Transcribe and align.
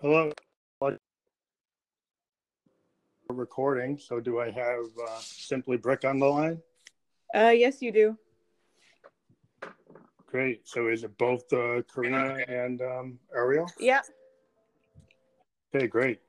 Hello. 0.00 0.32
Recording. 3.28 3.98
So, 3.98 4.18
do 4.18 4.40
I 4.40 4.50
have 4.50 4.86
uh, 5.08 5.18
Simply 5.20 5.76
Brick 5.76 6.06
on 6.06 6.18
the 6.18 6.26
line? 6.26 6.58
Uh, 7.34 7.50
yes, 7.50 7.82
you 7.82 7.92
do. 7.92 8.16
Great. 10.26 10.66
So, 10.66 10.88
is 10.88 11.04
it 11.04 11.18
both 11.18 11.52
uh, 11.52 11.82
Karina 11.82 12.38
and 12.48 12.80
um, 12.80 13.18
Ariel? 13.36 13.70
Yeah. 13.78 14.00
Okay, 15.74 15.86
great. 15.86 16.20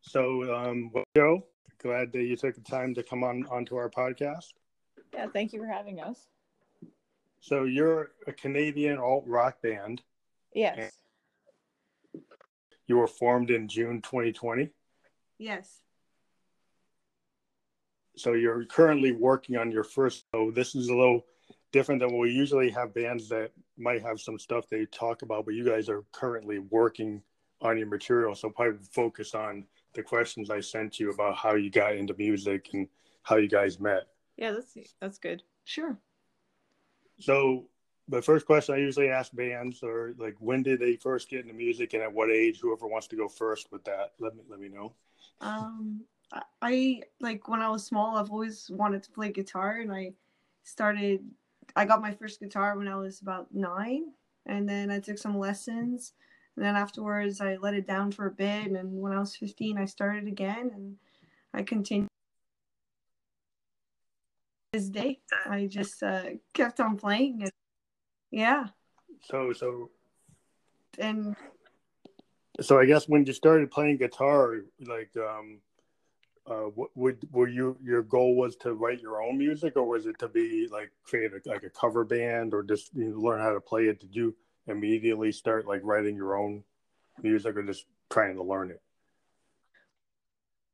So, 0.00 0.54
um, 0.54 0.92
Joe, 1.16 1.44
glad 1.82 2.12
that 2.12 2.22
you 2.22 2.36
took 2.36 2.54
the 2.54 2.60
time 2.60 2.94
to 2.94 3.02
come 3.02 3.24
on 3.24 3.44
onto 3.50 3.74
our 3.74 3.90
podcast. 3.90 4.52
Yeah, 5.12 5.26
thank 5.32 5.52
you 5.52 5.58
for 5.58 5.66
having 5.66 6.00
us. 6.00 6.28
So, 7.40 7.64
you're 7.64 8.12
a 8.28 8.32
Canadian 8.32 8.98
alt 8.98 9.24
rock 9.26 9.60
band. 9.62 10.00
Yes. 10.54 11.01
You 12.92 12.98
were 12.98 13.06
formed 13.06 13.50
in 13.50 13.68
June 13.68 14.02
2020. 14.02 14.68
Yes. 15.38 15.80
So 18.18 18.34
you're 18.34 18.66
currently 18.66 19.12
working 19.12 19.56
on 19.56 19.72
your 19.72 19.82
first. 19.82 20.26
So 20.34 20.50
this 20.50 20.74
is 20.74 20.88
a 20.88 20.94
little 20.94 21.24
different 21.72 22.02
than 22.02 22.18
we 22.18 22.30
usually 22.30 22.68
have 22.68 22.92
bands 22.92 23.30
that 23.30 23.52
might 23.78 24.02
have 24.02 24.20
some 24.20 24.38
stuff 24.38 24.68
they 24.68 24.84
talk 24.84 25.22
about, 25.22 25.46
but 25.46 25.54
you 25.54 25.64
guys 25.64 25.88
are 25.88 26.04
currently 26.12 26.58
working 26.58 27.22
on 27.62 27.78
your 27.78 27.86
material. 27.86 28.34
So 28.34 28.50
probably 28.50 28.78
focus 28.90 29.34
on 29.34 29.64
the 29.94 30.02
questions 30.02 30.50
I 30.50 30.60
sent 30.60 31.00
you 31.00 31.12
about 31.12 31.34
how 31.34 31.54
you 31.54 31.70
got 31.70 31.96
into 31.96 32.14
music 32.18 32.68
and 32.74 32.86
how 33.22 33.36
you 33.36 33.48
guys 33.48 33.80
met. 33.80 34.02
Yeah, 34.36 34.50
that's 34.50 34.76
that's 35.00 35.16
good. 35.16 35.42
Sure. 35.64 35.98
So 37.20 37.70
the 38.08 38.22
first 38.22 38.46
question 38.46 38.74
I 38.74 38.78
usually 38.78 39.08
ask 39.08 39.32
bands 39.34 39.82
are 39.82 40.14
like, 40.18 40.36
when 40.38 40.62
did 40.62 40.80
they 40.80 40.96
first 40.96 41.28
get 41.28 41.40
into 41.40 41.54
music 41.54 41.94
and 41.94 42.02
at 42.02 42.12
what 42.12 42.30
age? 42.30 42.60
Whoever 42.60 42.86
wants 42.86 43.06
to 43.08 43.16
go 43.16 43.28
first 43.28 43.70
with 43.70 43.84
that, 43.84 44.12
let 44.18 44.34
me 44.34 44.42
let 44.48 44.60
me 44.60 44.68
know. 44.68 44.94
Um, 45.40 46.02
I 46.60 47.02
like 47.20 47.48
when 47.48 47.60
I 47.60 47.68
was 47.68 47.84
small, 47.84 48.16
I've 48.16 48.30
always 48.30 48.70
wanted 48.70 49.02
to 49.04 49.10
play 49.10 49.30
guitar, 49.30 49.78
and 49.80 49.92
I 49.92 50.12
started. 50.62 51.20
I 51.76 51.84
got 51.84 52.02
my 52.02 52.12
first 52.12 52.40
guitar 52.40 52.76
when 52.76 52.88
I 52.88 52.96
was 52.96 53.20
about 53.20 53.54
nine, 53.54 54.12
and 54.46 54.68
then 54.68 54.90
I 54.90 54.98
took 54.98 55.18
some 55.18 55.38
lessons. 55.38 56.14
And 56.56 56.64
then 56.64 56.76
afterwards, 56.76 57.40
I 57.40 57.56
let 57.56 57.74
it 57.74 57.86
down 57.86 58.12
for 58.12 58.26
a 58.26 58.30
bit, 58.30 58.70
and 58.70 59.00
when 59.00 59.12
I 59.12 59.20
was 59.20 59.36
fifteen, 59.36 59.78
I 59.78 59.84
started 59.84 60.26
again, 60.26 60.70
and 60.74 60.96
I 61.54 61.62
continued. 61.62 62.08
This 64.72 64.88
day, 64.88 65.20
I 65.46 65.66
just 65.66 66.02
uh, 66.02 66.30
kept 66.54 66.80
on 66.80 66.96
playing, 66.96 67.42
and 67.42 67.52
yeah. 68.32 68.66
So 69.22 69.52
so. 69.52 69.90
And. 70.98 71.36
So 72.60 72.78
I 72.78 72.84
guess 72.84 73.08
when 73.08 73.24
you 73.24 73.32
started 73.32 73.70
playing 73.70 73.96
guitar, 73.96 74.56
like 74.80 75.10
um, 75.16 75.60
uh, 76.46 76.68
what 76.74 76.90
would 76.94 77.26
were 77.32 77.48
you 77.48 77.78
your 77.82 78.02
goal 78.02 78.36
was 78.36 78.56
to 78.56 78.74
write 78.74 79.00
your 79.00 79.22
own 79.22 79.38
music, 79.38 79.76
or 79.76 79.86
was 79.86 80.06
it 80.06 80.18
to 80.18 80.28
be 80.28 80.68
like 80.70 80.90
create 81.04 81.32
a, 81.32 81.48
like 81.48 81.62
a 81.62 81.70
cover 81.70 82.04
band, 82.04 82.52
or 82.52 82.62
just 82.62 82.94
you 82.94 83.10
know, 83.10 83.18
learn 83.18 83.40
how 83.40 83.52
to 83.52 83.60
play 83.60 83.84
it? 83.84 84.00
Did 84.00 84.14
you 84.14 84.34
immediately 84.66 85.32
start 85.32 85.66
like 85.66 85.80
writing 85.82 86.16
your 86.16 86.36
own 86.36 86.62
music, 87.22 87.56
or 87.56 87.62
just 87.62 87.86
trying 88.10 88.36
to 88.36 88.42
learn 88.42 88.70
it? 88.70 88.82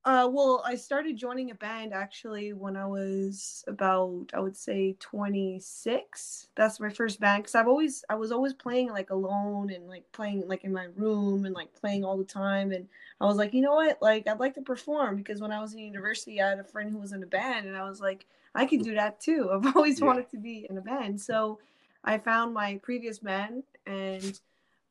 Uh, 0.05 0.29
well, 0.31 0.63
I 0.65 0.77
started 0.77 1.17
joining 1.17 1.51
a 1.51 1.55
band 1.55 1.93
actually 1.93 2.53
when 2.53 2.77
I 2.77 2.87
was 2.87 3.65
about, 3.67 4.31
I 4.33 4.41
would 4.41 4.57
say, 4.57 4.97
26. 5.01 6.49
That's 6.55 6.81
my 6.81 6.89
first 6.89 7.21
band 7.21 7.43
because 7.43 7.55
I've 7.55 7.69
always, 7.69 8.05
I 8.09 8.15
was 8.15 8.33
always 8.33 8.55
playing 8.55 8.91
like 8.91 9.11
alone 9.11 9.71
and 9.71 9.87
like 9.89 10.11
playing 10.13 10.49
like 10.49 10.65
in 10.65 10.73
my 10.73 10.87
room 10.97 11.45
and 11.45 11.55
like 11.55 11.75
playing 11.75 12.05
all 12.05 12.17
the 12.17 12.25
time. 12.25 12.73
And 12.73 12.89
I 13.21 13.27
was 13.27 13.37
like, 13.37 13.53
you 13.53 13.61
know 13.61 13.75
what? 13.75 14.01
Like, 14.01 14.27
I'd 14.29 14.41
like 14.41 14.55
to 14.55 14.63
perform 14.63 15.17
because 15.17 15.41
when 15.41 15.53
I 15.53 15.61
was 15.61 15.75
in 15.75 15.81
university, 15.81 16.41
I 16.41 16.51
had 16.51 16.61
a 16.61 16.65
friend 16.65 16.91
who 16.91 16.99
was 16.99 17.13
in 17.13 17.23
a 17.23 17.27
band 17.27 17.67
and 17.67 17.77
I 17.77 17.83
was 17.83 18.01
like, 18.01 18.25
I 18.55 18.67
could 18.67 18.83
do 18.83 18.95
that 18.95 19.21
too. 19.21 19.51
I've 19.53 19.77
always 19.77 20.01
yeah. 20.01 20.07
wanted 20.07 20.31
to 20.31 20.39
be 20.39 20.67
in 20.71 20.79
a 20.79 20.83
band. 20.83 21.21
So 21.21 21.59
I 22.05 22.19
found 22.19 22.55
my 22.55 22.81
previous 22.83 23.19
band 23.19 23.65
and 23.85 24.41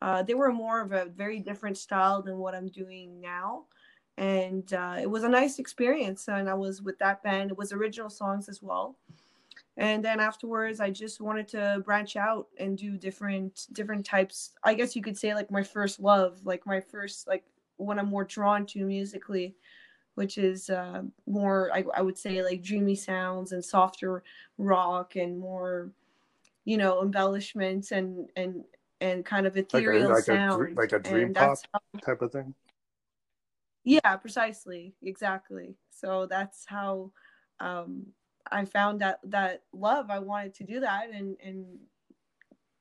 uh, 0.01 0.21
they 0.21 0.35
were 0.35 0.51
more 0.51 0.81
of 0.81 0.91
a 0.91 1.05
very 1.05 1.39
different 1.39 1.77
style 1.77 2.21
than 2.21 2.37
what 2.37 2.53
I'm 2.53 2.67
doing 2.67 3.19
now 3.19 3.63
and 4.17 4.73
uh, 4.73 4.97
it 4.99 5.09
was 5.09 5.23
a 5.23 5.29
nice 5.29 5.59
experience 5.59 6.27
and 6.27 6.49
i 6.49 6.53
was 6.53 6.81
with 6.81 6.97
that 6.99 7.21
band. 7.23 7.51
It 7.51 7.57
was 7.57 7.71
original 7.71 8.09
songs 8.09 8.49
as 8.49 8.61
well. 8.61 8.95
And 9.77 10.03
then 10.03 10.19
afterwards 10.19 10.79
i 10.79 10.89
just 10.89 11.21
wanted 11.21 11.47
to 11.49 11.81
branch 11.85 12.15
out 12.15 12.47
and 12.57 12.77
do 12.77 12.97
different 12.97 13.67
different 13.73 14.05
types 14.05 14.53
i 14.63 14.73
guess 14.73 14.95
you 14.95 15.03
could 15.03 15.17
say 15.17 15.35
like 15.35 15.51
my 15.51 15.63
first 15.63 15.99
love 15.99 16.39
like 16.45 16.65
my 16.65 16.79
first 16.79 17.27
like 17.27 17.43
what 17.77 17.99
i'm 17.99 18.09
more 18.09 18.23
drawn 18.23 18.65
to 18.67 18.83
musically 18.85 19.55
which 20.17 20.39
is 20.39 20.71
uh, 20.71 21.03
more 21.27 21.69
I, 21.71 21.83
I 21.93 22.01
would 22.01 22.17
say 22.17 22.43
like 22.43 22.63
dreamy 22.63 22.95
sounds 22.95 23.51
and 23.51 23.63
softer 23.63 24.23
rock 24.57 25.15
and 25.15 25.37
more 25.37 25.91
you 26.65 26.77
know 26.77 27.03
embellishments 27.03 27.91
and 27.91 28.27
and 28.35 28.63
and 28.99 29.23
kind 29.23 29.45
of 29.45 29.55
ethereal 29.57 30.09
like 30.09 30.09
a, 30.09 30.13
like 30.15 30.23
sound 30.23 30.75
a, 30.75 30.81
like 30.81 30.91
a 30.91 30.99
dream 30.99 31.35
pop 31.35 31.59
how, 31.71 31.99
type 32.03 32.23
of 32.23 32.31
thing 32.31 32.55
yeah 33.87 34.17
precisely 34.17 34.93
exactly. 35.01 35.75
So 35.89 36.27
that's 36.29 36.65
how 36.67 37.11
um 37.59 38.05
i 38.51 38.63
found 38.63 39.01
that 39.01 39.19
that 39.23 39.63
love 39.73 40.09
i 40.09 40.19
wanted 40.19 40.53
to 40.53 40.63
do 40.63 40.79
that 40.79 41.09
and 41.11 41.35
and 41.43 41.65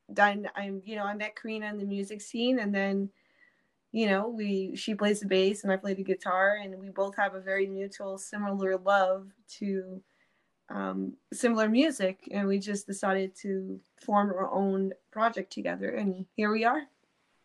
then 0.09 0.49
i'm 0.55 0.83
you 0.85 0.97
know 0.97 1.05
i 1.05 1.15
met 1.15 1.35
karina 1.35 1.67
in 1.67 1.79
the 1.79 1.85
music 1.85 2.21
scene 2.21 2.59
and 2.59 2.75
then 2.75 3.09
you 3.91 4.07
know 4.07 4.29
we 4.29 4.77
she 4.77 4.95
plays 4.95 5.21
the 5.21 5.27
bass 5.27 5.65
and 5.65 5.73
i 5.73 5.77
play 5.77 5.95
the 5.95 6.05
guitar 6.05 6.59
and 6.63 6.79
we 6.79 6.91
both 6.91 7.17
have 7.17 7.35
a 7.35 7.41
very 7.41 7.67
mutual 7.67 8.19
similar 8.19 8.77
love 8.77 9.29
to 9.49 10.03
um, 10.69 11.15
similar 11.33 11.69
music 11.69 12.29
and 12.33 12.47
we 12.47 12.59
just 12.59 12.87
decided 12.87 13.35
to 13.37 13.81
form 14.05 14.31
our 14.31 14.53
own 14.53 14.93
project 15.13 15.53
together 15.53 15.91
and 15.91 16.27
here 16.35 16.51
we 16.53 16.65
are. 16.65 16.83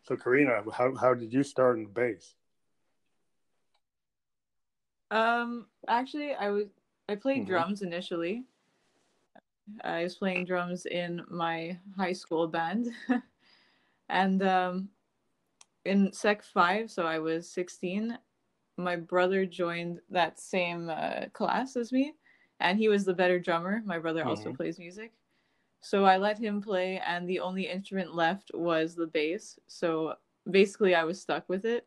So 0.02 0.16
karina 0.16 0.62
how, 0.76 0.94
how 0.96 1.14
did 1.14 1.32
you 1.32 1.44
start 1.44 1.78
in 1.78 1.84
the 1.84 1.90
bass 1.90 2.34
um, 5.12 5.66
actually, 5.88 6.34
I 6.34 6.48
was 6.48 6.66
I 7.08 7.14
played 7.14 7.42
mm-hmm. 7.42 7.50
drums 7.50 7.82
initially. 7.82 8.44
I 9.84 10.02
was 10.04 10.16
playing 10.16 10.46
drums 10.46 10.86
in 10.86 11.22
my 11.28 11.78
high 11.96 12.14
school 12.14 12.48
band, 12.48 12.88
and 14.08 14.42
um, 14.42 14.88
in 15.84 16.12
Sec 16.12 16.42
Five, 16.42 16.90
so 16.90 17.04
I 17.04 17.18
was 17.18 17.48
sixteen. 17.48 18.18
My 18.78 18.96
brother 18.96 19.44
joined 19.44 20.00
that 20.08 20.40
same 20.40 20.88
uh, 20.88 21.26
class 21.34 21.76
as 21.76 21.92
me, 21.92 22.14
and 22.60 22.78
he 22.78 22.88
was 22.88 23.04
the 23.04 23.12
better 23.14 23.38
drummer. 23.38 23.82
My 23.84 23.98
brother 23.98 24.20
mm-hmm. 24.20 24.30
also 24.30 24.54
plays 24.54 24.78
music, 24.78 25.12
so 25.82 26.06
I 26.06 26.16
let 26.16 26.38
him 26.38 26.62
play, 26.62 27.02
and 27.06 27.28
the 27.28 27.40
only 27.40 27.68
instrument 27.68 28.14
left 28.14 28.50
was 28.54 28.94
the 28.94 29.08
bass. 29.08 29.58
So 29.66 30.14
basically, 30.50 30.94
I 30.94 31.04
was 31.04 31.20
stuck 31.20 31.46
with 31.50 31.66
it. 31.66 31.86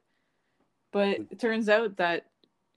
But 0.91 1.19
it 1.29 1.39
turns 1.39 1.67
out 1.67 1.97
that 1.97 2.27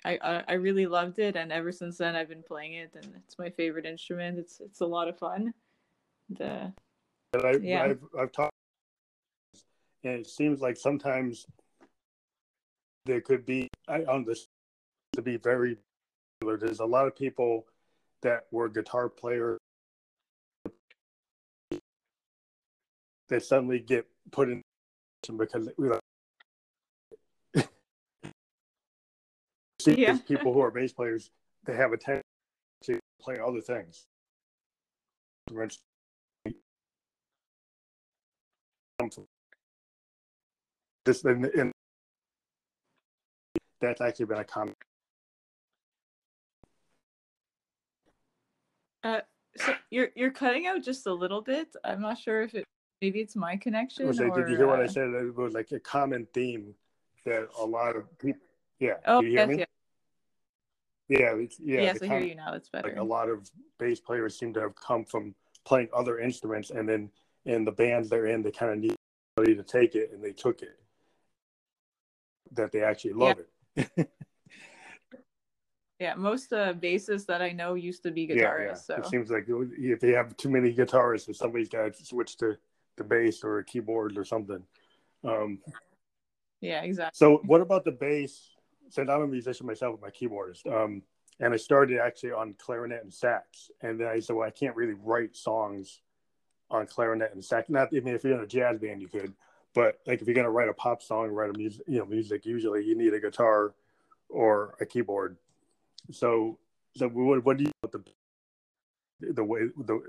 I, 0.04 0.44
I 0.48 0.52
really 0.54 0.86
loved 0.86 1.18
it, 1.18 1.36
and 1.36 1.50
ever 1.50 1.72
since 1.72 1.98
then 1.98 2.14
I've 2.14 2.28
been 2.28 2.42
playing 2.42 2.74
it, 2.74 2.94
and 2.94 3.12
it's 3.16 3.38
my 3.38 3.50
favorite 3.50 3.84
instrument. 3.84 4.38
It's 4.38 4.60
it's 4.60 4.80
a 4.80 4.86
lot 4.86 5.08
of 5.08 5.18
fun. 5.18 5.52
The 6.30 6.72
and 7.32 7.42
I, 7.44 7.52
yeah. 7.60 7.82
I've 7.82 8.02
I've 8.18 8.32
talked, 8.32 8.54
and 10.04 10.20
it 10.20 10.26
seems 10.28 10.60
like 10.60 10.76
sometimes 10.76 11.46
there 13.06 13.20
could 13.20 13.44
be 13.44 13.68
I 13.88 14.04
on 14.04 14.24
this 14.24 14.46
to 15.14 15.22
be 15.22 15.36
very. 15.36 15.76
There's 16.40 16.80
a 16.80 16.86
lot 16.86 17.08
of 17.08 17.16
people 17.16 17.66
that 18.22 18.46
were 18.52 18.68
guitar 18.68 19.08
players 19.08 19.58
that 23.28 23.42
suddenly 23.42 23.80
get 23.80 24.06
put 24.30 24.48
in 24.48 24.62
because 25.36 25.68
see 29.80 30.00
yeah. 30.00 30.18
people 30.26 30.52
who 30.52 30.60
are 30.60 30.70
bass 30.70 30.92
players, 30.92 31.30
they 31.64 31.74
have 31.74 31.92
a 31.92 31.96
tendency 31.96 32.24
to 32.82 33.00
play 33.20 33.38
other 33.38 33.60
things. 33.60 34.06
This 41.04 41.24
in, 41.24 41.44
in 41.54 41.72
that's 43.80 44.00
actually 44.00 44.26
been 44.26 44.38
a 44.38 44.44
comment. 44.44 44.76
Uh, 49.04 49.20
so 49.56 49.72
you're 49.90 50.08
you're 50.16 50.32
cutting 50.32 50.66
out 50.66 50.82
just 50.82 51.06
a 51.06 51.12
little 51.12 51.40
bit. 51.40 51.68
I'm 51.84 52.02
not 52.02 52.18
sure 52.18 52.42
if 52.42 52.54
it 52.54 52.64
maybe 53.00 53.20
it's 53.20 53.36
my 53.36 53.56
connection. 53.56 54.12
Say, 54.12 54.24
or, 54.24 54.42
did 54.42 54.50
you 54.50 54.56
hear 54.56 54.66
uh... 54.66 54.70
what 54.70 54.80
I 54.80 54.84
uh, 54.84 54.88
said? 54.88 55.08
It 55.10 55.34
was 55.34 55.54
like 55.54 55.70
a 55.72 55.80
common 55.80 56.26
theme 56.34 56.74
that 57.24 57.48
a 57.58 57.64
lot 57.64 57.96
of 57.96 58.18
people. 58.18 58.42
Yeah. 58.80 58.94
Oh, 59.06 59.20
you 59.20 59.30
hear 59.30 59.38
yes, 59.38 59.48
me? 59.48 59.58
Yes. 59.58 59.67
Yeah, 61.08 61.34
yeah. 61.58 61.80
Yes, 61.80 62.02
I 62.02 62.06
hear 62.06 62.18
you 62.20 62.34
now. 62.34 62.52
It's 62.52 62.68
better. 62.68 62.88
Like 62.88 62.98
a 62.98 63.02
lot 63.02 63.28
of 63.30 63.50
bass 63.78 63.98
players 64.00 64.38
seem 64.38 64.52
to 64.54 64.60
have 64.60 64.74
come 64.76 65.04
from 65.04 65.34
playing 65.64 65.88
other 65.94 66.18
instruments, 66.18 66.70
and 66.70 66.88
then 66.88 67.10
in 67.46 67.64
the 67.64 67.72
bands 67.72 68.08
they're 68.08 68.26
in, 68.26 68.42
they 68.42 68.50
kind 68.50 68.72
of 68.72 68.78
need 68.78 68.96
somebody 69.36 69.56
to 69.56 69.62
take 69.62 69.94
it, 69.94 70.10
and 70.12 70.22
they 70.22 70.32
took 70.32 70.62
it. 70.62 70.78
that 72.52 72.72
they 72.72 72.82
actually 72.82 73.12
love 73.12 73.36
yeah. 73.76 73.84
it. 73.96 74.10
yeah, 75.98 76.14
most 76.14 76.52
uh, 76.52 76.74
bassists 76.74 77.26
that 77.26 77.40
I 77.40 77.52
know 77.52 77.74
used 77.74 78.02
to 78.02 78.10
be 78.10 78.26
guitarists. 78.26 78.36
Yeah, 78.38 78.66
yeah. 78.66 78.74
So 78.74 78.94
it 78.96 79.06
seems 79.06 79.30
like 79.30 79.46
if 79.48 80.00
they 80.00 80.12
have 80.12 80.36
too 80.36 80.50
many 80.50 80.74
guitarists, 80.74 81.34
somebody's 81.36 81.68
got 81.68 81.94
to 81.94 82.04
switch 82.04 82.36
to 82.38 82.56
the 82.96 83.04
bass 83.04 83.42
or 83.44 83.58
a 83.58 83.64
keyboard 83.64 84.18
or 84.18 84.24
something. 84.24 84.62
Um, 85.24 85.60
yeah, 86.60 86.82
exactly. 86.82 87.16
So, 87.16 87.40
what 87.44 87.60
about 87.60 87.84
the 87.84 87.92
bass? 87.92 88.50
Since 88.90 89.10
I'm 89.10 89.22
a 89.22 89.26
musician 89.26 89.66
myself, 89.66 89.98
I'm 90.02 90.08
a 90.08 90.12
keyboardist, 90.12 90.66
um, 90.66 91.02
and 91.40 91.52
I 91.52 91.56
started 91.56 91.98
actually 91.98 92.32
on 92.32 92.54
clarinet 92.58 93.02
and 93.02 93.12
sax, 93.12 93.70
and 93.82 94.00
then 94.00 94.08
I 94.08 94.20
said, 94.20 94.36
well, 94.36 94.46
I 94.46 94.50
can't 94.50 94.76
really 94.76 94.94
write 94.94 95.36
songs 95.36 96.00
on 96.70 96.86
clarinet 96.86 97.32
and 97.32 97.44
sax. 97.44 97.68
Not 97.68 97.92
mean, 97.92 98.08
if 98.08 98.24
you're 98.24 98.34
in 98.34 98.40
a 98.40 98.46
jazz 98.46 98.78
band, 98.78 99.00
you 99.00 99.08
could, 99.08 99.34
but 99.74 99.98
like 100.06 100.20
if 100.20 100.26
you're 100.26 100.34
gonna 100.34 100.50
write 100.50 100.68
a 100.68 100.74
pop 100.74 101.02
song, 101.02 101.28
write 101.28 101.50
a 101.50 101.58
music, 101.58 101.82
you 101.86 101.98
know, 101.98 102.06
music, 102.06 102.46
usually 102.46 102.84
you 102.84 102.96
need 102.96 103.14
a 103.14 103.20
guitar 103.20 103.74
or 104.28 104.74
a 104.80 104.86
keyboard. 104.86 105.36
So, 106.10 106.58
so 106.96 107.08
what, 107.08 107.44
what 107.44 107.58
do 107.58 107.64
you 107.64 107.72
the 107.82 108.02
the 109.20 109.44
way 109.44 109.60
the 109.76 110.00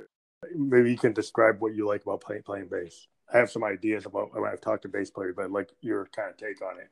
maybe 0.55 0.91
you 0.91 0.97
can 0.97 1.13
describe 1.13 1.59
what 1.59 1.75
you 1.75 1.87
like 1.87 2.03
about 2.03 2.21
playing 2.21 2.43
playing 2.43 2.67
bass. 2.67 3.07
I 3.33 3.37
have 3.37 3.51
some 3.51 3.63
ideas 3.63 4.05
about 4.05 4.33
when 4.33 4.49
I've 4.49 4.61
talked 4.61 4.83
to 4.83 4.89
bass 4.89 5.09
players, 5.09 5.35
but 5.35 5.51
like 5.51 5.69
your 5.81 6.07
kind 6.15 6.29
of 6.29 6.37
take 6.37 6.61
on 6.61 6.79
it. 6.79 6.89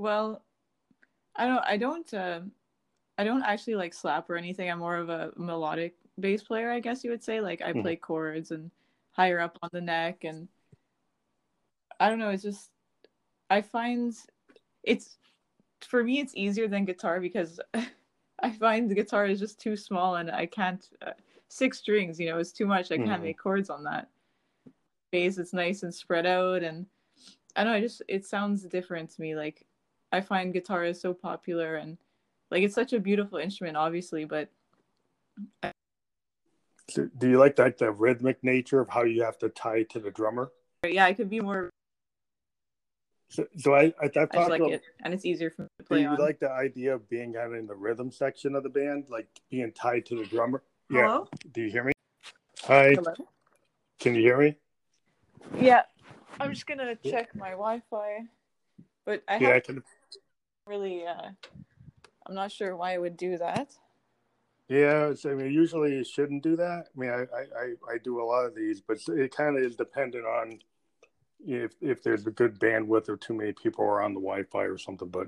Well, 0.00 0.42
I 1.36 1.46
don't. 1.46 1.64
I 1.66 1.76
don't. 1.76 2.14
Uh, 2.14 2.40
I 3.18 3.24
don't 3.24 3.42
actually 3.42 3.74
like 3.74 3.92
slap 3.92 4.30
or 4.30 4.36
anything. 4.36 4.70
I'm 4.70 4.78
more 4.78 4.96
of 4.96 5.10
a 5.10 5.30
melodic 5.36 5.94
bass 6.18 6.42
player, 6.42 6.70
I 6.70 6.80
guess 6.80 7.04
you 7.04 7.10
would 7.10 7.22
say. 7.22 7.42
Like 7.42 7.60
I 7.60 7.72
mm-hmm. 7.72 7.82
play 7.82 7.96
chords 7.96 8.50
and 8.50 8.70
higher 9.10 9.40
up 9.40 9.58
on 9.62 9.68
the 9.74 9.80
neck, 9.82 10.24
and 10.24 10.48
I 12.00 12.08
don't 12.08 12.18
know. 12.18 12.30
It's 12.30 12.42
just 12.42 12.70
I 13.50 13.60
find 13.60 14.14
it's 14.82 15.18
for 15.82 16.02
me. 16.02 16.20
It's 16.20 16.34
easier 16.34 16.66
than 16.66 16.86
guitar 16.86 17.20
because 17.20 17.60
I 18.42 18.52
find 18.52 18.90
the 18.90 18.94
guitar 18.94 19.26
is 19.26 19.38
just 19.38 19.60
too 19.60 19.76
small, 19.76 20.16
and 20.16 20.30
I 20.30 20.46
can't. 20.46 20.82
Uh, 21.06 21.12
six 21.48 21.78
strings, 21.78 22.18
you 22.18 22.30
know, 22.30 22.38
is 22.38 22.52
too 22.52 22.64
much. 22.64 22.90
I 22.90 22.96
can't 22.96 23.10
mm-hmm. 23.10 23.22
make 23.24 23.38
chords 23.38 23.68
on 23.68 23.84
that. 23.84 24.08
Bass, 25.12 25.36
it's 25.36 25.52
nice 25.52 25.82
and 25.82 25.92
spread 25.92 26.24
out, 26.24 26.62
and 26.62 26.86
I 27.54 27.64
don't 27.64 27.72
know. 27.74 27.76
I 27.76 27.82
just 27.82 28.00
it 28.08 28.24
sounds 28.24 28.62
different 28.62 29.10
to 29.10 29.20
me. 29.20 29.36
Like 29.36 29.66
I 30.12 30.20
find 30.20 30.52
guitar 30.52 30.84
is 30.84 31.00
so 31.00 31.14
popular, 31.14 31.76
and 31.76 31.98
like 32.50 32.62
it's 32.62 32.74
such 32.74 32.92
a 32.92 33.00
beautiful 33.00 33.38
instrument, 33.38 33.76
obviously, 33.76 34.24
but. 34.24 34.48
I... 35.62 35.72
So 36.88 37.08
do 37.18 37.28
you 37.28 37.38
like 37.38 37.56
that 37.56 37.78
the 37.78 37.92
rhythmic 37.92 38.42
nature 38.42 38.80
of 38.80 38.88
how 38.88 39.04
you 39.04 39.22
have 39.22 39.38
to 39.38 39.48
tie 39.48 39.84
to 39.84 40.00
the 40.00 40.10
drummer? 40.10 40.50
Yeah, 40.84 41.04
I 41.04 41.12
could 41.12 41.30
be 41.30 41.40
more 41.40 41.70
so, 43.30 43.46
so 43.56 43.74
I, 43.74 43.92
I, 44.02 44.10
I 44.32 44.46
like 44.48 44.60
about, 44.60 44.72
it, 44.72 44.82
and 45.04 45.14
it's 45.14 45.24
easier 45.24 45.50
for 45.50 45.62
me 45.62 45.68
to 45.78 45.84
play. 45.84 45.98
Do 45.98 46.02
you 46.02 46.08
on. 46.08 46.16
like 46.18 46.40
the 46.40 46.50
idea 46.50 46.92
of 46.92 47.08
being 47.08 47.32
kind 47.32 47.46
of 47.46 47.54
in 47.54 47.66
the 47.66 47.76
rhythm 47.76 48.10
section 48.10 48.56
of 48.56 48.64
the 48.64 48.68
band, 48.68 49.04
like 49.08 49.28
being 49.50 49.70
tied 49.72 50.04
to 50.06 50.16
the 50.16 50.24
drummer? 50.24 50.64
Hello? 50.90 51.28
Yeah. 51.30 51.48
Do 51.52 51.62
you 51.62 51.70
hear 51.70 51.84
me? 51.84 51.92
Hi. 52.64 52.94
Hello. 52.94 53.14
Can 54.00 54.16
you 54.16 54.22
hear 54.22 54.36
me? 54.36 54.56
Yeah. 55.60 55.82
I'm 56.40 56.52
just 56.52 56.66
gonna 56.66 56.96
check 56.96 57.34
my 57.36 57.50
Wi-Fi, 57.50 58.24
but 59.06 59.22
I 59.28 59.38
yeah, 59.38 59.50
I 59.50 59.60
can... 59.60 59.84
really. 60.70 61.04
Uh, 61.04 61.30
I'm 62.26 62.34
not 62.34 62.52
sure 62.52 62.76
why 62.76 62.94
it 62.94 63.00
would 63.00 63.16
do 63.16 63.36
that. 63.38 63.72
Yeah, 64.68 65.12
I 65.24 65.28
mean, 65.30 65.52
usually 65.52 65.96
it 65.96 66.06
shouldn't 66.06 66.44
do 66.44 66.54
that. 66.56 66.86
I 66.96 67.00
mean, 67.00 67.10
I, 67.10 67.22
I, 67.22 67.94
I 67.94 67.98
do 68.04 68.22
a 68.22 68.24
lot 68.24 68.46
of 68.46 68.54
these, 68.54 68.80
but 68.80 68.98
it 69.08 69.34
kind 69.34 69.58
of 69.58 69.64
is 69.64 69.74
dependent 69.74 70.24
on 70.24 70.60
if 71.44 71.72
if 71.80 72.02
there's 72.04 72.26
a 72.26 72.30
good 72.30 72.60
bandwidth 72.60 73.08
or 73.08 73.16
too 73.16 73.34
many 73.34 73.52
people 73.52 73.84
are 73.84 74.00
on 74.00 74.14
the 74.14 74.20
Wi-Fi 74.20 74.62
or 74.62 74.78
something. 74.78 75.08
But 75.08 75.26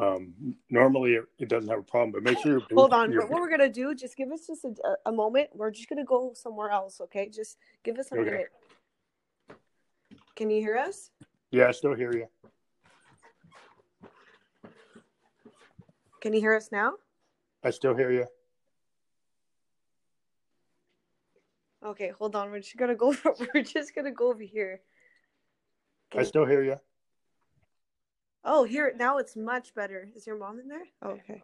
um, 0.00 0.34
normally 0.70 1.14
it, 1.14 1.24
it, 1.38 1.48
doesn't 1.48 1.68
have 1.68 1.80
a 1.80 1.82
problem, 1.82 2.12
but 2.12 2.22
make 2.22 2.38
sure 2.38 2.52
you're. 2.52 2.62
Hold 2.74 2.92
on. 2.92 3.12
What 3.12 3.30
we're 3.30 3.50
gonna 3.50 3.68
do? 3.68 3.92
Just 3.92 4.16
give 4.16 4.30
us 4.30 4.46
just 4.46 4.64
a, 4.64 4.74
a, 5.06 5.10
moment. 5.10 5.50
We're 5.52 5.72
just 5.72 5.88
gonna 5.88 6.04
go 6.04 6.32
somewhere 6.34 6.70
else. 6.70 7.00
Okay, 7.00 7.28
just 7.28 7.58
give 7.82 7.98
us 7.98 8.12
a 8.12 8.14
okay. 8.14 8.30
minute. 8.30 8.52
Can 10.36 10.48
you 10.48 10.60
hear 10.60 10.76
us? 10.76 11.10
Yeah, 11.50 11.68
I 11.68 11.72
still 11.72 11.94
hear 11.94 12.12
you. 12.14 12.26
Can 16.20 16.32
you 16.32 16.40
hear 16.40 16.54
us 16.54 16.70
now? 16.72 16.94
I 17.62 17.70
still 17.70 17.94
hear 17.94 18.10
you. 18.10 18.26
Okay, 21.84 22.10
hold 22.18 22.34
on. 22.34 22.50
We're 22.50 22.60
just 22.60 22.76
gonna 22.76 22.94
go. 22.94 23.14
We're 23.54 23.62
just 23.62 23.94
gonna 23.94 24.10
go 24.10 24.30
over 24.30 24.42
here. 24.42 24.80
I 26.16 26.22
still 26.22 26.46
hear 26.46 26.62
you. 26.62 26.76
Oh, 28.44 28.64
here 28.64 28.94
now 28.96 29.18
it's 29.18 29.36
much 29.36 29.74
better. 29.74 30.08
Is 30.14 30.26
your 30.26 30.38
mom 30.38 30.60
in 30.60 30.68
there? 30.68 30.84
Oh, 31.02 31.10
okay. 31.10 31.42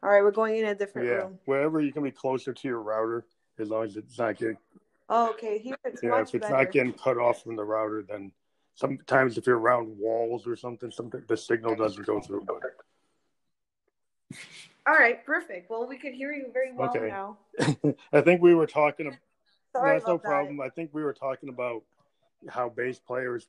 All 0.00 0.10
right, 0.10 0.22
we're 0.22 0.30
going 0.30 0.56
in 0.56 0.66
a 0.66 0.74
different 0.74 1.08
yeah, 1.08 1.14
room. 1.14 1.38
wherever 1.44 1.80
you 1.80 1.92
can 1.92 2.02
be 2.04 2.10
closer 2.10 2.52
to 2.52 2.68
your 2.68 2.80
router, 2.80 3.26
as 3.58 3.68
long 3.68 3.84
as 3.84 3.96
it's 3.96 4.18
not 4.18 4.38
getting. 4.38 4.56
Oh, 5.08 5.30
okay. 5.30 5.58
Here 5.58 5.76
it's 5.84 6.02
yeah. 6.02 6.20
if 6.20 6.34
it's 6.34 6.42
better. 6.42 6.56
not 6.56 6.72
getting 6.72 6.92
cut 6.92 7.18
off 7.18 7.42
from 7.42 7.56
the 7.56 7.64
router, 7.64 8.04
then 8.08 8.30
sometimes 8.78 9.36
if 9.36 9.46
you're 9.46 9.58
around 9.58 9.98
walls 9.98 10.46
or 10.46 10.54
something, 10.54 10.90
something 10.92 11.22
the 11.26 11.36
signal 11.36 11.74
doesn't 11.74 12.06
go 12.06 12.20
through. 12.20 12.46
But... 12.46 12.62
All 14.86 14.94
right, 14.94 15.24
perfect. 15.26 15.68
Well, 15.68 15.86
we 15.88 15.98
could 15.98 16.14
hear 16.14 16.32
you 16.32 16.46
very 16.52 16.72
well 16.72 16.90
okay. 16.90 17.08
now. 17.08 17.38
I 18.12 18.20
think 18.20 18.40
we 18.40 18.54
were 18.54 18.68
talking. 18.68 19.16
Sorry 19.72 19.96
that's 19.96 20.06
no 20.06 20.14
that. 20.14 20.22
problem. 20.22 20.60
I 20.60 20.68
think 20.68 20.90
we 20.92 21.02
were 21.02 21.12
talking 21.12 21.48
about 21.48 21.82
how 22.48 22.68
bass 22.68 23.00
players 23.00 23.48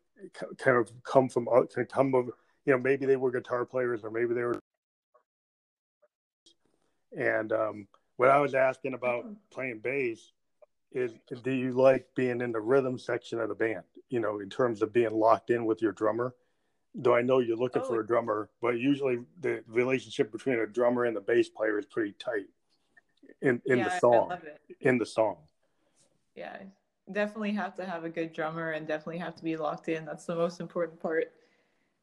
kind 0.58 0.78
of 0.78 0.92
come 1.04 1.30
from 1.30 1.48
can 1.72 1.86
come 1.86 2.16
of 2.16 2.32
you 2.66 2.74
know 2.74 2.80
maybe 2.80 3.06
they 3.06 3.16
were 3.16 3.30
guitar 3.30 3.64
players 3.64 4.04
or 4.04 4.10
maybe 4.10 4.34
they 4.34 4.42
were 4.42 4.60
and 7.16 7.52
um, 7.52 7.88
what 8.18 8.30
I 8.30 8.40
was 8.40 8.56
asking 8.56 8.96
about 8.96 9.26
playing 9.52 9.80
bass 9.80 10.32
is 10.92 11.12
do 11.44 11.52
you 11.52 11.72
like 11.72 12.08
being 12.16 12.42
in 12.42 12.52
the 12.52 12.60
rhythm 12.60 12.98
section 12.98 13.40
of 13.40 13.50
the 13.50 13.56
band 13.56 13.84
you 14.10 14.20
know 14.20 14.40
in 14.40 14.50
terms 14.50 14.82
of 14.82 14.92
being 14.92 15.12
locked 15.12 15.50
in 15.50 15.66
with 15.66 15.82
your 15.82 15.92
drummer 15.92 16.34
though 16.96 17.16
I 17.16 17.22
know 17.22 17.40
you're 17.40 17.58
looking 17.58 17.84
oh. 17.84 17.88
for 17.88 18.00
a 18.00 18.08
drummer 18.08 18.50
but 18.62 18.80
usually 18.80 19.20
the 19.42 19.64
relationship 19.68 20.32
between 20.32 20.60
a 20.60 20.66
drummer 20.66 21.06
and 21.06 21.16
the 21.16 21.22
bass 21.22 21.50
player 21.50 21.78
is 21.78 21.86
pretty 21.86 22.14
tight 22.14 22.48
in 23.42 23.62
in 23.66 23.80
yeah, 23.80 23.84
the 23.84 24.00
song 24.00 24.32
in 24.82 24.98
the 24.98 25.06
song 25.06 25.38
yeah 26.36 26.58
definitely 27.12 27.54
have 27.54 27.76
to 27.76 27.86
have 27.86 28.04
a 28.04 28.10
good 28.10 28.34
drummer 28.34 28.72
and 28.72 28.88
definitely 28.88 29.18
have 29.18 29.36
to 29.36 29.44
be 29.44 29.58
locked 29.58 29.90
in. 29.90 30.06
That's 30.06 30.26
the 30.26 30.36
most 30.36 30.60
important 30.60 31.00
part. 31.00 31.32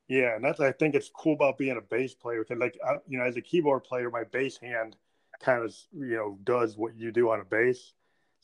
Yeah, 0.09 0.37
and 0.37 0.45
that's 0.45 0.61
I 0.61 0.73
think 0.73 0.95
it's 0.95 1.11
cool 1.15 1.35
about 1.35 1.59
being 1.59 1.77
a 1.77 1.81
bass 1.81 2.15
player 2.15 2.45
because, 2.45 2.61
like, 2.61 2.79
I, 2.87 2.97
you 3.09 3.19
know, 3.19 3.25
as 3.25 3.37
a 3.37 3.41
keyboard 3.41 3.85
player, 3.85 4.11
my 4.11 4.25
bass 4.25 4.57
hand 4.57 4.97
kind 5.41 5.65
of 5.65 5.75
you 5.93 6.17
know 6.17 6.39
does 6.45 6.77
what 6.77 6.97
you 6.97 7.11
do 7.11 7.31
on 7.31 7.41
a 7.41 7.45
bass. 7.45 7.93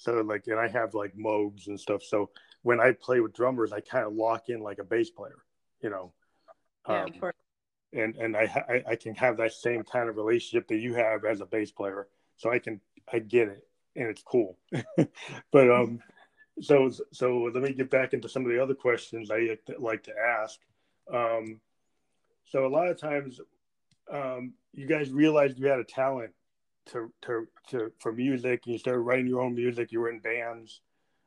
So 0.02 0.14
like, 0.22 0.48
and 0.48 0.58
I 0.58 0.66
have 0.66 0.94
like 0.94 1.16
Moogs 1.16 1.68
and 1.68 1.78
stuff. 1.78 2.02
So 2.02 2.30
when 2.62 2.80
I 2.80 2.90
play 2.92 3.20
with 3.20 3.34
drummers, 3.34 3.72
I 3.72 3.80
kind 3.80 4.04
of 4.04 4.14
lock 4.14 4.48
in 4.48 4.60
like 4.60 4.78
a 4.78 4.84
bass 4.84 5.10
player, 5.10 5.44
you 5.80 5.90
know. 5.90 6.12
Yeah, 6.88 7.02
um, 7.02 7.08
of 7.08 7.20
course. 7.20 7.34
And 7.92 8.16
and 8.16 8.36
I, 8.36 8.64
I 8.68 8.92
I 8.92 8.96
can 8.96 9.14
have 9.14 9.36
that 9.36 9.52
same 9.52 9.84
kind 9.84 10.08
of 10.08 10.16
relationship 10.16 10.66
that 10.68 10.78
you 10.78 10.94
have 10.94 11.24
as 11.24 11.40
a 11.40 11.46
bass 11.46 11.70
player. 11.70 12.08
So 12.36 12.50
I 12.50 12.58
can 12.58 12.80
I 13.12 13.20
get 13.20 13.46
it 13.48 13.64
and 13.94 14.08
it's 14.08 14.22
cool. 14.22 14.58
but 15.52 15.70
um 15.70 16.00
so 16.60 16.90
so 17.12 17.50
let 17.54 17.62
me 17.62 17.72
get 17.72 17.90
back 17.90 18.12
into 18.12 18.28
some 18.28 18.44
of 18.44 18.50
the 18.50 18.60
other 18.60 18.74
questions 18.74 19.30
I 19.30 19.56
like 19.78 20.02
to 20.04 20.12
ask. 20.18 20.58
Um, 21.12 21.60
so 22.44 22.66
a 22.66 22.68
lot 22.68 22.88
of 22.88 22.98
times, 22.98 23.40
um, 24.12 24.54
you 24.72 24.86
guys 24.86 25.10
realized 25.10 25.58
you 25.58 25.66
had 25.66 25.78
a 25.78 25.84
talent 25.84 26.32
to, 26.86 27.12
to 27.22 27.48
to 27.70 27.92
for 27.98 28.12
music, 28.12 28.66
you 28.66 28.78
started 28.78 29.00
writing 29.00 29.26
your 29.26 29.40
own 29.40 29.54
music. 29.54 29.92
You 29.92 30.00
were 30.00 30.10
in 30.10 30.20
bands, 30.20 30.80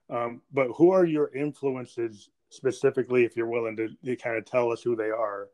um, 0.10 0.42
but 0.54 0.68
who 0.76 0.92
are 0.92 1.06
your 1.06 1.34
influences 1.36 2.30
specifically? 2.50 3.24
If 3.24 3.36
you're 3.36 3.48
willing 3.48 3.76
to, 3.78 3.90
to 4.06 4.16
kind 4.16 4.38
of 4.38 4.46
tell 4.46 4.72
us 4.72 4.82
who 4.82 4.96
they 4.96 5.10
are, 5.10 5.50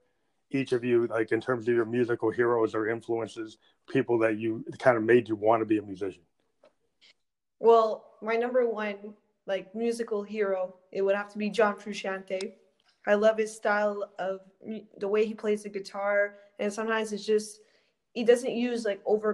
each 0.51 0.71
of 0.71 0.83
you, 0.83 1.07
like 1.07 1.31
in 1.31 1.41
terms 1.41 1.67
of 1.67 1.73
your 1.73 1.85
musical 1.85 2.29
heroes 2.29 2.75
or 2.75 2.89
influences, 2.89 3.57
people 3.89 4.17
that 4.19 4.37
you 4.37 4.65
kind 4.79 4.97
of 4.97 5.03
made 5.03 5.29
you 5.29 5.35
want 5.35 5.61
to 5.61 5.65
be 5.65 5.77
a 5.77 5.81
musician. 5.81 6.23
Well, 7.59 8.05
my 8.21 8.35
number 8.35 8.67
one 8.67 9.13
like 9.47 9.73
musical 9.75 10.23
hero, 10.23 10.75
it 10.91 11.01
would 11.01 11.15
have 11.15 11.31
to 11.31 11.37
be 11.37 11.49
John 11.49 11.75
Frusciante. 11.75 12.53
I 13.07 13.15
love 13.15 13.37
his 13.37 13.55
style 13.55 14.11
of 14.19 14.41
the 14.97 15.07
way 15.07 15.25
he 15.25 15.33
plays 15.33 15.63
the 15.63 15.69
guitar, 15.69 16.35
and 16.59 16.71
sometimes 16.71 17.11
it's 17.11 17.25
just 17.25 17.61
he 18.13 18.23
doesn't 18.23 18.53
use 18.53 18.85
like 18.85 19.01
over 19.05 19.33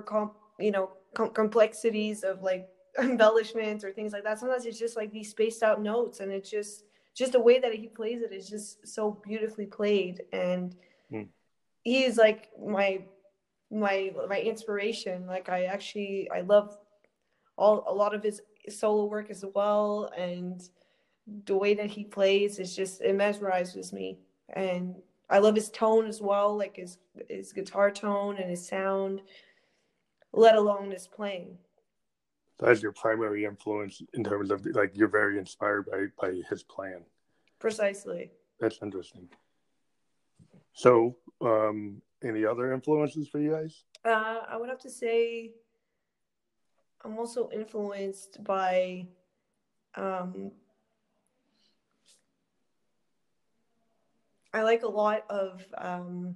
you 0.60 0.72
know 0.72 0.92
com- 1.14 1.32
complexities 1.32 2.24
of 2.24 2.42
like 2.42 2.70
embellishments 3.00 3.84
or 3.84 3.92
things 3.92 4.14
like 4.14 4.24
that. 4.24 4.40
Sometimes 4.40 4.66
it's 4.66 4.80
just 4.80 4.96
like 4.96 5.12
these 5.12 5.30
spaced 5.30 5.64
out 5.64 5.82
notes, 5.82 6.20
and 6.20 6.32
it's 6.32 6.50
just 6.50 6.84
just 7.16 7.32
the 7.32 7.40
way 7.40 7.60
that 7.60 7.74
he 7.74 7.88
plays 7.88 8.22
it 8.22 8.32
is 8.32 8.50
just 8.50 8.88
so 8.88 9.20
beautifully 9.26 9.66
played, 9.66 10.22
and 10.32 10.76
mm. 11.12 11.28
he 11.84 12.04
is 12.04 12.18
like 12.18 12.50
my 12.64 13.02
my 13.72 14.14
my 14.30 14.40
inspiration. 14.40 15.26
Like 15.26 15.50
I 15.50 15.66
actually 15.66 16.30
I 16.32 16.42
love 16.42 16.78
all 17.58 17.84
a 17.88 17.94
lot 17.94 18.14
of 18.14 18.24
his 18.24 18.42
solo 18.70 19.06
work 19.06 19.30
as 19.30 19.46
well 19.56 20.12
and 20.18 20.62
the 21.46 21.56
way 21.56 21.74
that 21.74 21.90
he 21.90 22.04
plays 22.04 22.60
is 22.60 22.76
just 22.76 23.02
it 23.02 23.16
mesmerizes 23.16 23.92
me, 23.92 24.20
and 24.50 24.96
I 25.30 25.40
love 25.40 25.56
his 25.56 25.70
tone 25.70 26.08
as 26.08 26.22
well, 26.22 26.58
like 26.58 26.78
his 26.78 26.98
his 27.30 27.52
guitar 27.52 27.92
tone 27.92 28.38
and 28.38 28.50
his 28.50 28.66
sound, 28.66 29.22
let 30.38 30.56
alone 30.56 30.92
his 30.92 31.08
playing. 31.08 31.58
That's 32.60 32.82
your 32.82 32.92
primary 32.92 33.46
influence 33.46 34.02
in 34.14 34.24
terms 34.24 34.52
of 34.52 34.66
like 34.68 34.92
you're 34.96 35.08
very 35.08 35.38
inspired 35.38 35.86
by 35.92 36.06
by 36.20 36.42
his 36.50 36.64
plan. 36.64 37.04
Precisely. 37.60 38.32
That's 38.60 38.80
interesting. 38.82 39.28
So, 40.74 41.18
um, 41.42 42.02
any 42.24 42.46
other 42.46 42.74
influences 42.74 43.28
for 43.28 43.40
you 43.40 43.52
guys? 43.52 43.84
Uh, 44.06 44.42
I 44.48 44.58
would 44.58 44.70
have 44.70 44.80
to 44.82 44.90
say 44.90 45.52
I'm 47.04 47.18
also 47.18 47.50
influenced 47.52 48.44
by 48.44 49.08
um, 49.96 50.52
I 54.54 54.64
like 54.64 54.84
a 54.84 54.88
lot 54.88 55.26
of 55.30 55.66
um, 55.78 56.36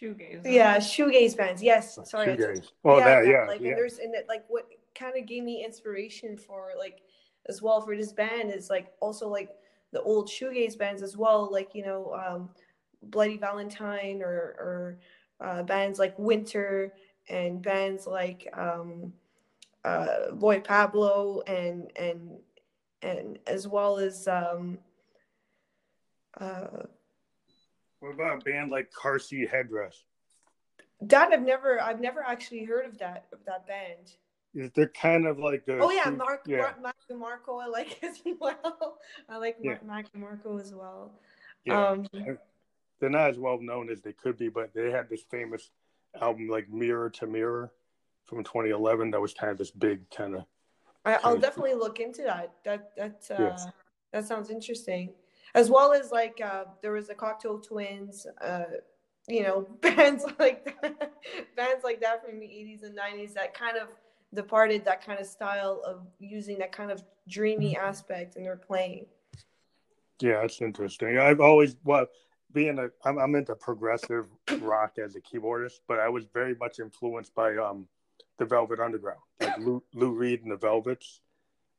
Shoegaze. 0.00 0.42
yeah 0.44 0.76
shoegaze 0.76 1.36
bands. 1.36 1.62
Yes, 1.62 1.98
sorry. 2.04 2.32
I 2.32 2.36
Shoegaze. 2.36 2.68
Oh, 2.84 2.98
that, 2.98 3.26
yeah, 3.26 3.46
like 3.46 3.60
yeah. 3.60 3.68
and 3.68 3.78
there's 3.78 3.98
and 3.98 4.14
it, 4.14 4.26
like 4.28 4.44
what 4.48 4.68
kind 4.94 5.16
of 5.16 5.26
gave 5.26 5.44
me 5.44 5.64
inspiration 5.64 6.36
for 6.36 6.72
like 6.78 7.02
as 7.48 7.62
well 7.62 7.80
for 7.80 7.96
this 7.96 8.12
band 8.12 8.52
is 8.52 8.70
like 8.70 8.92
also 9.00 9.28
like 9.28 9.50
the 9.92 10.02
old 10.02 10.28
shoegaze 10.28 10.76
bands 10.76 11.02
as 11.02 11.16
well, 11.16 11.48
like 11.50 11.74
you 11.74 11.84
know 11.84 12.14
um, 12.14 12.50
Bloody 13.02 13.38
Valentine 13.38 14.22
or 14.22 14.56
or 14.58 14.98
uh, 15.40 15.62
bands 15.62 15.98
like 15.98 16.18
Winter 16.18 16.92
and 17.28 17.62
bands 17.62 18.06
like 18.06 18.48
um, 18.56 19.12
uh, 19.84 20.32
Boy 20.32 20.60
Pablo 20.60 21.42
and 21.46 21.90
and 21.96 22.38
and 23.02 23.38
as 23.46 23.66
well 23.68 23.98
as 23.98 24.26
um, 24.28 24.78
uh, 26.40 26.84
What 28.00 28.14
about 28.14 28.42
a 28.42 28.44
band 28.44 28.70
like 28.70 28.92
Car 28.92 29.18
Seat 29.18 29.50
Headrest? 29.50 30.02
that 31.00 31.32
I've 31.32 31.42
never 31.42 31.80
I've 31.80 32.00
never 32.00 32.22
actually 32.22 32.64
heard 32.64 32.86
of 32.86 32.98
that 32.98 33.26
of 33.32 33.38
that 33.46 33.66
band. 33.66 34.16
Is 34.54 34.70
They're 34.74 34.88
kind 34.88 35.26
of 35.26 35.38
like 35.38 35.64
the 35.66 35.78
Oh 35.78 35.90
yeah, 35.90 36.10
Mark, 36.10 36.42
yeah, 36.46 36.72
Mark 36.80 36.96
DeMarco, 37.10 37.62
I 37.62 37.66
like 37.66 37.98
as 38.02 38.20
well. 38.40 38.98
I 39.28 39.36
like 39.36 39.56
Yeah. 39.60 39.72
Mark 39.82 39.86
Mac 39.86 40.12
DeMarco 40.12 40.60
as 40.60 40.74
well. 40.74 41.12
yeah. 41.64 41.90
Um, 41.90 42.06
They're 43.00 43.10
not 43.10 43.30
as 43.30 43.38
well 43.38 43.60
known 43.60 43.90
as 43.90 44.00
they 44.00 44.12
could 44.12 44.36
be, 44.36 44.48
but 44.48 44.74
they 44.74 44.90
had 44.90 45.08
this 45.08 45.22
famous 45.30 45.70
album 46.20 46.48
like 46.48 46.68
Mirror 46.68 47.10
to 47.10 47.26
Mirror 47.28 47.70
from 48.26 48.42
2011 48.42 49.12
that 49.12 49.20
was 49.20 49.34
kind 49.34 49.52
of 49.52 49.58
this 49.58 49.70
big 49.70 50.08
kind 50.10 50.34
of 50.34 50.44
I, 51.04 51.18
I'll 51.22 51.38
definitely 51.38 51.74
look 51.74 52.00
into 52.00 52.22
that. 52.22 52.52
That 52.64 52.90
that 52.96 53.30
uh, 53.30 53.56
that 54.12 54.26
sounds 54.26 54.50
interesting. 54.50 55.12
As 55.54 55.70
well 55.70 55.92
as 55.92 56.10
like 56.10 56.40
uh, 56.44 56.64
there 56.82 56.92
was 56.92 57.08
the 57.08 57.14
Cocteau 57.14 57.62
Twins, 57.66 58.26
uh, 58.40 58.64
you 59.28 59.42
know, 59.42 59.66
bands 59.80 60.24
like 60.38 60.64
that, 60.82 61.12
bands 61.56 61.84
like 61.84 62.00
that 62.00 62.24
from 62.24 62.38
the 62.38 62.46
80s 62.46 62.82
and 62.82 62.96
90s 62.96 63.34
that 63.34 63.54
kind 63.54 63.76
of 63.76 63.88
departed 64.34 64.84
that 64.84 65.04
kind 65.04 65.18
of 65.18 65.26
style 65.26 65.80
of 65.86 66.06
using 66.18 66.58
that 66.58 66.72
kind 66.72 66.90
of 66.90 67.02
dreamy 67.28 67.76
aspect 67.76 68.36
in 68.36 68.42
their 68.42 68.56
playing. 68.56 69.06
Yeah, 70.20 70.40
that's 70.40 70.60
interesting. 70.60 71.18
I've 71.18 71.40
always 71.40 71.76
well, 71.84 72.06
being 72.52 72.78
a 72.78 72.88
I'm, 73.04 73.18
I'm 73.18 73.34
into 73.34 73.54
progressive 73.54 74.26
rock 74.60 74.94
as 74.98 75.16
a 75.16 75.20
keyboardist, 75.20 75.80
but 75.86 75.98
I 75.98 76.08
was 76.08 76.24
very 76.32 76.54
much 76.56 76.78
influenced 76.80 77.34
by 77.34 77.56
um 77.56 77.86
the 78.38 78.44
Velvet 78.44 78.80
Underground, 78.80 79.20
like 79.40 79.58
Lou, 79.58 79.82
Lou 79.94 80.12
Reed 80.12 80.42
and 80.42 80.52
the 80.52 80.56
Velvets, 80.56 81.20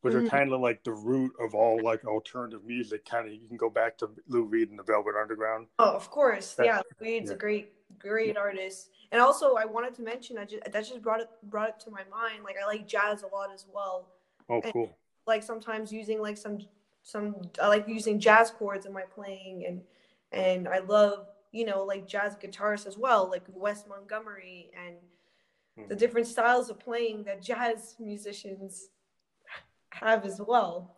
which 0.02 0.14
Mhm. 0.14 0.26
are 0.26 0.30
kind 0.30 0.54
of 0.54 0.62
like 0.62 0.84
the 0.84 0.92
root 0.94 1.34
of 1.40 1.54
all 1.54 1.82
like 1.82 2.06
alternative 2.06 2.64
music. 2.64 3.06
Kind 3.06 3.28
of 3.28 3.34
you 3.34 3.48
can 3.48 3.58
go 3.58 3.70
back 3.70 3.98
to 4.00 4.10
Lou 4.28 4.44
Reed 4.44 4.70
and 4.70 4.80
the 4.80 4.84
Velvet 4.84 5.16
Underground. 5.20 5.68
Oh, 5.80 5.92
of 5.94 6.10
course. 6.10 6.56
That- 6.56 6.66
yeah, 6.66 6.82
Reed's 7.00 7.30
yeah. 7.30 7.36
a 7.36 7.38
great, 7.38 7.74
great 8.00 8.38
artist. 8.38 8.92
And 9.12 9.22
also, 9.22 9.56
I 9.56 9.66
wanted 9.66 9.96
to 9.96 10.02
mention, 10.04 10.38
I 10.38 10.46
just 10.46 10.64
that 10.64 10.74
just 10.86 11.02
brought 11.02 11.22
it 11.22 11.30
brought 11.44 11.70
it 11.70 11.80
to 11.82 11.92
my 11.92 12.04
mind. 12.06 12.44
Like, 12.44 12.56
I 12.62 12.66
like 12.66 12.88
jazz 12.88 13.24
a 13.24 13.28
lot 13.28 13.52
as 13.52 13.66
well. 13.74 14.08
Oh, 14.50 14.62
And- 14.62 14.74
cool. 14.74 14.98
Like 15.28 15.44
sometimes 15.44 15.92
using 15.92 16.22
like 16.22 16.38
some 16.38 16.60
some 17.04 17.42
I 17.62 17.68
like 17.68 17.88
using 17.88 18.20
jazz 18.20 18.52
chords 18.52 18.86
in 18.86 18.94
my 18.94 19.04
playing, 19.04 19.66
and 19.66 19.86
and 20.32 20.68
I 20.68 20.80
love 20.80 21.28
you 21.52 21.66
know 21.66 21.84
like 21.84 22.08
jazz 22.08 22.36
guitarists 22.38 22.88
as 22.88 22.98
well, 22.98 23.28
like 23.30 23.44
Wes 23.54 23.86
Montgomery 23.88 24.72
and 24.76 24.96
the 25.90 25.96
Mhm. 25.96 25.98
different 26.00 26.28
styles 26.28 26.70
of 26.70 26.80
playing 26.80 27.24
that 27.24 27.42
jazz 27.42 27.96
musicians 28.00 28.90
have 29.92 30.26
as 30.26 30.42
well. 30.46 30.98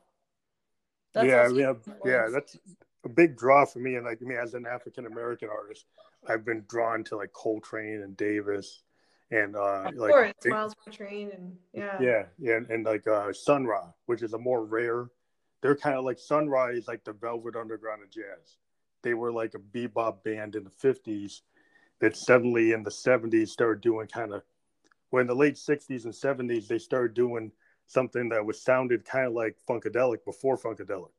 yeah, 1.15 1.41
I 1.41 1.47
mean, 1.49 1.65
uh, 1.65 1.73
yeah, 2.05 2.27
that's 2.31 2.57
a 3.03 3.09
big 3.09 3.37
draw 3.37 3.65
for 3.65 3.79
me. 3.79 3.95
And 3.95 4.05
like 4.05 4.21
me 4.21 4.35
as 4.35 4.53
an 4.53 4.65
African 4.65 5.05
American 5.05 5.49
artist, 5.49 5.85
I've 6.27 6.45
been 6.45 6.63
drawn 6.69 7.03
to 7.05 7.17
like 7.17 7.33
Coltrane 7.33 8.01
and 8.03 8.15
Davis, 8.15 8.83
and 9.31 9.55
uh, 9.55 9.83
of 9.85 9.95
like 9.95 10.11
course, 10.11 10.33
Miles 10.45 10.75
Coltrane 10.83 11.31
and 11.31 11.57
yeah, 11.73 11.97
yeah, 11.99 12.23
yeah, 12.39 12.57
and, 12.57 12.69
and 12.69 12.85
like 12.85 13.07
uh, 13.07 13.31
Sun 13.33 13.65
Ra, 13.65 13.87
which 14.05 14.21
is 14.21 14.33
a 14.33 14.37
more 14.37 14.63
rare. 14.63 15.07
They're 15.61 15.75
kind 15.75 15.95
of 15.95 16.05
like 16.05 16.19
Sun 16.19 16.49
Ra 16.49 16.67
is 16.67 16.87
like 16.87 17.03
the 17.03 17.13
Velvet 17.13 17.55
Underground 17.55 18.03
of 18.03 18.11
jazz. 18.11 18.57
They 19.03 19.13
were 19.13 19.31
like 19.31 19.53
a 19.53 19.59
bebop 19.59 20.23
band 20.23 20.55
in 20.55 20.63
the 20.63 20.69
'50s 20.69 21.41
that 21.99 22.15
suddenly 22.15 22.71
in 22.71 22.83
the 22.83 22.91
'70s 22.91 23.49
started 23.49 23.81
doing 23.81 24.07
kind 24.07 24.33
of. 24.33 24.43
When 25.09 25.27
the 25.27 25.35
late 25.35 25.55
'60s 25.55 26.05
and 26.05 26.13
'70s, 26.13 26.67
they 26.67 26.77
started 26.77 27.13
doing 27.13 27.51
something 27.91 28.29
that 28.29 28.45
was 28.45 28.61
sounded 28.61 29.03
kind 29.03 29.27
of 29.27 29.33
like 29.33 29.57
funkadelic 29.67 30.23
before 30.25 30.57
funkadelic. 30.57 31.11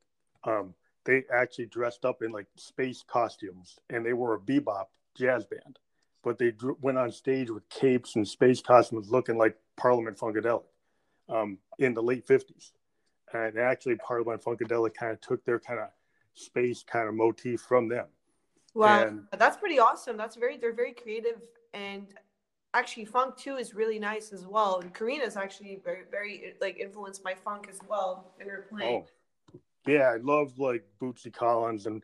Um, 0.44 0.74
they 1.04 1.24
actually 1.32 1.66
dressed 1.66 2.04
up 2.04 2.22
in 2.22 2.32
like 2.32 2.46
space 2.56 3.04
costumes, 3.06 3.78
and 3.90 4.04
they 4.04 4.12
were 4.12 4.34
a 4.34 4.38
bebop 4.38 4.86
jazz 5.14 5.44
band, 5.44 5.78
but 6.22 6.38
they 6.38 6.52
dr- 6.52 6.76
went 6.80 6.96
on 6.98 7.10
stage 7.12 7.50
with 7.50 7.68
capes 7.68 8.16
and 8.16 8.26
space 8.26 8.62
costumes, 8.62 9.10
looking 9.10 9.36
like 9.36 9.56
Parliament 9.76 10.16
Funkadelic 10.16 10.64
um, 11.28 11.58
in 11.78 11.92
the 11.94 12.02
late 12.02 12.26
'50s. 12.26 12.72
And 13.34 13.58
actually, 13.58 13.96
Parliament 13.96 14.42
Funkadelic 14.42 14.94
kind 14.94 15.12
of 15.12 15.20
took 15.20 15.44
their 15.44 15.58
kind 15.58 15.80
of 15.80 15.88
space 16.34 16.82
kind 16.82 17.08
of 17.08 17.14
motif 17.14 17.60
from 17.60 17.88
them. 17.88 18.06
Wow, 18.74 19.02
And- 19.04 19.26
that's 19.36 19.58
pretty 19.58 19.78
awesome. 19.78 20.16
That's 20.16 20.36
very 20.36 20.56
they're 20.56 20.72
very 20.72 20.92
creative 20.94 21.40
and 21.74 22.06
actually 22.74 23.04
funk 23.04 23.36
too 23.36 23.56
is 23.56 23.74
really 23.74 23.98
nice 23.98 24.32
as 24.32 24.46
well. 24.46 24.80
And 24.80 24.92
Karina's 24.94 25.36
actually 25.36 25.80
very 25.84 26.02
very 26.10 26.54
like 26.60 26.78
influenced 26.78 27.22
by 27.22 27.34
funk 27.34 27.68
as 27.70 27.78
well 27.88 28.32
in 28.40 28.48
her 28.48 28.66
playing. 28.70 29.04
Oh, 29.04 29.60
yeah, 29.86 30.12
I 30.12 30.16
love 30.16 30.58
like 30.58 30.84
Bootsy 31.00 31.32
Collins 31.32 31.86
and 31.86 32.02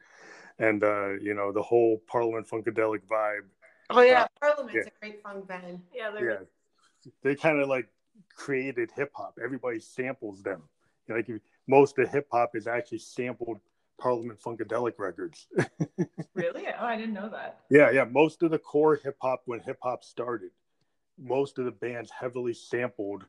and 0.58 0.82
uh, 0.82 1.14
you 1.20 1.34
know 1.34 1.52
the 1.52 1.62
whole 1.62 2.00
Parliament 2.06 2.48
Funkadelic 2.48 3.02
vibe. 3.10 3.46
Oh, 3.90 4.02
yeah, 4.02 4.22
uh, 4.22 4.26
Parliament's 4.40 4.74
yeah. 4.74 4.82
a 4.82 5.00
great 5.00 5.22
funk 5.22 5.48
band. 5.48 5.80
Yeah, 5.94 6.10
they're 6.10 6.30
yeah 6.30 6.38
they 7.22 7.34
kind 7.34 7.60
of 7.60 7.68
like 7.68 7.88
created 8.34 8.90
hip 8.94 9.10
hop 9.14 9.38
everybody 9.42 9.78
samples 9.78 10.42
them 10.42 10.62
like 11.08 11.28
most 11.66 11.98
of 11.98 12.10
hip 12.10 12.26
hop 12.30 12.54
is 12.54 12.66
actually 12.66 12.98
sampled 12.98 13.60
parliament 13.98 14.40
funkadelic 14.40 14.94
records 14.98 15.48
really. 16.34 16.66
Oh, 16.80 16.84
I 16.84 16.96
didn't 16.96 17.14
know 17.14 17.28
that. 17.28 17.60
yeah 17.70 17.90
yeah 17.90 18.04
most 18.04 18.42
of 18.42 18.50
the 18.50 18.58
core 18.58 18.96
hip 18.96 19.16
hop 19.20 19.42
when 19.46 19.60
hip 19.60 19.78
hop 19.82 20.04
started 20.04 20.50
most 21.18 21.58
of 21.58 21.64
the 21.64 21.72
bands 21.72 22.10
heavily 22.10 22.54
sampled 22.54 23.24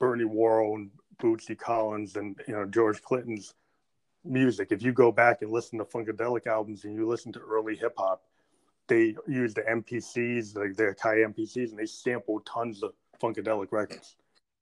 bernie 0.00 0.24
worrell 0.24 0.74
and 0.74 0.90
bootsy 1.22 1.56
collins 1.56 2.16
and 2.16 2.40
you 2.46 2.54
know 2.54 2.64
george 2.64 3.00
clinton's 3.02 3.54
music 4.24 4.68
if 4.72 4.82
you 4.82 4.92
go 4.92 5.10
back 5.12 5.42
and 5.42 5.50
listen 5.50 5.78
to 5.78 5.84
funkadelic 5.84 6.46
albums 6.46 6.84
and 6.84 6.94
you 6.94 7.06
listen 7.06 7.32
to 7.32 7.38
early 7.40 7.76
hip 7.76 7.94
hop 7.96 8.22
they 8.88 9.14
used 9.26 9.56
the 9.56 9.62
MPCs, 9.62 10.56
like 10.56 10.74
the 10.74 10.94
Akai 10.94 11.24
MPCs, 11.32 11.70
and 11.70 11.78
they 11.78 11.86
sampled 11.86 12.46
tons 12.46 12.82
of 12.82 12.92
funkadelic 13.22 13.70
records. 13.70 14.16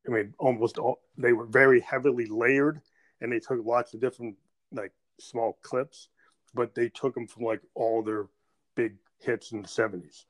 I 0.07 0.11
mean, 0.11 0.35
almost 0.39 0.79
all 0.79 1.01
they 1.17 1.33
were 1.33 1.47
very 1.47 1.81
heavily 1.81 2.27
layered, 2.27 2.81
and 3.21 3.33
they 3.33 3.39
took 3.39 3.65
lots 3.65 3.95
of 3.95 4.01
different 4.01 4.37
like 4.73 4.93
small 5.19 5.59
clips, 5.63 6.09
but 6.55 6.75
they 6.75 6.89
took 6.89 7.15
them 7.15 7.27
from 7.27 7.45
like 7.45 7.61
all 7.75 8.03
their 8.03 8.27
big 8.75 8.97
hits 9.19 9.53
in 9.53 9.63
the 9.63 9.69
'70s, 9.69 10.25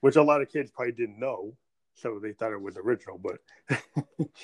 which 0.00 0.16
a 0.16 0.22
lot 0.22 0.42
of 0.42 0.50
kids 0.50 0.70
probably 0.70 0.92
didn't 0.92 1.18
know, 1.18 1.56
so 1.94 2.18
they 2.18 2.32
thought 2.32 2.52
it 2.52 2.60
was 2.60 2.76
original. 2.76 3.18
But 3.18 3.78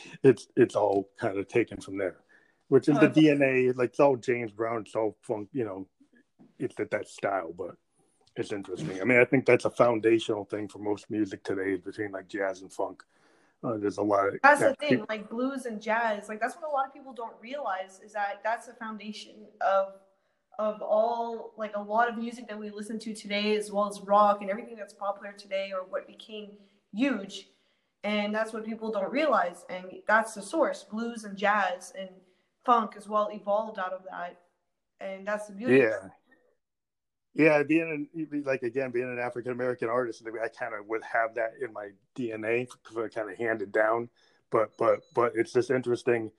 it's 0.22 0.48
it's 0.56 0.76
all 0.76 1.08
kind 1.18 1.38
of 1.38 1.48
taken 1.48 1.80
from 1.80 1.98
there, 1.98 2.16
which 2.68 2.88
is 2.88 2.98
the 2.98 3.08
DNA. 3.08 3.76
Like 3.76 3.90
it's 3.90 4.00
all 4.00 4.16
James 4.16 4.52
Brown, 4.52 4.82
it's 4.82 4.94
all 4.94 5.16
funk, 5.22 5.48
you 5.52 5.64
know, 5.64 5.86
it's 6.58 6.74
that 6.76 6.90
that 6.90 7.08
style, 7.08 7.52
but 7.56 7.76
it's 8.36 8.52
interesting. 8.52 9.00
I 9.00 9.04
mean, 9.04 9.18
I 9.18 9.24
think 9.24 9.46
that's 9.46 9.64
a 9.64 9.70
foundational 9.70 10.44
thing 10.44 10.68
for 10.68 10.78
most 10.78 11.10
music 11.10 11.42
today 11.42 11.72
is 11.72 11.80
between 11.80 12.12
like 12.12 12.28
jazz 12.28 12.62
and 12.62 12.72
funk. 12.72 13.02
Uh, 13.62 13.76
there's 13.76 13.98
a 13.98 14.02
lot 14.02 14.26
of 14.28 14.34
That's 14.42 14.60
the 14.60 14.74
thing, 14.76 15.04
like 15.08 15.28
blues 15.28 15.66
and 15.66 15.82
jazz, 15.82 16.28
like 16.28 16.40
that's 16.40 16.54
what 16.56 16.64
a 16.64 16.72
lot 16.72 16.86
of 16.86 16.94
people 16.94 17.12
don't 17.12 17.34
realize 17.42 18.00
is 18.04 18.12
that 18.14 18.40
that's 18.42 18.66
the 18.66 18.74
foundation 18.74 19.34
of 19.60 19.94
of 20.58 20.80
all 20.82 21.52
like 21.56 21.72
a 21.74 21.82
lot 21.82 22.08
of 22.08 22.16
music 22.18 22.48
that 22.48 22.58
we 22.58 22.70
listen 22.70 22.98
to 23.00 23.14
today, 23.14 23.56
as 23.56 23.70
well 23.70 23.88
as 23.88 24.00
rock 24.02 24.40
and 24.42 24.50
everything 24.50 24.76
that's 24.76 24.94
popular 24.94 25.32
today, 25.32 25.72
or 25.74 25.84
what 25.88 26.06
became 26.06 26.52
huge. 26.94 27.48
and 28.02 28.34
that's 28.34 28.52
what 28.54 28.64
people 28.64 28.90
don't 28.90 29.12
realize. 29.12 29.64
And 29.68 29.84
that's 30.06 30.34
the 30.34 30.42
source. 30.42 30.84
Blues 30.84 31.24
and 31.24 31.36
jazz 31.36 31.92
and 31.98 32.08
funk 32.64 32.94
as 32.96 33.06
well 33.08 33.28
evolved 33.32 33.78
out 33.78 33.92
of 33.92 34.02
that, 34.10 34.40
and 35.00 35.26
that's 35.26 35.46
the 35.48 35.52
beauty. 35.54 35.78
Yeah. 35.78 36.08
Yeah, 37.34 37.62
being 37.62 38.08
an, 38.12 38.42
like 38.44 38.62
again 38.62 38.90
being 38.90 39.10
an 39.10 39.18
African 39.20 39.52
American 39.52 39.88
artist, 39.88 40.22
I 40.26 40.48
kind 40.48 40.74
of 40.74 40.86
would 40.88 41.02
have 41.04 41.34
that 41.36 41.54
in 41.62 41.72
my 41.72 41.90
DNA, 42.16 42.68
kind 43.14 43.30
of 43.30 43.38
handed 43.38 43.70
down. 43.70 44.08
But 44.50 44.76
but 44.76 45.00
but 45.14 45.32
it's 45.36 45.52
just 45.52 45.70
interesting 45.70 46.32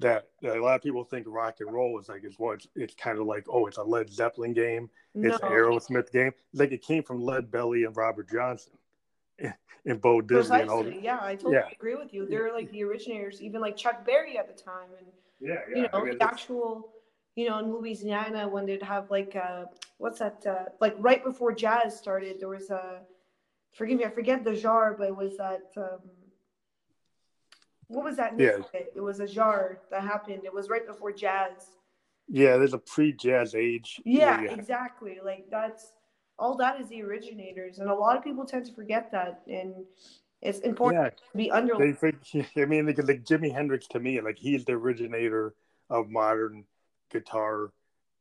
that 0.00 0.28
a 0.44 0.58
lot 0.58 0.74
of 0.74 0.82
people 0.82 1.04
think 1.04 1.26
rock 1.28 1.56
and 1.60 1.72
roll 1.72 1.98
is 1.98 2.08
like 2.08 2.24
it's 2.24 2.38
what 2.38 2.56
it's, 2.56 2.68
it's 2.74 2.94
kind 2.94 3.18
of 3.18 3.26
like 3.26 3.46
oh 3.48 3.66
it's 3.66 3.78
a 3.78 3.82
Led 3.82 4.10
Zeppelin 4.12 4.52
game, 4.52 4.90
it's 5.14 5.40
No. 5.40 5.48
an 5.48 5.52
Aerosmith 5.52 6.12
game. 6.12 6.32
It's 6.52 6.60
like 6.60 6.72
it 6.72 6.82
came 6.82 7.02
from 7.02 7.22
Lead 7.22 7.50
Belly 7.50 7.84
and 7.84 7.96
Robert 7.96 8.30
Johnson, 8.30 8.74
and 9.86 10.00
Bo 10.00 10.20
Diddley 10.20 10.60
and 10.60 10.70
all. 10.70 10.84
Yeah, 10.84 11.20
I 11.22 11.36
totally 11.36 11.54
Yeah. 11.56 11.68
agree 11.72 11.94
with 11.94 12.12
you. 12.12 12.26
They're 12.26 12.52
like 12.52 12.70
the 12.70 12.84
originators, 12.84 13.40
even 13.40 13.60
like 13.62 13.76
Chuck 13.76 14.04
Berry 14.04 14.36
at 14.36 14.46
the 14.54 14.62
time, 14.62 14.88
and 14.98 15.06
Yeah, 15.40 15.60
you 15.74 15.82
know 15.82 15.88
I 15.92 16.04
mean, 16.04 16.18
the 16.18 16.24
actual, 16.24 16.92
you 17.34 17.48
know, 17.48 17.58
in 17.60 17.72
Louisiana 17.72 18.46
when 18.48 18.66
they'd 18.66 18.82
have 18.82 19.10
like 19.10 19.36
uh, 19.36 19.64
what's 19.98 20.18
that? 20.18 20.44
Uh, 20.46 20.64
like 20.80 20.94
right 20.98 21.22
before 21.24 21.52
jazz 21.52 21.96
started, 21.96 22.40
there 22.40 22.48
was 22.48 22.70
a, 22.70 23.00
forgive 23.72 23.98
me, 23.98 24.04
I 24.04 24.10
forget 24.10 24.44
the 24.44 24.54
jar, 24.54 24.94
but 24.98 25.08
it 25.08 25.16
was 25.16 25.36
that. 25.36 25.72
Um, 25.76 26.00
what 27.88 28.04
was 28.04 28.16
that? 28.16 28.38
Yeah. 28.38 28.58
It? 28.72 28.92
it 28.96 29.00
was 29.00 29.20
a 29.20 29.26
jar 29.26 29.80
that 29.90 30.02
happened. 30.02 30.42
It 30.44 30.52
was 30.52 30.68
right 30.68 30.86
before 30.86 31.12
jazz. 31.12 31.70
yeah, 32.28 32.56
there's 32.56 32.72
a 32.72 32.78
pre-jazz 32.78 33.54
age. 33.54 34.00
where 34.04 34.14
Yeah, 34.14 34.40
exactly. 34.42 35.18
Like 35.22 35.46
that's 35.50 35.92
all 36.38 36.56
that 36.56 36.80
is 36.80 36.88
the 36.88 37.02
originators, 37.02 37.78
and 37.78 37.90
a 37.90 37.94
lot 37.94 38.16
of 38.16 38.24
people 38.24 38.44
tend 38.44 38.66
to 38.66 38.72
forget 38.72 39.12
that, 39.12 39.42
and 39.46 39.74
it's 40.44 40.58
important 40.60 41.02
yeah. 41.02 41.10
to 41.10 41.36
be 41.36 41.50
think, 41.92 42.52
I 42.56 42.64
mean, 42.66 42.86
like, 42.86 42.98
like 42.98 43.24
Jimi 43.24 43.52
Hendrix 43.52 43.86
to 43.88 44.00
me, 44.00 44.20
like 44.20 44.38
he's 44.38 44.64
the 44.64 44.72
originator 44.72 45.54
of 45.88 46.10
modern 46.10 46.64
guitar, 47.10 47.72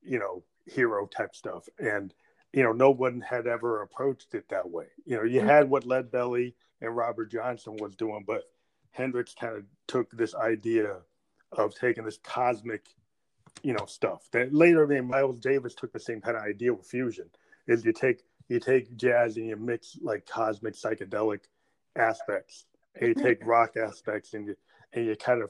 you 0.02 0.20
know, 0.20 0.44
hero 0.66 1.08
type 1.08 1.36
stuff. 1.36 1.68
And, 1.80 2.14
you 2.52 2.64
know, 2.64 2.72
no 2.72 2.92
one 2.92 3.22
had 3.22 3.48
ever 3.48 3.82
approached 3.82 4.34
it 4.34 4.48
that 4.50 4.70
way. 4.70 4.88
You 5.06 5.18
know, 5.18 5.24
you 5.24 5.42
Mhm. 5.42 5.46
had 5.46 5.70
what 5.70 5.86
Lead 5.86 6.12
Belly 6.12 6.56
and 6.82 6.96
Robert 6.96 7.32
Johnson 7.32 7.78
was 7.78 7.96
doing, 7.96 8.24
but 8.26 8.44
Hendrix 8.92 9.34
kind 9.34 9.56
of 9.56 9.66
took 9.88 10.12
this 10.12 10.36
idea 10.36 11.02
of 11.52 11.76
taking 11.76 12.04
this 12.04 12.18
cosmic, 12.18 12.86
you 13.64 13.74
know, 13.74 13.86
stuff 13.86 14.30
that 14.32 14.54
later, 14.54 14.84
I 14.84 14.88
mean, 14.88 15.06
Miles 15.06 15.40
Davis 15.40 15.76
took 15.76 15.92
the 15.92 16.00
same 16.00 16.22
kind 16.22 16.38
of 16.38 16.44
idea 16.44 16.74
with 16.74 16.86
fusion. 16.86 17.30
Is 17.68 17.86
you 17.86 17.94
take 17.94 18.24
you 18.50 18.60
take 18.60 18.96
jazz 18.98 19.38
and 19.38 19.48
you 19.48 19.56
mix 19.56 19.98
like 20.02 20.26
cosmic 20.26 20.74
psychedelic 20.74 21.40
aspects, 21.96 22.66
and 22.96 23.08
you 23.08 23.14
take 23.16 23.46
rock 23.46 23.78
aspects 23.78 24.34
and 24.34 24.48
you 24.48 24.56
and 24.92 25.06
you 25.06 25.16
kind 25.16 25.42
of 25.42 25.50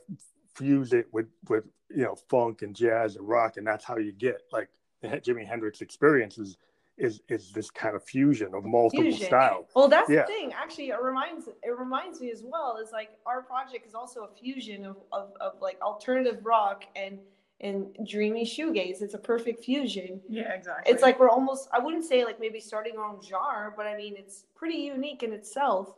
fuse 0.54 0.94
it 0.94 1.08
with 1.12 1.28
with 1.50 1.66
you 1.90 2.04
know 2.04 2.16
funk 2.16 2.62
and 2.62 2.76
jazz 2.76 3.16
and 3.16 3.28
rock, 3.28 3.58
and 3.58 3.66
that's 3.66 3.84
how 3.84 3.98
you 3.98 4.12
get 4.12 4.42
like 4.52 4.70
Jimi 5.24 5.46
Hendrix 5.48 5.82
experience 5.82 6.38
is 6.38 6.58
is 6.98 7.22
is 7.28 7.52
this 7.52 7.72
kind 7.72 7.96
of 7.96 8.04
fusion 8.04 8.54
of 8.54 8.64
multiple 8.64 9.04
Fusion. 9.04 9.26
styles. 9.26 9.68
Well, 9.76 9.88
that's 9.88 10.10
Yeah. 10.10 10.22
the 10.22 10.28
thing. 10.28 10.54
Actually, 10.54 10.90
it 10.90 11.02
reminds 11.02 11.48
it 11.48 11.78
reminds 11.78 12.22
me 12.22 12.30
as 12.32 12.44
well. 12.44 12.78
Is 12.82 12.92
like 12.92 13.10
our 13.26 13.42
project 13.42 13.88
is 13.88 13.96
also 13.96 14.26
a 14.26 14.30
fusion 14.40 14.86
of, 14.86 14.98
of, 15.12 15.34
of 15.42 15.54
like 15.62 15.82
alternative 15.82 16.46
rock 16.46 16.84
and 16.96 17.20
and 17.62 17.96
dreamy 18.08 18.46
shoegaze. 18.46 19.02
It's 19.02 19.14
a 19.14 19.18
perfect 19.20 19.64
fusion. 19.64 20.22
Yeah, 20.30 20.52
exactly. 20.54 20.92
It's 20.94 21.02
like 21.02 21.20
we're 21.20 21.30
almost 21.30 21.68
I 21.74 21.80
wouldn't 21.80 22.06
say 22.06 22.26
like 22.26 22.40
maybe 22.40 22.60
starting 22.60 22.98
our 22.98 23.06
own 23.06 23.22
genre, 23.24 23.74
but 23.76 23.88
I 23.88 23.96
mean 23.98 24.16
it's 24.18 24.46
pretty 24.56 24.78
unique 24.78 25.24
in 25.24 25.34
itself. 25.34 25.96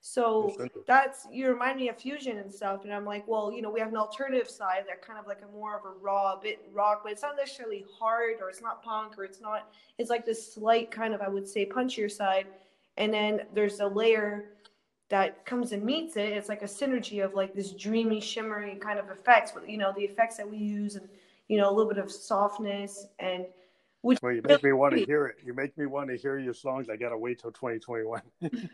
So 0.00 0.54
that's 0.86 1.26
you 1.32 1.48
remind 1.48 1.78
me 1.80 1.88
of 1.88 1.96
fusion 1.96 2.38
and 2.38 2.52
stuff, 2.52 2.84
and 2.84 2.92
I'm 2.92 3.04
like, 3.04 3.26
well, 3.26 3.52
you 3.52 3.60
know, 3.60 3.70
we 3.70 3.80
have 3.80 3.88
an 3.88 3.96
alternative 3.96 4.48
side 4.48 4.84
that 4.86 5.02
kind 5.02 5.18
of 5.18 5.26
like 5.26 5.42
a 5.42 5.52
more 5.52 5.76
of 5.76 5.84
a 5.84 5.98
raw 6.00 6.38
bit 6.38 6.60
rock, 6.72 7.00
but 7.02 7.12
it's 7.12 7.22
not 7.22 7.36
necessarily 7.36 7.84
hard 7.98 8.36
or 8.40 8.48
it's 8.48 8.62
not 8.62 8.84
punk 8.84 9.18
or 9.18 9.24
it's 9.24 9.40
not. 9.40 9.68
It's 9.98 10.08
like 10.08 10.24
this 10.24 10.54
slight 10.54 10.90
kind 10.90 11.12
of 11.12 11.20
I 11.20 11.28
would 11.28 11.48
say 11.48 11.66
punchier 11.66 12.10
side, 12.10 12.46
and 12.96 13.12
then 13.12 13.42
there's 13.52 13.80
a 13.80 13.86
layer 13.86 14.44
that 15.08 15.44
comes 15.44 15.72
and 15.72 15.82
meets 15.82 16.16
it. 16.16 16.32
It's 16.32 16.48
like 16.48 16.62
a 16.62 16.66
synergy 16.66 17.24
of 17.24 17.34
like 17.34 17.54
this 17.54 17.72
dreamy, 17.72 18.20
shimmery 18.20 18.76
kind 18.76 18.98
of 18.98 19.10
effects. 19.10 19.54
With 19.54 19.68
you 19.68 19.78
know 19.78 19.92
the 19.96 20.04
effects 20.04 20.36
that 20.36 20.48
we 20.48 20.58
use 20.58 20.94
and 20.96 21.08
you 21.48 21.58
know 21.58 21.68
a 21.68 21.72
little 21.72 21.90
bit 21.92 21.98
of 21.98 22.12
softness 22.12 23.06
and 23.18 23.46
which 24.02 24.18
Well, 24.22 24.32
you 24.32 24.42
make 24.42 24.62
me 24.62 24.72
want 24.72 24.96
to 24.96 25.04
hear 25.04 25.26
it. 25.26 25.36
You 25.44 25.54
make 25.54 25.76
me 25.76 25.86
want 25.86 26.10
to 26.10 26.16
hear 26.16 26.38
your 26.38 26.54
songs. 26.54 26.88
I 26.88 26.96
gotta 26.96 27.18
wait 27.18 27.40
till 27.40 27.52
2021. 27.52 28.20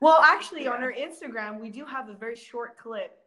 Well, 0.00 0.20
actually, 0.22 0.66
on 0.66 0.82
our 0.82 0.92
Instagram, 0.92 1.60
we 1.60 1.70
do 1.70 1.84
have 1.84 2.08
a 2.08 2.14
very 2.14 2.36
short 2.36 2.78
clip 2.78 3.18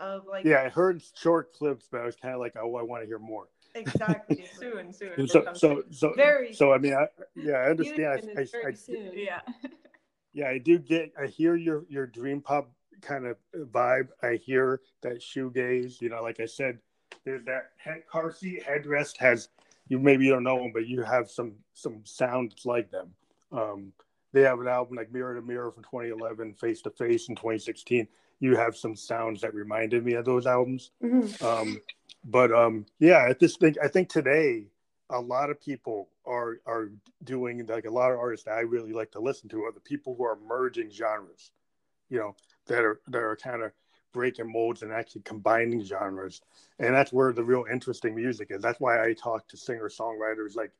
of 0.00 0.26
like 0.26 0.44
yeah, 0.44 0.62
I 0.62 0.68
heard 0.68 1.02
short 1.14 1.52
clips, 1.54 1.88
but 1.90 2.00
I 2.00 2.04
was 2.04 2.16
kind 2.16 2.34
of 2.34 2.40
like, 2.40 2.54
oh, 2.56 2.76
I 2.76 2.82
want 2.82 3.02
to 3.02 3.06
hear 3.06 3.18
more. 3.18 3.48
exactly. 3.74 4.46
soon, 4.58 4.92
soon. 4.92 5.28
So, 5.28 5.52
so, 5.54 5.82
so, 5.90 6.12
Very 6.14 6.52
so, 6.54 6.72
I 6.72 6.78
mean, 6.78 6.94
I, 6.94 7.06
yeah, 7.34 7.54
I 7.54 7.70
understand. 7.70 8.20
Fusion 8.20 8.38
I, 8.38 8.40
is 8.40 8.54
I, 8.54 8.68
I, 8.68 8.72
soon. 8.72 9.12
yeah. 9.14 9.40
yeah, 10.32 10.48
I 10.48 10.58
do 10.58 10.78
get. 10.78 11.12
I 11.20 11.26
hear 11.26 11.56
your 11.56 11.84
your 11.88 12.06
dream 12.06 12.40
pop 12.40 12.70
kind 13.00 13.26
of 13.26 13.36
vibe. 13.54 14.08
I 14.22 14.34
hear 14.34 14.80
that 15.02 15.20
shoegaze. 15.20 16.00
You 16.00 16.08
know, 16.10 16.22
like 16.22 16.40
I 16.40 16.46
said, 16.46 16.78
there's 17.24 17.44
that 17.44 17.70
head, 17.76 18.02
car 18.10 18.32
seat 18.32 18.64
headrest 18.66 19.16
has. 19.18 19.48
You 19.88 19.98
maybe 19.98 20.24
you 20.24 20.32
don't 20.32 20.42
know 20.44 20.58
them, 20.58 20.72
but 20.72 20.86
you 20.86 21.02
have 21.02 21.30
some 21.30 21.54
some 21.74 22.00
sounds 22.04 22.66
like 22.66 22.90
them. 22.90 23.14
Um, 23.52 23.92
they 24.32 24.42
have 24.42 24.60
an 24.60 24.68
album 24.68 24.96
like 24.96 25.12
Mirror 25.12 25.36
to 25.36 25.42
Mirror 25.42 25.72
from 25.72 25.84
2011, 25.84 26.54
Face 26.54 26.82
to 26.82 26.90
Face 26.90 27.28
in 27.28 27.36
2016. 27.36 28.08
You 28.40 28.56
have 28.56 28.76
some 28.76 28.96
sounds 28.96 29.40
that 29.40 29.54
reminded 29.54 30.04
me 30.04 30.14
of 30.14 30.24
those 30.24 30.46
albums. 30.46 30.90
Mhm. 31.02 31.42
Um, 31.42 31.80
but 32.24 32.52
um, 32.52 32.86
yeah, 32.98 33.24
I 33.28 33.32
just 33.32 33.60
think 33.60 33.76
I 33.82 33.88
think 33.88 34.08
today 34.08 34.66
a 35.10 35.20
lot 35.20 35.50
of 35.50 35.60
people 35.60 36.08
are 36.26 36.58
are 36.66 36.90
doing 37.22 37.64
like 37.66 37.86
a 37.86 37.90
lot 37.90 38.12
of 38.12 38.18
artists 38.18 38.44
that 38.46 38.58
I 38.58 38.60
really 38.60 38.92
like 38.92 39.12
to 39.12 39.20
listen 39.20 39.48
to 39.50 39.64
are 39.64 39.72
the 39.72 39.80
people 39.80 40.14
who 40.16 40.24
are 40.24 40.36
merging 40.46 40.90
genres, 40.90 41.52
you 42.10 42.18
know, 42.18 42.34
that 42.66 42.84
are 42.84 43.00
that 43.08 43.22
are 43.22 43.36
kind 43.36 43.62
of 43.62 43.72
breaking 44.12 44.50
molds 44.50 44.82
and 44.82 44.92
actually 44.92 45.22
combining 45.22 45.82
genres, 45.84 46.40
and 46.78 46.94
that's 46.94 47.12
where 47.12 47.32
the 47.32 47.44
real 47.44 47.64
interesting 47.70 48.14
music 48.14 48.48
is. 48.50 48.62
That's 48.62 48.80
why 48.80 49.04
I 49.04 49.12
talk 49.12 49.48
to 49.48 49.56
singer 49.56 49.88
songwriters 49.88 50.56
like 50.56 50.72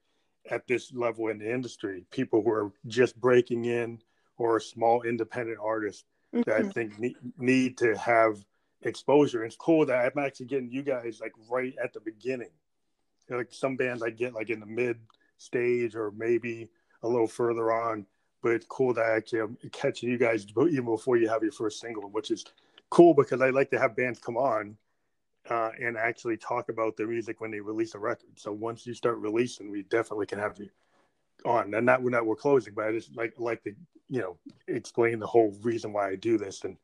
at 0.51 0.67
this 0.67 0.93
level 0.93 1.29
in 1.29 1.39
the 1.39 1.53
industry, 1.53 2.05
people 2.11 2.43
who 2.43 2.51
are 2.51 2.73
just 2.87 3.21
breaking 3.21 3.65
in 3.65 4.01
or 4.39 4.61
small 4.61 5.03
independent 5.03 5.59
artists 5.63 6.05
that 6.45 6.57
I 6.57 6.63
Mhm. 6.63 6.73
think 6.73 6.99
need, 6.99 7.17
need 7.39 7.79
to 7.79 7.97
have 7.97 8.45
exposure. 8.83 9.45
It's 9.45 9.57
cool 9.57 9.87
that 9.87 10.05
I'm 10.05 10.25
actually 10.25 10.47
getting 10.47 10.71
you 10.71 10.83
guys 10.83 11.21
like 11.21 11.33
right 11.51 11.75
at 11.83 11.93
the 11.93 12.01
beginning. 12.01 12.51
Like 13.29 13.53
some 13.53 13.77
bands 13.77 14.03
I 14.03 14.11
get 14.11 14.35
like 14.35 14.51
in 14.51 14.61
the 14.61 14.67
mid 14.67 14.99
stage 15.39 15.97
or 15.97 16.13
maybe 16.13 16.69
a 17.03 17.09
little 17.09 17.27
further 17.27 17.73
on, 17.73 18.07
but 18.43 18.53
it's 18.53 18.67
cool 18.67 18.95
that 18.95 19.07
actually 19.07 19.41
I'm 19.41 19.59
catching 19.73 20.09
you 20.09 20.19
guys 20.19 20.47
even 20.57 20.85
before 20.85 21.17
you 21.17 21.29
have 21.29 21.43
your 21.43 21.53
first 21.53 21.81
single, 21.81 22.09
which 22.09 22.31
is 22.31 22.45
cool 22.91 23.15
because 23.15 23.41
I 23.41 23.51
like 23.51 23.71
to 23.71 23.79
have 23.79 23.97
bands 23.97 24.19
come 24.19 24.37
on 24.37 24.77
uh, 25.51 25.71
and 25.81 25.97
actually 25.97 26.37
talk 26.37 26.69
about 26.69 26.97
their 26.97 27.07
music 27.07 27.41
when 27.41 27.51
they 27.51 27.61
release 27.61 27.95
a 27.95 27.99
record. 27.99 28.31
So 28.37 28.53
once 28.53 28.87
you 28.87 28.95
start 28.95 29.19
releasing, 29.19 29.71
we 29.71 29.83
definitely 29.85 30.27
can 30.27 30.39
have 30.39 30.59
you 30.59 30.69
on. 31.45 31.75
And 31.75 31.87
not 31.87 32.03
we're 32.03 32.11
not 32.11 32.27
we're 32.27 32.37
closing, 32.37 32.75
but 32.75 32.87
I 32.87 32.93
just 32.93 33.17
like 33.17 33.35
like 33.39 33.63
to 33.65 33.73
you 34.09 34.21
know 34.21 34.37
explain 34.69 35.19
the 35.19 35.27
whole 35.27 35.55
reason 35.63 35.93
why 35.93 36.09
I 36.09 36.17
do 36.17 36.39
this, 36.39 36.65
and 36.65 36.77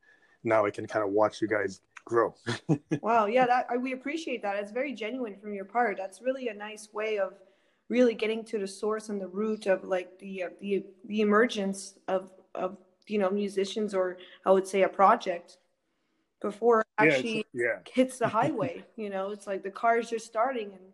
now 0.43 0.65
I 0.65 0.71
can 0.71 0.87
kind 0.87 1.05
of 1.05 1.11
watch 1.11 1.41
you 1.41 1.47
guys 1.47 1.81
grow. 2.05 2.35
Wow, 3.01 3.25
yeah, 3.25 3.45
that 3.45 3.67
I, 3.69 3.75
we 3.75 3.91
appreciate 3.91 4.41
that. 4.43 4.55
It's 4.55 4.71
very 4.71 4.93
genuine 4.93 5.35
from 5.35 5.53
your 5.53 5.65
part. 5.65 5.97
That's 5.97 6.21
really 6.21 6.47
a 6.47 6.53
nice 6.53 6.87
way 6.93 7.17
of 7.17 7.33
really 7.89 8.13
getting 8.13 8.45
to 8.45 8.57
the 8.57 8.67
source 8.67 9.09
and 9.09 9.19
the 9.19 9.27
root 9.27 9.65
of 9.65 9.83
like 9.83 10.17
the 10.19 10.43
uh, 10.43 10.49
the 10.61 10.85
the 11.05 11.19
emergence 11.19 11.95
of 12.07 12.31
of 12.55 12.77
you 13.07 13.17
know 13.17 13.29
musicians 13.29 13.93
or 13.93 14.17
I 14.45 14.51
would 14.51 14.67
say 14.67 14.83
a 14.83 14.89
project 14.89 15.57
before 16.43 16.81
it 16.81 16.87
yeah, 16.99 17.05
actually 17.05 17.45
yeah, 17.53 17.79
hits 17.91 18.19
the 18.19 18.27
highway. 18.39 18.83
you 18.95 19.09
know, 19.09 19.31
it's 19.31 19.47
like 19.47 19.63
the 19.63 19.71
car 19.71 19.97
is 19.97 20.09
just 20.09 20.27
starting 20.27 20.73
and 20.73 20.93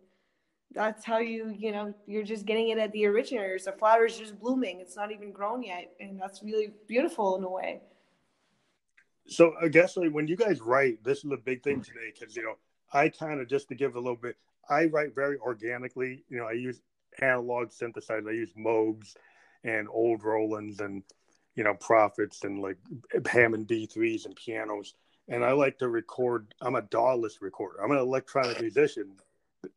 that's 0.72 1.04
how 1.04 1.18
you, 1.18 1.52
you 1.58 1.72
know, 1.72 1.92
you're 2.06 2.22
just 2.22 2.46
getting 2.46 2.68
it 2.68 2.78
at 2.78 2.92
the 2.92 3.04
originators. 3.06 3.64
The 3.64 3.72
flower 3.72 4.06
is 4.06 4.16
just 4.16 4.38
blooming. 4.38 4.80
It's 4.80 4.96
not 4.96 5.10
even 5.10 5.32
grown 5.32 5.64
yet. 5.64 5.90
And 5.98 6.20
that's 6.20 6.44
really 6.44 6.72
beautiful 6.86 7.36
in 7.36 7.42
a 7.42 7.50
way. 7.50 7.80
So 9.26 9.54
I 9.60 9.68
guess 9.68 9.96
like 9.96 10.12
when 10.12 10.28
you 10.28 10.36
guys 10.36 10.60
write, 10.60 11.02
this 11.02 11.24
is 11.24 11.32
a 11.32 11.36
big 11.36 11.62
thing 11.62 11.82
today 11.82 12.12
because 12.18 12.36
you 12.36 12.42
know 12.42 12.54
I 12.92 13.08
kind 13.08 13.40
of 13.40 13.48
just 13.48 13.68
to 13.68 13.74
give 13.74 13.96
a 13.96 14.00
little 14.00 14.16
bit, 14.16 14.36
I 14.68 14.84
write 14.86 15.14
very 15.14 15.38
organically. 15.38 16.24
You 16.28 16.38
know, 16.38 16.46
I 16.46 16.52
use 16.52 16.80
analog 17.20 17.68
synthesizers. 17.70 18.28
I 18.28 18.32
use 18.32 18.52
Moogs 18.58 19.14
and 19.64 19.88
old 19.90 20.24
Rolands 20.24 20.80
and 20.80 21.02
you 21.54 21.64
know 21.64 21.74
Prophets 21.74 22.44
and 22.44 22.60
like 22.60 22.78
Hammond 23.26 23.68
B3s 23.68 24.26
and 24.26 24.36
pianos. 24.36 24.94
And 25.30 25.44
I 25.44 25.52
like 25.52 25.78
to 25.78 25.88
record. 25.88 26.54
I'm 26.60 26.74
a 26.74 26.82
DAW-less 26.82 27.40
recorder. 27.40 27.82
I'm 27.82 27.92
an 27.92 27.98
electronic 27.98 28.60
musician, 28.60 29.12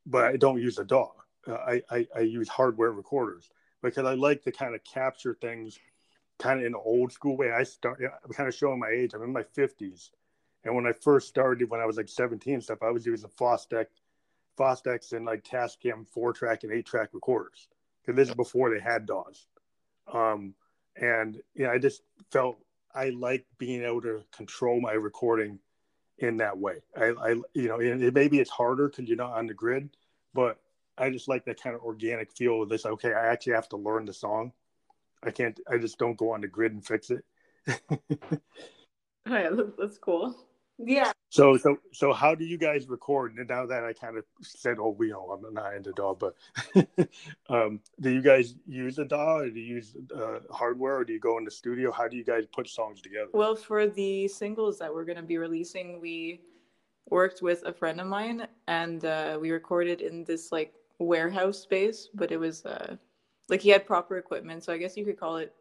but 0.06 0.26
I 0.26 0.36
don't 0.36 0.62
use 0.62 0.80
a 0.80 0.84
DAW. 0.84 1.12
Uh, 1.48 1.54
I, 1.54 1.82
I 1.92 2.08
I 2.16 2.20
use 2.22 2.50
hardware 2.50 2.92
recorders 2.92 3.50
because 3.82 4.06
I 4.06 4.16
like 4.16 4.44
to 4.44 4.52
kind 4.52 4.74
of 4.74 4.84
capture 4.84 5.38
things 5.40 5.78
kind 6.40 6.60
of 6.60 6.66
in 6.66 6.74
an 6.74 6.82
old 6.84 7.12
school 7.12 7.38
way. 7.38 7.52
I 7.52 7.64
start, 7.64 8.02
I'm 8.02 8.34
kind 8.34 8.50
of 8.50 8.56
showing 8.56 8.80
my 8.80 8.90
age. 8.90 9.14
I'm 9.14 9.24
in 9.24 9.32
my 9.32 9.44
50s. 9.44 10.10
And 10.64 10.76
when 10.76 10.88
I 10.88 10.94
first 10.94 11.28
started, 11.28 11.70
when 11.70 11.82
I 11.82 11.86
was 11.86 11.98
like 11.98 12.10
17 12.10 12.62
stuff, 12.62 12.80
I 12.82 12.90
was 12.90 13.06
using 13.06 13.30
Fostex, 13.30 13.88
Fostex 14.58 15.14
and 15.14 15.26
like 15.26 15.44
Tascam 15.44 16.08
four 16.08 16.34
track 16.34 16.64
and 16.64 16.72
eight 16.72 16.86
track 16.86 17.10
recorders. 17.14 17.68
Because 18.02 18.18
this 18.18 18.30
is 18.30 18.36
before 18.36 18.74
they 18.74 18.82
had 18.82 19.06
DAWs. 19.06 19.48
Um, 20.12 20.54
and 20.96 21.42
yeah, 21.56 21.70
I 21.70 21.78
just 21.78 22.02
felt 22.32 22.58
I 22.94 23.10
like 23.10 23.46
being 23.58 23.84
able 23.84 24.02
to 24.02 24.24
control 24.36 24.80
my 24.80 24.94
recording 24.94 25.60
in 26.20 26.38
that 26.38 26.58
way. 26.58 26.82
I, 26.96 27.06
I 27.06 27.30
you 27.54 27.68
know, 27.68 27.80
it, 27.80 28.14
maybe 28.14 28.40
it's 28.40 28.50
harder 28.50 28.90
because 28.90 29.08
you're 29.08 29.18
not 29.18 29.34
on 29.34 29.48
the 29.48 29.54
grid, 29.54 29.90
but 30.34 30.60
I 30.98 31.10
just 31.10 31.28
like 31.28 31.46
that 31.46 31.62
kind 31.62 31.76
of 31.76 31.82
organic 31.82 32.32
feel 32.32 32.62
of 32.62 32.70
this. 32.70 32.86
Okay, 32.86 33.14
I 33.14 33.28
actually 33.28 33.54
have 33.54 33.70
to 33.70 33.78
learn 33.78 34.06
the 34.06 34.14
song. 34.14 34.52
I 35.24 35.32
can't. 35.32 35.60
I 35.70 35.78
just 35.78 35.98
don't 35.98 36.18
go 36.18 36.32
on 36.32 36.42
the 36.42 36.48
grid 36.48 36.74
and 36.74 36.86
fix 36.86 37.10
it. 37.10 37.24
oh 37.68 38.38
yeah, 39.28 39.50
that's 39.78 39.98
cool. 39.98 40.36
Yeah. 40.78 41.12
So 41.30 41.58
so 41.58 41.78
so 41.92 42.14
how 42.14 42.36
do 42.36 42.46
you 42.46 42.58
guys 42.58 42.88
record? 42.88 43.36
And 43.38 43.48
now 43.48 43.66
that 43.66 43.84
I 43.84 43.94
kind 43.94 44.18
of 44.18 44.26
said, 44.42 44.78
oh, 44.80 44.96
we 44.98 45.10
know 45.10 45.40
I'm 45.46 45.54
not 45.54 45.76
into 45.76 45.92
DAW, 45.92 46.16
but 46.16 46.36
um, 47.50 47.80
do 48.02 48.10
you 48.10 48.22
guys 48.22 48.56
use 48.68 48.98
a 48.98 49.06
DAW 49.06 49.40
or 49.40 49.50
do 49.50 49.60
you 49.60 49.76
use 49.76 49.96
uh, 50.16 50.40
hardware 50.52 50.98
or 50.98 51.06
do 51.06 51.14
you 51.14 51.20
go 51.20 51.38
in 51.38 51.46
the 51.46 51.52
studio? 51.52 51.92
How 51.92 52.08
do 52.08 52.18
you 52.18 52.24
guys 52.24 52.46
put 52.54 52.68
songs 52.68 53.02
together? 53.02 53.30
Well, 53.34 53.56
for 53.56 53.88
the 53.88 54.28
singles 54.28 54.80
that 54.80 54.94
we're 54.94 55.06
going 55.06 55.18
to 55.18 55.24
be 55.24 55.38
releasing, 55.38 56.02
we 56.02 56.42
worked 57.10 57.42
with 57.42 57.64
a 57.66 57.74
friend 57.74 58.02
of 58.02 58.08
mine 58.08 58.48
and 58.68 59.06
uh, 59.06 59.38
we 59.40 59.52
recorded 59.52 60.02
in 60.02 60.24
this 60.24 60.52
like 60.52 60.74
warehouse 61.00 61.60
space, 61.60 62.10
but 62.14 62.32
it 62.32 62.38
was 62.38 62.66
uh, 62.66 62.96
like 63.50 63.62
he 63.62 63.70
had 63.70 63.86
proper 63.86 64.18
equipment, 64.18 64.64
so 64.64 64.74
I 64.74 64.78
guess 64.78 64.98
you 64.98 65.06
could 65.06 65.20
call 65.20 65.38
it 65.38 65.54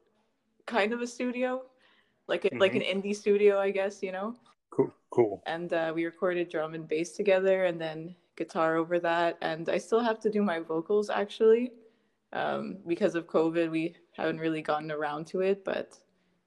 kind 0.67 0.93
of 0.93 1.03
a 1.03 1.07
studio, 1.07 1.63
like 2.29 2.45
a, 2.45 2.51
mm-hmm. 2.51 2.59
like 2.59 2.75
an 2.75 2.83
indie 2.83 3.15
studio, 3.15 3.59
I 3.59 3.71
guess 3.71 4.03
you 4.03 4.13
know. 4.13 4.37
Cool, 4.73 4.93
cool. 5.11 5.43
And 5.47 5.73
uh, 5.73 5.93
we 5.95 6.05
recorded 6.07 6.49
drum 6.49 6.75
and 6.75 6.89
bass 6.89 7.13
together, 7.13 7.67
and 7.67 7.81
then 7.81 8.17
guitar 8.37 8.77
over 8.77 8.99
that. 9.01 9.37
And 9.43 9.69
I 9.69 9.79
still 9.79 10.01
have 10.01 10.19
to 10.21 10.31
do 10.31 10.43
my 10.43 10.61
vocals 10.61 11.11
actually, 11.11 11.73
um, 12.33 12.79
because 12.87 13.15
of 13.15 13.27
COVID. 13.27 13.71
We 13.71 13.95
haven't 14.13 14.41
really 14.41 14.63
gotten 14.63 14.91
around 14.91 15.27
to 15.29 15.41
it, 15.41 15.65
but 15.65 15.99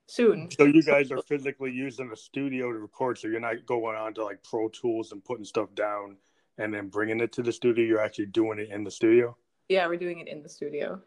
soon. 0.08 0.50
So 0.52 0.66
you 0.66 0.82
guys 0.82 1.12
are 1.12 1.22
physically 1.22 1.72
using 1.72 2.12
a 2.12 2.16
studio 2.16 2.72
to 2.72 2.80
record, 2.80 3.18
so 3.20 3.28
you're 3.28 3.40
not 3.40 3.66
going 3.66 3.96
on 3.96 4.14
to 4.16 4.24
like 4.24 4.44
Pro 4.44 4.70
Tools 4.70 5.12
and 5.12 5.24
putting 5.24 5.46
stuff 5.46 5.74
down 5.76 6.18
and 6.58 6.74
then 6.74 6.90
bringing 6.90 7.20
it 7.20 7.32
to 7.34 7.44
the 7.44 7.52
studio. 7.52 7.86
You're 7.86 8.02
actually 8.02 8.28
doing 8.28 8.60
it 8.60 8.70
in 8.70 8.84
the 8.84 8.92
studio. 8.92 9.38
Yeah, 9.70 9.88
we're 9.88 9.98
doing 9.98 10.20
it 10.20 10.28
in 10.28 10.42
the 10.42 10.50
studio. 10.50 11.02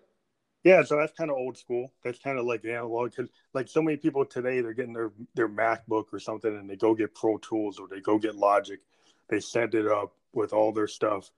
Yeah, 0.64 0.82
so 0.82 0.96
that's 0.96 1.12
kind 1.16 1.30
of 1.30 1.36
old 1.36 1.56
school. 1.56 1.92
That's 2.04 2.18
kind 2.18 2.38
of 2.38 2.44
like 2.44 2.64
analog. 2.64 3.14
Cause 3.14 3.28
like 3.54 3.68
so 3.68 3.80
many 3.80 3.96
people 3.96 4.24
today, 4.24 4.60
they're 4.60 4.72
getting 4.72 4.92
their 4.92 5.12
their 5.34 5.48
MacBook 5.48 6.06
or 6.12 6.18
something, 6.18 6.54
and 6.54 6.68
they 6.68 6.76
go 6.76 6.94
get 6.94 7.14
Pro 7.14 7.38
Tools 7.38 7.78
or 7.78 7.86
they 7.88 8.00
go 8.00 8.18
get 8.18 8.34
Logic. 8.34 8.80
They 9.28 9.40
set 9.40 9.74
it 9.74 9.86
up 9.86 10.14
with 10.32 10.52
all 10.52 10.72
their 10.72 10.88
stuff, 10.88 11.30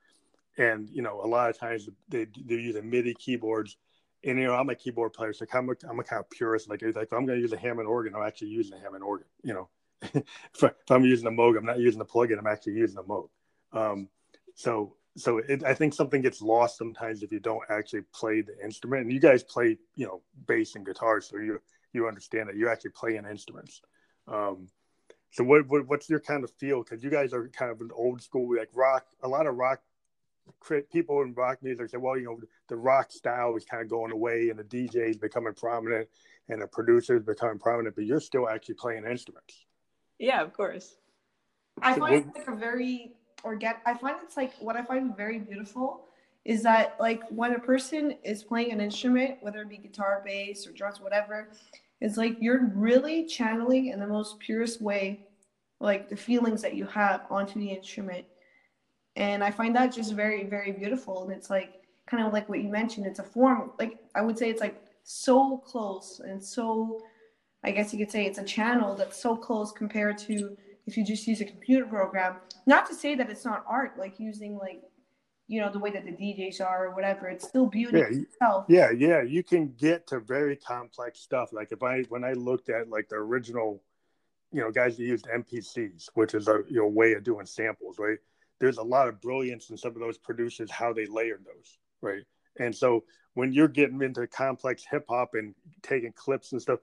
and 0.59 0.89
you 0.91 1.03
know, 1.03 1.21
a 1.23 1.27
lot 1.27 1.51
of 1.51 1.59
times 1.59 1.89
they 2.09 2.27
they're 2.47 2.59
using 2.59 2.89
MIDI 2.89 3.15
keyboards. 3.15 3.77
And 4.25 4.39
you 4.39 4.47
know, 4.47 4.55
I'm 4.55 4.69
a 4.69 4.75
keyboard 4.75 5.13
player, 5.15 5.33
so 5.33 5.47
I'm 5.53 5.71
a, 5.71 5.75
I'm 5.89 5.99
a 5.99 6.05
kind 6.05 6.21
of 6.21 6.29
purist. 6.31 6.69
Like, 6.69 6.83
like 6.83 6.97
if 6.97 7.13
I'm 7.13 7.25
going 7.25 7.39
to 7.39 7.43
use 7.43 7.53
a 7.53 7.57
Hammond 7.59 7.89
organ, 7.89 8.15
I'm 8.15 8.27
actually 8.27 8.49
using 8.49 8.77
a 8.77 8.81
Hammond 8.81 9.03
organ. 9.03 9.27
You 9.43 9.55
know, 9.55 9.69
if, 10.03 10.65
I'm 10.91 11.05
using 11.05 11.27
a 11.27 11.31
Moog, 11.31 11.57
I'm 11.57 11.65
not 11.65 11.79
using 11.79 12.01
a 12.03 12.05
plugin. 12.05 12.39
I'm 12.39 12.47
actually 12.47 12.75
using 12.75 12.99
a 12.99 13.03
Moog. 13.03 13.29
Um, 13.73 14.09
so 14.55 14.97
so 15.17 15.39
it, 15.39 15.65
I 15.65 15.75
think 15.75 15.95
something 15.95 16.23
gets 16.23 16.41
lost 16.41 16.79
sometimes 16.79 17.23
if 17.23 17.33
you 17.33 17.41
don't 17.41 17.65
actually 17.69 18.03
play 18.15 18.43
the 18.43 18.55
instrument. 18.63 19.03
And 19.03 19.13
you 19.13 19.21
guys 19.21 19.43
play, 19.43 19.77
you 19.97 20.07
know, 20.07 20.23
bass 20.47 20.77
and 20.77 20.87
guitar, 20.87 21.21
so 21.21 21.37
you 21.37 21.61
you 21.93 22.07
understand 22.07 22.49
that 22.49 22.57
you're 22.57 22.71
actually 22.71 22.93
playing 22.93 23.25
instruments. 23.29 23.83
Um, 24.29 24.69
so 25.33 25.45
what, 25.45 25.67
what, 25.69 25.87
what's 25.89 26.09
your 26.09 26.21
kind 26.21 26.45
of 26.45 26.51
feel? 26.53 26.83
Because 26.83 27.03
you 27.03 27.11
guys 27.11 27.33
are 27.33 27.49
kind 27.49 27.71
of 27.71 27.81
an 27.81 27.91
old 27.95 28.23
school, 28.23 28.57
like 28.57 28.71
rock. 28.75 29.07
A 29.23 29.29
lot 29.29 29.47
of 29.47 29.57
rock 29.57 29.81
people 30.93 31.23
in 31.23 31.35
rock 31.35 31.59
music 31.63 31.91
say, 31.91 31.99
well, 31.99 32.17
you 32.17 32.25
know, 32.25 32.41
the 32.69 32.77
rock 32.77 33.13
style 33.13 33.57
is 33.57 33.65
kind 33.65 33.83
of 33.83 33.89
going 33.89 34.13
away, 34.13 34.51
and 34.51 34.59
the 34.59 34.65
DJ 34.65 35.11
is 35.11 35.17
becoming 35.17 35.55
prominent, 35.55 36.09
and 36.49 36.63
the 36.63 36.67
producers 36.67 37.23
becoming 37.23 37.59
prominent. 37.59 37.95
But 37.95 38.05
you're 38.05 38.21
still 38.21 38.49
actually 38.49 38.75
playing 38.75 39.05
instruments. 39.05 39.67
Yeah, 40.19 40.43
of 40.43 40.53
course. 40.53 40.97
I 41.83 41.99
find 41.99 42.15
it 42.15 42.27
like 42.37 42.49
a 42.49 42.57
very 42.57 43.13
or 43.45 43.57
get 43.57 43.81
i 43.87 43.95
find 43.95 44.17
it's 44.23 44.37
like 44.37 44.53
what 44.61 44.77
i 44.77 44.83
find 44.83 45.17
very 45.17 45.39
beautiful 45.39 46.07
is 46.45 46.63
that 46.63 46.97
like 46.99 47.23
when 47.29 47.55
a 47.55 47.59
person 47.59 48.17
is 48.25 48.43
playing 48.43 48.73
an 48.73 48.81
instrument 48.81 49.37
whether 49.41 49.63
it 49.63 49.69
be 49.69 49.77
guitar 49.77 50.23
bass 50.25 50.67
or 50.67 50.73
drums 50.73 51.01
whatever 51.01 51.49
it's 52.01 52.17
like 52.17 52.37
you're 52.41 52.67
really 52.75 53.27
channeling 53.27 53.89
in 53.89 54.01
the 54.01 54.07
most 54.07 54.39
purest 54.39 54.81
way 54.81 55.27
like 55.81 56.09
the 56.09 56.17
feelings 56.17 56.63
that 56.63 56.75
you 56.75 56.85
have 56.87 57.23
onto 57.31 57.59
the 57.59 57.71
instrument. 57.71 58.25
And 59.17 59.43
i 59.43 59.51
find 59.51 59.75
that 59.77 59.93
just 59.93 60.13
very 60.13 60.45
very 60.45 60.73
beautiful. 60.73 61.25
And 61.25 61.33
it's 61.33 61.51
like 61.51 61.83
kind 62.07 62.27
of 62.27 62.33
like 62.33 62.49
what 62.49 62.61
you 62.61 62.69
mentioned 62.69 63.07
it's 63.07 63.21
a 63.21 63.23
form 63.23 63.71
like 63.79 64.01
i 64.17 64.21
would 64.21 64.37
say 64.37 64.51
it's 64.51 64.61
like 64.61 64.83
so 65.05 65.59
close 65.59 66.21
and 66.25 66.43
so 66.43 67.01
i 67.63 67.71
guess 67.71 67.93
you 67.93 68.01
could 68.01 68.11
say 68.11 68.27
it's 68.27 68.39
a 68.39 68.45
channel 68.45 68.97
that's 68.97 69.23
so 69.23 69.37
close 69.37 69.71
compared 69.71 70.19
to 70.19 70.57
if 70.87 70.97
you 70.97 71.05
just 71.05 71.27
use 71.27 71.41
a 71.41 71.45
computer 71.45 71.87
program. 71.87 72.37
Not 72.67 72.87
to 72.87 72.95
say 72.95 73.15
that 73.15 73.31
it's 73.31 73.45
not 73.45 73.65
art, 73.69 73.99
like 73.99 74.19
using 74.19 74.57
like 74.57 74.83
you 75.51 75.61
know 75.61 75.71
the 75.71 75.79
way 75.79 75.91
that 75.91 76.05
the 76.05 76.13
DJs 76.13 76.61
are 76.61 76.87
or 76.87 76.95
whatever. 76.95 77.29
It's 77.29 77.47
still 77.47 77.67
beauty 77.67 77.99
yeah, 77.99 78.21
itself. 78.23 78.67
Yeah, 78.69 78.91
yeah, 78.91 79.23
you 79.23 79.43
can 79.43 79.75
get 79.77 80.07
to 80.09 80.21
very 80.21 80.57
complex 80.57 81.21
stuff. 81.21 81.53
Like 81.53 81.73
if 81.73 81.83
I 81.83 82.03
when 82.09 82.25
I 82.25 82.33
looked 82.33 82.71
at 82.71 82.89
like 82.89 83.09
the 83.09 83.17
original, 83.17 83.83
you 84.53 84.61
know, 84.61 84.71
guys 84.71 84.97
that 84.97 85.03
used 85.03 85.27
MPCs, 85.27 86.11
which 86.15 86.35
is 86.35 86.49
a 86.49 86.63
you 86.69 86.81
know 86.81 86.87
way 86.87 87.15
of 87.15 87.25
doing 87.25 87.47
samples, 87.47 87.99
right? 87.99 88.19
There's 88.61 88.79
a 88.79 88.83
lot 88.83 89.09
of 89.09 89.21
brilliance 89.21 89.71
in 89.71 89.77
some 89.77 89.93
of 89.93 90.01
those 90.01 90.19
producers 90.19 90.71
how 90.71 90.93
they 90.93 91.07
layered 91.07 91.45
those, 91.45 91.79
right? 92.01 92.23
And 92.59 92.75
so 92.75 93.05
when 93.35 93.53
you're 93.53 93.69
getting 93.69 94.03
into 94.03 94.27
complex 94.27 94.85
hip 94.89 95.07
hop 95.09 95.31
and 95.35 95.55
taking 95.83 96.13
clips 96.13 96.53
and 96.53 96.61
stuff, 96.61 96.81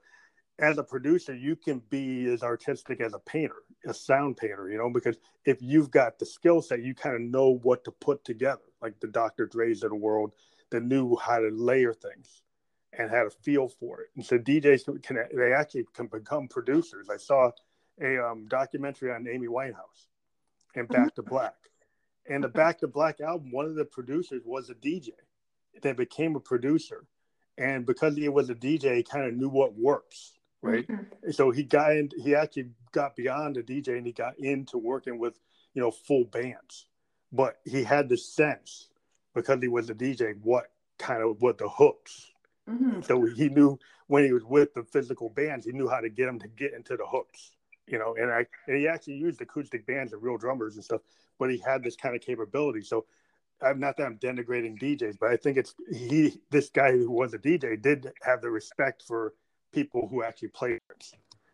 as 0.60 0.78
a 0.78 0.84
producer, 0.84 1.36
you 1.36 1.56
can 1.56 1.82
be 1.90 2.26
as 2.28 2.44
artistic 2.44 3.00
as 3.00 3.14
a 3.14 3.20
painter, 3.20 3.64
a 3.88 3.94
sound 3.94 4.38
painter, 4.38 4.70
you 4.70 4.78
know, 4.78 4.90
because 4.90 5.18
if 5.46 5.62
you've 5.62 5.90
got 5.90 6.20
the 6.20 6.26
skill 6.26 6.62
set, 6.62 6.84
you 6.84 6.94
kind 6.94 7.16
of 7.16 7.22
know 7.22 7.60
what 7.64 7.84
to 7.86 7.92
put 7.92 8.24
together, 8.24 8.62
like 8.82 9.00
the 9.00 9.08
Dr. 9.08 9.48
Dre's 9.48 9.84
of 9.84 9.90
the 9.90 9.96
world 9.96 10.34
that 10.70 10.84
knew 10.84 11.16
how 11.16 11.40
to 11.40 11.50
layer 11.50 11.94
things 11.94 12.42
and 12.94 13.10
had 13.10 13.28
a 13.28 13.30
feel 13.30 13.68
for 13.68 14.02
it. 14.02 14.08
And 14.16 14.26
so 14.26 14.38
DJs 14.38 15.04
can, 15.04 15.18
they 15.34 15.54
actually 15.54 15.86
can 15.94 16.08
become 16.08 16.48
producers. 16.48 17.08
I 17.10 17.18
saw 17.18 17.52
a 18.02 18.18
um, 18.18 18.48
documentary 18.48 19.12
on 19.12 19.28
Amy 19.28 19.48
Winehouse 19.48 20.08
and 20.76 20.88
Back 20.88 21.16
to 21.16 21.24
Black. 21.24 21.56
And 22.30 22.44
the 22.44 22.50
Back 22.50 22.80
to 22.80 22.88
Black 22.88 23.22
album, 23.22 23.52
one 23.52 23.66
of 23.66 23.76
the 23.76 23.86
producers 23.86 24.42
was 24.46 24.70
a 24.70 24.76
DJ 24.76 25.10
that 25.82 25.96
became 25.96 26.36
a 26.36 26.40
producer. 26.40 27.06
And 27.58 27.86
because 27.86 28.16
he 28.18 28.28
was 28.30 28.50
a 28.50 28.56
DJ, 28.56 28.98
he 28.98 29.04
kind 29.04 29.26
of 29.26 29.34
knew 29.34 29.50
what 29.50 29.74
works 29.76 30.38
right? 30.62 30.88
Mm-hmm. 30.88 31.32
So 31.32 31.52
he 31.52 31.64
got 31.64 31.92
in, 31.94 32.10
he 32.24 32.36
actually 32.36 32.70
got 32.98 33.16
beyond 33.16 33.56
the 33.56 33.62
DJ 33.62 33.98
and 33.98 34.08
he 34.08 34.12
got 34.12 34.40
into 34.40 34.80
working 34.80 35.20
with, 35.20 35.40
you 35.76 35.82
know, 35.82 35.92
full 35.92 36.24
bands. 36.26 36.88
But 37.32 37.60
he 37.64 37.84
had 37.84 38.10
the 38.10 38.18
sense 38.18 38.90
because 39.36 39.62
he 39.62 39.68
was 39.68 39.90
a 39.92 39.94
DJ 39.94 40.36
what 40.42 40.72
kind 40.98 41.22
of 41.22 41.40
what 41.40 41.60
the 41.60 41.70
hooks. 41.70 42.32
Mm-hmm. 42.68 43.02
So 43.02 43.24
he 43.26 43.50
knew 43.50 43.78
when 44.08 44.26
he 44.26 44.34
was 44.34 44.44
with 44.44 44.74
the 44.74 44.84
physical 44.84 45.30
bands, 45.30 45.66
he 45.66 45.74
knew 45.74 45.88
how 45.88 46.00
to 46.00 46.10
get 46.10 46.26
them 46.26 46.40
to 46.40 46.48
get 46.48 46.74
into 46.74 46.98
the 46.98 47.06
hooks. 47.06 47.52
You 47.86 48.00
know, 48.00 48.16
and 48.20 48.32
I 48.32 48.48
and 48.68 48.78
he 48.78 48.88
actually 48.88 49.18
used 49.18 49.40
acoustic 49.42 49.86
bands 49.86 50.12
and 50.12 50.24
real 50.24 50.38
drummers 50.38 50.76
and 50.76 50.84
stuff, 50.84 51.02
but 51.38 51.52
he 51.52 51.60
had 51.60 51.84
this 51.84 51.96
kind 51.96 52.16
of 52.16 52.22
capability. 52.22 52.82
So 52.82 53.06
I'm 53.62 53.80
not 53.80 53.96
that 53.98 54.06
I'm 54.08 54.18
denigrating 54.18 54.82
DJs, 54.82 55.18
but 55.20 55.30
I 55.30 55.38
think 55.38 55.58
it's 55.58 55.76
he 55.94 56.42
this 56.50 56.70
guy 56.70 56.92
who 56.92 57.12
was 57.12 57.34
a 57.36 57.38
DJ 57.38 57.80
did 57.80 58.12
have 58.24 58.42
the 58.42 58.50
respect 58.50 59.04
for 59.04 59.36
people 59.72 60.08
who 60.10 60.24
actually 60.24 60.50
played. 60.50 60.82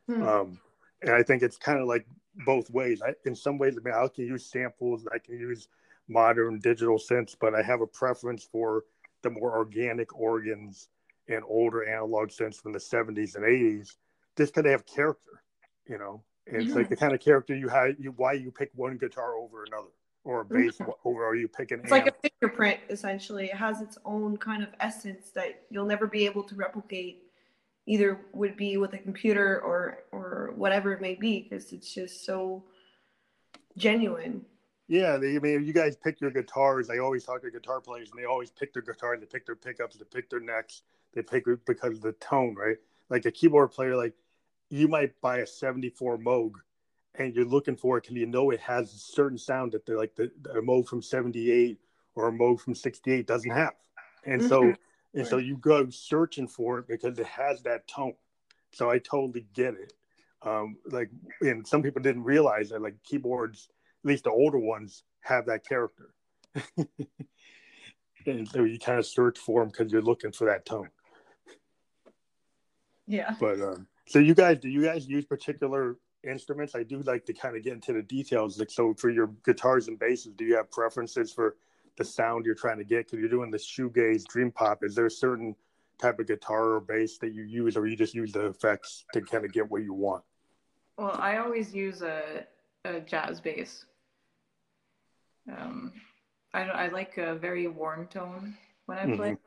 Hmm. 0.07 0.23
Um, 0.23 0.59
and 1.03 1.13
I 1.13 1.23
think 1.23 1.43
it's 1.43 1.57
kind 1.57 1.79
of 1.79 1.87
like 1.87 2.05
both 2.45 2.69
ways. 2.69 3.01
I, 3.01 3.13
in 3.25 3.35
some 3.35 3.57
ways, 3.57 3.77
I 3.77 3.83
mean, 3.83 3.93
I 3.93 4.07
can 4.07 4.25
use 4.25 4.45
samples, 4.45 5.05
I 5.13 5.19
can 5.19 5.37
use 5.37 5.67
modern 6.07 6.59
digital 6.59 6.97
synths, 6.97 7.35
but 7.39 7.53
I 7.53 7.61
have 7.61 7.81
a 7.81 7.87
preference 7.87 8.43
for 8.43 8.83
the 9.21 9.29
more 9.29 9.55
organic 9.55 10.17
organs 10.17 10.89
and 11.27 11.43
older 11.47 11.87
analog 11.87 12.29
synths 12.29 12.61
from 12.61 12.73
the 12.73 12.79
70s 12.79 13.35
and 13.35 13.45
80s, 13.45 13.95
just 14.37 14.53
because 14.53 14.63
they 14.63 14.71
have 14.71 14.85
character, 14.85 15.43
you 15.87 15.97
know. 15.97 16.23
It's 16.45 16.75
like 16.75 16.89
the 16.89 16.97
kind 16.97 17.13
of 17.13 17.21
character 17.21 17.55
you 17.55 17.69
have, 17.69 17.95
you, 17.97 18.13
why 18.17 18.33
you 18.33 18.51
pick 18.51 18.69
one 18.75 18.97
guitar 18.97 19.35
over 19.35 19.63
another 19.63 19.87
or 20.25 20.41
a 20.41 20.45
bass 20.45 20.77
mm-hmm. 20.77 20.91
over, 21.05 21.25
or 21.25 21.35
you 21.35 21.47
pick 21.47 21.71
an 21.71 21.81
It's 21.81 21.91
amp. 21.91 22.05
like 22.05 22.13
a 22.13 22.29
fingerprint, 22.29 22.79
essentially. 22.89 23.45
It 23.45 23.55
has 23.55 23.81
its 23.81 23.97
own 24.05 24.37
kind 24.37 24.63
of 24.63 24.69
essence 24.79 25.29
that 25.31 25.63
you'll 25.69 25.85
never 25.85 26.07
be 26.07 26.25
able 26.25 26.43
to 26.43 26.55
replicate 26.55 27.23
either 27.85 28.19
would 28.33 28.55
be 28.55 28.77
with 28.77 28.93
a 28.93 28.97
computer 28.97 29.61
or 29.61 29.99
or 30.11 30.53
whatever 30.55 30.93
it 30.93 31.01
may 31.01 31.15
be 31.15 31.41
because 31.41 31.71
it's 31.73 31.93
just 31.93 32.25
so 32.25 32.63
genuine. 33.77 34.45
Yeah 34.87 35.17
they, 35.17 35.37
i 35.37 35.39
mean 35.39 35.63
you 35.63 35.73
guys 35.73 35.95
pick 35.95 36.19
your 36.19 36.29
guitars 36.29 36.89
i 36.89 36.97
always 36.97 37.23
talk 37.23 37.41
to 37.41 37.49
guitar 37.49 37.79
players 37.79 38.11
and 38.11 38.19
they 38.19 38.25
always 38.25 38.51
pick 38.51 38.73
their 38.73 38.81
guitars 38.81 39.21
they 39.21 39.25
pick 39.25 39.45
their 39.45 39.55
pickups 39.55 39.95
they 39.95 40.03
pick 40.03 40.29
their 40.29 40.41
necks 40.41 40.83
they 41.13 41.21
pick 41.21 41.47
it 41.47 41.65
because 41.65 41.97
of 41.97 42.01
the 42.01 42.11
tone 42.13 42.55
right? 42.55 42.77
Like 43.09 43.25
a 43.25 43.31
keyboard 43.31 43.71
player, 43.71 43.95
like 43.95 44.13
you 44.69 44.87
might 44.87 45.19
buy 45.21 45.39
a 45.39 45.47
74 45.47 46.17
Moog 46.17 46.53
and 47.15 47.35
you're 47.35 47.45
looking 47.45 47.75
for 47.75 47.97
it 47.97 48.03
because 48.03 48.17
you 48.17 48.25
know 48.25 48.49
it 48.49 48.59
has 48.59 48.93
a 48.93 48.97
certain 48.97 49.37
sound 49.37 49.73
that 49.73 49.85
the 49.85 49.95
like 49.95 50.15
the, 50.15 50.31
the 50.41 50.61
Moog 50.61 50.87
from 50.87 51.01
78 51.01 51.79
or 52.15 52.27
a 52.27 52.31
Moog 52.31 52.59
from 52.59 52.75
68 52.75 53.27
doesn't 53.27 53.51
have. 53.51 53.73
And 54.25 54.41
so 54.41 54.61
mm-hmm. 54.61 54.71
And 55.15 55.27
so 55.27 55.37
you 55.37 55.57
go 55.57 55.89
searching 55.89 56.47
for 56.47 56.79
it 56.79 56.87
because 56.87 57.19
it 57.19 57.27
has 57.27 57.61
that 57.63 57.87
tone. 57.87 58.15
So 58.71 58.89
I 58.89 58.97
totally 58.97 59.45
get 59.53 59.75
it. 59.75 59.93
Um, 60.41 60.77
like 60.87 61.09
and 61.41 61.65
some 61.65 61.83
people 61.83 62.01
didn't 62.01 62.23
realize 62.23 62.69
that 62.69 62.81
like 62.81 62.95
keyboards, 63.03 63.69
at 64.03 64.09
least 64.09 64.23
the 64.25 64.31
older 64.31 64.57
ones, 64.57 65.03
have 65.21 65.45
that 65.45 65.67
character. 65.67 66.13
and 68.25 68.47
so 68.47 68.63
you 68.63 68.79
kind 68.79 68.99
of 68.99 69.05
search 69.05 69.37
for 69.37 69.61
them 69.61 69.69
because 69.69 69.91
you're 69.91 70.01
looking 70.01 70.31
for 70.31 70.45
that 70.45 70.65
tone. 70.65 70.89
Yeah. 73.07 73.35
But 73.39 73.61
um, 73.61 73.87
so 74.07 74.19
you 74.19 74.33
guys, 74.33 74.59
do 74.59 74.69
you 74.69 74.83
guys 74.83 75.07
use 75.07 75.25
particular 75.25 75.97
instruments? 76.27 76.75
I 76.75 76.83
do 76.83 77.01
like 77.01 77.25
to 77.25 77.33
kind 77.33 77.55
of 77.55 77.63
get 77.63 77.73
into 77.73 77.93
the 77.93 78.01
details. 78.01 78.59
Like, 78.59 78.71
so 78.71 78.93
for 78.95 79.09
your 79.09 79.27
guitars 79.45 79.87
and 79.87 79.99
basses, 79.99 80.33
do 80.35 80.45
you 80.45 80.55
have 80.55 80.71
preferences 80.71 81.31
for 81.31 81.55
the 81.97 82.05
sound 82.05 82.45
you're 82.45 82.55
trying 82.55 82.77
to 82.77 82.83
get? 82.83 83.05
Because 83.05 83.19
you're 83.19 83.29
doing 83.29 83.51
the 83.51 83.57
shoegaze, 83.57 84.25
dream 84.25 84.51
pop. 84.51 84.83
Is 84.83 84.95
there 84.95 85.05
a 85.05 85.11
certain 85.11 85.55
type 85.99 86.19
of 86.19 86.27
guitar 86.27 86.73
or 86.73 86.79
bass 86.79 87.17
that 87.19 87.33
you 87.33 87.43
use, 87.43 87.77
or 87.77 87.87
you 87.87 87.95
just 87.95 88.13
use 88.13 88.31
the 88.31 88.47
effects 88.47 89.05
to 89.13 89.21
kind 89.21 89.45
of 89.45 89.53
get 89.53 89.69
what 89.69 89.83
you 89.83 89.93
want? 89.93 90.23
Well, 90.97 91.15
I 91.19 91.37
always 91.37 91.73
use 91.73 92.01
a, 92.01 92.45
a 92.85 92.99
jazz 92.99 93.39
bass. 93.39 93.85
Um, 95.51 95.93
I 96.53 96.61
I 96.61 96.87
like 96.89 97.17
a 97.17 97.35
very 97.35 97.67
warm 97.67 98.07
tone 98.07 98.55
when 98.85 98.97
I 98.97 99.15
play, 99.15 99.37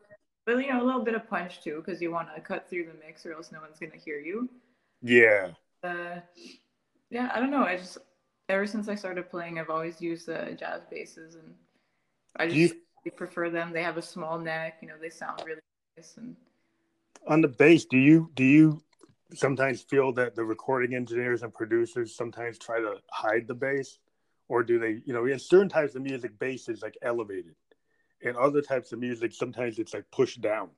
but 0.45 0.59
you 0.59 0.73
know 0.73 0.83
a 0.83 0.85
little 0.85 1.03
bit 1.03 1.15
of 1.15 1.29
punch 1.29 1.63
too, 1.63 1.83
because 1.85 2.03
you 2.03 2.11
want 2.11 2.35
to 2.35 2.41
cut 2.41 2.69
through 2.69 2.87
the 2.87 3.07
mix, 3.07 3.25
or 3.25 3.33
else 3.33 3.53
no 3.53 3.61
one's 3.61 3.79
gonna 3.79 4.03
hear 4.03 4.19
you. 4.19 4.49
Yeah. 5.03 5.51
Uh, 5.83 6.21
yeah, 7.11 7.31
I 7.35 7.41
don't 7.41 7.51
know. 7.51 7.65
I 7.65 7.77
just 7.77 7.99
ever 8.49 8.67
since 8.67 8.89
I 8.89 8.95
started 8.95 9.31
playing, 9.31 9.59
I've 9.59 9.71
always 9.71 10.01
used 10.01 10.27
the 10.27 10.57
jazz 10.59 10.83
basses, 10.91 11.37
and 11.37 11.55
I 12.39 12.49
just 12.49 12.75
you- 13.05 13.13
prefer 13.13 13.51
them. 13.51 13.73
They 13.73 13.83
have 13.83 13.97
a 13.97 14.03
small 14.03 14.39
neck, 14.39 14.79
you 14.83 14.89
know, 14.89 14.95
they 15.01 15.11
sound 15.11 15.43
really 15.47 15.61
nice, 15.97 16.17
and 16.17 16.37
On 17.27 17.41
the 17.41 17.49
bass, 17.49 17.85
do 17.85 17.99
you 17.99 18.31
do 18.35 18.45
you 18.45 18.83
sometimes 19.35 19.83
feel 19.83 20.13
that 20.13 20.35
the 20.35 20.45
recording 20.45 20.95
engineers 20.95 21.43
and 21.43 21.53
producers 21.53 22.15
sometimes 22.15 22.59
try 22.59 22.81
to 22.81 23.01
hide 23.11 23.47
the 23.49 23.55
bass, 23.55 23.99
or 24.49 24.63
do 24.63 24.79
they? 24.79 25.01
You 25.05 25.13
know, 25.15 25.27
in 25.27 25.39
certain 25.39 25.69
types 25.69 25.95
of 25.95 26.03
music, 26.03 26.39
bass 26.39 26.69
is 26.69 26.83
like 26.83 26.97
elevated. 27.03 27.55
In 28.21 28.37
other 28.37 28.63
types 28.63 28.93
of 28.93 28.99
music, 28.99 29.33
sometimes 29.33 29.79
it's 29.79 29.95
like 29.95 30.11
pushed 30.11 30.41
down. 30.41 30.71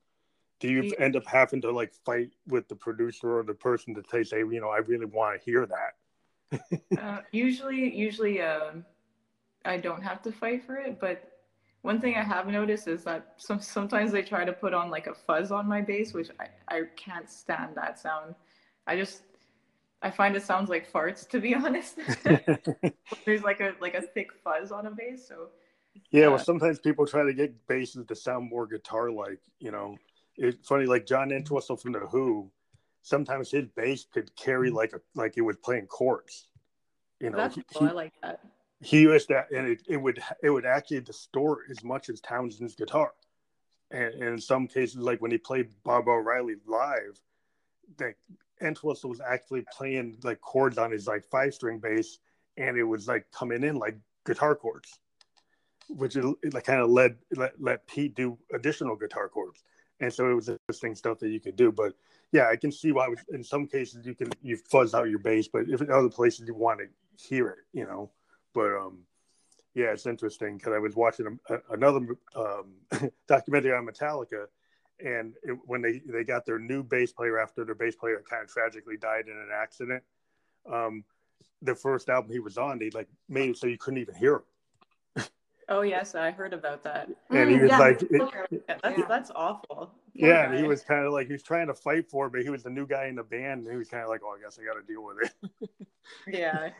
Do 0.61 0.69
you 0.69 0.83
Yeah. 0.85 0.97
end 0.99 1.17
up 1.17 1.27
having 1.27 1.61
to 1.63 1.71
like 1.71 1.93
fight 2.05 2.33
with 2.47 2.69
the 2.69 2.77
producer 2.77 3.39
or 3.39 3.43
the 3.43 3.55
person 3.55 3.95
to 3.95 4.03
say, 4.11 4.23
say, 4.25 4.39
you 4.39 4.61
know, 4.61 4.69
I 4.71 4.79
really 4.79 5.07
want 5.07 5.39
to 5.41 5.45
hear 5.45 5.67
that? 5.67 5.97
Uh, 6.99 7.21
usually, 7.31 7.95
usually, 7.95 8.43
um, 8.43 8.85
I 9.65 9.77
don't 9.77 10.03
have 10.03 10.21
to 10.23 10.33
fight 10.33 10.65
for 10.65 10.77
it. 10.77 10.99
But 10.99 11.38
one 11.83 12.01
thing 12.01 12.17
I 12.17 12.23
have 12.23 12.47
noticed 12.47 12.89
is 12.89 13.05
that 13.05 13.35
some 13.37 13.61
sometimes 13.61 14.13
they 14.13 14.23
try 14.23 14.45
to 14.45 14.53
put 14.53 14.75
on 14.75 14.91
like 14.91 15.07
a 15.07 15.15
fuzz 15.15 15.53
on 15.53 15.69
my 15.69 15.81
bass, 15.81 16.13
which 16.13 16.29
I, 16.41 16.49
I 16.75 16.83
can't 16.97 17.31
stand 17.31 17.77
that 17.77 17.99
sound. 17.99 18.35
I 18.87 18.97
just 18.97 19.23
I 20.03 20.11
find 20.11 20.37
it 20.37 20.43
sounds 20.43 20.69
like 20.69 20.91
farts, 20.91 21.29
to 21.31 21.41
be 21.41 21.55
honest. 21.63 21.99
There's 23.25 23.43
like 23.43 23.61
a 23.61 23.75
like 23.81 23.95
a 23.95 24.03
thick 24.03 24.31
fuzz 24.45 24.73
on 24.73 24.87
a 24.87 24.91
bass, 24.91 25.27
so 25.27 25.49
Yeah, 26.11 26.27
Uh, 26.27 26.31
well, 26.31 26.39
sometimes 26.39 26.79
people 26.81 27.07
try 27.07 27.25
to 27.25 27.33
get 27.33 27.67
basses 27.67 28.05
to 28.07 28.15
sound 28.15 28.51
more 28.51 28.67
guitar-like. 28.67 29.41
You 29.61 29.71
know, 29.71 29.97
it's 30.37 30.67
funny. 30.67 30.87
Like 30.87 31.07
John 31.07 31.31
Entwistle 31.31 31.77
from 31.77 31.93
the 31.93 32.01
Who, 32.01 32.51
sometimes 33.03 33.51
his 33.51 33.67
bass 33.77 34.05
could 34.13 34.35
carry 34.37 34.71
like 34.71 34.93
a 34.93 35.01
like 35.15 35.37
it 35.37 35.43
was 35.43 35.57
playing 35.57 35.87
chords. 35.87 36.49
You 37.21 37.31
know, 37.31 37.37
that's 37.37 37.55
he, 37.55 37.63
cool. 37.73 37.89
I 37.89 37.93
like 37.93 38.15
that. 38.23 38.41
He 38.81 39.03
used 39.03 39.29
that, 39.29 39.51
and 39.51 39.67
it, 39.67 39.83
it 39.89 39.97
would 39.97 40.23
it 40.43 40.51
would 40.51 40.65
actually 40.65 41.01
distort 41.01 41.65
as 41.71 41.83
much 41.83 42.09
as 42.09 42.21
Townshend's 42.21 42.77
guitar. 42.77 43.13
And, 43.91 44.15
and 44.15 44.23
in 44.35 44.41
some 44.41 44.69
cases, 44.69 44.99
like 44.99 45.21
when 45.21 45.31
he 45.31 45.39
played 45.39 45.71
Baba 45.83 46.11
O'Riley 46.11 46.57
live, 46.67 47.21
that 47.97 48.15
Entwistle 48.61 49.11
was 49.11 49.21
actually 49.21 49.65
playing 49.77 50.19
like 50.23 50.41
chords 50.41 50.79
on 50.79 50.93
his 50.93 51.07
like 51.07 51.25
five 51.25 51.55
string 51.55 51.79
bass, 51.79 52.19
and 52.57 52.77
it 52.77 52.85
was 52.85 53.09
like 53.09 53.27
coming 53.33 53.65
in 53.65 53.77
like 53.77 53.99
guitar 54.25 54.55
chords, 54.55 55.01
which 55.89 56.15
it, 56.15 56.25
it 56.43 56.55
like 56.55 56.65
kind 56.65 56.81
of 56.81 56.91
led 56.91 57.17
let, 57.35 57.61
let 57.61 57.87
Pete 57.89 58.15
do 58.15 58.39
additional 58.55 58.95
guitar 58.95 59.29
chords, 59.29 59.65
and 59.99 60.13
so 60.13 60.31
it 60.31 60.35
was 60.35 60.49
interesting 60.49 60.95
stuff 60.95 61.19
that 61.19 61.31
you 61.31 61.41
could 61.41 61.57
do. 61.57 61.73
But 61.73 61.95
yeah, 62.31 62.49
I 62.49 62.55
can 62.55 62.71
see 62.71 62.93
why 62.93 63.09
in 63.33 63.43
some 63.43 63.67
cases 63.67 64.07
you 64.07 64.15
can 64.15 64.31
you 64.41 64.57
fuzz 64.71 64.95
out 64.95 65.11
your 65.11 65.19
bass, 65.19 65.49
but 65.49 65.69
if 65.69 65.81
in 65.81 65.91
other 65.91 66.11
places 66.11 66.47
you 66.47 66.55
want 66.55 66.79
to 66.79 67.29
hear 67.29 67.49
it, 67.49 67.59
you 67.73 67.85
know. 67.85 68.13
But 68.55 68.75
um, 68.77 68.99
yeah, 69.75 69.87
it's 69.93 70.07
interesting 70.07 70.57
because 70.59 70.73
I 70.75 70.79
was 70.79 70.97
watching 70.97 71.39
a, 71.49 71.57
another 71.71 72.17
um, 72.35 72.75
documentary 73.29 73.73
on 73.73 73.87
Metallica, 73.87 74.47
and 75.05 75.35
it, 75.43 75.57
when 75.67 75.83
they 75.83 76.01
they 76.07 76.25
got 76.25 76.47
their 76.47 76.59
new 76.59 76.83
bass 76.83 77.13
player 77.13 77.39
after 77.39 77.65
their 77.65 77.75
bass 77.75 77.95
player 77.97 78.23
kind 78.29 78.43
of 78.43 78.49
tragically 78.49 78.97
died 78.97 79.27
in 79.27 79.37
an 79.37 79.51
accident, 79.55 80.03
um, 80.71 81.05
the 81.63 81.75
first 81.75 82.09
album 82.09 82.31
he 82.33 82.39
was 82.41 82.59
on, 82.59 82.79
they 82.79 82.91
like 82.91 83.09
made 83.29 83.51
it 83.51 83.57
so 83.59 83.67
you 83.67 83.79
couldn't 83.79 84.01
even 84.01 84.15
hear 84.15 84.37
him, 84.37 84.43
Oh 85.69 85.83
yes, 85.83 86.15
I 86.15 86.31
heard 86.31 86.55
about 86.55 86.83
that. 86.85 87.11
and 87.31 87.51
he 87.51 87.57
Mm, 87.57 87.61
was 87.63 87.69
yeah. 87.71 87.79
like, 87.79 88.03
it- 88.03 88.11
Yeah, 88.69 88.79
that's 88.83 88.99
Yeah. 88.99 89.05
that's 89.07 89.31
awful. 89.35 89.95
Yeah, 90.15 90.47
and 90.47 90.55
he 90.59 90.65
was 90.65 90.83
kind 90.83 91.05
of 91.07 91.13
like 91.13 91.27
he 91.27 91.33
was 91.35 91.43
trying 91.45 91.69
to 91.69 91.75
fight 91.75 92.11
for 92.11 92.27
it, 92.27 92.33
but 92.33 92.43
he 92.43 92.49
was 92.51 92.63
the 92.65 92.71
new 92.71 92.87
guy 92.87 93.07
in 93.07 93.15
the 93.15 93.23
band, 93.23 93.63
and 93.63 93.71
he 93.71 93.77
was 93.77 93.89
kind 93.89 94.03
of 94.03 94.09
like, 94.09 94.23
oh, 94.25 94.35
I 94.37 94.41
guess 94.43 94.59
I 94.59 94.65
got 94.65 94.75
to 94.75 94.83
deal 94.83 95.05
with 95.05 95.19
it, 95.23 95.87
Yeah, 96.27 96.71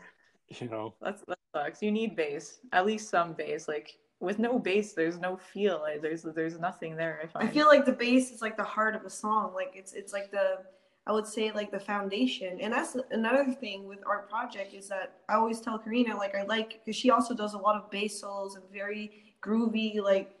you 0.59 0.67
know. 0.69 0.93
that's 1.01 1.23
that 1.27 1.37
sucks. 1.55 1.81
You 1.81 1.91
need 1.91 2.15
bass, 2.15 2.59
at 2.71 2.85
least 2.85 3.09
some 3.09 3.33
bass. 3.33 3.67
Like 3.67 3.97
with 4.19 4.39
no 4.39 4.59
bass, 4.59 4.93
there's 4.93 5.17
no 5.17 5.37
feel. 5.37 5.79
Like, 5.81 6.01
there's 6.01 6.23
there's 6.23 6.59
nothing 6.59 6.95
there. 6.95 7.29
I 7.35 7.45
I 7.45 7.47
feel 7.47 7.67
like 7.67 7.85
the 7.85 7.93
bass 7.93 8.31
is 8.31 8.41
like 8.41 8.57
the 8.57 8.63
heart 8.63 8.95
of 8.95 9.05
a 9.05 9.09
song. 9.09 9.53
Like 9.53 9.71
it's 9.75 9.93
it's 9.93 10.13
like 10.13 10.31
the 10.31 10.59
I 11.07 11.11
would 11.11 11.25
say 11.25 11.51
like 11.51 11.71
the 11.71 11.79
foundation. 11.79 12.59
And 12.61 12.71
that's 12.71 12.95
another 13.11 13.51
thing 13.51 13.87
with 13.87 13.99
our 14.05 14.23
project 14.23 14.73
is 14.73 14.87
that 14.89 15.13
I 15.27 15.35
always 15.35 15.59
tell 15.59 15.79
Karina 15.79 16.15
like 16.15 16.35
I 16.35 16.43
like 16.43 16.81
because 16.85 16.95
she 16.95 17.09
also 17.09 17.33
does 17.33 17.53
a 17.53 17.57
lot 17.57 17.75
of 17.75 17.89
bass 17.89 18.19
solos 18.19 18.55
and 18.55 18.63
very 18.71 19.33
groovy, 19.41 20.01
like 20.01 20.35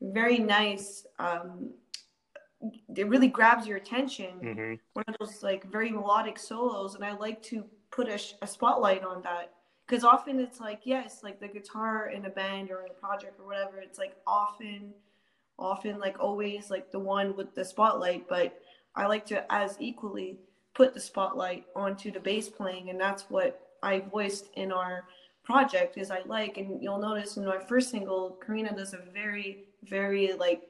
very 0.00 0.38
nice. 0.38 1.06
Um, 1.18 1.70
it 2.94 3.08
really 3.08 3.28
grabs 3.28 3.66
your 3.66 3.78
attention. 3.78 4.30
hmm 4.42 4.74
One 4.92 5.04
of 5.08 5.14
those 5.18 5.42
like 5.42 5.70
very 5.70 5.90
melodic 5.90 6.38
solos, 6.38 6.96
and 6.96 7.04
I 7.04 7.12
like 7.12 7.42
to 7.44 7.64
put 7.90 8.08
a, 8.08 8.20
a 8.42 8.46
spotlight 8.46 9.02
on 9.04 9.22
that 9.22 9.52
because 9.86 10.04
often 10.04 10.38
it's 10.38 10.60
like 10.60 10.80
yes, 10.84 11.22
like 11.22 11.40
the 11.40 11.48
guitar 11.48 12.08
in 12.08 12.26
a 12.26 12.30
band 12.30 12.70
or 12.70 12.82
in 12.82 12.90
a 12.90 12.94
project 12.94 13.38
or 13.40 13.46
whatever. 13.46 13.78
It's 13.78 13.98
like 13.98 14.16
often 14.26 14.92
often 15.60 15.98
like 15.98 16.18
always 16.18 16.70
like 16.70 16.90
the 16.90 16.98
one 16.98 17.36
with 17.36 17.54
the 17.54 17.64
spotlight 17.64 18.26
but 18.28 18.60
i 18.96 19.06
like 19.06 19.26
to 19.26 19.52
as 19.52 19.76
equally 19.78 20.38
put 20.74 20.94
the 20.94 21.00
spotlight 21.00 21.64
onto 21.76 22.10
the 22.10 22.18
bass 22.18 22.48
playing 22.48 22.88
and 22.90 22.98
that's 22.98 23.24
what 23.28 23.68
i 23.82 24.00
voiced 24.10 24.48
in 24.54 24.72
our 24.72 25.04
project 25.44 25.98
is 25.98 26.10
i 26.10 26.20
like 26.26 26.56
and 26.56 26.82
you'll 26.82 26.98
notice 26.98 27.36
in 27.36 27.44
my 27.44 27.58
first 27.58 27.90
single 27.90 28.38
karina 28.44 28.74
does 28.74 28.94
a 28.94 29.00
very 29.12 29.64
very 29.84 30.32
like 30.32 30.62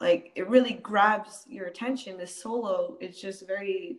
like 0.00 0.32
it 0.34 0.48
really 0.48 0.74
grabs 0.74 1.44
your 1.48 1.66
attention 1.66 2.16
this 2.16 2.42
solo 2.42 2.96
is 3.00 3.20
just 3.20 3.46
very 3.46 3.98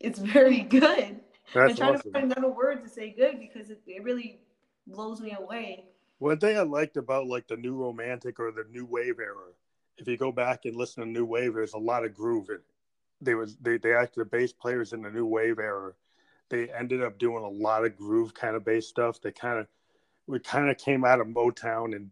it's 0.00 0.18
very 0.18 0.60
good 0.78 1.20
i'm 1.54 1.74
trying 1.76 1.96
awesome. 1.96 2.12
to 2.12 2.20
find 2.20 2.32
another 2.32 2.50
word 2.50 2.82
to 2.82 2.88
say 2.88 3.10
good 3.10 3.38
because 3.40 3.70
it, 3.70 3.80
it 3.86 4.02
really 4.02 4.40
blows 4.86 5.20
me 5.20 5.32
away 5.38 5.84
One 6.18 6.38
thing 6.38 6.56
I 6.58 6.62
liked 6.62 6.96
about 6.96 7.26
like 7.28 7.48
the 7.48 7.56
new 7.56 7.76
romantic 7.76 8.40
or 8.40 8.52
the 8.52 8.64
new 8.70 8.86
wave 8.86 9.18
era, 9.20 9.52
if 9.98 10.08
you 10.08 10.16
go 10.16 10.32
back 10.32 10.64
and 10.64 10.76
listen 10.76 11.04
to 11.04 11.08
new 11.10 11.24
wave, 11.26 11.54
there's 11.54 11.74
a 11.74 11.78
lot 11.78 12.04
of 12.04 12.14
groove 12.14 12.48
in 12.50 12.56
it. 12.56 12.64
They 13.22 13.34
was 13.34 13.56
they 13.58 13.78
they 13.78 13.94
actually 13.94 14.24
the 14.24 14.30
bass 14.30 14.52
players 14.52 14.92
in 14.92 15.02
the 15.02 15.10
new 15.10 15.26
wave 15.26 15.58
era, 15.58 15.92
they 16.50 16.68
ended 16.70 17.02
up 17.02 17.18
doing 17.18 17.44
a 17.44 17.48
lot 17.48 17.84
of 17.84 17.96
groove 17.96 18.34
kind 18.34 18.56
of 18.56 18.64
bass 18.64 18.88
stuff. 18.88 19.20
They 19.20 19.32
kind 19.32 19.60
of 19.60 19.66
we 20.26 20.40
kind 20.40 20.70
of 20.70 20.78
came 20.78 21.04
out 21.04 21.20
of 21.20 21.28
Motown 21.28 21.96
and 21.96 22.10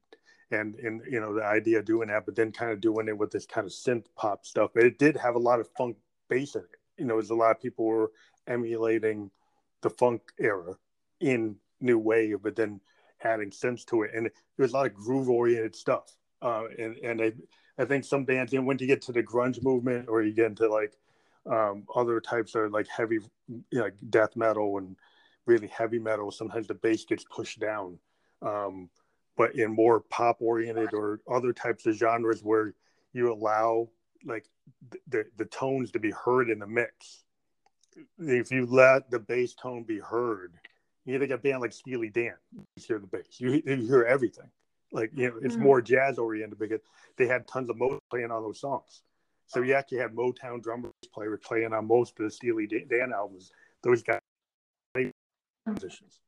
and 0.51 0.77
and 0.77 1.03
you 1.11 1.21
know 1.21 1.35
the 1.35 1.45
idea 1.45 1.81
of 1.81 1.85
doing 1.87 2.09
that, 2.09 2.25
but 2.27 2.37
then 2.37 2.53
kind 2.53 2.73
of 2.73 2.81
doing 2.81 3.09
it 3.09 3.19
with 3.19 3.31
this 3.31 3.47
kind 3.47 3.67
of 3.67 3.73
synth 3.73 4.07
pop 4.17 4.47
stuff. 4.47 4.71
But 4.75 4.85
it 4.85 4.99
did 4.99 5.17
have 5.17 5.35
a 5.35 5.39
lot 5.41 5.61
of 5.61 5.69
funk 5.77 5.97
bass 6.29 6.55
in 6.55 6.63
it. 6.63 6.78
You 6.99 7.05
know, 7.05 7.15
there's 7.15 7.31
a 7.31 7.35
lot 7.35 7.53
of 7.53 7.61
people 7.61 7.85
were 7.85 8.13
emulating 8.47 9.31
the 9.83 9.91
funk 9.91 10.23
era 10.39 10.75
in 11.21 11.57
new 11.81 11.99
wave, 11.99 12.39
but 12.43 12.57
then 12.57 12.81
adding 13.23 13.51
sense 13.51 13.85
to 13.87 14.03
it. 14.03 14.11
And 14.15 14.27
there 14.27 14.33
was 14.65 14.73
a 14.73 14.77
lot 14.77 14.87
of 14.87 14.95
groove 14.95 15.29
oriented 15.29 15.77
stuff. 15.77 16.15
Uh, 16.41 16.65
and 16.79 16.97
and 16.99 17.23
I, 17.23 17.33
I 17.79 17.85
think 17.85 18.05
some 18.05 18.25
bands, 18.25 18.53
you 18.53 18.61
know, 18.61 18.67
when 18.67 18.79
you 18.79 18.87
get 18.87 19.03
to 19.03 19.13
the 19.13 19.23
grunge 19.23 19.63
movement 19.63 20.09
or 20.09 20.23
you 20.23 20.33
get 20.33 20.47
into 20.47 20.69
like 20.69 20.95
um, 21.47 21.85
other 21.95 22.21
types 22.21 22.55
of 22.55 22.73
like 22.73 22.87
heavy, 22.89 23.19
you 23.49 23.63
know, 23.73 23.85
like 23.85 23.95
death 24.11 24.37
metal 24.37 24.79
and 24.79 24.97
really 25.47 25.69
heavy 25.69 25.99
metal, 25.99 26.31
sometimes 26.31 26.67
the 26.67 26.75
bass 26.75 27.05
gets 27.05 27.25
pushed 27.25 27.59
down. 27.59 27.99
Um, 28.43 28.89
but 29.37 29.55
in 29.55 29.71
more 29.73 30.01
pop 30.01 30.39
oriented 30.41 30.93
or 30.93 31.21
other 31.31 31.53
types 31.53 31.87
of 31.87 31.95
genres 31.95 32.43
where 32.43 32.75
you 33.13 33.33
allow 33.33 33.89
like 34.25 34.47
the 35.09 35.25
the 35.37 35.45
tones 35.45 35.91
to 35.93 35.99
be 35.99 36.11
heard 36.11 36.51
in 36.51 36.59
the 36.59 36.67
mix. 36.67 37.25
If 38.19 38.51
you 38.51 38.67
let 38.67 39.11
the 39.11 39.19
bass 39.19 39.55
tone 39.55 39.83
be 39.83 39.99
heard, 39.99 40.55
you 41.05 41.19
think 41.19 41.31
a 41.31 41.39
band 41.39 41.61
like 41.61 41.73
Steely 41.73 42.11
Dan, 42.11 42.35
you 42.53 42.65
hear 42.77 42.99
the 42.99 43.07
bass, 43.07 43.39
you, 43.39 43.63
you 43.65 43.77
hear 43.77 44.05
everything. 44.05 44.51
Like 44.93 45.11
you 45.15 45.29
know, 45.29 45.37
it's 45.43 45.57
mm. 45.57 45.61
more 45.61 45.81
jazz 45.81 46.19
oriented 46.19 46.59
because 46.59 46.81
they 47.17 47.27
had 47.27 47.47
tons 47.47 47.71
of 47.71 47.77
Motown 47.77 48.01
playing 48.11 48.31
on 48.31 48.43
those 48.43 48.61
songs. 48.61 49.03
So 49.47 49.63
you 49.63 49.75
actually 49.75 49.99
had 49.99 50.15
Motown 50.15 50.63
drummers 50.63 50.93
players 51.13 51.41
playing 51.43 51.73
on 51.73 51.87
most 51.87 52.19
of 52.19 52.25
the 52.25 52.31
Steely 52.31 52.67
Dan 52.67 53.13
albums. 53.13 53.51
Those 53.83 54.03
guys 54.03 54.21
play 54.95 55.13
musicians 55.67 56.21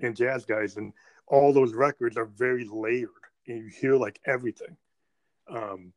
and 0.00 0.16
jazz 0.16 0.44
guys, 0.44 0.76
and 0.76 0.92
all 1.26 1.52
those 1.52 1.74
records 1.74 2.16
are 2.16 2.26
very 2.26 2.66
layered, 2.70 3.08
and 3.46 3.58
you 3.58 3.66
hear 3.68 3.96
like 3.96 4.20
everything. 4.26 4.76
Um, 5.48 5.92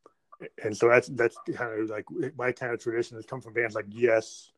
and 0.63 0.75
so 0.75 0.87
that's 0.89 1.07
that's 1.09 1.37
kind 1.53 1.79
of 1.79 1.89
like 1.89 2.05
my 2.37 2.51
kind 2.51 2.73
of 2.73 2.81
tradition 2.81 3.17
has 3.17 3.25
come 3.25 3.41
from 3.41 3.53
bands 3.53 3.75
like 3.75 3.85
Yes 3.89 4.51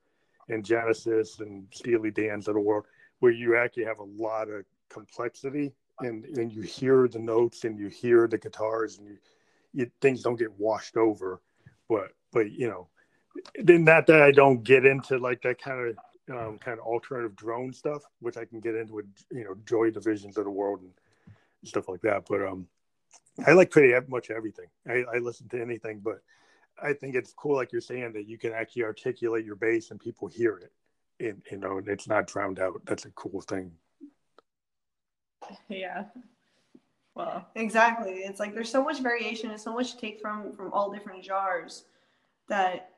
and 0.50 0.64
Genesis 0.64 1.40
and 1.40 1.68
Steely 1.72 2.12
Dan's 2.12 2.48
of 2.48 2.56
the 2.56 2.60
world, 2.60 2.86
where 3.20 3.32
you 3.32 3.58
actually 3.58 3.86
have 3.86 4.00
a 4.00 4.04
lot 4.04 4.50
of 4.50 4.66
complexity 4.90 5.74
and 6.00 6.26
and 6.26 6.52
you 6.52 6.62
hear 6.62 7.08
the 7.08 7.20
notes 7.20 7.64
and 7.64 7.78
you 7.78 7.88
hear 7.88 8.28
the 8.28 8.38
guitars 8.38 8.98
and 8.98 9.08
you, 9.08 9.18
you 9.74 9.92
things 10.02 10.22
don't 10.22 10.40
get 10.40 10.58
washed 10.60 10.98
over. 10.98 11.42
But 11.90 12.14
but 12.32 12.52
you 12.52 12.68
know 12.68 12.88
then 13.62 13.84
not 13.84 14.08
that 14.08 14.24
i 14.24 14.32
don't 14.32 14.64
get 14.64 14.84
into 14.84 15.16
like 15.20 15.44
that 15.44 15.62
kind 15.62 15.90
of 15.90 15.98
um, 16.36 16.58
kind 16.58 16.80
of 16.80 16.86
alternative 16.86 17.36
drone 17.36 17.72
stuff 17.72 18.02
which 18.20 18.36
i 18.36 18.44
can 18.44 18.60
get 18.60 18.74
into 18.74 18.96
with 18.96 19.06
you 19.32 19.44
know 19.44 19.56
joy 19.64 19.92
divisions 19.92 20.38
of 20.40 20.44
the 20.44 20.50
world 20.50 20.82
and 20.82 20.92
stuff 21.68 21.88
like 21.88 22.02
that. 22.02 22.26
But 22.28 22.46
um 22.46 22.68
i 23.46 23.52
like 23.54 23.70
pretty 23.70 23.94
much 24.08 24.30
everything. 24.32 24.68
I, 24.88 25.04
I 25.16 25.18
listen 25.20 25.48
to 25.50 25.62
anything 25.62 26.02
but 26.04 26.22
i 26.82 26.94
think 26.94 27.16
it's 27.16 27.34
cool 27.34 27.56
like 27.56 27.72
you're 27.72 27.82
saying 27.82 28.14
that 28.14 28.28
you 28.28 28.38
can 28.38 28.54
actually 28.54 28.84
articulate 28.84 29.46
your 29.46 29.56
bass 29.56 29.92
and 29.92 30.00
people 30.00 30.28
hear 30.28 30.58
it. 30.58 30.72
And 31.20 31.42
you 31.52 31.58
know 31.58 31.80
and 31.80 31.88
it's 31.88 32.08
not 32.08 32.28
drowned 32.28 32.60
out. 32.60 32.82
That's 32.86 33.06
a 33.06 33.12
cool 33.12 33.42
thing. 33.42 33.72
Yeah. 35.70 36.06
Well. 37.16 37.48
Exactly. 37.56 38.12
It's 38.16 38.40
like 38.40 38.54
there's 38.54 38.72
so 38.72 38.84
much 38.84 39.00
variation 39.02 39.50
and 39.50 39.60
so 39.60 39.74
much 39.74 39.94
to 39.94 39.98
take 39.98 40.20
from 40.20 40.52
from 40.52 40.74
all 40.74 40.92
different 40.92 41.24
jars 41.24 41.86
that 42.50 42.92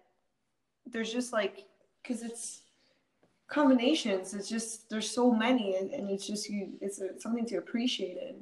there's 0.86 1.14
just 1.14 1.32
like 1.32 1.66
because 2.02 2.24
it's 2.24 2.64
combinations. 3.48 4.34
It's 4.34 4.50
just 4.50 4.90
there's 4.90 5.10
so 5.10 5.32
many 5.32 5.76
and, 5.76 5.92
and 5.92 6.10
it's 6.10 6.26
just 6.26 6.50
you 6.50 6.74
it's, 6.82 7.00
a, 7.02 7.20
something 7.20 7.46
to 7.48 7.58
appreciate 7.58 8.18
it 8.18 8.36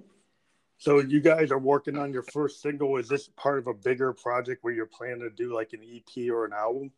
so 0.78 1.00
you 1.00 1.20
guys 1.20 1.52
are 1.52 1.60
working 1.60 1.98
on 1.98 2.14
your 2.14 2.24
first 2.24 2.62
single 2.62 2.98
is 2.98 3.08
this 3.08 3.30
part 3.36 3.60
of 3.60 3.68
a 3.68 3.74
bigger 3.74 4.14
project 4.14 4.64
where 4.64 4.74
you're 4.74 4.86
planning 4.86 5.20
to 5.20 5.30
do 5.30 5.54
like 5.54 5.74
an 5.74 5.82
ep 5.84 6.30
or 6.30 6.46
an 6.46 6.54
album 6.54 6.92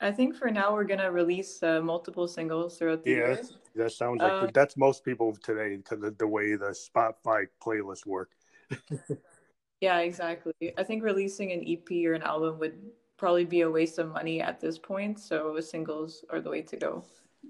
I 0.00 0.10
think 0.10 0.34
for 0.34 0.50
now 0.50 0.72
we're 0.72 0.84
gonna 0.84 1.12
release 1.12 1.62
uh, 1.62 1.80
multiple 1.82 2.26
singles 2.26 2.78
throughout 2.78 3.04
the 3.04 3.10
yeah, 3.10 3.16
year. 3.16 3.40
That 3.76 3.92
sounds 3.92 4.22
like 4.22 4.32
uh, 4.32 4.46
that's 4.54 4.76
most 4.76 5.04
people 5.04 5.36
today 5.42 5.76
because 5.76 6.02
of 6.02 6.16
the 6.16 6.26
way 6.26 6.56
the 6.56 6.74
Spotify 6.74 7.46
playlists 7.62 8.06
work. 8.06 8.30
yeah, 9.80 9.98
exactly. 9.98 10.54
I 10.78 10.82
think 10.84 11.02
releasing 11.02 11.52
an 11.52 11.62
EP 11.68 12.06
or 12.06 12.14
an 12.14 12.22
album 12.22 12.58
would 12.60 12.78
probably 13.18 13.44
be 13.44 13.60
a 13.60 13.70
waste 13.70 13.98
of 13.98 14.10
money 14.10 14.40
at 14.40 14.58
this 14.58 14.78
point. 14.78 15.20
So 15.20 15.60
singles 15.60 16.24
are 16.30 16.40
the 16.40 16.48
way 16.48 16.62
to 16.62 16.76
go. 16.76 17.04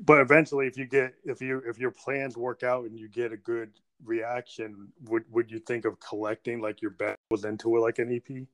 But 0.04 0.20
eventually, 0.20 0.66
if 0.66 0.76
you 0.76 0.86
get 0.86 1.14
if 1.24 1.40
you 1.40 1.62
if 1.64 1.78
your 1.78 1.92
plans 1.92 2.36
work 2.36 2.64
out 2.64 2.84
and 2.84 2.98
you 2.98 3.08
get 3.08 3.32
a 3.32 3.36
good 3.36 3.70
reaction, 4.04 4.88
would 5.04 5.24
would 5.30 5.50
you 5.50 5.58
think 5.58 5.84
of 5.84 5.98
collecting 6.00 6.60
like 6.60 6.82
your 6.82 6.92
bet 6.92 7.16
was 7.30 7.44
into 7.44 7.76
it 7.76 7.80
like 7.80 7.98
an 7.98 8.14
EP? 8.14 8.46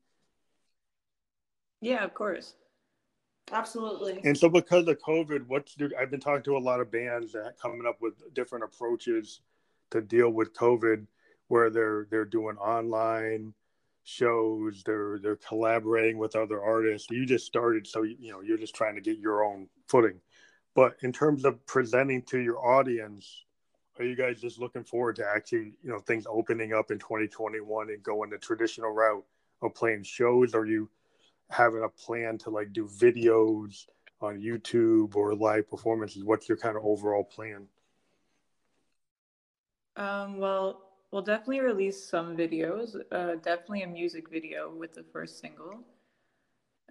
Yeah, 1.80 2.04
of 2.04 2.14
course. 2.14 2.54
Absolutely. 3.52 4.20
And 4.24 4.36
so, 4.36 4.48
because 4.48 4.88
of 4.88 4.98
COVID, 4.98 5.46
what's 5.46 5.76
I've 5.98 6.10
been 6.10 6.20
talking 6.20 6.42
to 6.44 6.56
a 6.56 6.58
lot 6.58 6.80
of 6.80 6.90
bands 6.90 7.32
that 7.32 7.44
are 7.44 7.54
coming 7.60 7.86
up 7.86 8.00
with 8.00 8.34
different 8.34 8.64
approaches 8.64 9.40
to 9.90 10.00
deal 10.00 10.30
with 10.30 10.52
COVID, 10.54 11.06
where 11.48 11.70
they're 11.70 12.06
they're 12.10 12.24
doing 12.24 12.56
online 12.56 13.54
shows, 14.02 14.82
they're 14.84 15.18
they're 15.20 15.36
collaborating 15.36 16.18
with 16.18 16.34
other 16.34 16.60
artists. 16.60 17.08
You 17.10 17.24
just 17.24 17.46
started, 17.46 17.86
so 17.86 18.02
you 18.02 18.32
know 18.32 18.40
you're 18.40 18.58
just 18.58 18.74
trying 18.74 18.96
to 18.96 19.00
get 19.00 19.18
your 19.18 19.44
own 19.44 19.68
footing. 19.88 20.20
But 20.74 20.96
in 21.02 21.12
terms 21.12 21.44
of 21.44 21.64
presenting 21.66 22.22
to 22.24 22.38
your 22.38 22.58
audience, 22.58 23.45
are 23.98 24.04
you 24.04 24.16
guys 24.16 24.40
just 24.40 24.58
looking 24.58 24.84
forward 24.84 25.16
to 25.16 25.26
actually 25.26 25.72
you 25.82 25.90
know 25.90 25.98
things 25.98 26.26
opening 26.28 26.72
up 26.72 26.90
in 26.90 26.98
2021 26.98 27.90
and 27.90 28.02
going 28.02 28.30
the 28.30 28.38
traditional 28.38 28.90
route 28.90 29.24
of 29.62 29.74
playing 29.74 30.02
shows? 30.02 30.54
Are 30.54 30.66
you 30.66 30.88
having 31.50 31.82
a 31.82 31.88
plan 31.88 32.38
to 32.38 32.50
like 32.50 32.72
do 32.72 32.86
videos 32.86 33.86
on 34.20 34.40
YouTube 34.40 35.14
or 35.16 35.34
live 35.34 35.68
performances? 35.68 36.24
What's 36.24 36.48
your 36.48 36.58
kind 36.58 36.76
of 36.76 36.84
overall 36.84 37.24
plan? 37.24 37.66
Um, 39.96 40.38
well, 40.38 40.82
we'll 41.10 41.22
definitely 41.22 41.60
release 41.60 42.04
some 42.04 42.36
videos. 42.36 42.96
Uh, 43.10 43.36
definitely 43.36 43.82
a 43.82 43.86
music 43.86 44.30
video 44.30 44.74
with 44.74 44.94
the 44.94 45.04
first 45.12 45.40
single. 45.40 45.84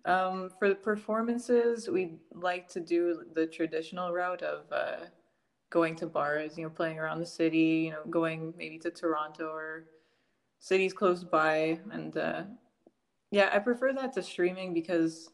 Um, 0.05 0.51
for 0.59 0.69
the 0.69 0.75
performances, 0.75 1.89
we'd 1.89 2.19
like 2.31 2.67
to 2.69 2.79
do 2.79 3.23
the 3.33 3.47
traditional 3.47 4.11
route 4.11 4.43
of 4.43 4.65
uh, 4.71 5.05
going 5.75 5.93
to 5.93 6.07
bars, 6.07 6.57
you 6.57 6.63
know, 6.63 6.69
playing 6.69 6.97
around 6.97 7.19
the 7.19 7.25
city, 7.25 7.83
you 7.85 7.91
know, 7.91 8.03
going 8.09 8.53
maybe 8.57 8.79
to 8.79 8.89
Toronto 8.89 9.47
or 9.47 9.83
cities 10.57 10.93
close 10.93 11.25
by 11.25 11.77
and 11.91 12.15
uh, 12.15 12.43
yeah, 13.29 13.49
I 13.51 13.59
prefer 13.59 13.91
that 13.91 14.13
to 14.13 14.23
streaming 14.23 14.73
because 14.73 15.29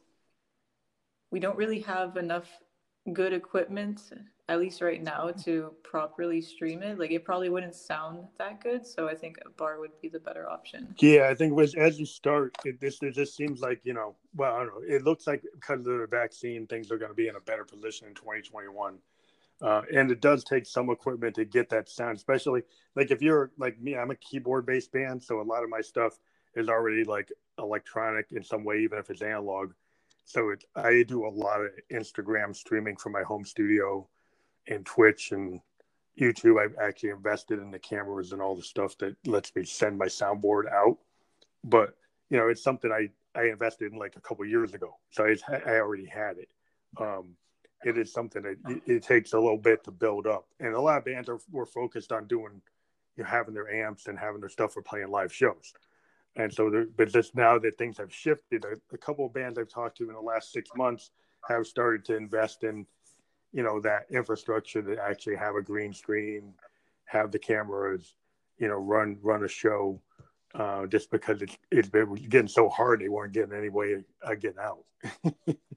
we 1.30 1.40
don't 1.40 1.56
really 1.56 1.82
have 1.82 2.18
enough 2.18 2.50
good 3.14 3.34
equipment, 3.34 4.02
at 4.50 4.60
least 4.60 4.82
right 4.82 5.04
now, 5.04 5.30
to 5.44 5.76
properly 5.84 6.42
stream 6.42 6.82
it. 6.82 6.98
Like 6.98 7.12
it 7.12 7.24
probably 7.24 7.50
wouldn't 7.50 7.76
sound 7.76 8.26
that 8.40 8.64
good, 8.64 8.88
so 8.88 9.08
I 9.08 9.14
think 9.14 9.38
a 9.46 9.50
bar 9.52 9.80
would 9.80 9.92
be 10.02 10.10
the 10.10 10.20
better 10.20 10.50
option. 10.50 10.96
Yeah, 10.98 11.28
I 11.30 11.36
think 11.36 11.54
was 11.54 11.76
as 11.76 12.00
you 12.00 12.08
start, 12.08 12.56
it, 12.66 12.80
this 12.80 12.98
it 13.04 13.14
just 13.14 13.36
seems 13.36 13.62
like 13.62 13.82
you 13.84 13.94
know, 13.94 14.16
well, 14.36 14.56
I 14.56 14.60
don't 14.64 14.74
know. 14.74 14.96
It 14.96 15.04
looks 15.04 15.28
like 15.28 15.44
because 15.54 15.86
of 15.86 16.00
the 16.00 16.08
vaccine, 16.10 16.66
things 16.66 16.92
are 16.92 16.98
going 16.98 17.12
to 17.12 17.16
be 17.16 17.28
in 17.28 17.36
a 17.36 17.42
better 17.42 17.64
position 17.64 18.08
in 18.08 18.16
2021. 18.16 18.98
Uh, 19.62 19.84
and 19.94 20.10
it 20.10 20.22
does 20.22 20.44
take 20.44 20.66
some 20.66 20.90
equipment 20.90 21.36
to 21.36 21.46
get 21.46 21.70
that 21.70 21.88
sound, 21.88 22.18
especially 22.18 22.64
like 22.96 23.12
if 23.12 23.22
you're 23.22 23.52
like 23.58 23.80
me, 23.80 23.96
I'm 23.96 24.10
a 24.10 24.16
keyboard 24.16 24.66
based 24.66 24.92
band, 24.92 25.22
so 25.22 25.40
a 25.40 25.44
lot 25.44 25.64
of 25.64 25.70
my 25.70 25.82
stuff 25.82 26.20
is 26.56 26.68
already 26.68 27.04
like 27.04 27.32
electronic 27.60 28.32
in 28.32 28.44
some 28.44 28.64
way, 28.64 28.80
even 28.80 28.98
if 28.98 29.10
it's 29.10 29.22
analog. 29.22 29.74
So 30.26 30.50
it, 30.50 30.64
I 30.76 31.04
do 31.04 31.28
a 31.28 31.30
lot 31.30 31.62
of 31.62 31.70
Instagram 31.92 32.56
streaming 32.56 32.96
from 32.96 33.12
my 33.12 33.22
home 33.22 33.46
studio 33.46 34.08
and 34.68 34.86
Twitch 34.86 35.32
and 35.32 35.60
YouTube. 36.20 36.60
I've 36.60 36.76
actually 36.82 37.10
invested 37.10 37.60
in 37.60 37.70
the 37.70 37.80
cameras 37.80 38.32
and 38.32 38.42
all 38.42 38.56
the 38.56 38.64
stuff 38.64 38.98
that 38.98 39.16
lets 39.28 39.56
me 39.56 39.64
send 39.64 39.98
my 39.98 40.08
soundboard 40.08 40.72
out. 40.72 40.98
But 41.64 41.96
you 42.30 42.38
know, 42.38 42.48
it's 42.48 42.64
something 42.64 42.92
I 42.92 43.10
I 43.40 43.46
invested 43.46 43.94
in 43.94 44.00
like 44.00 44.16
a 44.16 44.22
couple 44.22 44.44
years 44.46 44.74
ago, 44.74 44.98
so 45.12 45.24
I, 45.26 45.56
I 45.56 45.80
already 45.80 46.08
had 46.08 46.38
it. 46.38 46.50
Um, 46.98 47.36
it 47.84 47.98
is 47.98 48.12
something 48.12 48.44
that 48.44 48.58
it, 48.68 48.82
it, 48.86 49.04
takes 49.04 49.34
a 49.34 49.40
little 49.40 49.58
bit 49.58 49.84
to 49.84 49.92
build 49.92 50.28
up, 50.28 50.46
and 50.60 50.74
a 50.74 50.82
lot 50.82 50.98
of 50.98 51.06
bands 51.06 51.30
are 51.30 51.40
were 51.52 51.66
focused 51.66 52.12
on 52.12 52.28
doing, 52.28 52.62
you 53.16 53.24
know, 53.24 53.30
having 53.30 53.54
their 53.54 53.72
amps 53.74 54.08
and 54.08 54.18
having 54.18 54.40
their 54.40 54.50
stuff 54.50 54.74
for 54.74 54.82
playing 54.82 55.10
live 55.10 55.34
shows. 55.34 55.74
And 56.36 56.52
so, 56.54 56.70
there, 56.70 56.86
but 56.96 57.10
just 57.10 57.36
now 57.36 57.60
that 57.60 57.78
things 57.78 57.98
have 57.98 58.14
shifted, 58.14 58.66
a, 58.66 58.78
a, 58.94 58.98
couple 58.98 59.26
of 59.26 59.34
bands 59.34 59.58
I've 59.58 59.68
talked 59.68 59.98
to 59.98 60.08
in 60.08 60.14
the 60.14 60.22
last 60.22 60.54
six 60.54 60.70
months 60.78 61.12
have 61.48 61.68
started 61.68 62.06
to 62.06 62.16
invest 62.16 62.64
in, 62.64 62.86
you 63.52 63.64
know, 63.64 63.82
that 63.82 64.06
infrastructure 64.10 64.82
to 64.82 64.98
actually 65.02 65.36
have 65.36 65.56
a 65.56 65.62
green 65.62 65.94
screen, 65.94 66.54
have 67.06 67.32
the 67.32 67.40
cameras, 67.40 68.16
you 68.58 68.68
know, 68.68 68.78
run 68.78 69.18
run 69.22 69.44
a 69.44 69.48
show. 69.48 70.00
Uh, 70.54 70.86
just 70.86 71.10
because 71.12 71.42
it's 71.42 71.58
it's 71.72 71.90
been 71.90 72.14
getting 72.14 72.48
so 72.48 72.68
hard, 72.68 73.00
they 73.00 73.08
weren't 73.08 73.34
getting 73.34 73.58
any 73.58 73.70
way 73.70 73.94
of 73.94 74.40
getting 74.40 74.60
out 74.60 74.84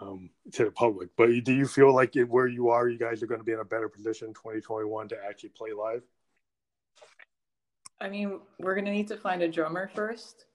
um, 0.00 0.30
to 0.52 0.64
the 0.64 0.70
public. 0.70 1.10
But 1.16 1.28
do 1.44 1.52
you 1.52 1.66
feel 1.66 1.94
like 1.94 2.16
it, 2.16 2.24
where 2.24 2.46
you 2.46 2.68
are, 2.68 2.88
you 2.88 2.98
guys 2.98 3.22
are 3.22 3.26
going 3.26 3.40
to 3.40 3.44
be 3.44 3.52
in 3.52 3.60
a 3.60 3.64
better 3.64 3.88
position 3.88 4.28
2021 4.28 5.08
to 5.08 5.16
actually 5.24 5.50
play 5.50 5.72
live? 5.72 6.02
I 8.00 8.08
mean, 8.08 8.40
we're 8.58 8.74
gonna 8.74 8.90
need 8.90 9.08
to 9.08 9.16
find 9.16 9.42
a 9.42 9.48
drummer 9.48 9.88
first, 9.88 10.46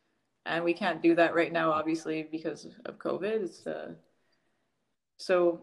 and 0.45 0.63
we 0.63 0.73
can't 0.73 1.01
do 1.01 1.15
that 1.15 1.33
right 1.33 1.51
now, 1.51 1.71
obviously, 1.71 2.27
because 2.29 2.67
of 2.85 2.99
COVID. 2.99 3.43
It's, 3.43 3.65
uh, 3.65 3.93
so 5.17 5.61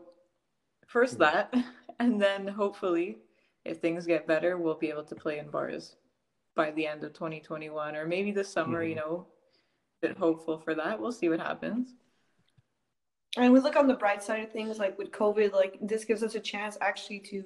first 0.86 1.14
hmm. 1.14 1.20
that, 1.20 1.54
and 2.00 2.20
then 2.20 2.48
hopefully, 2.48 3.18
if 3.64 3.78
things 3.78 4.06
get 4.06 4.26
better, 4.26 4.56
we'll 4.56 4.74
be 4.74 4.90
able 4.90 5.04
to 5.04 5.14
play 5.14 5.38
in 5.38 5.50
bars 5.50 5.96
by 6.54 6.70
the 6.72 6.86
end 6.86 7.04
of 7.04 7.12
2021, 7.12 7.94
or 7.94 8.06
maybe 8.06 8.32
this 8.32 8.48
summer. 8.48 8.80
Mm-hmm. 8.80 8.88
You 8.88 8.94
know, 8.96 9.26
bit 10.02 10.16
hopeful 10.16 10.58
for 10.58 10.74
that. 10.74 11.00
We'll 11.00 11.12
see 11.12 11.28
what 11.28 11.40
happens. 11.40 11.94
And 13.36 13.52
we 13.52 13.60
look 13.60 13.76
on 13.76 13.86
the 13.86 13.94
bright 13.94 14.22
side 14.22 14.42
of 14.42 14.50
things, 14.50 14.78
like 14.78 14.96
with 14.98 15.10
COVID, 15.12 15.52
like 15.52 15.78
this 15.80 16.04
gives 16.04 16.22
us 16.22 16.34
a 16.34 16.40
chance 16.40 16.78
actually 16.80 17.20
to 17.20 17.44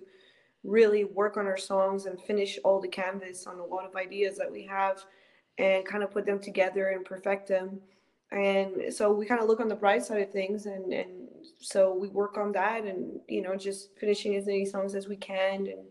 really 0.63 1.05
work 1.05 1.37
on 1.37 1.47
our 1.47 1.57
songs 1.57 2.07
and 2.07 2.21
finish 2.21 2.59
all 2.65 2.81
the 2.81 2.89
canvas 2.89 3.47
on 3.47 3.59
a 3.59 3.65
lot 3.65 3.87
of 3.87 3.97
ideas 3.97 4.37
that 4.39 4.51
we 4.51 4.65
have 4.67 5.03
and 5.59 5.85
kind 5.85 6.03
of 6.03 6.11
put 6.11 6.27
them 6.27 6.39
together 6.39 6.89
and 6.89 7.05
perfect 7.05 7.49
them. 7.49 7.81
And 8.33 8.93
so 8.95 9.13
we 9.13 9.27
kind 9.27 9.41
of 9.41 9.49
look 9.49 9.61
on 9.61 9.69
the 9.69 9.75
bright 9.75 10.05
side 10.05 10.23
of 10.23 10.31
things, 10.31 10.67
and 10.67 10.93
and 10.93 11.29
so 11.59 11.93
we 11.93 12.07
work 12.07 12.39
on 12.39 12.53
that, 12.53 12.85
and 12.85 13.19
you 13.29 13.43
know, 13.43 13.57
just 13.57 13.91
finishing 13.99 14.37
as 14.37 14.47
many 14.47 14.65
songs 14.65 14.95
as 14.95 15.09
we 15.09 15.17
can, 15.17 15.67
and 15.67 15.85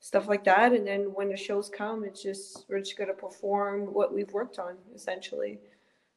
stuff 0.00 0.26
like 0.26 0.42
that. 0.44 0.72
And 0.72 0.84
then 0.84 1.12
when 1.14 1.28
the 1.28 1.36
shows 1.36 1.68
come, 1.68 2.04
it's 2.04 2.20
just 2.20 2.64
we're 2.68 2.80
just 2.80 2.98
gonna 2.98 3.14
perform 3.14 3.92
what 3.94 4.12
we've 4.12 4.32
worked 4.32 4.58
on 4.58 4.74
essentially. 4.96 5.60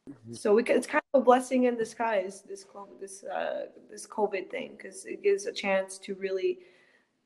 Mm-hmm. 0.08 0.34
So 0.34 0.54
we, 0.54 0.64
it's 0.64 0.88
kind 0.88 0.98
of 0.98 0.99
a 1.14 1.20
blessing 1.20 1.64
in 1.64 1.76
disguise 1.76 2.42
this 2.42 2.66
this 3.00 3.24
uh, 3.24 3.66
this 3.90 4.06
COVID 4.06 4.50
thing 4.50 4.74
because 4.76 5.06
it 5.06 5.22
gives 5.22 5.46
a 5.46 5.52
chance 5.52 5.98
to 5.98 6.14
really 6.14 6.58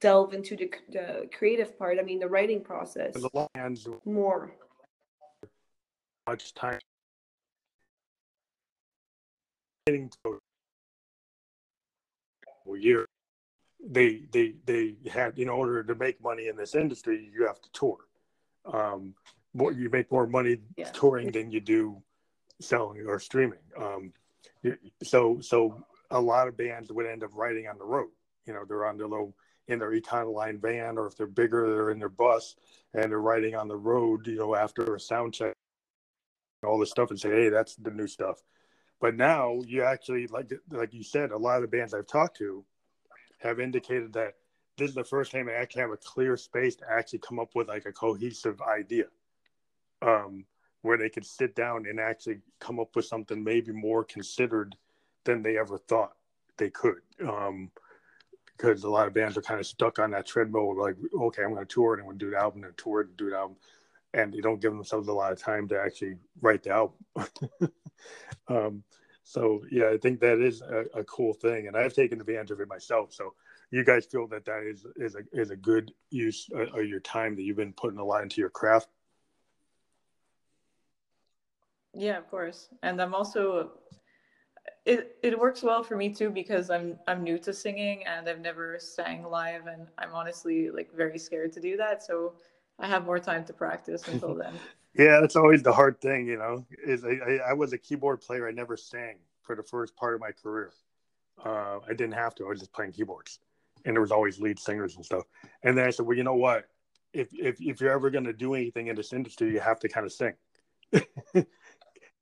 delve 0.00 0.34
into 0.34 0.56
the, 0.56 0.70
the 0.90 1.28
creative 1.36 1.78
part. 1.78 1.98
I 1.98 2.02
mean, 2.02 2.18
the 2.18 2.28
writing 2.28 2.62
process 2.62 3.14
more. 4.04 4.52
Much 6.26 6.54
time 6.54 6.80
getting 9.86 10.10
to 10.24 10.40
a 12.72 12.78
year 12.78 13.06
they 13.86 14.22
they 14.32 14.54
they 14.64 14.94
had 15.12 15.38
in 15.38 15.50
order 15.50 15.82
to 15.82 15.94
make 15.94 16.22
money 16.22 16.48
in 16.48 16.56
this 16.56 16.74
industry 16.74 17.30
you 17.34 17.46
have 17.46 17.60
to 17.60 17.68
tour 17.72 17.98
um 18.72 19.14
more 19.52 19.72
you 19.72 19.90
make 19.90 20.10
more 20.10 20.26
money 20.26 20.56
yeah. 20.78 20.90
touring 20.92 21.30
than 21.30 21.50
you 21.50 21.60
do 21.60 22.02
selling 22.60 23.06
or 23.06 23.18
streaming. 23.18 23.58
Um 23.76 24.12
so 25.02 25.38
so 25.40 25.84
a 26.10 26.20
lot 26.20 26.48
of 26.48 26.56
bands 26.56 26.92
would 26.92 27.06
end 27.06 27.24
up 27.24 27.30
writing 27.34 27.66
on 27.68 27.78
the 27.78 27.84
road. 27.84 28.10
You 28.46 28.54
know 28.54 28.64
they're 28.66 28.86
on 28.86 28.96
their 28.96 29.08
little 29.08 29.34
in 29.68 29.78
their 29.78 29.92
econoline 29.92 30.60
van 30.60 30.98
or 30.98 31.06
if 31.06 31.16
they're 31.16 31.26
bigger 31.26 31.70
they're 31.70 31.90
in 31.90 31.98
their 31.98 32.08
bus 32.08 32.54
and 32.92 33.10
they're 33.10 33.20
writing 33.20 33.54
on 33.54 33.66
the 33.66 33.76
road 33.76 34.26
you 34.26 34.36
know 34.36 34.54
after 34.54 34.94
a 34.94 35.00
sound 35.00 35.32
check 35.32 35.54
all 36.62 36.78
this 36.78 36.90
stuff 36.90 37.08
and 37.08 37.18
say 37.18 37.30
hey 37.30 37.48
that's 37.48 37.76
the 37.76 37.90
new 37.90 38.06
stuff. 38.06 38.42
But 39.00 39.16
now 39.16 39.60
you 39.66 39.82
actually 39.82 40.26
like 40.26 40.52
like 40.70 40.94
you 40.94 41.02
said 41.02 41.30
a 41.30 41.38
lot 41.38 41.56
of 41.56 41.62
the 41.62 41.76
bands 41.76 41.94
i've 41.94 42.06
talked 42.06 42.38
to 42.38 42.64
have 43.38 43.60
indicated 43.60 44.12
that 44.14 44.34
this 44.76 44.88
is 44.88 44.94
the 44.94 45.04
first 45.04 45.30
time 45.30 45.46
they 45.46 45.52
actually 45.52 45.82
have 45.82 45.90
a 45.90 45.96
clear 45.96 46.36
space 46.36 46.76
to 46.76 46.84
actually 46.90 47.20
come 47.20 47.38
up 47.38 47.50
with 47.54 47.68
like 47.68 47.86
a 47.86 47.92
cohesive 47.92 48.60
idea. 48.60 49.04
Um, 50.02 50.44
where 50.84 50.98
they 50.98 51.08
could 51.08 51.24
sit 51.24 51.54
down 51.54 51.86
and 51.88 51.98
actually 51.98 52.38
come 52.60 52.78
up 52.78 52.94
with 52.94 53.04
something 53.04 53.42
maybe 53.42 53.72
more 53.72 54.04
considered 54.04 54.76
than 55.24 55.42
they 55.42 55.58
ever 55.58 55.78
thought 55.78 56.12
they 56.56 56.70
could 56.70 57.00
um, 57.26 57.70
because 58.56 58.84
a 58.84 58.90
lot 58.90 59.08
of 59.08 59.14
bands 59.14 59.36
are 59.36 59.42
kind 59.42 59.60
of 59.60 59.66
stuck 59.66 59.98
on 59.98 60.10
that 60.10 60.26
treadmill 60.26 60.78
like 60.78 60.96
okay 61.20 61.42
i'm 61.42 61.54
going 61.54 61.66
to 61.66 61.74
tour 61.74 61.94
and 61.94 62.02
i'm 62.02 62.06
going 62.06 62.18
to 62.18 62.24
do 62.24 62.30
the 62.30 62.38
album 62.38 62.64
and 62.64 62.76
tour 62.76 63.00
and 63.00 63.16
do 63.16 63.30
the 63.30 63.36
album 63.36 63.56
and 64.12 64.32
they 64.32 64.40
don't 64.40 64.60
give 64.60 64.72
themselves 64.72 65.08
a 65.08 65.12
lot 65.12 65.32
of 65.32 65.40
time 65.40 65.66
to 65.66 65.80
actually 65.80 66.14
write 66.40 66.62
the 66.62 66.70
album 66.70 66.98
um, 68.48 68.84
so 69.24 69.64
yeah, 69.70 69.88
I 69.88 69.96
think 69.96 70.20
that 70.20 70.38
is 70.40 70.60
a, 70.60 70.84
a, 70.94 71.04
cool 71.04 71.32
thing, 71.32 71.66
and 71.66 71.76
I've 71.76 71.94
taken 71.94 72.20
advantage 72.20 72.50
of 72.50 72.60
it 72.60 72.68
myself. 72.68 73.12
So 73.12 73.32
you 73.70 73.82
guys 73.82 74.04
feel 74.04 74.28
that 74.28 74.44
that 74.44 74.62
is 74.62 74.86
is 74.96 75.16
a 75.16 75.22
is 75.32 75.50
a 75.50 75.56
good 75.56 75.92
use 76.10 76.48
of 76.54 76.84
your 76.84 77.00
time 77.00 77.34
that 77.36 77.42
you've 77.42 77.56
been 77.56 77.72
putting 77.72 77.98
a 77.98 78.04
lot 78.04 78.22
into 78.22 78.42
your 78.42 78.50
craft. 78.50 78.88
Yeah, 81.94 82.18
of 82.18 82.28
course, 82.30 82.68
and 82.82 83.00
I'm 83.00 83.14
also 83.14 83.72
it 84.86 85.16
it 85.22 85.38
works 85.38 85.62
well 85.62 85.82
for 85.82 85.96
me 85.96 86.12
too 86.12 86.30
because 86.30 86.70
I'm 86.70 86.98
I'm 87.06 87.22
new 87.22 87.38
to 87.38 87.52
singing 87.52 88.04
and 88.06 88.28
I've 88.28 88.40
never 88.40 88.78
sang 88.78 89.24
live, 89.24 89.66
and 89.66 89.88
I'm 89.98 90.12
honestly 90.12 90.70
like 90.70 90.94
very 90.94 91.18
scared 91.18 91.52
to 91.54 91.60
do 91.60 91.76
that. 91.76 92.02
So 92.02 92.34
I 92.78 92.86
have 92.86 93.04
more 93.04 93.18
time 93.18 93.44
to 93.46 93.52
practice 93.52 94.06
until 94.08 94.34
then. 94.42 94.52
Yeah, 94.96 95.20
that's 95.20 95.36
always 95.36 95.62
the 95.62 95.72
hard 95.72 96.00
thing, 96.00 96.26
you 96.26 96.36
know. 96.36 96.64
Is 96.84 97.04
I, 97.04 97.40
I, 97.48 97.52
was 97.52 97.72
a 97.72 97.78
keyboard 97.78 98.20
player. 98.20 98.46
I 98.46 98.52
never 98.52 98.76
sang 98.76 99.16
for 99.42 99.56
the 99.56 99.62
first 99.62 99.96
part 99.96 100.14
of 100.14 100.20
my 100.20 100.30
career. 100.30 100.72
Uh, 101.44 101.80
I 101.88 101.94
didn't 101.94 102.12
have 102.12 102.34
to. 102.36 102.44
I 102.44 102.48
was 102.50 102.60
just 102.60 102.72
playing 102.72 102.92
keyboards, 102.92 103.40
and 103.84 103.96
there 103.96 104.00
was 104.00 104.12
always 104.12 104.38
lead 104.38 104.58
singers 104.58 104.94
and 104.94 105.04
stuff. 105.04 105.24
And 105.64 105.76
then 105.76 105.86
I 105.86 105.90
said, 105.90 106.06
well, 106.06 106.16
you 106.16 106.22
know 106.22 106.36
what? 106.36 106.68
If 107.12 107.28
if 107.32 107.60
if 107.60 107.80
you're 107.80 107.90
ever 107.90 108.10
going 108.10 108.24
to 108.24 108.32
do 108.32 108.54
anything 108.54 108.86
in 108.86 108.96
this 108.96 109.12
industry, 109.12 109.50
you 109.50 109.60
have 109.60 109.80
to 109.80 109.88
kind 109.88 110.06
of 110.06 110.12
sing. 110.12 110.34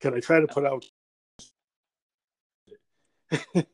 Can 0.03 0.15
I 0.15 0.21
try 0.21 0.41
to 0.41 0.47
put 0.47 0.67
out? 0.67 0.85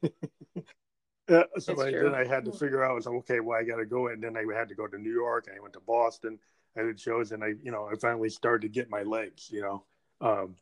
Yeah, 1.31 1.43
so 1.59 1.79
I, 1.79 1.91
then 1.91 2.15
I 2.15 2.25
had 2.25 2.47
to 2.47 2.53
figure 2.53 2.83
out, 2.83 3.05
so 3.05 3.17
okay, 3.17 3.41
well, 3.41 3.59
I 3.61 3.63
got 3.63 3.77
to 3.77 3.85
go, 3.85 4.07
and 4.09 4.23
then 4.23 4.35
I 4.35 4.45
had 4.59 4.71
to 4.71 4.75
go 4.75 4.87
to 4.87 4.97
New 4.97 5.13
York. 5.13 5.47
And 5.47 5.55
I 5.55 5.61
went 5.61 5.75
to 5.75 5.81
Boston, 5.81 6.39
I 6.75 6.81
did 6.81 6.99
shows, 6.99 7.33
and 7.33 7.45
I, 7.45 7.49
you 7.63 7.71
know, 7.71 7.87
I 7.87 7.97
finally 8.01 8.31
started 8.31 8.63
to 8.63 8.69
get 8.71 8.89
my 8.89 9.03
legs. 9.03 9.51
You 9.51 9.61
know, 9.61 9.85
um, 10.23 10.55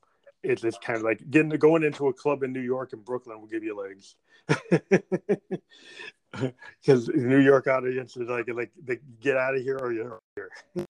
it's 0.43 0.63
just 0.63 0.83
kind 0.83 0.97
of 0.97 1.05
like 1.05 1.31
getting 1.31 1.51
to 1.51 1.59
going 1.59 1.85
into 1.85 2.09
a 2.09 2.13
club 2.13 2.43
in 2.43 2.53
New 2.53 2.61
York 2.61 2.93
and 2.95 3.05
Brooklyn 3.05 3.41
will 3.41 3.47
give 3.47 3.63
you 3.63 3.77
legs. 3.77 4.17
Because 6.83 7.09
New 7.09 7.39
York 7.41 7.67
audience 7.67 8.17
is 8.17 8.29
like, 8.29 8.49
like, 8.49 8.71
they 8.85 8.99
get 9.21 9.39
out 9.39 9.57
of 9.57 9.63
here 9.63 9.79
or 9.79 9.93
you're 9.93 10.21
here. 10.35 10.86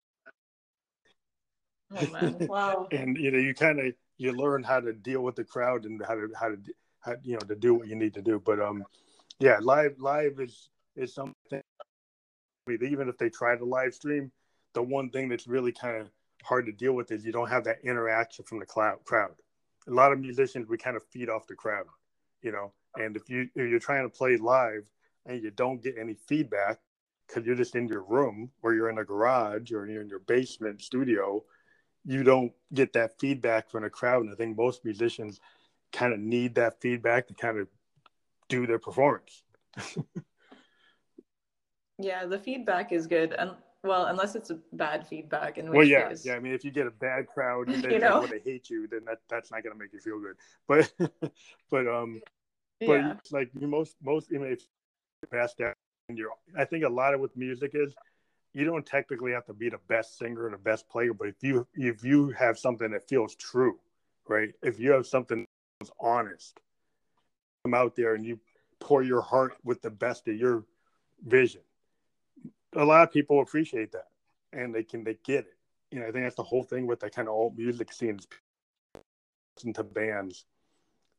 Oh! 1.94 2.36
Wow. 2.48 2.88
and 2.90 3.16
you 3.16 3.30
know, 3.30 3.38
you 3.38 3.54
kind 3.54 3.80
of 3.80 3.92
you 4.18 4.32
learn 4.32 4.62
how 4.62 4.80
to 4.80 4.92
deal 4.92 5.22
with 5.22 5.36
the 5.36 5.44
crowd 5.44 5.84
and 5.84 6.02
how 6.06 6.14
to 6.14 6.28
how 6.38 6.48
to 6.48 6.56
how, 7.00 7.14
you 7.22 7.34
know 7.34 7.40
to 7.40 7.54
do 7.54 7.74
what 7.74 7.88
you 7.88 7.96
need 7.96 8.14
to 8.14 8.22
do. 8.22 8.40
But 8.44 8.60
um, 8.60 8.84
yeah, 9.38 9.58
live 9.60 9.94
live 9.98 10.40
is 10.40 10.68
is 10.96 11.14
something. 11.14 11.34
I 11.52 11.60
mean, 12.66 12.78
even 12.90 13.08
if 13.08 13.18
they 13.18 13.30
try 13.30 13.56
to 13.56 13.64
live 13.64 13.94
stream, 13.94 14.32
the 14.74 14.82
one 14.82 15.10
thing 15.10 15.28
that's 15.28 15.46
really 15.46 15.72
kind 15.72 15.96
of 15.96 16.10
hard 16.42 16.66
to 16.66 16.72
deal 16.72 16.92
with 16.92 17.10
is 17.12 17.24
you 17.24 17.32
don't 17.32 17.48
have 17.48 17.64
that 17.64 17.78
interaction 17.84 18.44
from 18.44 18.58
the 18.58 18.66
crowd. 18.66 18.98
Crowd. 19.04 19.34
A 19.88 19.92
lot 19.92 20.12
of 20.12 20.18
musicians 20.18 20.68
we 20.68 20.76
kind 20.76 20.96
of 20.96 21.04
feed 21.04 21.28
off 21.28 21.46
the 21.46 21.54
crowd, 21.54 21.86
you 22.42 22.52
know. 22.52 22.72
And 22.96 23.16
if 23.16 23.28
you 23.28 23.48
if 23.54 23.70
you're 23.70 23.78
trying 23.78 24.04
to 24.04 24.08
play 24.08 24.36
live 24.36 24.90
and 25.26 25.42
you 25.42 25.50
don't 25.50 25.82
get 25.82 25.96
any 25.98 26.14
feedback 26.14 26.78
because 27.26 27.44
you're 27.44 27.56
just 27.56 27.74
in 27.74 27.88
your 27.88 28.02
room 28.02 28.50
or 28.62 28.74
you're 28.74 28.90
in 28.90 28.98
a 28.98 29.04
garage 29.04 29.72
or 29.72 29.86
you're 29.86 30.02
in 30.02 30.08
your 30.08 30.20
basement 30.20 30.82
studio, 30.82 31.44
you 32.06 32.22
don't 32.22 32.52
get 32.72 32.92
that 32.92 33.18
feedback 33.18 33.70
from 33.70 33.82
the 33.82 33.90
crowd. 33.90 34.22
And 34.24 34.32
I 34.32 34.36
think 34.36 34.56
most 34.56 34.84
musicians 34.84 35.40
kind 35.92 36.12
of 36.12 36.20
need 36.20 36.54
that 36.54 36.80
feedback 36.80 37.26
to 37.28 37.34
kind 37.34 37.58
of 37.58 37.68
do 38.48 38.66
their 38.66 38.78
performance. 38.78 39.42
yeah, 41.98 42.24
the 42.24 42.38
feedback 42.38 42.92
is 42.92 43.06
good. 43.06 43.32
And 43.32 43.50
well, 43.82 44.06
unless 44.06 44.34
it's 44.34 44.50
a 44.50 44.58
bad 44.72 45.06
feedback. 45.06 45.58
In 45.58 45.66
which 45.66 45.76
well, 45.76 45.86
yeah, 45.86 46.08
case... 46.08 46.24
yeah. 46.24 46.34
I 46.34 46.40
mean, 46.40 46.52
if 46.52 46.64
you 46.64 46.70
get 46.70 46.86
a 46.86 46.92
bad 46.92 47.26
crowd 47.26 47.68
and 47.72 47.82
they, 47.82 47.94
you 47.94 47.98
know? 47.98 48.26
they 48.26 48.38
hate 48.38 48.70
you, 48.70 48.86
then 48.86 49.00
that 49.06 49.18
that's 49.28 49.50
not 49.50 49.62
going 49.62 49.74
to 49.74 49.78
make 49.78 49.92
you 49.92 50.00
feel 50.00 50.20
good. 50.20 50.36
But 50.68 50.92
but 51.70 51.88
um, 51.88 52.20
but 52.80 52.86
yeah. 52.86 53.14
like 53.32 53.50
you 53.58 53.66
most 53.66 53.96
most 54.02 54.30
you 54.30 54.38
know, 54.38 54.46
if 54.46 54.60
past 55.30 55.58
that, 55.58 55.74
and 56.08 56.16
you're, 56.16 56.30
I 56.56 56.64
think 56.64 56.84
a 56.84 56.88
lot 56.88 57.14
of 57.14 57.20
with 57.20 57.36
music 57.36 57.72
is 57.74 57.94
you 58.56 58.64
don't 58.64 58.86
technically 58.86 59.32
have 59.32 59.44
to 59.46 59.54
be 59.54 59.68
the 59.68 59.80
best 59.88 60.18
singer 60.18 60.46
or 60.46 60.50
the 60.50 60.58
best 60.58 60.88
player, 60.88 61.12
but 61.12 61.28
if 61.28 61.42
you 61.42 61.66
if 61.74 62.02
you 62.04 62.30
have 62.30 62.58
something 62.58 62.90
that 62.90 63.08
feels 63.08 63.34
true, 63.34 63.78
right? 64.28 64.52
If 64.62 64.80
you 64.80 64.92
have 64.92 65.06
something 65.06 65.44
that's 65.80 65.92
honest, 66.00 66.58
come 67.64 67.74
out 67.74 67.94
there 67.94 68.14
and 68.14 68.24
you 68.24 68.38
pour 68.80 69.02
your 69.02 69.20
heart 69.20 69.54
with 69.64 69.82
the 69.82 69.90
best 69.90 70.28
of 70.28 70.36
your 70.36 70.64
vision 71.24 71.62
a 72.76 72.84
lot 72.84 73.02
of 73.02 73.12
people 73.12 73.40
appreciate 73.40 73.92
that 73.92 74.08
and 74.52 74.74
they 74.74 74.82
can 74.82 75.02
they 75.04 75.16
get 75.24 75.46
it. 75.46 75.56
You 75.90 76.00
know, 76.00 76.06
I 76.06 76.10
think 76.10 76.24
that's 76.24 76.36
the 76.36 76.42
whole 76.42 76.62
thing 76.62 76.86
with 76.86 77.00
the 77.00 77.10
kind 77.10 77.28
of 77.28 77.34
old 77.34 77.56
music 77.56 77.92
scenes 77.92 78.26
listen 79.56 79.72
to 79.72 79.84
bands 79.84 80.44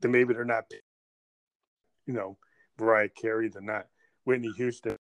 that 0.01 0.09
maybe 0.09 0.33
they're 0.33 0.45
not 0.45 0.65
you 2.05 2.13
know, 2.13 2.37
Mariah 2.79 3.09
Carey, 3.09 3.49
they're 3.49 3.61
not 3.61 3.87
Whitney 4.23 4.51
Houston. 4.55 4.95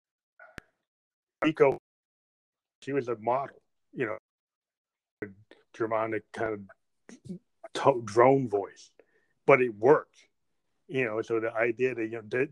Nico 1.43 1.77
she 2.85 2.93
was 2.93 3.07
a 3.07 3.15
model, 3.17 3.61
you 3.93 4.05
know, 4.05 5.29
Germanic 5.75 6.23
kind 6.31 6.53
of 6.53 8.05
drone 8.05 8.47
voice, 8.47 8.91
but 9.45 9.61
it 9.61 9.75
worked, 9.75 10.17
you 10.87 11.05
know. 11.05 11.21
So 11.21 11.39
the 11.39 11.53
idea 11.53 11.95
that 11.95 12.05
you 12.05 12.11
know, 12.11 12.21
did 12.21 12.49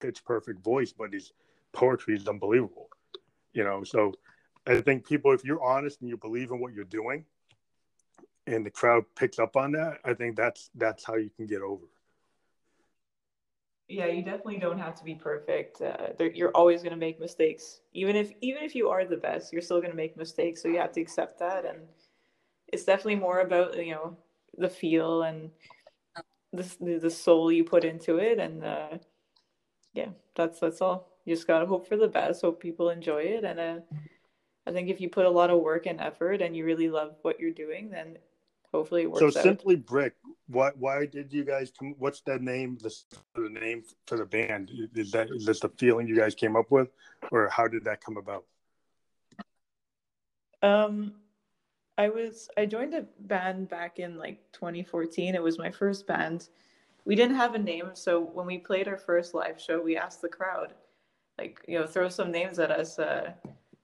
pitch 0.00 0.24
perfect 0.24 0.62
voice, 0.62 0.92
but 0.92 1.12
his 1.12 1.32
poetry 1.72 2.16
is 2.16 2.26
unbelievable 2.26 2.88
you 3.56 3.64
know 3.64 3.82
so 3.82 4.12
i 4.66 4.80
think 4.80 5.06
people 5.06 5.32
if 5.32 5.44
you're 5.44 5.62
honest 5.64 6.00
and 6.00 6.08
you 6.08 6.16
believe 6.16 6.50
in 6.50 6.60
what 6.60 6.72
you're 6.72 6.84
doing 6.84 7.24
and 8.46 8.64
the 8.64 8.70
crowd 8.70 9.02
picks 9.16 9.38
up 9.38 9.56
on 9.56 9.72
that 9.72 9.98
i 10.04 10.12
think 10.14 10.36
that's 10.36 10.70
that's 10.76 11.04
how 11.04 11.16
you 11.16 11.30
can 11.36 11.46
get 11.46 11.62
over 11.62 11.86
yeah 13.88 14.06
you 14.06 14.22
definitely 14.22 14.58
don't 14.58 14.78
have 14.78 14.94
to 14.94 15.04
be 15.04 15.14
perfect 15.14 15.80
uh, 15.80 16.08
you're 16.34 16.50
always 16.50 16.82
going 16.82 16.92
to 16.92 16.98
make 16.98 17.20
mistakes. 17.20 17.80
Even 17.92 18.16
if 18.16 18.32
even 18.40 18.62
if 18.64 18.74
you 18.74 18.88
are 18.88 19.04
the 19.04 19.16
best 19.16 19.52
you're 19.52 19.62
still 19.62 19.80
going 19.80 19.90
to 19.90 19.96
make 19.96 20.16
mistakes 20.16 20.62
so 20.62 20.68
you 20.68 20.78
have 20.78 20.92
to 20.92 21.00
accept 21.00 21.38
that 21.38 21.64
and 21.64 21.78
it's 22.68 22.84
definitely 22.84 23.16
more 23.16 23.40
about 23.40 23.76
you 23.76 23.92
know 23.92 24.16
the 24.58 24.68
feel 24.68 25.22
and 25.22 25.50
the, 26.52 26.98
the 27.00 27.10
soul 27.10 27.52
you 27.52 27.62
put 27.64 27.84
into 27.84 28.16
it 28.16 28.38
and 28.38 28.64
uh, 28.64 28.98
yeah 29.94 30.08
that's 30.34 30.60
that's 30.60 30.80
all. 30.80 31.08
You 31.24 31.34
just 31.34 31.46
gotta 31.46 31.66
hope 31.66 31.88
for 31.88 31.96
the 31.96 32.08
best 32.08 32.42
hope 32.42 32.60
people 32.60 32.90
enjoy 32.90 33.22
it 33.22 33.44
and 33.44 33.58
uh, 33.58 33.78
i 34.66 34.72
think 34.72 34.88
if 34.88 35.00
you 35.00 35.08
put 35.08 35.26
a 35.26 35.30
lot 35.30 35.50
of 35.50 35.60
work 35.60 35.86
and 35.86 36.00
effort 36.00 36.40
and 36.40 36.56
you 36.56 36.64
really 36.64 36.88
love 36.88 37.16
what 37.22 37.40
you're 37.40 37.50
doing 37.50 37.90
then 37.90 38.16
hopefully 38.72 39.02
it 39.02 39.10
works 39.10 39.20
So 39.20 39.26
out. 39.26 39.44
simply 39.44 39.76
brick. 39.76 40.14
What? 40.48 40.76
Why 40.78 41.06
did 41.06 41.32
you 41.32 41.44
guys 41.44 41.72
come? 41.76 41.94
What's 41.98 42.20
the 42.20 42.38
name? 42.38 42.78
The, 42.80 42.94
the 43.34 43.48
name 43.48 43.82
for 44.06 44.16
the 44.16 44.24
band? 44.26 44.70
Is 44.94 45.10
that 45.10 45.30
is 45.30 45.44
this 45.44 45.60
the 45.60 45.68
feeling 45.70 46.06
you 46.06 46.16
guys 46.16 46.34
came 46.34 46.56
up 46.56 46.70
with, 46.70 46.88
or 47.30 47.48
how 47.48 47.66
did 47.66 47.84
that 47.84 48.00
come 48.04 48.16
about? 48.16 48.44
Um, 50.62 51.14
I 51.98 52.08
was 52.08 52.48
I 52.56 52.66
joined 52.66 52.94
a 52.94 53.06
band 53.20 53.68
back 53.68 53.98
in 53.98 54.18
like 54.18 54.40
2014. 54.52 55.34
It 55.34 55.42
was 55.42 55.58
my 55.58 55.70
first 55.70 56.06
band. 56.06 56.48
We 57.04 57.14
didn't 57.14 57.36
have 57.36 57.54
a 57.54 57.58
name, 57.58 57.90
so 57.94 58.20
when 58.20 58.46
we 58.46 58.58
played 58.58 58.88
our 58.88 58.98
first 58.98 59.32
live 59.32 59.60
show, 59.60 59.80
we 59.80 59.96
asked 59.96 60.22
the 60.22 60.28
crowd, 60.28 60.74
like, 61.38 61.60
you 61.68 61.78
know, 61.78 61.86
throw 61.86 62.08
some 62.08 62.32
names 62.32 62.58
at 62.58 62.72
us. 62.72 62.98
Uh, 62.98 63.30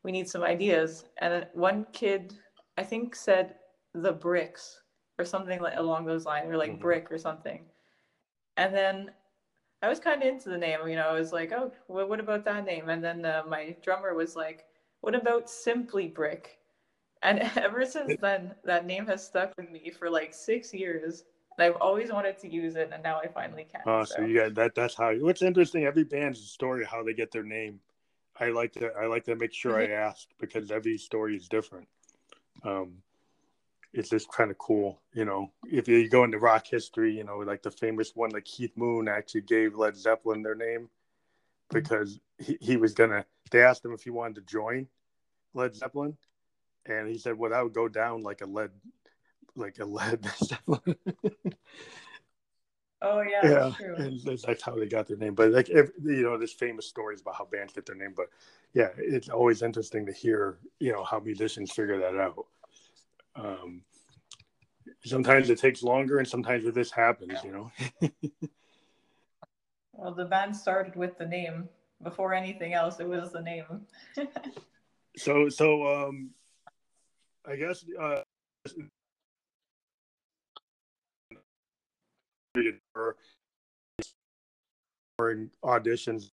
we 0.02 0.10
need 0.10 0.28
some 0.28 0.42
ideas. 0.42 1.04
And 1.18 1.46
one 1.52 1.86
kid, 1.92 2.34
I 2.76 2.82
think, 2.82 3.14
said 3.14 3.54
the 3.94 4.12
bricks 4.12 4.82
or 5.18 5.24
something 5.24 5.60
like 5.60 5.76
along 5.76 6.06
those 6.06 6.24
lines, 6.24 6.50
or 6.50 6.56
like 6.56 6.72
Mhm. 6.72 6.80
brick 6.80 7.12
or 7.12 7.18
something. 7.18 7.64
And 8.56 8.74
then 8.74 9.12
I 9.82 9.88
was 9.88 9.98
kind 9.98 10.22
of 10.22 10.28
into 10.28 10.48
the 10.48 10.58
name, 10.58 10.86
you 10.88 10.96
know. 10.96 11.08
I 11.08 11.18
was 11.18 11.32
like, 11.32 11.52
oh, 11.52 11.72
well, 11.88 12.08
what 12.08 12.20
about 12.20 12.44
that 12.44 12.64
name? 12.64 12.88
And 12.88 13.02
then 13.02 13.24
uh, 13.24 13.42
my 13.48 13.76
drummer 13.82 14.14
was 14.14 14.36
like, 14.36 14.66
what 15.00 15.14
about 15.14 15.50
Simply 15.50 16.08
Brick? 16.08 16.60
And 17.22 17.40
ever 17.56 17.84
since 17.84 18.16
then, 18.20 18.54
that 18.64 18.86
name 18.86 19.06
has 19.06 19.24
stuck 19.24 19.52
with 19.56 19.70
me 19.70 19.90
for 19.90 20.10
like 20.10 20.34
six 20.34 20.72
years. 20.72 21.24
And 21.58 21.66
I've 21.66 21.80
always 21.80 22.10
wanted 22.10 22.38
to 22.38 22.48
use 22.48 22.76
it, 22.76 22.90
and 22.92 23.02
now 23.02 23.18
I 23.18 23.26
finally 23.26 23.66
can. 23.70 23.82
Oh, 23.84 24.04
so 24.04 24.22
you 24.22 24.34
got 24.38 24.54
that. 24.54 24.74
That's 24.74 24.94
how. 24.94 25.12
What's 25.16 25.42
interesting? 25.42 25.84
Every 25.84 26.04
band's 26.04 26.40
story, 26.40 26.84
how 26.84 27.02
they 27.02 27.12
get 27.12 27.30
their 27.30 27.42
name. 27.42 27.80
I 28.40 28.48
like 28.48 28.72
to. 28.74 28.90
I 28.98 29.06
like 29.06 29.24
to 29.24 29.36
make 29.36 29.52
sure 29.52 29.78
I 29.78 29.88
ask 29.90 30.28
because 30.40 30.70
every 30.70 30.96
story 30.96 31.36
is 31.36 31.48
different. 31.48 31.88
Um, 32.64 33.02
it's 33.92 34.08
just 34.08 34.30
kind 34.32 34.50
of 34.50 34.58
cool, 34.58 35.00
you 35.12 35.24
know. 35.24 35.52
If 35.70 35.88
you 35.88 36.08
go 36.08 36.24
into 36.24 36.38
rock 36.38 36.66
history, 36.66 37.16
you 37.16 37.24
know, 37.24 37.38
like 37.38 37.62
the 37.62 37.70
famous 37.70 38.12
one, 38.14 38.30
like 38.30 38.44
Keith 38.44 38.72
Moon 38.76 39.08
actually 39.08 39.42
gave 39.42 39.74
Led 39.74 39.96
Zeppelin 39.96 40.42
their 40.42 40.54
name 40.54 40.80
mm-hmm. 40.80 41.74
because 41.78 42.18
he, 42.38 42.56
he 42.60 42.76
was 42.76 42.94
gonna. 42.94 43.24
They 43.50 43.62
asked 43.62 43.84
him 43.84 43.92
if 43.92 44.02
he 44.02 44.10
wanted 44.10 44.36
to 44.36 44.52
join 44.52 44.86
Led 45.54 45.74
Zeppelin, 45.74 46.16
and 46.86 47.08
he 47.08 47.18
said, 47.18 47.36
"Well, 47.38 47.50
that 47.50 47.62
would 47.62 47.74
go 47.74 47.88
down 47.88 48.22
like 48.22 48.40
a 48.40 48.46
lead, 48.46 48.70
like 49.56 49.78
a 49.78 49.84
lead 49.84 50.26
Zeppelin." 50.44 50.96
Oh 53.04 53.20
yeah, 53.20 53.40
yeah, 53.42 53.50
that's 53.50 53.76
true. 53.76 53.96
and 53.96 54.20
that's, 54.20 54.42
that's 54.42 54.62
how 54.62 54.76
they 54.76 54.86
got 54.86 55.08
their 55.08 55.16
name. 55.16 55.34
But 55.34 55.50
like, 55.50 55.68
if, 55.68 55.90
you 56.04 56.22
know, 56.22 56.38
there's 56.38 56.52
famous 56.52 56.86
stories 56.86 57.20
about 57.20 57.34
how 57.34 57.46
bands 57.46 57.72
get 57.72 57.84
their 57.84 57.96
name. 57.96 58.14
But 58.16 58.26
yeah, 58.74 58.90
it's 58.96 59.28
always 59.28 59.62
interesting 59.62 60.06
to 60.06 60.12
hear, 60.12 60.58
you 60.78 60.92
know, 60.92 61.02
how 61.02 61.18
musicians 61.18 61.72
figure 61.72 61.98
that 61.98 62.14
out. 62.14 62.46
Um, 63.34 63.82
sometimes 65.04 65.50
it 65.50 65.58
takes 65.58 65.82
longer, 65.82 66.18
and 66.18 66.28
sometimes 66.28 66.64
this 66.72 66.90
happens. 66.90 67.38
You 67.44 67.52
know. 67.52 68.10
Well, 69.94 70.14
the 70.14 70.24
band 70.24 70.56
started 70.56 70.96
with 70.96 71.16
the 71.18 71.26
name. 71.26 71.68
Before 72.02 72.34
anything 72.34 72.72
else, 72.74 72.98
it 72.98 73.06
was 73.06 73.30
the 73.30 73.42
name. 73.42 73.86
so 75.16 75.48
so 75.48 75.86
um, 75.86 76.30
I 77.46 77.54
guess 77.54 77.84
uh, 78.00 78.22
during 85.18 85.50
auditions 85.64 86.30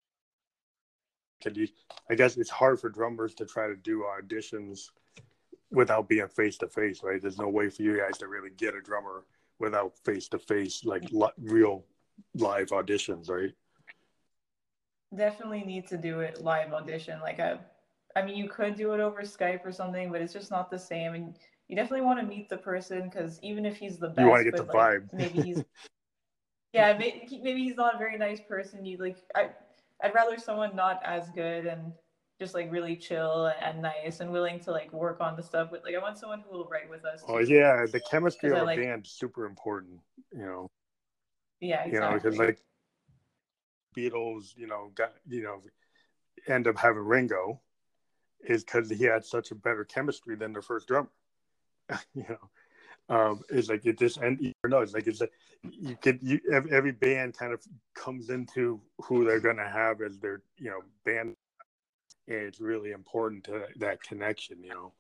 i 2.10 2.16
guess 2.16 2.36
it's 2.36 2.50
hard 2.50 2.80
for 2.80 2.90
drummers 2.90 3.34
to 3.34 3.46
try 3.46 3.68
to 3.68 3.76
do 3.78 4.04
auditions 4.04 4.90
without 5.72 6.10
being 6.10 6.28
face 6.28 6.58
to 6.58 6.68
face 6.68 7.02
right 7.04 7.22
there's 7.22 7.38
no 7.38 7.48
way 7.50 7.70
for 7.70 7.84
you 7.84 7.98
guys 7.98 8.18
to 8.18 8.28
really 8.28 8.50
get 8.58 8.76
a 8.76 8.82
drummer 8.82 9.24
without 9.60 9.98
face 10.04 10.28
to 10.28 10.40
face 10.40 10.84
like 10.84 11.04
li- 11.12 11.30
real 11.38 11.86
live 12.36 12.68
auditions 12.70 13.30
right 13.30 13.54
Definitely 15.16 15.62
need 15.62 15.88
to 15.88 15.98
do 15.98 16.20
it 16.20 16.44
live 16.44 16.72
audition. 16.72 17.20
Like 17.20 17.40
I, 17.40 17.58
I 18.16 18.22
mean, 18.22 18.38
you 18.38 18.48
could 18.48 18.76
do 18.76 18.94
it 18.94 19.00
over 19.00 19.24
Skype 19.24 19.66
or 19.66 19.72
something, 19.72 20.12
but 20.12 20.22
it's 20.22 20.34
just 20.34 20.52
not 20.52 20.70
the 20.70 20.78
same. 20.78 21.16
And 21.16 21.36
you 21.68 21.76
definitely 21.76 22.06
want 22.06 22.20
to 22.20 22.26
meet 22.26 22.48
the 22.48 22.58
person 22.58 23.10
because 23.10 23.40
even 23.42 23.66
if 23.66 23.78
he's 23.78 23.98
the 23.98 24.10
best, 24.10 24.20
you 24.20 24.28
want 24.28 24.42
to 24.42 24.52
get 24.52 24.58
the 24.58 24.64
like, 24.64 25.02
vibe 25.02 25.14
maybe 25.14 25.42
he's 25.42 25.64
yeah 26.74 26.96
maybe, 26.98 27.40
maybe 27.44 27.64
he's 27.64 27.76
not 27.76 27.96
a 27.96 27.98
very 27.98 28.18
nice 28.18 28.40
person 28.42 28.86
you 28.86 28.98
like 28.98 29.18
I, 29.36 29.50
i'd 30.04 30.14
rather 30.14 30.38
someone 30.38 30.76
not 30.76 31.02
as 31.04 31.30
good 31.30 31.66
and 31.66 31.94
just 32.40 32.54
like 32.54 32.72
really 32.72 32.96
chill 32.96 33.52
and 33.62 33.82
nice 33.82 34.22
and 34.22 34.32
willing 34.32 34.60
to 34.62 34.72
like 34.72 34.92
work 34.94 35.20
on 35.20 35.36
the 35.36 35.44
stuff 35.44 35.72
with 35.72 35.84
like 35.84 35.94
i 35.94 36.00
want 36.00 36.18
someone 36.18 36.42
who 36.50 36.58
will 36.58 36.68
write 36.72 36.90
with 36.90 37.04
us 37.06 37.22
oh 37.28 37.40
yeah 37.40 37.86
the 37.92 38.00
chemistry 38.10 38.50
of 38.52 38.60
a 38.60 38.64
like- 38.64 38.80
band's 38.80 39.12
super 39.12 39.46
important 39.46 40.00
you 40.32 40.46
know 40.46 40.68
yeah 41.60 41.84
exactly. 41.84 41.94
you 41.94 42.00
know 42.00 42.14
because 42.14 42.38
like 42.38 42.60
beatles 43.96 44.56
you 44.56 44.68
know 44.68 44.92
got 44.96 45.14
you 45.28 45.44
know 45.44 45.60
end 46.48 46.68
up 46.68 46.78
having 46.78 47.04
ringo 47.04 47.60
is 48.48 48.64
because 48.64 48.90
he 48.90 49.04
had 49.04 49.26
such 49.26 49.52
a 49.52 49.56
better 49.56 49.84
chemistry 49.84 50.36
than 50.36 50.54
their 50.54 50.62
first 50.62 50.88
drummer 50.88 51.10
you 52.14 52.26
know 52.30 52.50
um 53.10 53.42
it's 53.50 53.68
like 53.68 53.86
it 53.86 53.98
just 53.98 54.18
and 54.18 54.40
you 54.40 54.54
know 54.68 54.80
it's 54.80 54.94
like 54.94 55.08
it's 55.08 55.20
like 55.20 55.32
you 55.64 55.98
could 56.02 56.20
you 56.22 56.40
every 56.72 56.92
band 56.92 57.36
kind 57.36 57.52
of 57.52 57.62
comes 57.96 58.30
into 58.30 58.80
who 59.02 59.26
they're 59.26 59.42
gonna 59.42 59.68
have 59.68 60.00
as 60.02 60.20
their 60.20 60.42
you 60.58 60.70
know 60.70 60.80
band 61.04 61.30
and 61.30 61.36
it's 62.36 62.60
really 62.62 62.92
important 62.92 63.44
to 63.46 63.66
that 63.78 64.02
connection 64.04 64.62
you 64.64 64.70
know 64.70 64.94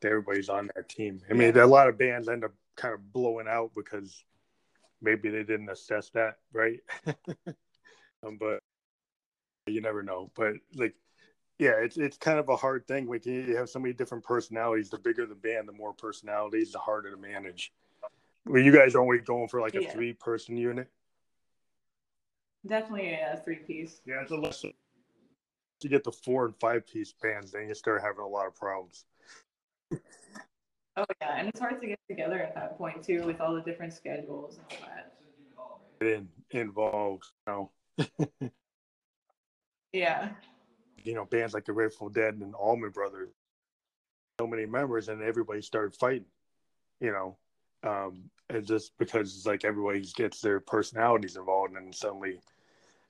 that 0.00 0.08
everybody's 0.08 0.48
on 0.48 0.70
that 0.76 0.88
team. 0.88 1.20
I 1.30 1.34
mean 1.34 1.54
Yeah. 1.56 1.64
a 1.64 1.66
lot 1.66 1.88
of 1.88 1.98
bands 1.98 2.28
end 2.28 2.44
up 2.44 2.52
kind 2.76 2.94
of 2.94 3.12
blowing 3.12 3.48
out 3.48 3.72
because 3.74 4.24
maybe 5.02 5.28
they 5.28 5.42
didn't 5.42 5.70
assess 5.70 6.10
that 6.10 6.38
right? 6.52 6.80
Um, 8.26 8.36
but 8.36 8.60
you 9.68 9.80
never 9.80 10.02
know. 10.02 10.30
But 10.34 10.54
like 10.74 10.94
yeah 11.60 11.74
it's 11.80 11.96
it's 11.96 12.16
kind 12.16 12.38
of 12.40 12.48
a 12.48 12.56
hard 12.56 12.86
thing. 12.88 13.06
Like 13.06 13.26
you 13.26 13.56
have 13.56 13.68
so 13.70 13.78
many 13.78 13.94
different 13.94 14.24
personalities. 14.24 14.90
The 14.90 14.98
bigger 14.98 15.24
the 15.24 15.36
band 15.36 15.68
the 15.68 15.72
more 15.72 15.92
personalities 15.92 16.72
the 16.72 16.78
harder 16.80 17.12
to 17.12 17.16
manage. 17.16 17.72
Well 18.44 18.60
you 18.60 18.72
guys 18.72 18.94
are 18.96 19.00
only 19.00 19.18
going 19.18 19.46
for 19.48 19.60
like 19.60 19.76
a 19.76 19.82
Yeah. 19.82 19.92
three 19.92 20.12
person 20.14 20.56
unit? 20.56 20.90
Definitely 22.66 23.12
a 23.12 23.40
three 23.44 23.56
piece 23.56 24.00
yeah 24.04 24.20
it's 24.22 24.32
a 24.32 24.36
less 24.36 24.64
you 25.82 25.90
get 25.90 26.04
the 26.04 26.12
four 26.12 26.46
and 26.46 26.54
five 26.60 26.86
piece 26.86 27.12
bands 27.22 27.52
then 27.52 27.68
you 27.68 27.74
start 27.74 28.02
having 28.02 28.24
a 28.24 28.26
lot 28.26 28.46
of 28.46 28.54
problems. 28.54 29.04
Oh 30.96 31.04
yeah 31.20 31.36
and 31.36 31.48
it's 31.48 31.60
hard 31.60 31.80
to 31.80 31.86
get 31.86 31.98
together 32.08 32.40
at 32.40 32.54
that 32.54 32.76
point 32.78 33.02
too 33.02 33.22
with 33.24 33.40
all 33.40 33.54
the 33.54 33.62
different 33.62 33.92
schedules 33.92 34.58
and 34.58 34.80
all 35.56 35.80
that. 36.00 36.06
In, 36.06 36.28
involved 36.50 37.26
you 37.46 37.52
know. 37.52 38.50
Yeah. 39.92 40.30
You 41.04 41.14
know 41.14 41.24
bands 41.24 41.54
like 41.54 41.64
the 41.64 41.72
Grateful 41.72 42.08
Dead 42.08 42.34
and 42.34 42.54
Allman 42.54 42.90
Brothers, 42.90 43.30
so 44.38 44.46
many 44.46 44.66
members, 44.66 45.08
and 45.08 45.22
everybody 45.22 45.62
started 45.62 45.94
fighting. 45.94 46.26
You 47.00 47.12
know, 47.12 47.36
um, 47.84 48.30
and 48.50 48.66
just 48.66 48.92
because 48.98 49.34
it's 49.34 49.46
like 49.46 49.64
everybody 49.64 50.02
gets 50.16 50.40
their 50.40 50.60
personalities 50.60 51.36
involved, 51.36 51.74
and 51.76 51.94
suddenly, 51.94 52.40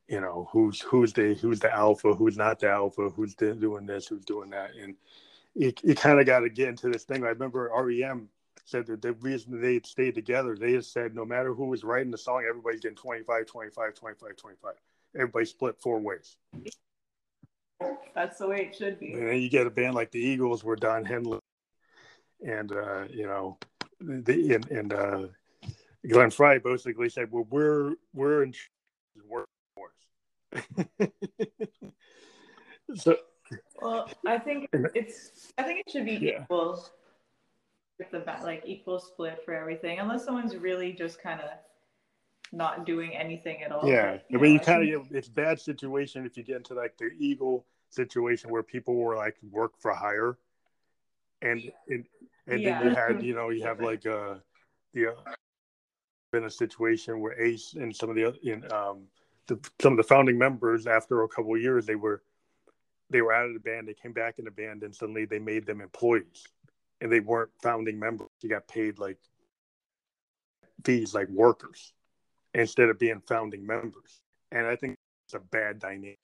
you 0.09 0.21
know, 0.21 0.49
who's 0.51 0.81
who's 0.81 1.13
the 1.13 1.35
who's 1.35 1.61
the 1.61 1.73
alpha, 1.73 2.15
who's 2.15 2.37
not 2.37 2.61
the 2.61 2.71
alpha, 2.71 3.11
who's 3.11 3.35
doing 3.35 3.87
this, 3.87 4.07
who's 4.07 4.25
doing 4.25 4.51
that, 4.51 4.71
and 4.81 4.95
you, 5.55 5.73
you 5.83 5.95
kind 5.95 6.19
of 6.19 6.27
got 6.27 6.41
to 6.41 6.49
get 6.49 6.69
into 6.69 6.89
this 6.89 7.05
thing. 7.05 7.25
I 7.25 7.29
remember 7.29 7.71
REM 7.75 8.29
said 8.65 8.87
that 8.87 9.03
the 9.03 9.13
reason 9.15 9.61
they 9.61 9.81
stayed 9.85 10.15
together, 10.15 10.57
they 10.57 10.73
just 10.73 10.93
said 10.93 11.15
no 11.15 11.25
matter 11.25 11.53
who 11.53 11.67
was 11.67 11.85
writing 11.85 12.11
the 12.11 12.19
song, 12.19 12.45
everybody's 12.49 12.81
getting 12.81 12.97
25, 12.97 13.47
25, 13.47 13.95
25, 13.95 14.37
25. 14.37 14.75
Everybody 15.15 15.45
split 15.47 15.81
four 15.81 15.99
ways. 15.99 16.37
that's 18.15 18.39
the 18.39 18.47
way 18.47 18.69
it 18.71 18.77
should 18.77 18.99
be 18.99 19.13
And 19.15 19.29
then 19.29 19.41
you 19.41 19.49
get 19.49 19.67
a 19.67 19.71
band 19.71 19.95
like 19.95 20.11
the 20.11 20.21
Eagles, 20.21 20.65
where 20.65 20.77
Don 20.77 21.05
Henley 21.05 21.39
and 22.47 22.73
uh, 22.73 23.05
you 23.11 23.27
know, 23.27 23.59
the 24.01 24.55
and, 24.55 24.71
and 24.71 24.93
uh, 24.93 25.27
Glenn 26.09 26.31
Frey 26.31 26.59
basically 26.59 27.09
said, 27.09 27.33
"Well, 27.33 27.47
we're 27.51 27.95
we're 28.15 28.43
in 28.43 28.55
wars." 29.29 29.47
so 32.95 33.17
Well, 33.81 34.11
I 34.27 34.39
think 34.39 34.69
it's. 34.95 35.53
I 35.59 35.63
think 35.63 35.81
it 35.87 35.91
should 35.91 36.05
be 36.05 36.13
Yeah. 36.13 36.43
equal. 36.43 36.85
With 37.99 38.11
the 38.13 38.23
like 38.45 38.63
equal 38.65 39.01
split 39.01 39.43
for 39.45 39.55
everything, 39.55 39.99
unless 39.99 40.25
someone's 40.25 40.57
really 40.57 40.93
just 40.93 41.21
kind 41.21 41.41
of 41.41 41.51
not 42.53 42.87
doing 42.87 43.17
anything 43.17 43.63
at 43.63 43.73
all. 43.73 43.89
yeah, 43.89 44.19
But, 44.31 44.39
I 44.39 44.43
mean, 44.43 44.53
you 44.55 44.61
kind 44.61 44.95
of 44.95 45.07
it's 45.11 45.29
bad 45.29 45.61
situation 45.61 46.25
if 46.25 46.37
you 46.37 46.45
get 46.45 46.57
into 46.57 46.75
like 46.75 46.97
the 46.97 47.11
Eagle 47.19 47.67
situation 47.91 48.51
where 48.51 48.63
people 48.63 48.95
were 48.95 49.17
like 49.17 49.37
work 49.51 49.73
for 49.79 49.93
hire, 49.93 50.39
and 51.43 51.71
and, 51.89 52.05
and 52.47 52.65
then 52.65 52.85
you 52.85 52.95
had 52.95 53.23
you 53.23 53.35
know 53.35 53.51
you 53.51 53.65
have 53.65 53.81
like 53.81 54.07
uh 54.07 54.37
the 54.95 55.09
uh, 55.09 55.15
been 56.33 56.45
a 56.45 56.51
situation 56.51 57.21
where 57.21 57.41
Ace 57.41 57.75
and 57.75 57.95
some 57.95 58.11
of 58.11 58.17
the 58.17 58.25
other 58.25 58.39
in 58.43 58.71
um 58.73 59.05
the 59.49 59.59
some 59.81 59.95
of 59.95 59.97
the 59.97 60.03
founding 60.03 60.39
members 60.39 60.87
after 60.87 61.23
a 61.23 61.29
couple 61.29 61.55
of 61.55 61.61
years 61.61 61.85
they 61.87 61.97
were 61.97 62.23
they 63.11 63.23
were 63.23 63.33
out 63.33 63.47
of 63.47 63.55
the 63.55 63.61
band 63.61 63.89
they 63.89 63.95
came 63.95 64.13
back 64.13 64.39
in 64.39 64.45
the 64.45 64.51
band 64.51 64.83
and 64.83 64.95
suddenly 64.95 65.25
they 65.25 65.39
made 65.39 65.67
them 65.67 65.81
employees 65.81 66.47
and 67.01 67.11
they 67.11 67.21
weren't 67.21 67.51
founding 67.63 67.99
members 67.99 68.29
you 68.43 68.49
got 68.49 68.69
paid 68.69 68.99
like 68.99 69.19
fees 70.85 71.15
like 71.15 71.29
workers 71.29 71.93
instead 72.55 72.89
of 72.89 72.99
being 72.99 73.21
founding 73.27 73.67
members. 73.67 74.21
And 74.53 74.67
I 74.67 74.77
think 74.77 74.97
it's 75.27 75.35
a 75.35 75.41
bad 75.41 75.79
dynamic. 75.79 76.19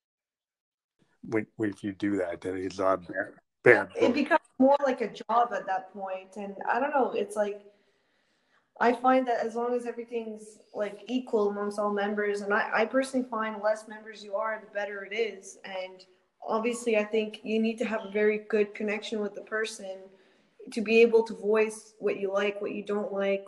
When, 1.27 1.47
when 1.57 1.70
if 1.70 1.83
you 1.83 1.93
do 1.93 2.16
that, 2.18 2.41
then 2.43 2.57
it's 2.59 2.79
a 2.79 2.99
bad. 2.99 3.33
bad 3.62 3.89
it 3.97 4.12
becomes 4.12 4.41
more 4.59 4.77
like 4.85 5.01
a 5.01 5.09
job 5.09 5.53
at 5.55 5.66
that 5.66 5.93
point, 5.93 6.37
and 6.37 6.55
I 6.68 6.79
don't 6.79 6.91
know. 6.91 7.12
It's 7.12 7.35
like 7.35 7.62
I 8.81 8.93
find 8.93 9.27
that 9.29 9.45
as 9.45 9.55
long 9.55 9.75
as 9.75 9.87
everything's 9.87 10.59
like 10.75 11.05
equal 11.07 11.51
amongst 11.51 11.79
all 11.79 11.93
members, 11.93 12.41
and 12.41 12.53
I, 12.53 12.70
I 12.75 12.85
personally 12.87 13.27
find 13.29 13.62
less 13.62 13.87
members 13.87 14.25
you 14.25 14.35
are, 14.35 14.61
the 14.61 14.72
better 14.75 15.05
it 15.05 15.14
is. 15.14 15.59
And 15.64 16.05
obviously, 16.47 16.97
I 16.97 17.05
think 17.05 17.41
you 17.45 17.61
need 17.61 17.79
to 17.79 17.85
have 17.85 18.01
a 18.05 18.11
very 18.11 18.39
good 18.49 18.75
connection 18.75 19.20
with 19.20 19.35
the 19.35 19.43
person 19.43 19.99
to 20.72 20.81
be 20.81 21.03
able 21.03 21.22
to 21.25 21.35
voice 21.35 21.95
what 21.99 22.18
you 22.18 22.33
like, 22.33 22.61
what 22.61 22.72
you 22.72 22.85
don't 22.85 23.12
like, 23.12 23.45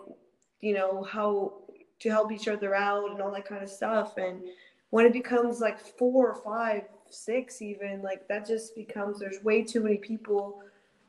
you 0.61 0.75
know, 0.75 1.03
how 1.03 1.55
to 1.99 2.11
help 2.11 2.31
each 2.31 2.47
other 2.47 2.75
out 2.75 3.11
and 3.11 3.21
all 3.21 3.33
that 3.33 3.49
kind 3.49 3.63
of 3.63 3.71
stuff. 3.71 4.17
And 4.19 4.43
when 4.91 5.07
it 5.07 5.13
becomes 5.13 5.61
like 5.61 5.81
four 5.81 6.31
or 6.31 6.43
five, 6.43 6.83
six, 7.11 7.63
even 7.63 8.03
like 8.03 8.29
that 8.29 8.47
just 8.47 8.77
becomes 8.77 9.19
there's 9.19 9.43
way 9.43 9.63
too 9.63 9.83
many 9.83 9.97
people. 9.97 10.61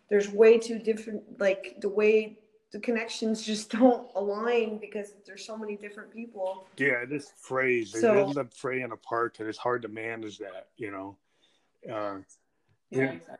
There's 0.10 0.30
way 0.30 0.58
too 0.58 0.80
different, 0.80 1.22
like 1.40 1.78
the 1.82 1.90
way 1.90 2.38
the 2.72 2.80
connections 2.80 3.44
just 3.44 3.70
don't 3.80 4.10
align 4.16 4.78
because 4.78 5.14
there's 5.26 5.46
so 5.46 5.58
many 5.58 5.76
different 5.76 6.12
people. 6.12 6.68
Yeah, 6.78 7.06
this 7.06 7.32
phrase 7.38 8.00
so, 8.00 8.14
it 8.14 8.22
ends 8.22 8.38
up 8.38 8.54
fraying 8.54 8.92
apart, 8.92 9.38
and 9.40 9.48
it's 9.48 9.58
hard 9.58 9.82
to 9.84 9.88
manage 9.88 10.38
that. 10.40 10.68
You 10.78 10.92
know. 10.92 11.18
Uh, 11.86 12.18
yeah, 12.90 13.00
yeah. 13.00 13.12
Exactly. 13.12 13.36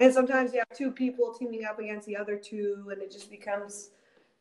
And 0.00 0.12
sometimes 0.12 0.52
you 0.52 0.58
have 0.58 0.76
two 0.76 0.90
people 0.90 1.32
teaming 1.38 1.64
up 1.64 1.78
against 1.78 2.06
the 2.06 2.16
other 2.16 2.36
two, 2.36 2.88
and 2.90 3.00
it 3.00 3.12
just 3.12 3.30
becomes 3.30 3.90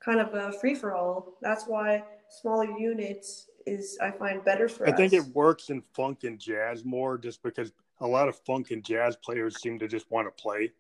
kind 0.04 0.20
of 0.20 0.34
a 0.34 0.52
free 0.54 0.74
for 0.74 0.96
all. 0.96 1.38
That's 1.42 1.66
why 1.66 2.04
smaller 2.30 2.66
units 2.80 3.48
is 3.68 3.98
I 4.02 4.10
find 4.10 4.44
better 4.44 4.68
for 4.68 4.88
I 4.88 4.92
us. 4.92 4.98
think 4.98 5.14
it 5.14 5.24
works 5.36 5.70
in 5.70 5.84
funk 5.94 6.24
and 6.24 6.40
jazz 6.40 6.84
more, 6.84 7.18
just 7.18 7.44
because 7.44 7.72
a 8.00 8.08
lot 8.08 8.28
of 8.28 8.36
funk 8.40 8.72
and 8.72 8.84
jazz 8.84 9.16
players 9.18 9.62
seem 9.62 9.78
to 9.80 9.88
just 9.88 10.10
want 10.10 10.28
to 10.28 10.42
play. 10.42 10.72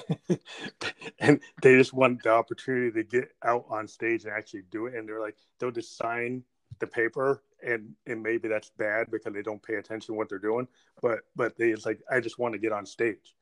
and 1.18 1.40
they 1.62 1.76
just 1.76 1.92
want 1.92 2.22
the 2.22 2.30
opportunity 2.30 2.90
to 2.92 3.02
get 3.02 3.32
out 3.44 3.64
on 3.68 3.86
stage 3.86 4.24
and 4.24 4.32
actually 4.32 4.62
do 4.70 4.86
it. 4.86 4.94
And 4.94 5.08
they're 5.08 5.20
like, 5.20 5.36
they'll 5.58 5.70
just 5.70 5.96
sign 5.96 6.42
the 6.78 6.86
paper, 6.86 7.42
and 7.64 7.94
and 8.06 8.22
maybe 8.22 8.48
that's 8.48 8.70
bad 8.70 9.10
because 9.10 9.32
they 9.32 9.42
don't 9.42 9.62
pay 9.62 9.74
attention 9.74 10.14
to 10.14 10.18
what 10.18 10.28
they're 10.28 10.38
doing. 10.38 10.66
But 11.00 11.20
but 11.36 11.56
they 11.56 11.70
it's 11.70 11.86
like, 11.86 12.00
I 12.10 12.20
just 12.20 12.38
want 12.38 12.54
to 12.54 12.58
get 12.58 12.72
on 12.72 12.86
stage. 12.86 13.34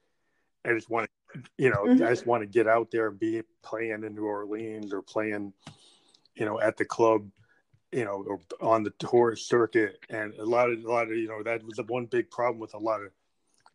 I 0.64 0.72
just 0.72 0.90
want 0.90 1.09
to, 1.34 1.42
you 1.57 1.70
know, 1.70 1.84
mm-hmm. 1.84 2.05
I 2.05 2.09
just 2.09 2.26
want 2.26 2.42
to 2.42 2.46
get 2.46 2.66
out 2.66 2.90
there 2.90 3.09
and 3.09 3.18
be 3.18 3.42
playing 3.62 4.05
in 4.05 4.14
New 4.14 4.26
Orleans 4.26 4.92
or 4.92 5.01
playing, 5.01 5.53
you 6.34 6.44
know, 6.44 6.61
at 6.61 6.76
the 6.76 6.84
club, 6.84 7.28
you 7.92 8.05
know, 8.05 8.24
or 8.26 8.40
on 8.61 8.82
the 8.82 8.92
tour 8.98 9.36
circuit. 9.36 9.98
And 10.11 10.34
a 10.34 10.44
lot 10.44 10.70
of 10.70 10.84
a 10.84 10.90
lot 10.90 11.11
of 11.11 11.16
you 11.16 11.28
know 11.28 11.42
that 11.42 11.62
was 11.64 11.76
the 11.76 11.84
one 11.84 12.07
big 12.07 12.30
problem 12.30 12.59
with 12.59 12.74
a 12.74 12.78
lot 12.78 13.03
of 13.03 13.11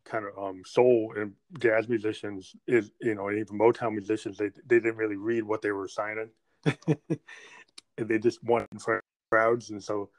kind 0.05 0.25
of 0.25 0.37
um, 0.41 0.61
soul 0.65 1.13
and 1.17 1.33
jazz 1.59 1.89
musicians 1.89 2.55
is 2.67 2.91
you 3.01 3.15
know 3.15 3.31
even 3.31 3.57
Motown 3.57 3.93
musicians 3.93 4.37
they 4.37 4.49
they 4.65 4.79
didn't 4.79 4.97
really 4.97 5.17
read 5.17 5.43
what 5.43 5.61
they 5.61 5.71
were 5.71 5.87
signing, 5.87 6.29
and 6.65 8.07
they 8.07 8.19
just 8.19 8.43
wanted 8.43 8.67
in 8.71 8.79
front 8.79 8.99
of 8.99 9.29
crowds, 9.31 9.71
and 9.71 9.83
so 9.83 10.09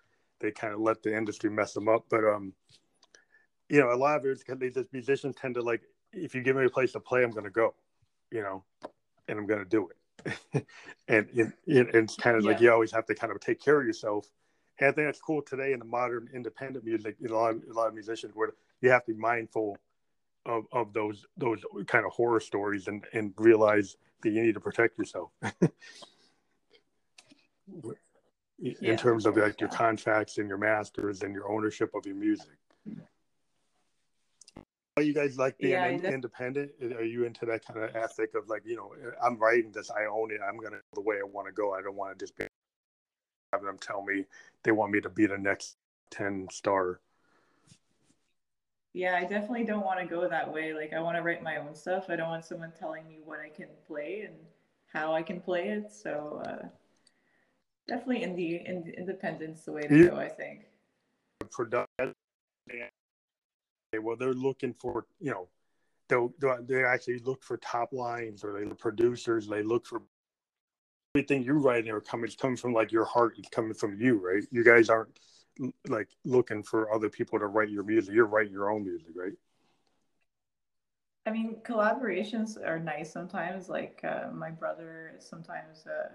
they 0.41 0.51
kind 0.51 0.74
of 0.74 0.80
let 0.80 1.03
the 1.03 1.16
industry 1.16 1.51
mess 1.51 1.72
them 1.72 1.89
up. 1.89 2.05
But 2.11 2.24
um, 2.24 2.53
you 3.68 3.80
know, 3.80 3.93
a 3.93 3.97
lot 3.97 4.18
of 4.18 4.26
it 4.26 4.30
is 4.30 4.39
because 4.41 4.59
they 4.59 4.70
just 4.70 4.93
musicians 4.93 5.37
tend 5.37 5.55
to 5.55 5.62
like 5.62 5.82
if 6.12 6.34
you 6.34 6.43
give 6.43 6.57
me 6.57 6.64
a 6.64 6.70
place 6.70 6.93
to 6.93 7.01
play, 7.01 7.22
I'm 7.22 7.30
going 7.30 7.45
to 7.45 7.51
go, 7.51 7.74
you 8.30 8.43
know, 8.43 8.64
and 9.28 9.39
I'm 9.39 9.47
going 9.47 9.62
to 9.62 9.68
do 9.68 9.89
it. 9.89 10.66
and 11.09 11.28
it, 11.34 11.53
it, 11.66 11.95
it's 11.95 12.16
kind 12.16 12.37
of 12.37 12.45
yeah. 12.45 12.51
like 12.51 12.61
you 12.61 12.72
always 12.72 12.93
have 12.93 13.07
to 13.07 13.14
kind 13.14 13.32
of 13.32 13.41
take 13.41 13.61
care 13.61 13.80
of 13.80 13.87
yourself. 13.87 14.28
And 14.78 14.89
I 14.89 14.93
think 14.93 15.09
that's 15.09 15.20
cool 15.20 15.43
today 15.43 15.72
in 15.72 15.78
the 15.78 15.84
modern 15.84 16.28
independent 16.34 16.84
music. 16.84 17.16
You 17.20 17.28
know, 17.28 17.34
a 17.34 17.39
lot, 17.39 17.55
of, 17.55 17.62
a 17.70 17.72
lot 17.72 17.89
of 17.89 17.95
musicians 17.95 18.32
where 18.34 18.53
you 18.81 18.91
have 18.91 19.05
to 19.07 19.14
be 19.14 19.18
mindful 19.18 19.77
of, 20.45 20.64
of 20.72 20.93
those 20.93 21.27
those 21.37 21.61
kind 21.87 22.05
of 22.05 22.12
horror 22.12 22.41
stories 22.41 22.89
and, 22.89 23.05
and 23.12 23.33
realize 23.37 23.97
that 24.22 24.31
you 24.31 24.43
need 24.43 24.55
to 24.55 24.61
protect 24.61 24.99
yourself 24.99 25.31
in 28.59 28.81
yeah, 28.81 28.97
terms 28.97 29.27
of 29.27 29.37
like 29.37 29.61
your 29.61 29.70
contracts 29.70 30.39
and 30.39 30.49
your 30.49 30.59
masters 30.59 31.22
and 31.22 31.35
your 31.35 31.51
ownership 31.51 31.91
of 31.95 32.07
your 32.07 32.14
music. 32.14 32.57
Are 34.97 35.03
you 35.03 35.12
guys 35.12 35.37
like 35.37 35.59
being 35.59 35.72
yeah, 35.72 35.89
in, 35.89 36.05
independent? 36.07 36.70
Are 36.97 37.05
you 37.05 37.24
into 37.24 37.45
that 37.47 37.66
kind 37.66 37.85
of 37.85 37.95
ethic 37.95 38.35
of 38.35 38.49
like, 38.49 38.62
you 38.64 38.77
know, 38.77 38.93
I'm 39.22 39.37
writing 39.37 39.70
this, 39.70 39.91
I 39.91 40.07
own 40.07 40.31
it, 40.31 40.41
I'm 40.47 40.57
gonna 40.57 40.79
the 40.95 41.03
way 41.03 41.16
I 41.16 41.24
want 41.24 41.49
to 41.49 41.53
go. 41.53 41.74
I 41.74 41.83
don't 41.83 41.97
want 41.97 42.18
to 42.18 42.22
just 42.24 42.35
be 42.37 42.47
having 43.53 43.66
them 43.66 43.79
tell 43.79 44.03
me 44.03 44.24
they 44.62 44.72
want 44.72 44.93
me 44.93 45.01
to 45.03 45.11
be 45.11 45.27
the 45.27 45.37
next 45.37 45.77
ten 46.11 46.49
star. 46.51 47.01
Yeah, 48.97 49.14
I 49.14 49.24
definitely 49.24 49.64
don't 49.64 49.84
want 49.84 50.01
to 50.01 50.07
go 50.07 50.26
that 50.26 50.51
way. 50.51 50.72
Like, 50.72 50.94
I 50.94 51.01
want 51.01 51.18
to 51.18 51.22
write 51.22 51.42
my 51.42 51.59
own 51.59 51.74
stuff. 51.74 52.07
I 52.09 52.16
don't 52.16 52.30
want 52.30 52.47
someone 52.47 52.72
telling 52.80 53.07
me 53.07 53.18
what 53.22 53.40
I 53.40 53.51
can 53.51 53.68
play 53.86 54.22
and 54.26 54.34
how 54.90 55.12
I 55.12 55.22
can 55.22 55.38
play 55.38 55.68
it. 55.68 55.92
So, 55.92 56.42
uh, 56.47 56.66
definitely 57.86 58.22
in 58.22 58.34
the 58.34 58.57
in 58.64 58.94
independence 58.97 59.66
the 59.66 59.72
way 59.72 59.82
to 59.82 60.09
go. 60.09 60.16
I 60.16 60.30
think. 60.30 60.62
Production 61.51 62.14
well 64.03 64.16
they're 64.16 64.34
looking 64.34 64.74
for 64.74 65.07
you 65.20 65.30
know 65.30 65.49
they'll, 66.09 66.32
they 66.66 66.84
actually 66.84 67.18
look 67.20 67.42
for 67.42 67.57
top 67.59 67.92
lines 67.92 68.44
or 68.44 68.59
they 68.59 68.66
look 68.66 68.78
producers 68.78 69.47
they 69.47 69.62
look 69.62 69.86
for 69.86 70.03
everything 71.14 71.42
you 71.42 71.55
write 71.55 71.84
there 71.84 72.01
coming 72.01 72.26
it's 72.26 72.36
coming 72.36 72.57
from 72.57 72.72
like 72.72 72.92
your 72.92 73.05
heart 73.05 73.34
it's 73.38 73.49
coming 73.49 73.72
from 73.72 73.99
you 74.01 74.18
right 74.18 74.44
you 74.51 74.62
guys 74.64 74.88
aren't 74.90 75.18
like 75.88 76.09
looking 76.24 76.62
for 76.62 76.92
other 76.92 77.09
people 77.09 77.38
to 77.38 77.46
write 77.46 77.70
your 77.70 77.82
music. 77.82 78.14
You're 78.14 78.26
writing 78.26 78.52
your 78.52 78.70
own 78.70 78.84
music 78.84 79.09
right? 79.14 79.32
I 81.26 81.30
mean 81.30 81.57
collaborations 81.64 82.57
are 82.64 82.78
nice 82.78 83.12
sometimes. 83.12 83.68
Like 83.68 84.00
uh, 84.04 84.28
my 84.32 84.50
brother 84.50 85.14
sometimes 85.18 85.86
uh, 85.86 86.11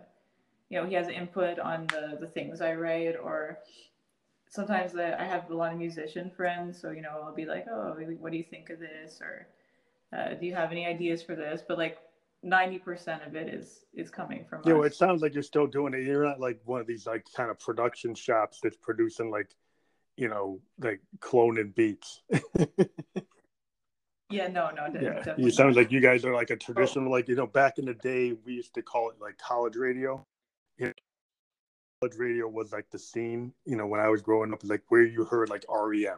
you 0.69 0.79
know 0.79 0.85
he 0.87 0.95
has 0.95 1.07
input 1.07 1.59
on 1.59 1.87
the 1.87 2.17
the 2.19 2.27
things 2.27 2.61
i 2.61 2.73
write 2.73 3.15
or 3.21 3.59
sometimes 4.51 4.95
I 4.95 5.23
have 5.23 5.49
a 5.49 5.55
lot 5.55 5.71
of 5.71 5.79
musician 5.79 6.29
friends, 6.29 6.79
so 6.79 6.91
you 6.91 7.01
know 7.01 7.21
I'll 7.23 7.33
be 7.33 7.45
like, 7.45 7.65
oh, 7.71 7.95
what 8.19 8.31
do 8.31 8.37
you 8.37 8.43
think 8.43 8.69
of 8.69 8.79
this, 8.79 9.19
or 9.21 9.47
uh, 10.15 10.33
do 10.35 10.45
you 10.45 10.53
have 10.53 10.71
any 10.71 10.85
ideas 10.85 11.23
for 11.23 11.35
this? 11.35 11.63
But 11.67 11.77
like 11.77 11.97
ninety 12.43 12.79
percent 12.79 13.23
of 13.23 13.35
it 13.35 13.53
is 13.53 13.85
is 13.93 14.09
coming 14.09 14.45
from. 14.49 14.61
Yeah, 14.65 14.73
well, 14.73 14.83
it 14.83 14.95
sounds 14.95 15.21
like 15.21 15.33
you're 15.33 15.43
still 15.43 15.67
doing 15.67 15.93
it. 15.93 16.03
You're 16.03 16.25
not 16.25 16.39
like 16.39 16.59
one 16.65 16.81
of 16.81 16.87
these 16.87 17.05
like 17.05 17.25
kind 17.35 17.49
of 17.49 17.59
production 17.59 18.15
shops 18.15 18.59
that's 18.61 18.77
producing 18.77 19.31
like, 19.31 19.53
you 20.17 20.27
know, 20.27 20.59
like 20.79 21.01
cloning 21.19 21.75
beats. 21.75 22.21
yeah, 24.29 24.47
no, 24.47 24.69
no. 24.71 24.87
Yeah, 24.99 25.23
it 25.37 25.53
sounds 25.53 25.75
like 25.75 25.91
you 25.91 26.01
guys 26.01 26.25
are 26.25 26.33
like 26.33 26.49
a 26.49 26.57
traditional, 26.57 27.09
oh. 27.09 27.11
like 27.11 27.27
you 27.27 27.35
know, 27.35 27.47
back 27.47 27.77
in 27.77 27.85
the 27.85 27.93
day 27.95 28.33
we 28.45 28.53
used 28.53 28.73
to 28.75 28.81
call 28.81 29.09
it 29.09 29.17
like 29.21 29.37
college 29.37 29.75
radio. 29.75 30.25
You 30.77 30.87
know, 30.87 30.93
radio 32.17 32.47
was 32.47 32.71
like 32.71 32.89
the 32.89 32.99
scene, 32.99 33.53
you 33.65 33.75
know, 33.75 33.85
when 33.85 33.99
I 33.99 34.09
was 34.09 34.21
growing 34.21 34.53
up, 34.53 34.61
like 34.63 34.81
where 34.89 35.03
you 35.03 35.23
heard 35.23 35.49
like 35.49 35.65
REM 35.69 36.17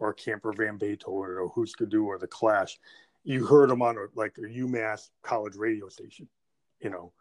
or 0.00 0.12
Camper 0.12 0.52
Van 0.52 0.76
Beethoven 0.76 1.36
or 1.38 1.52
Hüsker 1.54 1.88
Dü 1.88 2.04
or 2.04 2.18
The 2.18 2.26
Clash. 2.26 2.78
You 3.24 3.46
heard 3.46 3.70
them 3.70 3.82
on 3.82 3.96
a, 3.96 4.06
like 4.14 4.36
a 4.38 4.42
UMass 4.42 5.10
college 5.22 5.54
radio 5.56 5.88
station, 5.88 6.28
you 6.80 6.90
know, 6.90 7.12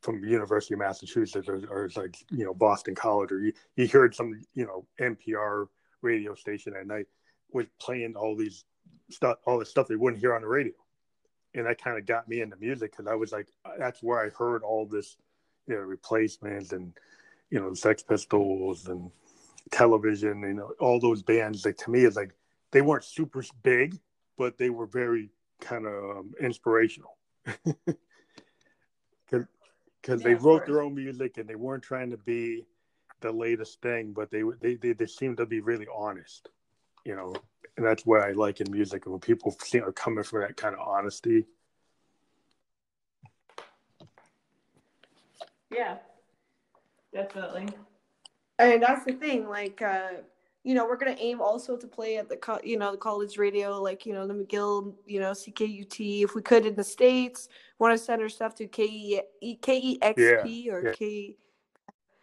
from 0.00 0.20
the 0.20 0.28
University 0.28 0.74
of 0.74 0.80
Massachusetts 0.80 1.48
or, 1.48 1.60
or 1.68 1.90
like, 1.96 2.16
you 2.30 2.44
know, 2.44 2.54
Boston 2.54 2.94
College 2.94 3.32
or 3.32 3.40
you, 3.40 3.52
you 3.76 3.88
heard 3.88 4.14
some, 4.14 4.40
you 4.54 4.64
know, 4.64 4.86
NPR 5.00 5.66
radio 6.02 6.34
station 6.34 6.74
at 6.78 6.86
night 6.86 7.06
was 7.52 7.66
playing 7.80 8.14
all 8.14 8.36
these 8.36 8.64
stuff, 9.10 9.38
all 9.46 9.58
the 9.58 9.64
stuff 9.64 9.88
they 9.88 9.96
wouldn't 9.96 10.20
hear 10.20 10.34
on 10.34 10.42
the 10.42 10.48
radio. 10.48 10.72
And 11.54 11.66
that 11.66 11.82
kind 11.82 11.98
of 11.98 12.06
got 12.06 12.28
me 12.28 12.40
into 12.40 12.56
music 12.56 12.92
because 12.92 13.10
I 13.10 13.14
was 13.14 13.32
like, 13.32 13.48
that's 13.78 14.02
where 14.02 14.24
I 14.24 14.28
heard 14.30 14.62
all 14.62 14.86
this, 14.86 15.16
you 15.66 15.74
know, 15.74 15.80
replacements 15.80 16.72
and, 16.72 16.92
you 17.50 17.58
know, 17.58 17.74
Sex 17.74 18.02
Pistols 18.02 18.86
and 18.86 19.10
television, 19.72 20.42
you 20.42 20.54
know, 20.54 20.72
all 20.78 21.00
those 21.00 21.22
bands. 21.22 21.64
Like 21.64 21.78
to 21.78 21.90
me, 21.90 22.04
it's 22.04 22.16
like 22.16 22.32
they 22.70 22.82
weren't 22.82 23.04
super 23.04 23.42
big, 23.62 23.98
but 24.36 24.58
they 24.58 24.70
were 24.70 24.86
very 24.86 25.30
kind 25.60 25.86
of 25.86 26.18
um, 26.18 26.32
inspirational. 26.40 27.16
Because 30.00 30.22
yeah, 30.22 30.28
they 30.28 30.34
wrote 30.34 30.64
their 30.64 30.80
own 30.80 30.94
music 30.94 31.36
and 31.36 31.46
they 31.46 31.56
weren't 31.56 31.82
trying 31.82 32.10
to 32.10 32.16
be 32.16 32.64
the 33.20 33.30
latest 33.30 33.82
thing, 33.82 34.12
but 34.12 34.30
they 34.30 34.42
they 34.60 34.76
they, 34.76 34.92
they 34.92 35.06
seemed 35.06 35.36
to 35.38 35.44
be 35.44 35.60
really 35.60 35.86
honest, 35.94 36.48
you 37.04 37.14
know. 37.14 37.34
And 37.76 37.84
that's 37.84 38.06
what 38.06 38.22
I 38.22 38.32
like 38.32 38.60
in 38.60 38.72
music 38.72 39.06
when 39.06 39.18
people 39.18 39.54
see 39.60 39.80
are 39.80 39.92
coming 39.92 40.24
from 40.24 40.42
that 40.42 40.56
kind 40.56 40.74
of 40.74 40.80
honesty. 40.80 41.46
Yeah, 45.70 45.98
Definitely. 47.12 47.68
And 48.58 48.82
that's 48.82 49.04
the 49.04 49.12
thing, 49.12 49.48
like, 49.48 49.80
uh, 49.80 50.08
you 50.68 50.74
know, 50.74 50.84
we're 50.84 50.98
gonna 50.98 51.16
aim 51.18 51.40
also 51.40 51.78
to 51.78 51.86
play 51.86 52.18
at 52.18 52.28
the, 52.28 52.36
co- 52.36 52.60
you 52.62 52.76
know, 52.76 52.90
the 52.90 52.98
college 52.98 53.38
radio, 53.38 53.80
like, 53.80 54.04
you 54.04 54.12
know, 54.12 54.26
the 54.26 54.34
McGill, 54.34 54.92
you 55.06 55.18
know, 55.18 55.30
CKUT. 55.30 56.24
If 56.24 56.34
we 56.34 56.42
could 56.42 56.66
in 56.66 56.74
the 56.74 56.84
states, 56.84 57.48
want 57.78 57.98
to 57.98 58.04
send 58.04 58.20
our 58.20 58.28
stuff 58.28 58.54
to 58.56 58.66
K 58.66 59.22
E 59.40 59.54
K 59.56 59.80
E 59.82 59.98
X 60.02 60.22
P 60.42 60.68
or 60.70 60.84
yeah. 60.84 60.92
K. 60.92 61.36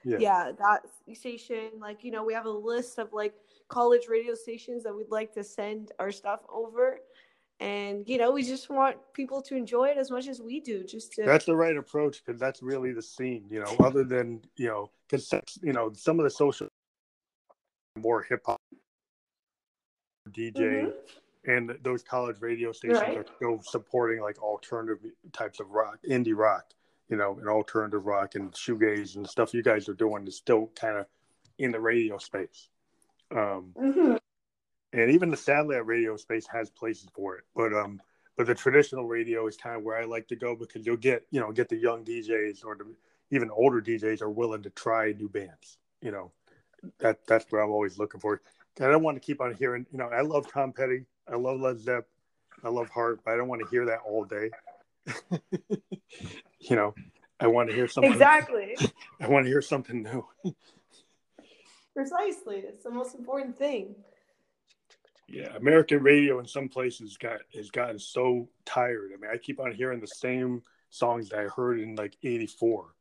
yeah. 0.03 0.17
yeah, 0.19 0.51
that 0.59 0.81
station. 1.17 1.71
Like, 1.79 2.03
you 2.03 2.11
know, 2.11 2.23
we 2.23 2.35
have 2.35 2.45
a 2.45 2.51
list 2.51 2.99
of 2.99 3.13
like 3.13 3.33
college 3.67 4.03
radio 4.07 4.35
stations 4.35 4.83
that 4.83 4.95
we'd 4.95 5.09
like 5.09 5.33
to 5.33 5.43
send 5.43 5.91
our 5.97 6.11
stuff 6.11 6.41
over. 6.47 6.99
And, 7.59 8.07
you 8.07 8.19
know, 8.19 8.29
we 8.29 8.43
just 8.43 8.69
want 8.69 8.97
people 9.13 9.41
to 9.41 9.55
enjoy 9.55 9.85
it 9.85 9.97
as 9.97 10.11
much 10.11 10.27
as 10.27 10.39
we 10.39 10.59
do. 10.59 10.83
Just 10.83 11.13
to... 11.13 11.23
That's 11.23 11.45
the 11.45 11.55
right 11.55 11.75
approach 11.75 12.21
because 12.23 12.39
that's 12.39 12.61
really 12.61 12.91
the 12.91 13.01
scene, 13.01 13.45
you 13.49 13.61
know, 13.61 13.75
other 13.79 14.03
than, 14.03 14.41
you 14.55 14.67
know, 14.67 14.91
because, 15.09 15.33
you 15.63 15.73
know, 15.73 15.91
some 15.93 16.19
of 16.19 16.25
the 16.25 16.29
social 16.29 16.67
more 17.97 18.21
hip 18.21 18.41
hop 18.45 18.61
DJ 20.29 20.55
mm-hmm. 20.55 21.51
and 21.51 21.77
those 21.83 22.03
college 22.03 22.37
radio 22.41 22.71
stations 22.71 22.99
right. 22.99 23.17
are 23.17 23.25
still 23.35 23.61
supporting 23.61 24.21
like 24.21 24.41
alternative 24.41 24.99
types 25.31 25.59
of 25.59 25.69
rock, 25.69 25.99
indie 26.09 26.35
rock 26.35 26.73
you 27.09 27.17
know, 27.17 27.37
and 27.39 27.47
alternative 27.47 28.05
rock 28.05 28.35
and 28.35 28.51
shoegaze 28.53 29.15
and 29.15 29.27
stuff 29.27 29.53
you 29.53 29.61
guys 29.61 29.87
are 29.87 29.93
doing 29.93 30.27
is 30.27 30.35
still 30.35 30.69
kind 30.79 30.97
of 30.97 31.05
in 31.59 31.71
the 31.71 31.79
radio 31.79 32.17
space. 32.17 32.69
Um, 33.31 33.73
mm-hmm. 33.77 34.15
And 34.93 35.11
even 35.11 35.29
the 35.29 35.37
satellite 35.37 35.85
radio 35.85 36.15
space 36.17 36.47
has 36.47 36.69
places 36.69 37.07
for 37.13 37.35
it, 37.35 37.43
but 37.55 37.73
um, 37.73 38.01
but 38.37 38.47
the 38.47 38.55
traditional 38.55 39.05
radio 39.05 39.45
is 39.47 39.57
kind 39.57 39.75
of 39.75 39.83
where 39.83 39.97
I 39.97 40.05
like 40.05 40.27
to 40.29 40.35
go 40.35 40.55
because 40.55 40.85
you'll 40.85 40.95
get 40.95 41.25
you 41.31 41.41
know 41.41 41.51
get 41.51 41.67
the 41.67 41.75
young 41.75 42.05
DJs 42.05 42.63
or 42.63 42.75
the 42.75 42.85
even 43.31 43.49
older 43.51 43.81
DJs 43.81 44.21
are 44.21 44.29
willing 44.29 44.63
to 44.63 44.69
try 44.69 45.11
new 45.11 45.27
bands. 45.27 45.77
You 46.01 46.11
know, 46.11 46.31
that 46.99 47.25
that's 47.27 47.45
what 47.49 47.59
I'm 47.59 47.71
always 47.71 47.97
looking 47.97 48.19
for. 48.19 48.41
I 48.79 48.87
don't 48.87 49.03
want 49.03 49.15
to 49.15 49.21
keep 49.21 49.39
on 49.41 49.53
hearing. 49.53 49.85
You 49.91 49.97
know, 49.97 50.09
I 50.09 50.21
love 50.21 50.51
Tom 50.51 50.73
Petty, 50.73 51.05
I 51.31 51.35
love 51.35 51.59
Led 51.59 51.79
Zepp, 51.79 52.07
I 52.63 52.69
love 52.69 52.89
Heart, 52.89 53.21
but 53.23 53.33
I 53.33 53.37
don't 53.37 53.47
want 53.47 53.61
to 53.61 53.67
hear 53.69 53.85
that 53.85 53.99
all 54.05 54.25
day. 54.25 54.51
you 56.59 56.75
know, 56.75 56.93
I 57.39 57.47
want 57.47 57.69
to 57.69 57.75
hear 57.75 57.87
something. 57.87 58.11
Exactly. 58.11 58.75
I 59.21 59.27
want 59.27 59.45
to 59.45 59.49
hear 59.49 59.61
something 59.61 60.03
new. 60.03 60.25
Precisely. 61.95 62.57
It's 62.57 62.83
the 62.83 62.91
most 62.91 63.15
important 63.15 63.57
thing. 63.57 63.95
Yeah, 65.27 65.55
American 65.55 66.03
radio 66.03 66.39
in 66.39 66.45
some 66.45 66.69
places 66.69 67.17
got 67.17 67.39
has 67.55 67.71
gotten 67.71 67.97
so 67.97 68.47
tired. 68.63 69.11
I 69.13 69.19
mean, 69.19 69.31
I 69.33 69.37
keep 69.37 69.59
on 69.59 69.71
hearing 69.71 69.99
the 69.99 70.07
same 70.07 70.61
songs 70.91 71.29
that 71.29 71.39
I 71.39 71.43
heard 71.45 71.79
in 71.79 71.95
like 71.95 72.15
'84. 72.21 72.93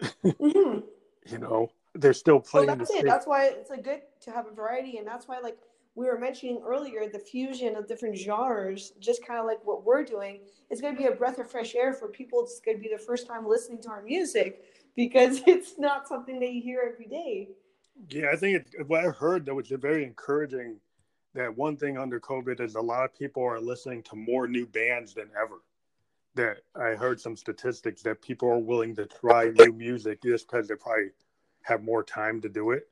Mm-hmm. 0.00 0.78
you 1.32 1.38
know, 1.38 1.70
they're 1.98 2.12
still 2.12 2.40
playing. 2.40 2.68
That's 2.68 2.90
it. 2.90 3.04
That's 3.04 3.26
why 3.26 3.46
it's 3.46 3.70
like 3.70 3.84
good 3.84 4.02
to 4.22 4.30
have 4.30 4.46
a 4.46 4.52
variety, 4.52 4.98
and 4.98 5.06
that's 5.06 5.26
why 5.28 5.40
like 5.40 5.58
we 5.94 6.06
were 6.06 6.18
mentioning 6.18 6.62
earlier, 6.64 7.08
the 7.08 7.18
fusion 7.18 7.74
of 7.74 7.88
different 7.88 8.16
genres, 8.16 8.92
just 9.00 9.26
kind 9.26 9.40
of 9.40 9.46
like 9.46 9.58
what 9.64 9.84
we're 9.84 10.04
doing, 10.04 10.40
is 10.70 10.80
going 10.80 10.94
to 10.94 10.98
be 10.98 11.08
a 11.08 11.12
breath 11.12 11.38
of 11.38 11.50
fresh 11.50 11.74
air 11.74 11.92
for 11.92 12.06
people. 12.06 12.40
It's 12.42 12.60
going 12.60 12.76
to 12.76 12.82
be 12.82 12.88
the 12.88 13.02
first 13.02 13.26
time 13.26 13.48
listening 13.48 13.82
to 13.82 13.88
our 13.88 14.02
music 14.02 14.62
because 14.94 15.42
it's 15.46 15.76
not 15.76 16.06
something 16.06 16.38
that 16.38 16.52
you 16.52 16.62
hear 16.62 16.88
every 16.92 17.06
day. 17.06 17.48
Yeah, 18.10 18.28
I 18.32 18.36
think 18.36 18.66
it, 18.78 18.86
what 18.88 19.04
I 19.04 19.08
heard 19.08 19.44
that 19.46 19.54
was 19.54 19.68
very 19.68 20.04
encouraging. 20.04 20.76
That 21.34 21.56
one 21.56 21.76
thing 21.76 21.98
under 21.98 22.18
COVID 22.18 22.60
is 22.60 22.74
a 22.74 22.80
lot 22.80 23.04
of 23.04 23.14
people 23.14 23.44
are 23.44 23.60
listening 23.60 24.02
to 24.04 24.16
more 24.16 24.48
new 24.48 24.66
bands 24.66 25.14
than 25.14 25.28
ever. 25.40 25.56
That 26.36 26.58
I 26.74 26.94
heard 26.94 27.20
some 27.20 27.36
statistics 27.36 28.02
that 28.02 28.22
people 28.22 28.48
are 28.48 28.58
willing 28.58 28.94
to 28.96 29.06
try 29.06 29.50
new 29.50 29.72
music 29.72 30.22
just 30.22 30.48
because 30.48 30.68
they're 30.68 30.76
probably 30.76 31.10
have 31.68 31.82
more 31.82 32.02
time 32.02 32.40
to 32.40 32.48
do 32.48 32.70
it. 32.72 32.88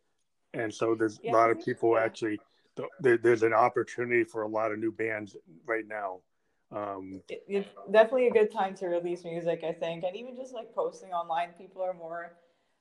And 0.55 0.73
so 0.73 0.95
there's 0.95 1.19
yeah, 1.23 1.33
a 1.33 1.35
lot 1.35 1.51
of 1.51 1.65
people 1.65 1.99
actually 1.99 2.39
there, 3.01 3.17
there's 3.17 3.43
an 3.43 3.53
opportunity 3.53 4.25
for 4.25 4.43
a 4.43 4.49
lot 4.49 4.73
of 4.73 4.79
new 4.79 4.93
bands 4.93 5.37
right 5.65 5.87
now. 5.87 6.21
Um, 6.73 7.23
it, 7.29 7.45
it's 7.49 7.69
definitely 7.91 8.29
a 8.29 8.33
good 8.33 8.53
time 8.53 8.75
to 8.77 8.87
release 8.87 9.25
music, 9.25 9.63
I 9.65 9.73
think, 9.73 10.05
and 10.05 10.17
even 10.17 10.37
just 10.37 10.53
like 10.53 10.75
posting 10.75 11.11
online, 11.11 11.51
people 11.57 11.83
are 11.83 11.95
more 11.95 12.37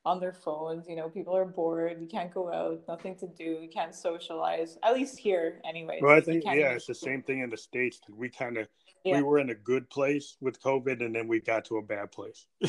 on 0.06 0.20
their 0.20 0.34
phones. 0.34 0.88
You 0.88 0.96
know, 0.96 1.10
people 1.10 1.36
are 1.36 1.46
bored. 1.46 1.98
You 2.02 2.08
can't 2.08 2.34
go 2.34 2.52
out, 2.52 2.82
nothing 2.88 3.16
to 3.18 3.28
do. 3.28 3.44
You 3.44 3.70
can't 3.72 3.94
socialize. 3.94 4.78
At 4.84 4.96
least 4.96 5.18
here, 5.18 5.62
anyway. 5.68 6.00
Well, 6.02 6.16
I 6.16 6.22
think 6.22 6.44
yeah, 6.46 6.72
it's 6.72 6.88
the 6.88 6.96
same 6.96 7.22
thing 7.22 7.42
in 7.42 7.50
the 7.50 7.58
states. 7.58 8.02
We 8.10 8.30
kind 8.30 8.58
of 8.58 8.68
yeah. 9.04 9.18
we 9.18 9.24
were 9.24 9.40
in 9.40 9.52
a 9.52 9.56
good 9.56 9.90
place 9.90 10.36
with 10.42 10.62
COVID, 10.62 11.06
and 11.06 11.16
then 11.16 11.28
we 11.28 11.40
got 11.40 11.66
to 11.66 11.78
a 11.78 11.82
bad 11.82 12.12
place. 12.12 12.48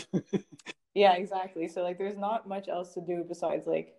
yeah, 0.97 1.13
exactly. 1.13 1.69
So 1.69 1.83
like, 1.83 1.99
there's 1.99 2.17
not 2.17 2.49
much 2.49 2.69
else 2.69 2.95
to 2.95 3.01
do 3.01 3.23
besides 3.23 3.67
like 3.67 3.95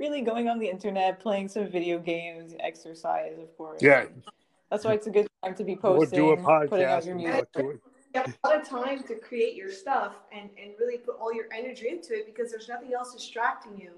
really 0.00 0.20
going 0.20 0.48
on 0.48 0.58
the 0.58 0.68
internet, 0.68 1.20
playing 1.20 1.48
some 1.48 1.68
video 1.68 1.98
games, 1.98 2.54
exercise, 2.58 3.38
of 3.38 3.56
course. 3.56 3.80
Yeah. 3.80 4.06
That's 4.70 4.84
why 4.84 4.94
it's 4.94 5.06
a 5.06 5.10
good 5.10 5.28
time 5.44 5.54
to 5.54 5.64
be 5.64 5.76
posting, 5.76 6.24
we'll 6.24 6.36
do 6.36 6.42
a 6.42 6.44
podcast 6.44 6.68
putting 6.68 6.86
out 6.86 7.04
your 7.04 7.14
music. 7.14 7.48
You 7.56 7.80
have 8.14 8.36
a 8.42 8.48
lot 8.48 8.60
of 8.60 8.68
time 8.68 9.04
to 9.04 9.14
create 9.14 9.54
your 9.54 9.70
stuff 9.70 10.14
and, 10.32 10.50
and 10.60 10.72
really 10.80 10.98
put 10.98 11.16
all 11.20 11.32
your 11.32 11.46
energy 11.56 11.88
into 11.88 12.14
it 12.14 12.26
because 12.26 12.50
there's 12.50 12.68
nothing 12.68 12.92
else 12.92 13.14
distracting 13.14 13.78
you. 13.78 13.92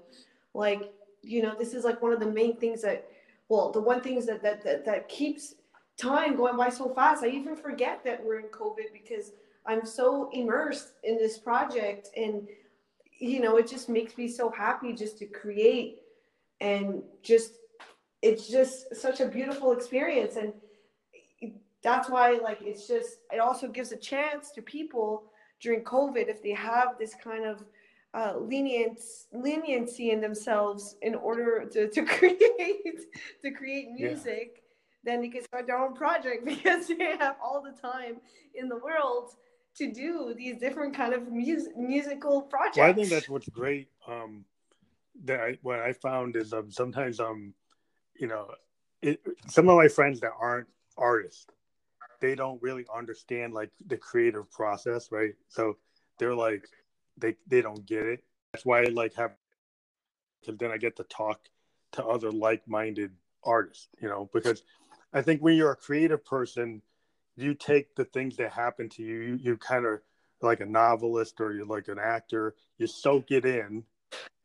Like, 0.53 0.93
you 1.23 1.41
know, 1.41 1.55
this 1.57 1.73
is 1.73 1.83
like 1.83 2.03
one 2.03 2.13
of 2.13 2.19
the 2.19 2.29
main 2.29 2.57
things 2.57 2.83
that, 2.83 3.07
well, 3.49 3.71
the 3.71 3.81
one 3.81 4.01
things 4.01 4.27
that, 4.27 4.43
that, 4.43 4.63
that, 4.63 4.85
that 4.85 5.09
keeps 5.09 5.55
time 5.97 6.35
going 6.35 6.55
by 6.55 6.69
so 6.69 6.93
fast. 6.93 7.23
I 7.23 7.29
even 7.29 7.55
forget 7.55 8.03
that 8.03 8.23
we're 8.23 8.39
in 8.39 8.47
COVID 8.47 8.93
because 8.93 9.31
I'm 9.65 9.85
so 9.85 10.29
immersed 10.33 10.93
in 11.03 11.17
this 11.17 11.37
project 11.37 12.09
and 12.15 12.47
you 13.19 13.39
know, 13.39 13.55
it 13.57 13.69
just 13.69 13.87
makes 13.87 14.17
me 14.17 14.27
so 14.27 14.49
happy 14.49 14.91
just 14.91 15.17
to 15.19 15.25
create 15.25 15.99
and 16.59 17.03
just 17.21 17.53
it's 18.21 18.47
just 18.47 18.95
such 18.95 19.19
a 19.19 19.27
beautiful 19.27 19.73
experience 19.73 20.37
and 20.37 20.53
that's 21.83 22.09
why 22.09 22.39
like 22.41 22.59
it's 22.61 22.87
just 22.87 23.17
it 23.31 23.39
also 23.39 23.67
gives 23.67 23.91
a 23.91 23.97
chance 23.97 24.49
to 24.51 24.61
people 24.61 25.25
during 25.61 25.83
covid 25.83 26.29
if 26.29 26.41
they 26.41 26.53
have 26.53 26.97
this 26.97 27.13
kind 27.21 27.45
of 27.45 27.63
uh, 28.15 28.37
lenience 28.37 29.27
leniency 29.33 30.11
in 30.11 30.21
themselves 30.21 30.95
in 31.01 31.15
order 31.15 31.65
to, 31.65 31.89
to 31.89 32.05
create 32.17 32.99
to 33.41 33.51
create 33.51 33.91
music 33.91 34.53
yeah. 34.55 34.61
then 35.03 35.21
they 35.21 35.29
can 35.29 35.43
start 35.43 35.67
their 35.67 35.77
own 35.77 35.93
project 35.93 36.45
because 36.53 36.87
they 36.87 37.17
have 37.19 37.35
all 37.43 37.61
the 37.61 37.75
time 37.81 38.17
in 38.55 38.69
the 38.69 38.77
world 38.77 39.31
to 39.75 39.91
do 39.91 40.33
these 40.37 40.59
different 40.59 40.95
kind 40.95 41.13
of 41.13 41.31
mus- 41.31 41.69
musical 41.75 42.41
projects. 42.43 42.77
Well, 42.77 42.89
I 42.89 42.93
think 42.93 43.09
that's 43.09 43.29
what's 43.29 43.49
great. 43.49 43.89
Um, 44.07 44.45
that 45.25 45.39
I, 45.39 45.57
what 45.61 45.79
I 45.79 45.93
found 45.93 46.35
is 46.35 46.53
um, 46.53 46.71
sometimes 46.71 47.19
um, 47.19 47.53
you 48.15 48.27
know, 48.27 48.47
it, 49.01 49.21
some 49.47 49.69
of 49.69 49.77
my 49.77 49.87
friends 49.87 50.19
that 50.21 50.31
aren't 50.39 50.67
artists, 50.97 51.47
they 52.19 52.35
don't 52.35 52.61
really 52.61 52.85
understand 52.95 53.53
like 53.53 53.71
the 53.87 53.97
creative 53.97 54.49
process, 54.51 55.11
right? 55.11 55.33
So 55.49 55.77
they're 56.19 56.35
like, 56.35 56.67
they 57.17 57.35
they 57.47 57.61
don't 57.61 57.85
get 57.85 58.05
it. 58.05 58.23
That's 58.53 58.65
why 58.65 58.81
I 58.81 58.85
like 58.85 59.13
have, 59.15 59.31
because 60.41 60.57
then 60.57 60.71
I 60.71 60.77
get 60.77 60.95
to 60.97 61.03
talk 61.03 61.39
to 61.93 62.05
other 62.05 62.31
like-minded 62.31 63.11
artists, 63.43 63.87
you 64.01 64.07
know, 64.07 64.29
because 64.33 64.63
I 65.13 65.21
think 65.21 65.41
when 65.41 65.55
you're 65.55 65.71
a 65.71 65.75
creative 65.75 66.23
person 66.23 66.81
you 67.35 67.53
take 67.53 67.95
the 67.95 68.05
things 68.05 68.37
that 68.37 68.51
happen 68.51 68.89
to 68.89 69.03
you, 69.03 69.21
you, 69.21 69.39
you 69.41 69.57
kind 69.57 69.85
of 69.85 69.99
like 70.41 70.59
a 70.59 70.65
novelist 70.65 71.39
or 71.39 71.53
you're 71.53 71.65
like 71.65 71.87
an 71.87 71.99
actor, 71.99 72.55
you 72.77 72.85
soak 72.85 73.31
it 73.31 73.45
in, 73.45 73.83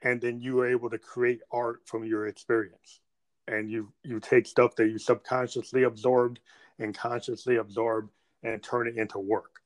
and 0.03 0.21
then 0.21 0.41
you 0.41 0.61
are 0.61 0.69
able 0.69 0.91
to 0.91 0.99
create 0.99 1.41
art 1.51 1.81
from 1.87 2.05
your 2.05 2.27
experience. 2.27 3.01
And 3.47 3.71
you 3.71 3.93
you 4.05 4.21
take 4.21 4.47
stuff 4.47 4.77
that 4.77 4.89
you 4.89 4.99
subconsciously 4.99 5.85
absorbed 5.85 6.39
and 6.79 6.97
consciously 6.97 7.57
absorb 7.57 8.11
and 8.43 8.63
turn 8.63 8.89
it 8.89 8.97
into 8.97 9.19
work. 9.19 9.61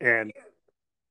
And 0.00 0.32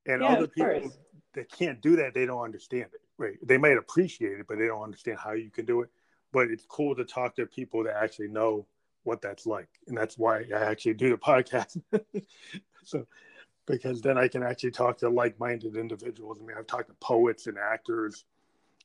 and 0.08 0.22
yeah, 0.22 0.28
other 0.28 0.47
people 0.47 0.80
course. 0.82 0.97
that 1.36 1.52
can't 1.52 1.82
do 1.82 1.97
that, 1.97 2.14
they 2.14 2.26
don't 2.26 2.43
understand 2.43 2.88
it. 2.93 3.02
Right. 3.18 3.38
They 3.43 3.58
might 3.58 3.78
appreciate 3.78 4.39
it, 4.39 4.47
but 4.47 4.58
they 4.58 4.68
don't 4.68 4.82
understand 4.82 5.20
how 5.24 5.34
you 5.34 5.52
can 5.52 5.66
do 5.66 5.82
it. 5.82 5.89
But 6.32 6.50
it's 6.50 6.66
cool 6.68 6.95
to 6.95 7.06
talk 7.06 7.36
to 7.36 7.45
people 7.45 7.84
that 7.84 7.95
actually 7.95 8.30
know 8.30 8.66
what 9.10 9.22
that's 9.22 9.47
like. 9.47 9.68
And 9.88 9.97
that's 9.97 10.18
why 10.18 10.45
I 10.55 10.60
actually 10.60 10.93
do 10.93 11.10
the 11.10 11.18
podcast. 11.18 11.82
so, 12.84 13.05
because 13.66 14.01
then 14.01 14.18
I 14.18 14.28
can 14.28 14.43
actually 14.43 14.72
talk 14.72 14.99
to 14.99 15.10
like 15.10 15.39
minded 15.39 15.76
individuals. 15.76 16.38
I 16.39 16.45
mean, 16.45 16.55
I've 16.57 16.68
talked 16.68 16.89
to 16.89 16.95
poets 17.01 17.47
and 17.47 17.57
actors 17.57 18.26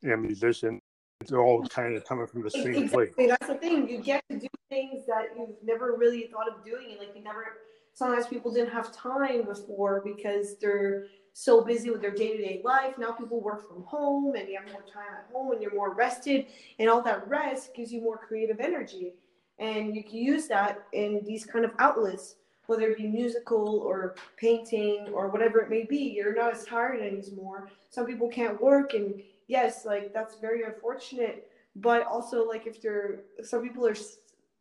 and 0.02 0.22
musicians. 0.22 0.80
They're 1.28 1.40
all 1.40 1.62
kind 1.66 1.94
of 1.94 2.04
coming 2.04 2.26
from 2.26 2.42
the 2.42 2.50
same 2.50 2.74
exactly. 2.74 3.06
place. 3.06 3.28
That's 3.28 3.46
the 3.46 3.54
thing. 3.54 3.88
You 3.88 3.98
get 3.98 4.24
to 4.30 4.38
do 4.38 4.48
things 4.70 5.06
that 5.06 5.28
you've 5.36 5.56
never 5.62 5.94
really 5.96 6.28
thought 6.32 6.48
of 6.48 6.64
doing. 6.64 6.92
And 6.92 6.98
like, 6.98 7.14
you 7.14 7.22
never, 7.22 7.44
sometimes 7.92 8.26
people 8.26 8.50
didn't 8.50 8.72
have 8.72 8.94
time 8.94 9.44
before 9.44 10.02
because 10.04 10.56
they're 10.58 11.04
so 11.34 11.62
busy 11.62 11.90
with 11.90 12.00
their 12.00 12.12
day-to-day 12.12 12.60
life 12.62 12.96
now 12.96 13.10
people 13.10 13.40
work 13.40 13.68
from 13.68 13.82
home 13.82 14.36
and 14.36 14.48
you 14.48 14.56
have 14.56 14.70
more 14.70 14.82
time 14.82 15.12
at 15.18 15.26
home 15.32 15.50
and 15.50 15.60
you're 15.60 15.74
more 15.74 15.92
rested 15.92 16.46
and 16.78 16.88
all 16.88 17.02
that 17.02 17.28
rest 17.28 17.74
gives 17.74 17.92
you 17.92 18.00
more 18.00 18.16
creative 18.16 18.60
energy 18.60 19.14
and 19.58 19.94
you 19.94 20.02
can 20.02 20.16
use 20.16 20.46
that 20.48 20.84
in 20.92 21.22
these 21.24 21.44
kind 21.44 21.64
of 21.64 21.72
outlets 21.78 22.36
whether 22.66 22.88
it 22.88 22.96
be 22.96 23.06
musical 23.06 23.80
or 23.80 24.14
painting 24.38 25.06
or 25.12 25.28
whatever 25.28 25.60
it 25.60 25.70
may 25.70 25.84
be 25.84 25.98
you're 25.98 26.34
not 26.34 26.52
as 26.52 26.64
tired 26.64 27.00
anymore 27.00 27.68
some 27.90 28.06
people 28.06 28.28
can't 28.28 28.60
work 28.60 28.94
and 28.94 29.22
yes 29.48 29.84
like 29.84 30.12
that's 30.12 30.36
very 30.36 30.62
unfortunate 30.62 31.50
but 31.76 32.06
also 32.06 32.46
like 32.46 32.66
if 32.66 32.82
you're 32.82 33.20
some 33.42 33.62
people 33.62 33.86
are 33.86 33.96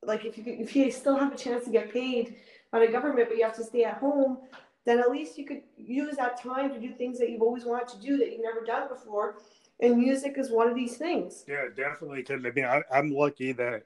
like 0.03 0.25
if 0.25 0.37
you 0.37 0.43
if 0.47 0.75
you 0.75 0.91
still 0.91 1.15
have 1.15 1.33
a 1.33 1.37
chance 1.37 1.63
to 1.65 1.71
get 1.71 1.91
paid 1.91 2.35
by 2.71 2.79
the 2.85 2.91
government 2.91 3.27
but 3.29 3.37
you 3.37 3.43
have 3.43 3.55
to 3.55 3.63
stay 3.63 3.83
at 3.83 3.97
home 3.97 4.37
then 4.85 4.99
at 4.99 5.09
least 5.11 5.37
you 5.37 5.45
could 5.45 5.61
use 5.77 6.17
that 6.17 6.41
time 6.41 6.73
to 6.73 6.79
do 6.79 6.91
things 6.93 7.17
that 7.19 7.29
you've 7.29 7.41
always 7.41 7.65
wanted 7.65 7.87
to 7.89 7.99
do 7.99 8.17
that 8.17 8.31
you've 8.31 8.41
never 8.41 8.65
done 8.65 8.89
before. 8.89 9.35
And 9.79 9.97
music 9.97 10.35
is 10.37 10.51
one 10.51 10.67
of 10.67 10.75
these 10.75 10.97
things. 10.97 11.45
Yeah, 11.47 11.65
definitely. 11.75 12.17
Because 12.17 12.45
I 12.45 12.51
mean, 12.51 12.65
I, 12.65 12.81
I'm 12.91 13.11
lucky 13.11 13.53
that 13.53 13.83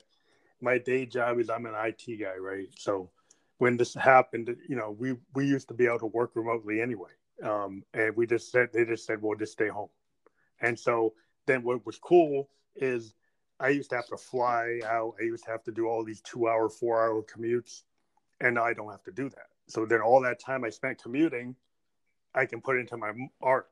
my 0.61 0.77
day 0.77 1.05
job 1.05 1.39
is 1.39 1.49
I'm 1.49 1.65
an 1.65 1.75
IT 1.75 2.19
guy, 2.19 2.37
right? 2.39 2.67
So 2.77 3.09
when 3.57 3.77
this 3.77 3.93
happened, 3.93 4.55
you 4.67 4.75
know, 4.75 4.95
we 4.97 5.15
we 5.33 5.45
used 5.45 5.67
to 5.69 5.73
be 5.73 5.85
able 5.85 5.99
to 5.99 6.05
work 6.07 6.31
remotely 6.35 6.81
anyway, 6.81 7.11
um, 7.43 7.83
and 7.93 8.15
we 8.15 8.25
just 8.25 8.51
said 8.51 8.69
they 8.73 8.85
just 8.85 9.05
said, 9.05 9.21
well, 9.21 9.37
just 9.37 9.53
stay 9.53 9.67
home. 9.67 9.89
And 10.61 10.77
so 10.77 11.13
then 11.45 11.63
what 11.63 11.85
was 11.85 11.97
cool 11.97 12.49
is 12.75 13.13
I 13.59 13.69
used 13.69 13.89
to 13.91 13.95
have 13.95 14.07
to 14.07 14.17
fly 14.17 14.79
out. 14.85 15.15
I 15.19 15.23
used 15.23 15.45
to 15.45 15.51
have 15.51 15.63
to 15.63 15.71
do 15.71 15.87
all 15.87 16.03
these 16.03 16.21
two 16.21 16.47
hour, 16.47 16.69
four 16.69 17.03
hour 17.03 17.23
commutes, 17.23 17.83
and 18.39 18.55
now 18.55 18.65
I 18.65 18.73
don't 18.73 18.91
have 18.91 19.03
to 19.03 19.11
do 19.11 19.29
that. 19.29 19.47
So 19.67 19.85
then 19.85 20.01
all 20.01 20.21
that 20.21 20.39
time 20.39 20.63
I 20.63 20.69
spent 20.69 21.01
commuting, 21.01 21.55
I 22.33 22.45
can 22.45 22.61
put 22.61 22.77
into 22.77 22.97
my 22.97 23.11
art. 23.41 23.67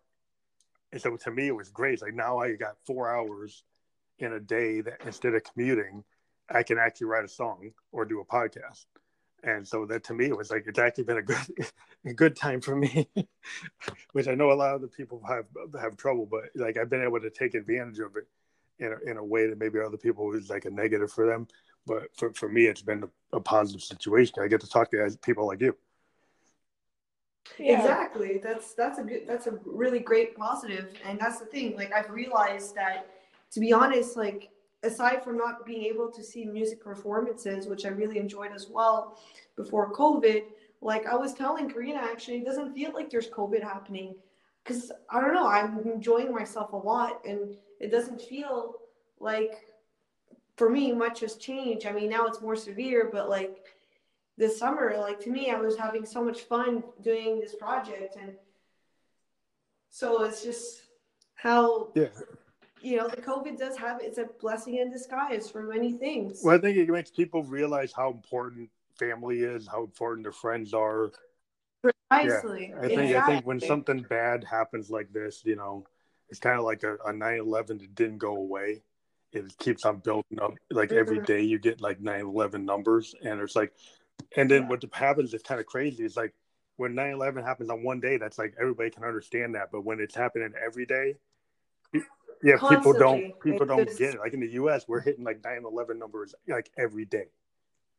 And 0.92 1.02
so 1.02 1.16
to 1.16 1.32
me, 1.32 1.48
it 1.48 1.56
was 1.56 1.70
great. 1.70 1.94
It's 1.94 2.02
like 2.02 2.14
now 2.14 2.40
I 2.40 2.54
got 2.54 2.78
four 2.86 3.14
hours 3.14 3.64
in 4.20 4.34
a 4.34 4.40
day 4.40 4.82
that 4.82 5.02
instead 5.06 5.36
of 5.36 5.44
commuting, 5.44 6.04
I 6.50 6.64
can 6.64 6.78
actually 6.78 7.08
write 7.08 7.26
a 7.26 7.30
song 7.30 7.72
or 7.92 8.06
do 8.06 8.20
a 8.20 8.26
podcast. 8.26 8.86
And 9.44 9.68
so 9.68 9.86
that 9.86 10.04
to 10.06 10.14
me, 10.14 10.26
it 10.26 10.38
was 10.38 10.50
like 10.50 10.64
it's 10.66 10.80
actually 10.80 11.04
been 11.04 11.18
a 11.18 11.22
good, 11.22 11.38
a 12.06 12.14
good 12.14 12.36
time 12.36 12.62
for 12.62 12.76
me, 12.76 13.08
which 14.14 14.28
I 14.28 14.34
know 14.34 14.52
a 14.52 14.54
lot 14.54 14.76
of 14.76 14.82
the 14.82 14.88
people 14.88 15.22
have 15.28 15.46
have 15.80 15.98
trouble, 15.98 16.26
but 16.26 16.46
like 16.56 16.78
I've 16.78 16.90
been 16.90 17.04
able 17.04 17.20
to 17.20 17.30
take 17.30 17.54
advantage 17.54 18.00
of 18.00 18.16
it 18.16 18.28
in 18.80 18.94
a, 18.94 19.12
in 19.12 19.18
a 19.18 19.24
way 19.24 19.48
that 19.48 19.60
maybe 19.60 19.80
other 19.80 19.98
people 19.98 20.34
is 20.34 20.50
like 20.50 20.66
a 20.66 20.72
negative 20.72 21.12
for 21.12 21.28
them. 21.28 21.48
But 21.86 22.16
for, 22.18 22.34
for 22.34 22.50
me, 22.50 22.66
it's 22.66 22.82
been 22.82 23.04
a, 23.04 23.38
a 23.38 23.40
positive 23.40 23.84
situation. 23.84 24.36
I 24.42 24.48
get 24.48 24.62
to 24.62 24.70
talk 24.70 24.90
to 24.92 24.98
guys, 24.98 25.16
people 25.18 25.46
like 25.46 25.62
you. 25.62 25.78
Yeah. 27.60 27.80
Exactly. 27.80 28.40
That's 28.44 28.74
that's 28.74 28.98
a 28.98 29.04
good 29.04 29.28
that's 29.28 29.48
a 29.48 29.60
really 29.66 30.00
great 30.00 30.36
positive. 30.36 30.94
And 31.06 31.20
that's 31.20 31.40
the 31.40 31.46
thing. 31.46 31.76
Like 31.76 31.94
I've 31.94 32.10
realized 32.10 32.76
that 32.76 33.08
to 33.52 33.60
be 33.60 33.72
honest, 33.72 34.18
like 34.18 34.50
aside 34.86 35.24
from 35.24 35.38
not 35.38 35.66
being 35.66 35.84
able 35.84 36.10
to 36.12 36.24
see 36.24 36.46
music 36.46 36.82
performances, 36.82 37.68
which 37.68 37.86
I 37.86 37.90
really 37.90 38.20
enjoyed 38.20 38.52
as 38.54 38.68
well 38.70 39.20
before 39.56 39.92
COVID, 39.94 40.44
like 40.82 41.08
I 41.08 41.16
was 41.16 41.34
telling 41.34 41.70
Karina, 41.70 42.00
actually, 42.00 42.38
it 42.38 42.46
doesn't 42.46 42.74
feel 42.74 42.94
like 42.94 43.10
there's 43.10 43.30
COVID 43.30 43.64
happening 43.64 44.16
because 44.64 44.92
I 45.10 45.20
don't 45.20 45.34
know, 45.34 45.48
I'm 45.48 45.80
enjoying 45.86 46.34
myself 46.34 46.74
a 46.74 46.78
lot 46.78 47.22
and 47.26 47.56
it 47.80 47.92
doesn't 47.92 48.22
feel 48.22 48.76
like 49.20 49.66
for 50.58 50.70
me 50.70 50.92
much 50.92 51.20
has 51.22 51.36
changed. 51.36 51.86
I 51.86 51.92
mean, 51.92 52.10
now 52.10 52.26
it's 52.28 52.42
more 52.42 52.56
severe, 52.56 53.10
but 53.12 53.30
like 53.30 53.58
this 54.38 54.58
summer, 54.58 54.96
like 55.00 55.20
to 55.22 55.30
me, 55.30 55.50
I 55.50 55.60
was 55.60 55.78
having 55.78 56.06
so 56.06 56.24
much 56.24 56.42
fun 56.42 56.84
doing 57.02 57.40
this 57.40 57.56
project 57.56 58.18
and 58.22 58.34
so 59.90 60.24
it's 60.24 60.44
just 60.44 60.82
how 61.36 61.90
yeah 61.96 62.08
you 62.86 62.98
know, 62.98 63.08
the 63.08 63.22
COVID 63.22 63.58
does 63.58 63.76
have 63.78 64.00
it's 64.02 64.20
a 64.20 64.28
blessing 64.40 64.76
in 64.76 64.92
disguise 64.92 65.50
for 65.50 65.64
many 65.64 65.94
things. 65.94 66.42
Well, 66.44 66.56
I 66.56 66.60
think 66.60 66.78
it 66.78 66.88
makes 66.90 67.10
people 67.10 67.44
realize 67.44 67.92
how 67.92 68.12
important 68.12 68.70
family 69.00 69.40
is, 69.40 69.68
how 69.68 69.84
important 69.84 70.24
their 70.24 70.32
friends 70.32 70.74
are. 70.74 71.12
Precisely. 71.82 72.70
Yeah. 72.70 72.78
I 72.78 72.88
think 72.88 73.02
exactly. 73.02 73.16
I 73.16 73.26
think 73.26 73.48
when 73.48 73.60
something 73.60 74.06
bad 74.08 74.44
happens 74.44 74.92
like 74.92 75.12
this, 75.12 75.42
you 75.44 75.56
know, 75.56 75.86
it's 76.30 76.40
kind 76.40 76.60
of 76.60 76.66
like 76.66 76.84
a, 76.84 76.94
a 76.96 77.12
9-11 77.12 77.80
that 77.80 77.96
didn't 77.96 78.20
go 78.20 78.36
away. 78.36 78.84
It 79.34 79.58
keeps 79.58 79.84
on 79.84 79.98
building 79.98 80.40
up. 80.40 80.54
Like 80.70 80.90
mm-hmm. 80.90 81.00
every 81.00 81.20
day 81.22 81.42
you 81.42 81.58
get 81.58 81.82
like 81.82 82.00
9-11 82.00 82.64
numbers 82.64 83.16
and 83.24 83.42
it's 83.42 83.56
like 83.56 83.74
and 84.38 84.50
then 84.50 84.64
yeah. 84.64 84.70
what 84.70 84.84
happens 84.94 85.34
is 85.34 85.42
kind 85.42 85.60
of 85.60 85.66
crazy. 85.66 86.06
It's 86.06 86.16
like 86.16 86.34
when 86.78 86.94
9-11 86.94 87.44
happens 87.44 87.70
on 87.70 87.84
one 87.84 88.00
day, 88.00 88.18
that's 88.18 88.38
like 88.38 88.54
everybody 88.60 88.92
can 88.92 89.04
understand 89.04 89.56
that. 89.56 89.72
But 89.72 89.84
when 89.84 90.00
it's 90.00 90.16
happening 90.16 90.54
every 90.64 90.86
day, 90.86 91.16
yeah, 92.46 92.58
Constantly. 92.58 92.78
people 92.78 93.00
don't 93.00 93.40
people 93.42 93.66
don't 93.66 93.88
just, 93.88 93.98
get 93.98 94.14
it. 94.14 94.20
Like 94.20 94.34
in 94.34 94.40
the 94.40 94.52
U.S., 94.52 94.86
we're 94.88 95.02
hitting 95.02 95.26
like 95.26 95.42
9/11 95.42 95.98
numbers 95.98 96.36
like 96.48 96.70
every 96.78 97.06
day, 97.06 97.26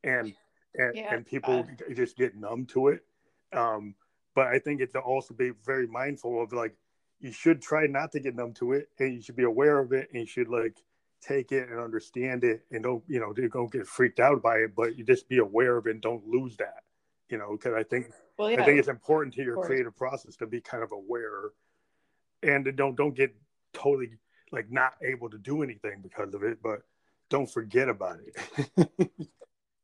and 0.04 0.32
and 0.76 0.94
yeah, 0.94 1.12
and 1.12 1.26
people 1.26 1.66
uh, 1.68 1.94
just 1.94 2.16
get 2.16 2.36
numb 2.36 2.64
to 2.66 2.88
it. 2.88 3.00
Um, 3.52 3.96
but 4.36 4.46
I 4.46 4.60
think 4.60 4.80
it's 4.80 4.92
to 4.92 5.00
also 5.00 5.34
be 5.34 5.50
very 5.64 5.88
mindful 5.88 6.40
of 6.40 6.52
like 6.52 6.76
you 7.18 7.32
should 7.32 7.60
try 7.60 7.88
not 7.88 8.12
to 8.12 8.20
get 8.20 8.36
numb 8.36 8.52
to 8.54 8.74
it, 8.74 8.88
and 9.00 9.14
you 9.14 9.20
should 9.20 9.34
be 9.34 9.42
aware 9.42 9.80
of 9.80 9.92
it, 9.92 10.10
and 10.12 10.20
you 10.20 10.26
should 10.26 10.48
like 10.48 10.76
take 11.20 11.50
it 11.50 11.68
and 11.68 11.80
understand 11.80 12.44
it, 12.44 12.60
and 12.70 12.84
don't 12.84 13.02
you 13.08 13.18
know 13.18 13.32
don't 13.32 13.72
get 13.72 13.84
freaked 13.84 14.20
out 14.20 14.44
by 14.44 14.58
it, 14.58 14.76
but 14.76 14.96
you 14.96 15.04
just 15.04 15.28
be 15.28 15.38
aware 15.38 15.76
of 15.76 15.88
it 15.88 15.90
and 15.90 16.02
don't 16.02 16.24
lose 16.24 16.56
that, 16.58 16.84
you 17.28 17.36
know, 17.36 17.50
because 17.50 17.74
I 17.74 17.82
think 17.82 18.12
well, 18.38 18.52
yeah, 18.52 18.62
I 18.62 18.64
think 18.64 18.78
it's 18.78 18.86
important 18.86 19.34
to 19.34 19.42
your 19.42 19.60
creative 19.60 19.96
process 19.96 20.36
to 20.36 20.46
be 20.46 20.60
kind 20.60 20.84
of 20.84 20.92
aware, 20.92 21.50
and 22.44 22.64
don't 22.76 22.94
don't 22.94 23.16
get 23.16 23.34
totally 23.72 24.12
like 24.52 24.70
not 24.70 24.94
able 25.02 25.30
to 25.30 25.38
do 25.38 25.62
anything 25.62 26.00
because 26.02 26.34
of 26.34 26.42
it, 26.42 26.58
but 26.62 26.82
don't 27.28 27.50
forget 27.50 27.88
about 27.88 28.18
it. 28.20 28.88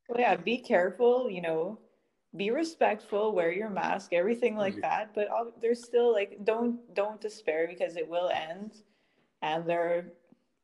well, 0.09 0.21
yeah, 0.21 0.37
be 0.37 0.59
careful, 0.59 1.29
you 1.31 1.43
know, 1.43 1.79
be 2.37 2.51
respectful, 2.51 3.33
wear 3.35 3.53
your 3.53 3.69
mask, 3.69 4.13
everything 4.13 4.57
like 4.57 4.81
that. 4.81 5.15
But 5.15 5.31
I'll, 5.31 5.53
there's 5.61 5.85
still 5.85 6.13
like 6.13 6.45
don't 6.45 6.95
don't 6.95 7.21
despair 7.21 7.67
because 7.69 7.97
it 7.97 8.09
will 8.09 8.31
end, 8.31 8.83
and 9.43 9.67
there 9.67 10.13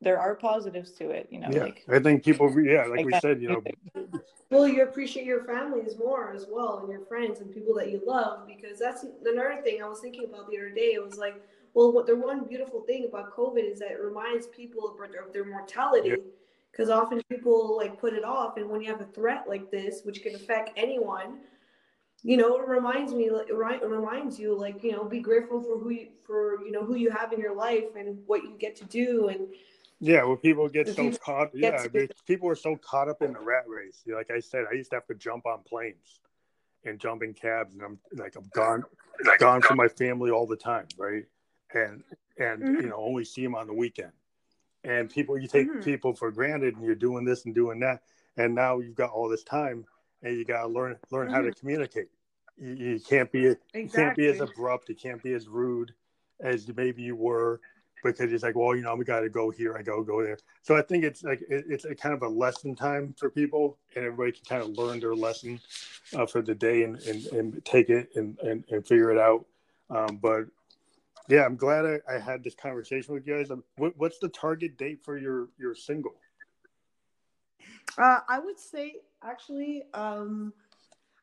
there 0.00 0.18
are 0.18 0.34
positives 0.34 0.92
to 0.92 1.10
it. 1.10 1.28
You 1.30 1.40
know, 1.40 1.48
yeah, 1.50 1.64
like, 1.64 1.84
I 1.88 1.98
think 1.98 2.24
people, 2.24 2.48
yeah, 2.60 2.82
like, 2.82 2.90
like 2.98 3.06
we 3.06 3.12
said, 3.20 3.42
you 3.42 3.48
know. 3.48 3.62
Well, 4.50 4.66
you 4.66 4.82
appreciate 4.82 5.26
your 5.26 5.44
families 5.44 5.98
more 5.98 6.32
as 6.32 6.46
well, 6.50 6.78
and 6.78 6.88
your 6.90 7.02
friends 7.02 7.40
and 7.40 7.52
people 7.52 7.74
that 7.74 7.90
you 7.90 8.00
love, 8.06 8.46
because 8.46 8.78
that's 8.78 9.04
another 9.04 9.60
thing 9.62 9.82
I 9.82 9.86
was 9.86 10.00
thinking 10.00 10.24
about 10.24 10.50
the 10.50 10.56
other 10.56 10.70
day. 10.70 10.94
It 10.94 11.04
was 11.04 11.18
like 11.18 11.34
well, 11.74 11.92
what 11.92 12.06
the 12.06 12.16
one 12.16 12.44
beautiful 12.46 12.80
thing 12.82 13.06
about 13.08 13.36
COVID 13.36 13.70
is 13.70 13.78
that 13.80 13.92
it 13.92 14.00
reminds 14.00 14.46
people 14.46 14.88
of 14.88 15.32
their 15.32 15.44
mortality. 15.44 16.16
Because 16.70 16.90
yeah. 16.90 16.96
often 16.96 17.22
people 17.30 17.76
like 17.76 17.98
put 17.98 18.12
it 18.12 18.24
off, 18.24 18.56
and 18.56 18.68
when 18.68 18.82
you 18.82 18.90
have 18.90 19.00
a 19.00 19.06
threat 19.06 19.44
like 19.48 19.70
this, 19.70 20.02
which 20.04 20.22
can 20.22 20.34
affect 20.34 20.70
anyone, 20.76 21.38
you 22.22 22.36
know, 22.36 22.56
it 22.56 22.68
reminds 22.68 23.14
me, 23.14 23.30
it 23.30 23.54
reminds 23.54 24.38
you, 24.38 24.56
like 24.56 24.84
you 24.84 24.92
know, 24.92 25.04
be 25.04 25.20
grateful 25.20 25.62
for 25.62 25.78
who 25.78 25.90
you, 25.90 26.08
for 26.26 26.62
you 26.64 26.70
know, 26.70 26.84
who 26.84 26.96
you 26.96 27.10
have 27.10 27.32
in 27.32 27.40
your 27.40 27.54
life 27.54 27.96
and 27.96 28.18
what 28.26 28.42
you 28.42 28.54
get 28.58 28.76
to 28.76 28.84
do, 28.84 29.28
and 29.28 29.48
yeah, 30.00 30.24
when 30.24 30.36
people 30.36 30.68
get 30.68 30.94
so 30.94 31.10
caught, 31.12 31.48
yeah, 31.54 31.86
people 32.26 32.48
are 32.48 32.54
so 32.54 32.76
caught 32.76 33.08
up 33.08 33.22
in 33.22 33.32
the 33.32 33.40
rat 33.40 33.64
race. 33.66 34.02
Like 34.06 34.30
I 34.30 34.38
said, 34.38 34.66
I 34.70 34.74
used 34.74 34.90
to 34.90 34.96
have 34.96 35.06
to 35.06 35.14
jump 35.14 35.46
on 35.46 35.60
planes 35.66 36.20
and 36.84 37.00
jump 37.00 37.22
in 37.22 37.34
cabs, 37.34 37.74
and 37.74 37.82
I'm 37.82 37.98
like, 38.12 38.36
I'm 38.36 38.48
gone, 38.54 38.84
gone 39.38 39.62
from 39.62 39.76
my 39.76 39.88
family 39.88 40.30
all 40.30 40.46
the 40.46 40.56
time, 40.56 40.86
right? 40.96 41.24
And 41.74 42.02
and 42.38 42.62
mm-hmm. 42.62 42.80
you 42.82 42.88
know 42.88 42.96
only 42.96 43.24
see 43.24 43.42
them 43.42 43.54
on 43.54 43.66
the 43.66 43.74
weekend 43.74 44.12
and 44.84 45.10
people 45.10 45.38
you 45.38 45.48
take 45.48 45.68
mm-hmm. 45.68 45.80
people 45.80 46.14
for 46.14 46.30
granted 46.30 46.76
and 46.76 46.84
you're 46.84 46.94
doing 46.94 47.24
this 47.24 47.44
and 47.44 47.54
doing 47.54 47.80
that 47.80 48.02
and 48.36 48.54
now 48.54 48.78
you've 48.78 48.94
got 48.94 49.10
all 49.10 49.28
this 49.28 49.42
time 49.42 49.84
and 50.22 50.36
you 50.36 50.44
got 50.44 50.62
to 50.62 50.68
learn 50.68 50.96
learn 51.10 51.26
mm-hmm. 51.26 51.34
how 51.34 51.40
to 51.40 51.48
mm-hmm. 51.48 51.60
communicate 51.60 52.08
you, 52.56 52.74
you 52.74 53.00
can't 53.00 53.30
be 53.32 53.46
exactly. 53.46 53.82
you 53.82 53.88
can't 53.88 54.16
be 54.16 54.26
as 54.26 54.40
abrupt 54.40 54.88
you 54.88 54.94
can't 54.94 55.22
be 55.22 55.32
as 55.32 55.48
rude 55.48 55.92
as 56.40 56.68
maybe 56.76 57.02
you 57.02 57.16
were 57.16 57.60
because 58.04 58.32
it's 58.32 58.44
like 58.44 58.54
well 58.54 58.76
you 58.76 58.82
know 58.82 58.94
we 58.94 59.04
got 59.04 59.20
to 59.20 59.28
go 59.28 59.50
here 59.50 59.76
i 59.76 59.82
go 59.82 60.02
go 60.02 60.22
there 60.22 60.38
so 60.62 60.76
i 60.76 60.82
think 60.82 61.04
it's 61.04 61.24
like 61.24 61.40
it, 61.48 61.64
it's 61.68 61.84
a 61.84 61.94
kind 61.94 62.14
of 62.14 62.22
a 62.22 62.28
lesson 62.28 62.74
time 62.74 63.14
for 63.18 63.28
people 63.28 63.76
and 63.96 64.04
everybody 64.04 64.32
can 64.32 64.44
kind 64.44 64.62
of 64.62 64.78
learn 64.78 65.00
their 65.00 65.14
lesson 65.14 65.60
uh, 66.16 66.24
for 66.24 66.40
the 66.40 66.54
day 66.54 66.84
and, 66.84 66.96
and, 67.02 67.26
and 67.26 67.64
take 67.64 67.90
it 67.90 68.08
and, 68.14 68.38
and, 68.38 68.64
and 68.70 68.86
figure 68.86 69.10
it 69.10 69.18
out 69.18 69.44
um, 69.90 70.18
but 70.22 70.44
yeah, 71.28 71.44
I'm 71.44 71.56
glad 71.56 71.84
I, 71.84 72.00
I 72.10 72.18
had 72.18 72.42
this 72.42 72.54
conversation 72.54 73.14
with 73.14 73.26
you 73.26 73.36
guys. 73.36 73.50
Um, 73.50 73.62
what, 73.76 73.96
what's 73.96 74.18
the 74.18 74.28
target 74.28 74.76
date 74.76 75.00
for 75.04 75.18
your 75.18 75.48
your 75.58 75.74
single? 75.74 76.14
Uh, 77.96 78.20
I 78.28 78.38
would 78.38 78.58
say 78.58 78.96
actually, 79.22 79.82
um, 79.92 80.52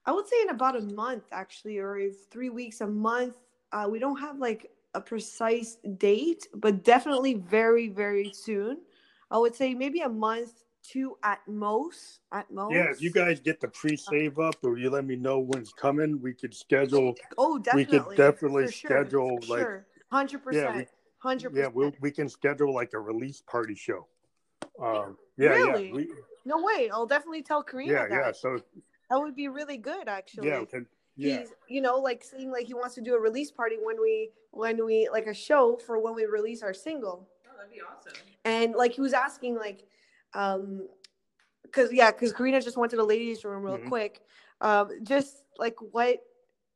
I 0.06 0.12
would 0.12 0.28
say 0.28 0.42
in 0.42 0.50
about 0.50 0.76
a 0.76 0.82
month, 0.82 1.24
actually, 1.32 1.78
or 1.78 2.00
three 2.32 2.50
weeks, 2.50 2.82
a 2.82 2.88
month. 2.88 3.36
Uh, 3.72 3.88
we 3.90 4.00
don't 4.00 4.20
have 4.20 4.38
like 4.40 4.72
a 4.94 5.02
precise 5.02 5.78
date, 5.98 6.48
but 6.54 6.84
definitely 6.84 7.34
very, 7.34 7.88
very 7.88 8.32
soon. 8.34 8.80
I 9.32 9.38
would 9.38 9.56
say 9.56 9.74
maybe 9.74 10.02
a 10.02 10.10
month 10.10 10.64
two 10.84 11.18
at 11.24 11.40
most. 11.48 12.20
At 12.32 12.50
most. 12.52 12.74
Yeah, 12.74 12.92
if 12.92 13.02
you 13.02 13.12
guys 13.12 13.40
get 13.40 13.60
the 13.60 13.68
pre-save 13.68 14.40
up, 14.40 14.56
or 14.64 14.78
you 14.78 14.90
let 14.90 15.06
me 15.06 15.16
know 15.16 15.40
when 15.40 15.62
it's 15.62 15.74
coming, 15.74 16.22
we 16.22 16.34
could 16.34 16.54
schedule. 16.54 17.16
Oh, 17.38 17.58
definitely. 17.58 17.90
We 17.90 18.00
could 18.00 18.16
definitely 18.18 18.68
schedule 18.68 19.40
like 19.48 19.60
sure. 19.60 19.86
Hundred 20.12 20.44
percent. 20.44 20.88
Hundred 21.20 21.50
percent. 21.52 21.74
Yeah, 21.76 21.82
we 21.82 21.92
we 22.00 22.12
can 22.12 22.30
schedule 22.30 22.74
like 22.74 22.94
a 22.94 23.00
release 23.00 23.42
party 23.42 23.76
show. 23.76 24.08
Um, 24.82 25.18
yeah, 25.38 25.50
really? 25.50 25.88
yeah. 25.88 25.94
We, 25.94 26.10
no 26.46 26.62
way. 26.64 26.90
I'll 26.92 27.08
definitely 27.08 27.42
tell 27.42 27.64
Karina. 27.64 27.92
Yeah, 27.92 28.08
that. 28.08 28.12
yeah. 28.12 28.32
So 28.32 28.60
that 29.10 29.20
would 29.20 29.36
be 29.36 29.48
really 29.48 29.78
good, 29.78 30.08
actually. 30.08 30.48
Yeah. 30.48 30.64
Can, 30.66 30.86
yeah. 31.16 31.40
He's, 31.40 31.54
you 31.68 31.82
know, 31.82 31.98
like 31.98 32.24
saying 32.24 32.52
like 32.52 32.68
he 32.68 32.74
wants 32.74 32.96
to 32.96 33.02
do 33.02 33.16
a 33.16 33.20
release 33.20 33.52
party 33.52 33.78
when 33.82 34.02
we 34.02 34.32
when 34.52 34.86
we 34.86 35.10
like 35.12 35.28
a 35.28 35.34
show 35.34 35.78
for 35.86 36.00
when 36.00 36.14
we 36.14 36.26
release 36.26 36.62
our 36.62 36.74
single. 36.74 37.28
Oh, 37.48 37.52
that'd 37.58 37.72
be 37.72 37.82
awesome. 37.82 38.14
And 38.44 38.76
like 38.76 38.94
he 38.94 39.02
was 39.02 39.14
asking 39.14 39.56
like, 39.56 39.86
um, 40.34 40.88
because 41.64 41.92
yeah, 41.92 42.12
because 42.12 42.34
Karina 42.34 42.62
just 42.62 42.78
went 42.78 42.92
to 42.92 42.98
the 42.98 43.04
ladies' 43.04 43.44
room 43.44 43.64
real 43.64 43.78
mm-hmm. 43.78 43.88
quick. 43.88 44.22
Um, 44.62 44.90
just 45.04 45.44
like 45.58 45.76
what 45.92 46.20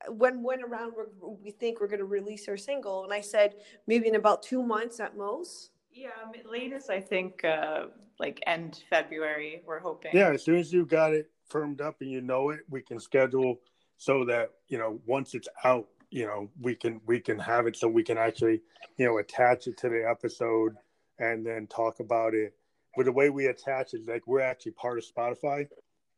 when 0.08 0.42
when 0.42 0.64
around 0.64 0.94
we 1.22 1.52
think 1.52 1.80
we're 1.80 1.88
going 1.88 2.00
to 2.00 2.06
release 2.06 2.48
our 2.48 2.58
single 2.58 3.04
and 3.04 3.14
i 3.14 3.22
said 3.22 3.56
maybe 3.88 4.08
in 4.08 4.16
about 4.16 4.42
two 4.42 4.64
months 4.64 5.00
at 5.00 5.18
most. 5.18 5.72
Yeah 5.92 6.10
latest 6.50 6.90
i 6.90 7.02
think 7.02 7.44
uh 7.44 7.88
like 8.20 8.42
end 8.48 8.84
february 8.90 9.62
we're 9.66 9.80
hoping. 9.80 10.12
Yeah 10.14 10.32
as 10.32 10.44
soon 10.44 10.56
as 10.58 10.72
you 10.72 10.86
got 10.86 11.14
it 11.14 11.30
firmed 11.48 11.82
up 11.82 11.98
and 12.02 12.12
you 12.12 12.22
know 12.22 12.50
it 12.52 12.62
we 12.70 12.82
can 12.82 13.00
schedule 13.00 13.60
so 13.98 14.24
that 14.26 14.52
you 14.68 14.78
know 14.78 15.00
once 15.06 15.34
it's 15.34 15.50
out 15.64 15.88
you 16.12 16.26
know 16.26 16.50
we 16.62 16.76
can 16.76 17.02
we 17.06 17.20
can 17.20 17.38
have 17.38 17.68
it 17.68 17.76
so 17.76 17.88
we 17.88 18.04
can 18.04 18.18
actually 18.18 18.62
you 18.98 19.06
know 19.06 19.18
attach 19.18 19.68
it 19.68 19.78
to 19.78 19.90
the 19.90 20.08
episode 20.10 20.76
and 21.20 21.46
then 21.46 21.68
talk 21.68 22.00
about 22.00 22.34
it. 22.34 22.54
But 22.96 23.06
the 23.06 23.12
way 23.12 23.30
we 23.30 23.48
attach 23.48 23.94
it 23.94 24.08
like 24.08 24.26
we're 24.26 24.42
actually 24.42 24.72
part 24.74 24.98
of 24.98 25.06
spotify. 25.06 25.68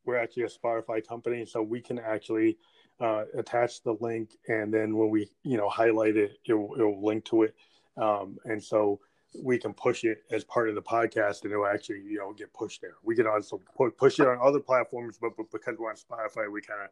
We're 0.06 0.18
actually 0.18 0.44
a 0.44 0.48
spotify 0.48 1.06
company 1.06 1.46
so 1.46 1.62
we 1.62 1.82
can 1.82 2.00
actually 2.00 2.58
uh, 3.02 3.24
attach 3.36 3.82
the 3.82 3.98
link 4.00 4.38
and 4.48 4.72
then 4.74 4.96
when 4.96 5.10
we 5.10 5.30
you 5.44 5.58
know 5.58 5.68
highlight 5.68 6.16
it 6.16 6.38
it'll, 6.48 6.74
it'll 6.78 7.04
link 7.04 7.26
to 7.26 7.44
it. 7.44 7.56
Um, 7.98 8.38
and 8.46 8.64
so 8.64 9.00
we 9.44 9.58
can 9.58 9.74
push 9.74 10.04
it 10.04 10.24
as 10.32 10.44
part 10.44 10.70
of 10.70 10.76
the 10.76 10.82
podcast 10.82 11.44
and 11.44 11.52
it'll 11.52 11.66
actually 11.66 12.02
you 12.02 12.20
know 12.20 12.32
get 12.34 12.54
pushed 12.54 12.82
there. 12.82 12.96
We 13.04 13.16
can 13.16 13.28
also 13.28 13.60
push 13.98 14.20
it 14.20 14.28
on 14.28 14.38
other 14.42 14.60
platforms 14.60 15.18
but, 15.20 15.36
but 15.36 15.52
because 15.52 15.78
we're 15.78 15.90
on 15.90 15.96
spotify 15.96 16.52
we 16.52 16.62
kind 16.62 16.82
of 16.84 16.90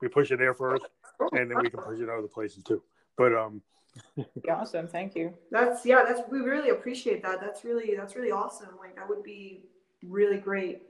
we 0.00 0.08
push 0.08 0.30
it 0.30 0.38
there 0.38 0.54
first 0.54 0.84
and 1.32 1.50
then 1.50 1.58
we 1.62 1.68
can 1.68 1.80
push 1.80 2.00
it 2.00 2.08
other 2.08 2.28
places 2.28 2.62
too. 2.64 2.82
But 3.16 3.34
um 3.34 3.62
awesome. 4.50 4.86
Thank 4.88 5.14
you. 5.14 5.34
That's 5.50 5.84
yeah 5.84 6.04
that's 6.06 6.22
we 6.30 6.38
really 6.38 6.70
appreciate 6.70 7.22
that. 7.22 7.40
That's 7.40 7.64
really 7.64 7.94
that's 7.96 8.16
really 8.16 8.30
awesome. 8.30 8.70
Like 8.78 8.96
that 8.96 9.08
would 9.08 9.22
be 9.22 9.64
really 10.02 10.38
great 10.38 10.82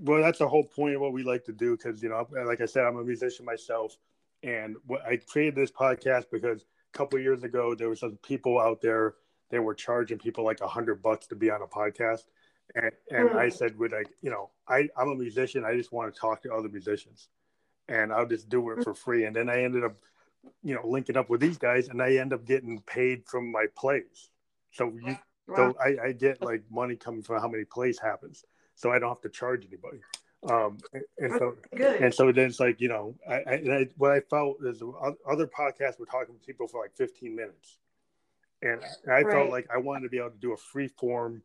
well 0.00 0.20
that's 0.20 0.38
the 0.38 0.48
whole 0.48 0.64
point 0.64 0.94
of 0.94 1.00
what 1.00 1.12
we 1.12 1.22
like 1.22 1.44
to 1.44 1.52
do 1.52 1.76
because 1.76 2.02
you 2.02 2.08
know 2.08 2.26
like 2.46 2.60
i 2.60 2.66
said 2.66 2.84
i'm 2.84 2.96
a 2.96 3.04
musician 3.04 3.44
myself 3.44 3.96
and 4.42 4.76
what 4.86 5.02
i 5.06 5.16
created 5.16 5.54
this 5.54 5.70
podcast 5.70 6.24
because 6.32 6.62
a 6.62 6.98
couple 6.98 7.18
years 7.18 7.42
ago 7.42 7.74
there 7.74 7.88
was 7.88 8.00
some 8.00 8.18
people 8.22 8.58
out 8.58 8.80
there 8.80 9.14
they 9.50 9.58
were 9.58 9.74
charging 9.74 10.18
people 10.18 10.44
like 10.44 10.60
a 10.60 10.68
hundred 10.68 11.02
bucks 11.02 11.26
to 11.26 11.36
be 11.36 11.50
on 11.50 11.62
a 11.62 11.66
podcast 11.66 12.22
and 12.74 12.90
and 13.10 13.30
mm. 13.30 13.36
i 13.36 13.48
said 13.48 13.78
with 13.78 13.92
like 13.92 14.08
you 14.20 14.30
know 14.30 14.50
i 14.68 14.88
i'm 14.96 15.10
a 15.10 15.14
musician 15.14 15.64
i 15.64 15.74
just 15.74 15.92
want 15.92 16.12
to 16.12 16.20
talk 16.20 16.42
to 16.42 16.52
other 16.52 16.68
musicians 16.68 17.28
and 17.88 18.12
i'll 18.12 18.26
just 18.26 18.48
do 18.48 18.70
it 18.70 18.82
for 18.82 18.94
free 18.94 19.24
and 19.24 19.36
then 19.36 19.48
i 19.48 19.62
ended 19.62 19.84
up 19.84 19.94
you 20.62 20.74
know 20.74 20.82
linking 20.84 21.16
up 21.16 21.30
with 21.30 21.40
these 21.40 21.58
guys 21.58 21.88
and 21.88 22.02
i 22.02 22.14
end 22.14 22.32
up 22.32 22.44
getting 22.44 22.80
paid 22.80 23.22
from 23.26 23.50
my 23.52 23.66
plays 23.76 24.30
so 24.72 24.92
you 25.02 25.16
wow. 25.46 25.56
so 25.56 25.76
I, 25.80 26.08
I 26.08 26.12
get 26.12 26.42
like 26.42 26.62
money 26.70 26.96
coming 26.96 27.22
from 27.22 27.40
how 27.40 27.48
many 27.48 27.64
plays 27.64 27.98
happens 27.98 28.44
so 28.74 28.90
I 28.90 28.98
don't 28.98 29.08
have 29.08 29.20
to 29.22 29.28
charge 29.28 29.66
anybody. 29.66 29.98
Um, 30.50 30.78
and, 31.18 31.32
so, 31.38 31.56
Good. 31.74 32.02
and 32.02 32.12
so 32.12 32.30
then 32.30 32.46
it's 32.46 32.60
like, 32.60 32.80
you 32.80 32.88
know, 32.88 33.14
I, 33.28 33.34
I, 33.34 33.54
I, 33.54 33.86
what 33.96 34.12
I 34.12 34.20
felt 34.20 34.58
is 34.64 34.82
other 35.28 35.46
podcasts 35.46 35.98
were 35.98 36.06
talking 36.06 36.34
to 36.34 36.40
people 36.46 36.68
for 36.68 36.82
like 36.82 36.94
15 36.96 37.34
minutes. 37.34 37.78
And 38.60 38.80
I 39.06 39.22
right. 39.22 39.32
felt 39.32 39.50
like 39.50 39.66
I 39.72 39.78
wanted 39.78 40.02
to 40.02 40.08
be 40.10 40.18
able 40.18 40.30
to 40.30 40.38
do 40.38 40.52
a 40.52 40.56
free 40.56 40.88
form 40.88 41.42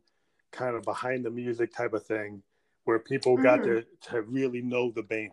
kind 0.52 0.76
of 0.76 0.82
behind 0.82 1.24
the 1.24 1.30
music 1.30 1.74
type 1.74 1.92
of 1.92 2.04
thing 2.04 2.42
where 2.84 2.98
people 2.98 3.36
got 3.36 3.60
mm. 3.60 3.64
to, 3.64 4.10
to 4.10 4.22
really 4.22 4.62
know 4.62 4.90
the 4.90 5.02
band. 5.02 5.32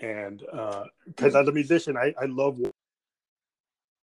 And 0.00 0.38
because 0.38 1.34
uh, 1.34 1.38
mm. 1.38 1.42
as 1.42 1.48
a 1.48 1.52
musician, 1.52 1.96
I, 1.96 2.14
I 2.20 2.26
love 2.26 2.58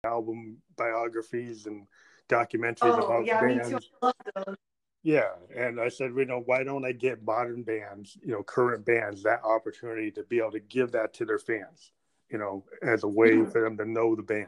album 0.03 0.57
biographies 0.78 1.65
and 1.65 1.88
documentaries 2.30 2.99
oh, 2.99 3.05
about 3.05 3.26
yeah, 3.26 3.41
bands. 3.41 3.72
Me 3.72 3.80
too. 3.80 3.86
I 4.01 4.05
love 4.05 4.15
those. 4.36 4.55
Yeah, 5.03 5.29
and 5.55 5.79
I 5.79 5.89
said, 5.89 6.11
you 6.17 6.25
know, 6.25 6.41
why 6.45 6.63
don't 6.63 6.85
I 6.85 6.91
get 6.91 7.23
modern 7.23 7.63
bands, 7.63 8.17
you 8.23 8.31
know, 8.31 8.43
current 8.43 8.85
bands, 8.85 9.23
that 9.23 9.43
opportunity 9.43 10.11
to 10.11 10.23
be 10.23 10.39
able 10.39 10.51
to 10.51 10.59
give 10.59 10.91
that 10.91 11.13
to 11.15 11.25
their 11.25 11.39
fans, 11.39 11.91
you 12.29 12.37
know, 12.37 12.65
as 12.81 13.03
a 13.03 13.07
way 13.07 13.45
for 13.45 13.61
them 13.61 13.77
to 13.77 13.85
know 13.85 14.15
the 14.15 14.23
band. 14.23 14.47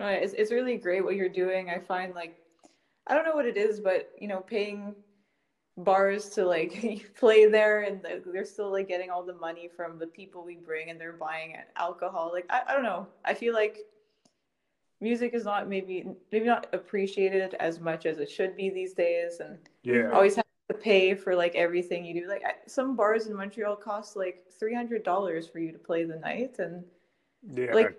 Uh, 0.00 0.06
it's, 0.06 0.32
it's 0.32 0.50
really 0.50 0.76
great 0.76 1.04
what 1.04 1.16
you're 1.16 1.28
doing. 1.28 1.70
I 1.70 1.78
find 1.78 2.14
like, 2.14 2.36
I 3.06 3.14
don't 3.14 3.24
know 3.24 3.34
what 3.34 3.46
it 3.46 3.56
is, 3.56 3.80
but 3.80 4.10
you 4.18 4.28
know, 4.28 4.40
paying 4.40 4.94
bars 5.76 6.28
to 6.30 6.44
like 6.44 7.12
play 7.18 7.46
there 7.46 7.82
and 7.82 8.00
they're 8.26 8.44
still 8.44 8.70
like 8.70 8.88
getting 8.88 9.10
all 9.10 9.24
the 9.24 9.34
money 9.34 9.68
from 9.68 9.98
the 9.98 10.06
people 10.06 10.44
we 10.44 10.56
bring 10.56 10.90
and 10.90 11.00
they're 11.00 11.12
buying 11.12 11.56
alcohol. 11.76 12.30
Like, 12.32 12.46
I, 12.50 12.62
I 12.68 12.72
don't 12.72 12.82
know. 12.82 13.06
I 13.24 13.34
feel 13.34 13.54
like 13.54 13.78
music 15.04 15.34
is 15.34 15.44
not 15.44 15.68
maybe 15.68 16.06
maybe 16.32 16.46
not 16.46 16.66
appreciated 16.72 17.54
as 17.60 17.78
much 17.78 18.06
as 18.06 18.18
it 18.18 18.30
should 18.30 18.56
be 18.56 18.70
these 18.70 18.94
days 18.94 19.38
and 19.38 19.58
yeah 19.82 20.10
always 20.10 20.34
have 20.34 20.44
to 20.70 20.74
pay 20.74 21.14
for 21.14 21.36
like 21.36 21.54
everything 21.54 22.06
you 22.06 22.14
do 22.22 22.26
like 22.26 22.42
some 22.66 22.96
bars 22.96 23.26
in 23.26 23.36
montreal 23.36 23.76
cost 23.76 24.16
like 24.16 24.44
$300 24.60 25.52
for 25.52 25.58
you 25.58 25.72
to 25.72 25.78
play 25.78 26.04
the 26.04 26.16
night 26.16 26.56
and 26.58 26.82
yeah 27.52 27.74
like 27.74 27.98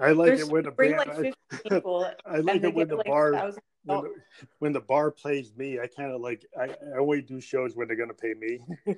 i 0.00 0.12
like 0.12 0.38
it 0.38 0.48
when 0.48 0.64
the 0.64 0.70
bring 0.70 0.96
band, 0.96 1.10
like 1.10 1.34
50 1.50 1.68
people 1.68 2.10
i 2.24 2.38
like 2.38 2.64
it 2.64 2.74
when 2.74 2.88
the 2.88 2.96
like 2.96 3.06
bar 3.06 3.52
when 3.86 4.02
the, 4.02 4.14
when 4.58 4.72
the, 4.72 4.80
bar 4.80 5.12
plays 5.12 5.52
me, 5.56 5.78
I 5.78 5.86
kind 5.86 6.10
of 6.10 6.20
like 6.20 6.44
I, 6.60 6.74
I 6.92 6.98
always 6.98 7.22
do 7.22 7.40
shows 7.40 7.76
when 7.76 7.86
they're 7.86 7.96
gonna 7.96 8.12
pay 8.14 8.34
me. 8.34 8.58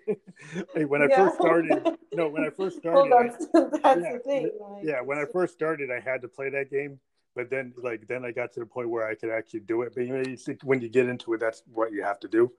like 0.75 0.89
when 0.89 1.03
I 1.03 1.09
yeah. 1.11 1.17
first 1.17 1.37
started, 1.37 1.99
no, 2.15 2.31
when 2.31 2.43
I 2.43 2.49
first 2.49 2.79
started, 2.83 3.11
well, 3.11 3.23
that's, 3.23 3.47
that's 3.83 4.01
yeah, 4.03 4.13
the 4.15 4.23
thing. 4.25 4.51
Like, 4.59 4.83
yeah, 4.83 5.03
when 5.03 5.19
I 5.19 5.27
first 5.31 5.53
started, 5.53 5.91
I 5.91 6.01
had 6.01 6.23
to 6.23 6.29
play 6.29 6.49
that 6.49 6.71
game 6.71 6.99
but 7.39 7.51
then 7.51 7.73
like 7.77 8.09
then 8.09 8.25
I 8.25 8.33
got 8.33 8.53
to 8.55 8.61
the 8.61 8.67
point 8.67 8.91
where 8.91 9.07
I 9.07 9.15
could 9.15 9.31
actually 9.31 9.61
do 9.61 9.83
it. 9.83 9.93
But 9.95 10.07
you 10.07 10.13
know, 10.13 10.55
when 10.65 10.81
you 10.81 10.89
get 10.89 11.09
into 11.09 11.35
it, 11.35 11.39
that's 11.39 11.63
what 11.73 11.93
you 11.93 12.03
have 12.03 12.19
to 12.21 12.29
do. 12.29 12.51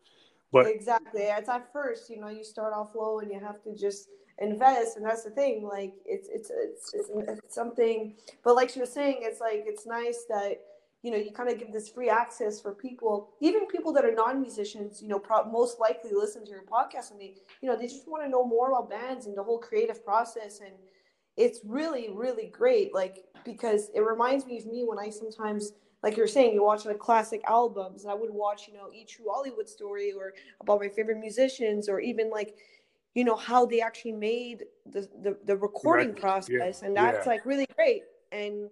But 0.54 0.68
exactly, 0.68 1.24
it's 1.24 1.50
at 1.50 1.70
first, 1.74 2.10
you 2.10 2.18
know, 2.18 2.30
you 2.30 2.46
start 2.46 2.72
off 2.74 2.96
low 2.96 3.20
and 3.20 3.30
you 3.30 3.42
have 3.42 3.62
to 3.64 3.76
just 3.76 4.08
invest, 4.38 4.96
and 4.96 5.06
that's 5.06 5.26
the 5.26 5.32
thing. 5.32 5.68
Like 5.68 5.96
it's 6.06 6.30
it's 6.32 6.50
it's, 6.50 6.94
it's, 6.94 7.10
it's 7.14 7.54
something, 7.54 8.16
but 8.42 8.56
like 8.56 8.70
she 8.70 8.80
was 8.80 8.94
saying, 8.94 9.18
it's 9.20 9.42
like 9.42 9.66
it's 9.68 9.86
nice 9.86 10.24
that 10.30 10.62
you 11.04 11.12
know 11.12 11.18
you 11.18 11.32
kind 11.32 11.50
of 11.50 11.60
give 11.60 11.74
this 11.74 11.90
free 11.90 12.10
access 12.10 12.60
for 12.60 12.74
people 12.74 13.30
even 13.40 13.66
people 13.68 13.94
that 13.94 14.04
are 14.04 14.14
non-musicians 14.14 15.02
you 15.02 15.08
know 15.08 15.18
pro- 15.18 15.50
most 15.50 15.80
likely 15.80 16.12
listen 16.12 16.44
to 16.44 16.52
your 16.52 16.64
podcast 16.64 17.12
and 17.12 17.22
they 17.22 17.36
you 17.62 17.70
know 17.70 17.78
they 17.78 17.88
just 17.88 18.06
want 18.06 18.22
to 18.22 18.30
know 18.30 18.46
more 18.46 18.68
about 18.68 18.90
bands 18.90 19.26
and 19.26 19.38
the 19.38 19.42
whole 19.42 19.60
creative 19.60 20.04
process 20.04 20.60
and 20.60 20.74
it's 21.40 21.62
really 21.64 22.10
really 22.14 22.48
great 22.48 22.94
like 22.94 23.24
because 23.46 23.90
it 23.96 24.02
reminds 24.02 24.46
me 24.46 24.60
of 24.60 24.66
me 24.68 24.84
when 24.86 25.00
i 25.00 25.10
sometimes 25.10 25.72
like 26.04 26.18
you're 26.18 26.28
saying 26.28 26.54
you 26.54 26.64
watch 26.64 26.86
like 26.86 27.00
classic 27.00 27.42
albums 27.48 28.06
i 28.06 28.14
would 28.14 28.30
watch 28.30 28.68
you 28.68 28.74
know 28.74 28.90
each 28.94 29.16
true 29.16 29.26
hollywood 29.32 29.68
story 29.68 30.12
or 30.12 30.34
about 30.62 30.80
my 30.80 30.90
favorite 30.90 31.18
musicians 31.18 31.88
or 31.88 32.00
even 32.02 32.30
like 32.30 32.56
you 33.16 33.24
know 33.24 33.36
how 33.36 33.66
they 33.66 33.80
actually 33.82 34.12
made 34.12 34.66
the 34.86 35.08
the, 35.24 35.38
the 35.46 35.56
recording 35.56 36.10
right. 36.10 36.20
process 36.20 36.82
yeah. 36.82 36.88
and 36.88 36.96
that's 36.96 37.26
yeah. 37.26 37.32
like 37.32 37.46
really 37.46 37.66
great 37.76 38.04
and 38.32 38.70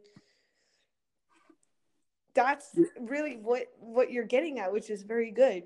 that's 2.36 2.78
really 2.99 3.38
what 3.38 3.63
what 3.80 4.11
you're 4.11 4.26
getting 4.26 4.59
at 4.59 4.72
which 4.72 4.89
is 4.89 5.03
very 5.03 5.32
good 5.32 5.63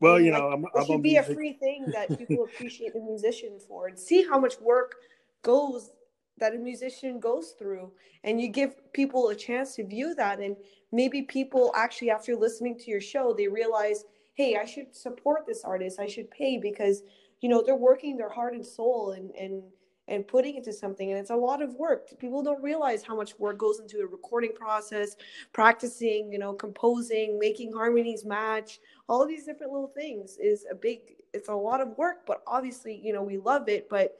well 0.00 0.16
and 0.16 0.26
you 0.26 0.32
like, 0.32 0.42
know 0.42 0.48
I'm, 0.50 0.64
it 0.64 0.70
I'm 0.74 0.86
should 0.86 1.02
be 1.02 1.12
music. 1.12 1.30
a 1.30 1.34
free 1.34 1.52
thing 1.54 1.86
that 1.92 2.18
people 2.18 2.44
appreciate 2.44 2.92
the 2.92 3.00
musician 3.00 3.58
for 3.68 3.86
and 3.86 3.98
see 3.98 4.26
how 4.28 4.38
much 4.38 4.60
work 4.60 4.96
goes 5.42 5.90
that 6.38 6.54
a 6.54 6.58
musician 6.58 7.20
goes 7.20 7.54
through 7.58 7.90
and 8.24 8.40
you 8.40 8.48
give 8.48 8.92
people 8.92 9.28
a 9.28 9.34
chance 9.34 9.74
to 9.76 9.86
view 9.86 10.14
that 10.14 10.40
and 10.40 10.56
maybe 10.92 11.22
people 11.22 11.72
actually 11.76 12.10
after 12.10 12.34
listening 12.34 12.76
to 12.78 12.90
your 12.90 13.00
show 13.00 13.32
they 13.32 13.48
realize 13.48 14.04
hey 14.34 14.56
i 14.56 14.64
should 14.64 14.94
support 14.94 15.46
this 15.46 15.64
artist 15.64 16.00
i 16.00 16.06
should 16.06 16.30
pay 16.30 16.58
because 16.58 17.02
you 17.40 17.48
know 17.48 17.62
they're 17.64 17.76
working 17.76 18.16
their 18.16 18.28
heart 18.28 18.54
and 18.54 18.66
soul 18.66 19.12
and 19.12 19.30
and 19.32 19.62
and 20.08 20.26
putting 20.28 20.54
it 20.54 20.58
into 20.58 20.72
something 20.72 21.10
and 21.10 21.18
it's 21.18 21.30
a 21.30 21.34
lot 21.34 21.62
of 21.62 21.74
work. 21.76 22.08
People 22.18 22.42
don't 22.42 22.62
realize 22.62 23.02
how 23.02 23.16
much 23.16 23.38
work 23.38 23.56
goes 23.56 23.80
into 23.80 24.00
a 24.00 24.06
recording 24.06 24.52
process 24.52 25.16
practicing 25.54 26.30
you 26.30 26.38
know 26.38 26.52
composing 26.52 27.38
making 27.38 27.72
harmonies 27.72 28.24
match. 28.24 28.80
All 29.08 29.22
of 29.22 29.28
these 29.28 29.46
different 29.46 29.72
little 29.72 29.88
things 29.88 30.36
is 30.38 30.66
a 30.70 30.74
big 30.74 31.00
it's 31.32 31.48
a 31.48 31.54
lot 31.54 31.80
of 31.80 31.96
work 31.96 32.26
but 32.26 32.42
obviously 32.46 33.00
you 33.02 33.12
know 33.12 33.22
we 33.22 33.38
love 33.38 33.68
it 33.68 33.88
but 33.88 34.18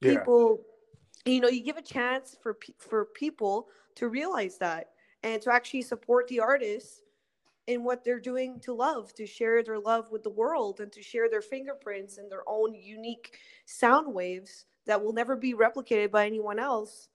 people 0.00 0.58
yeah 0.58 0.72
you 1.26 1.40
know 1.40 1.48
you 1.48 1.62
give 1.62 1.76
a 1.76 1.82
chance 1.82 2.36
for 2.40 2.56
for 2.78 3.04
people 3.04 3.68
to 3.94 4.08
realize 4.08 4.58
that 4.58 4.90
and 5.22 5.42
to 5.42 5.52
actually 5.52 5.82
support 5.82 6.28
the 6.28 6.40
artists 6.40 7.02
in 7.66 7.82
what 7.82 8.04
they're 8.04 8.20
doing 8.20 8.60
to 8.60 8.72
love 8.72 9.12
to 9.14 9.26
share 9.26 9.62
their 9.62 9.78
love 9.78 10.10
with 10.10 10.22
the 10.22 10.30
world 10.30 10.80
and 10.80 10.92
to 10.92 11.02
share 11.02 11.28
their 11.28 11.42
fingerprints 11.42 12.18
and 12.18 12.30
their 12.30 12.44
own 12.46 12.74
unique 12.74 13.36
sound 13.64 14.14
waves 14.14 14.66
that 14.86 15.02
will 15.02 15.12
never 15.12 15.34
be 15.34 15.52
replicated 15.52 16.10
by 16.10 16.24
anyone 16.24 16.58
else 16.58 17.08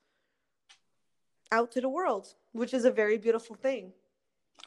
out 1.52 1.72
to 1.72 1.82
the 1.82 1.90
world 1.90 2.36
which 2.52 2.74
is 2.74 2.86
a 2.86 2.92
very 2.92 3.18
beautiful 3.18 3.56
thing. 3.56 3.94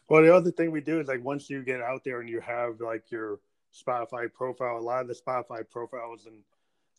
Well 0.08 0.22
the 0.22 0.34
other 0.34 0.50
thing 0.50 0.70
we 0.70 0.80
do 0.80 1.00
is 1.00 1.08
like 1.08 1.22
once 1.22 1.50
you 1.50 1.62
get 1.62 1.82
out 1.82 2.02
there 2.04 2.20
and 2.20 2.28
you 2.28 2.40
have 2.40 2.80
like 2.80 3.10
your 3.10 3.40
spotify 3.74 4.32
profile 4.32 4.78
a 4.78 4.80
lot 4.80 5.02
of 5.02 5.08
the 5.08 5.14
spotify 5.14 5.68
profiles 5.68 6.26
and 6.26 6.36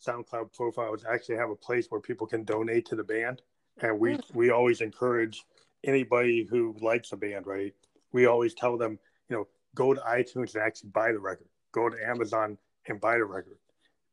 SoundCloud 0.04 0.52
profiles 0.52 1.04
actually 1.10 1.36
have 1.36 1.50
a 1.50 1.56
place 1.56 1.86
where 1.88 2.00
people 2.00 2.26
can 2.26 2.44
donate 2.44 2.86
to 2.86 2.96
the 2.96 3.04
band, 3.04 3.42
and 3.80 3.98
we 3.98 4.14
mm. 4.14 4.34
we 4.34 4.50
always 4.50 4.80
encourage 4.80 5.44
anybody 5.84 6.44
who 6.44 6.76
likes 6.80 7.12
a 7.12 7.16
band, 7.16 7.46
right? 7.46 7.74
We 8.12 8.26
always 8.26 8.54
tell 8.54 8.76
them, 8.76 8.98
you 9.28 9.36
know, 9.36 9.48
go 9.74 9.94
to 9.94 10.00
iTunes 10.00 10.54
and 10.54 10.62
actually 10.62 10.90
buy 10.90 11.12
the 11.12 11.18
record. 11.18 11.48
Go 11.72 11.88
to 11.88 11.96
Amazon 12.06 12.58
and 12.88 13.00
buy 13.00 13.18
the 13.18 13.24
record. 13.24 13.58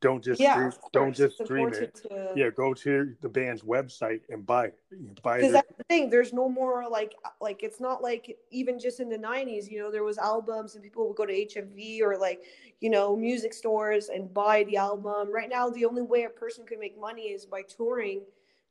Don't 0.04 0.24
just 0.24 0.40
Yeah, 0.42 0.70
don't 0.92 1.16
just 1.16 1.44
stream 1.44 1.70
it. 1.70 1.96
to- 1.96 2.34
Yeah, 2.36 2.50
go 2.50 2.74
to 2.74 3.16
the 3.22 3.30
band's 3.30 3.62
website 3.64 4.22
and 4.30 4.46
buy 4.46 4.66
it. 4.68 5.24
Buy 5.24 5.38
because 5.38 5.52
it. 5.52 5.54
that's 5.54 5.74
the 5.78 5.84
thing 5.86 6.10
there's 6.10 6.34
no 6.34 6.48
more 6.50 6.88
like 6.90 7.14
like 7.42 7.64
it's 7.64 7.80
not 7.80 8.04
like 8.04 8.38
even 8.52 8.78
just 8.78 9.00
in 9.00 9.10
the 9.10 9.18
90s 9.18 9.72
you 9.72 9.80
know 9.80 9.90
there 9.90 10.04
was 10.04 10.18
albums 10.18 10.76
and 10.76 10.84
people 10.84 11.08
would 11.08 11.16
go 11.18 11.26
to 11.26 11.34
hmv 11.34 12.02
or 12.02 12.16
like 12.18 12.42
you 12.80 12.90
know 12.90 13.16
music 13.16 13.54
stores 13.54 14.10
and 14.10 14.32
buy 14.34 14.64
the 14.66 14.78
album 14.78 15.34
right 15.34 15.50
now 15.50 15.70
the 15.70 15.86
only 15.86 16.02
way 16.04 16.24
a 16.26 16.30
person 16.30 16.64
can 16.66 16.80
make 16.80 17.00
money 17.00 17.24
is 17.36 17.46
by 17.46 17.62
touring 17.64 18.22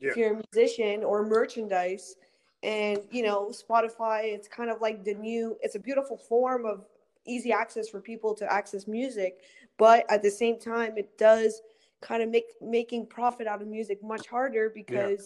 if 0.01 0.17
you're 0.17 0.35
a 0.35 0.43
musician 0.55 1.03
or 1.03 1.25
merchandise 1.25 2.17
and 2.63 3.01
you 3.11 3.23
know 3.23 3.51
spotify 3.51 4.21
it's 4.25 4.47
kind 4.49 4.71
of 4.71 4.81
like 4.81 5.03
the 5.05 5.15
new 5.15 5.57
it's 5.63 5.75
a 5.75 5.81
beautiful 5.81 6.17
form 6.17 6.65
of 6.67 6.85
easy 7.27 7.53
access 7.53 7.89
for 7.89 8.01
people 8.01 8.35
to 8.35 8.53
access 8.53 8.87
music 8.87 9.41
but 9.83 10.05
at 10.15 10.23
the 10.23 10.31
same 10.31 10.57
time 10.61 10.93
it 10.97 11.09
does 11.19 11.61
kind 12.01 12.23
of 12.23 12.29
make 12.37 12.45
making 12.61 13.03
profit 13.19 13.47
out 13.53 13.61
of 13.63 13.67
music 13.69 13.99
much 14.03 14.27
harder 14.29 14.71
because 14.83 15.23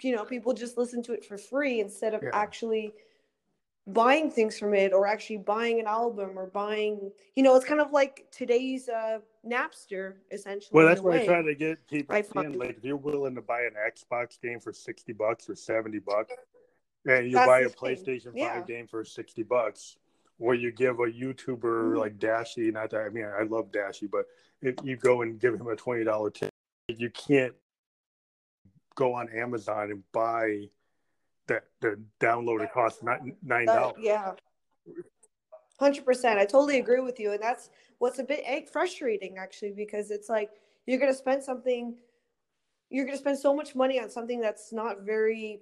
you 0.00 0.14
know 0.14 0.24
people 0.24 0.52
just 0.64 0.78
listen 0.78 1.02
to 1.02 1.12
it 1.12 1.24
for 1.24 1.36
free 1.36 1.80
instead 1.80 2.12
of 2.14 2.22
Yeah. 2.22 2.30
actually 2.44 2.86
buying 3.86 4.30
things 4.30 4.58
from 4.58 4.72
it 4.74 4.92
or 4.96 5.06
actually 5.14 5.38
buying 5.38 5.78
an 5.80 5.86
album 5.86 6.30
or 6.38 6.46
buying 6.46 7.10
you 7.36 7.42
know 7.42 7.54
it's 7.56 7.66
kind 7.72 7.80
of 7.80 7.90
like 8.00 8.14
today's 8.40 8.88
uh 8.88 9.18
napster 9.54 10.14
essentially 10.30 10.70
Well, 10.72 10.86
that's 10.86 11.00
what 11.02 11.14
I 11.18 11.26
try 11.26 11.42
to 11.42 11.54
get 11.66 11.76
people 11.88 12.14
I 12.16 12.22
to 12.22 12.28
find- 12.28 12.56
Like, 12.56 12.76
if 12.78 12.84
you're 12.84 12.96
willing 13.10 13.34
to 13.34 13.42
buy 13.42 13.62
an 13.62 13.74
Xbox 13.92 14.40
game 14.40 14.58
for 14.60 14.72
sixty 14.72 15.12
bucks 15.12 15.50
or 15.50 15.56
seventy 15.56 15.98
bucks, 15.98 16.32
and 17.06 17.26
you 17.26 17.32
That's 17.34 17.46
buy 17.52 17.60
a 17.60 17.68
thing. 17.68 17.76
PlayStation 17.80 18.32
Yeah. 18.34 18.54
Five 18.54 18.66
game 18.68 18.86
for 18.86 19.04
sixty 19.04 19.42
bucks, 19.42 19.98
or 20.38 20.54
you 20.54 20.72
give 20.72 20.98
a 21.00 21.06
YouTuber 21.06 21.92
Mhm. 21.94 21.98
like 21.98 22.18
Dashie, 22.18 22.72
not 22.72 22.90
that 22.90 23.02
I 23.02 23.08
mean 23.08 23.24
I 23.26 23.42
love 23.42 23.70
Dashie, 23.70 24.10
but 24.10 24.26
if 24.60 24.74
you 24.82 24.96
go 24.96 25.22
and 25.22 25.38
give 25.38 25.54
him 25.54 25.66
a 25.68 25.76
twenty 25.76 26.04
dollar 26.04 26.30
tip, 26.30 26.50
you 26.88 27.10
can't 27.10 27.54
go 28.94 29.12
on 29.14 29.28
Amazon 29.30 29.90
and 29.90 30.12
buy 30.12 30.68
that 31.46 31.64
the 31.80 32.00
download 32.20 32.62
it 32.62 32.72
costs 32.72 33.02
nine 33.02 33.66
dollars. 33.66 33.96
yeah 33.98 34.34
100% 35.80 36.38
i 36.38 36.44
totally 36.44 36.78
agree 36.78 37.00
with 37.00 37.18
you 37.18 37.32
and 37.32 37.42
that's 37.42 37.68
what's 37.98 38.18
a 38.18 38.24
bit 38.24 38.40
eh, 38.46 38.62
frustrating 38.72 39.36
actually 39.36 39.72
because 39.72 40.10
it's 40.10 40.28
like 40.28 40.50
you're 40.86 40.98
going 40.98 41.10
to 41.10 41.16
spend 41.18 41.42
something 41.42 41.96
you're 42.90 43.04
going 43.04 43.16
to 43.16 43.20
spend 43.20 43.36
so 43.38 43.54
much 43.54 43.74
money 43.74 43.98
on 44.00 44.08
something 44.08 44.40
that's 44.40 44.72
not 44.72 45.00
very 45.02 45.60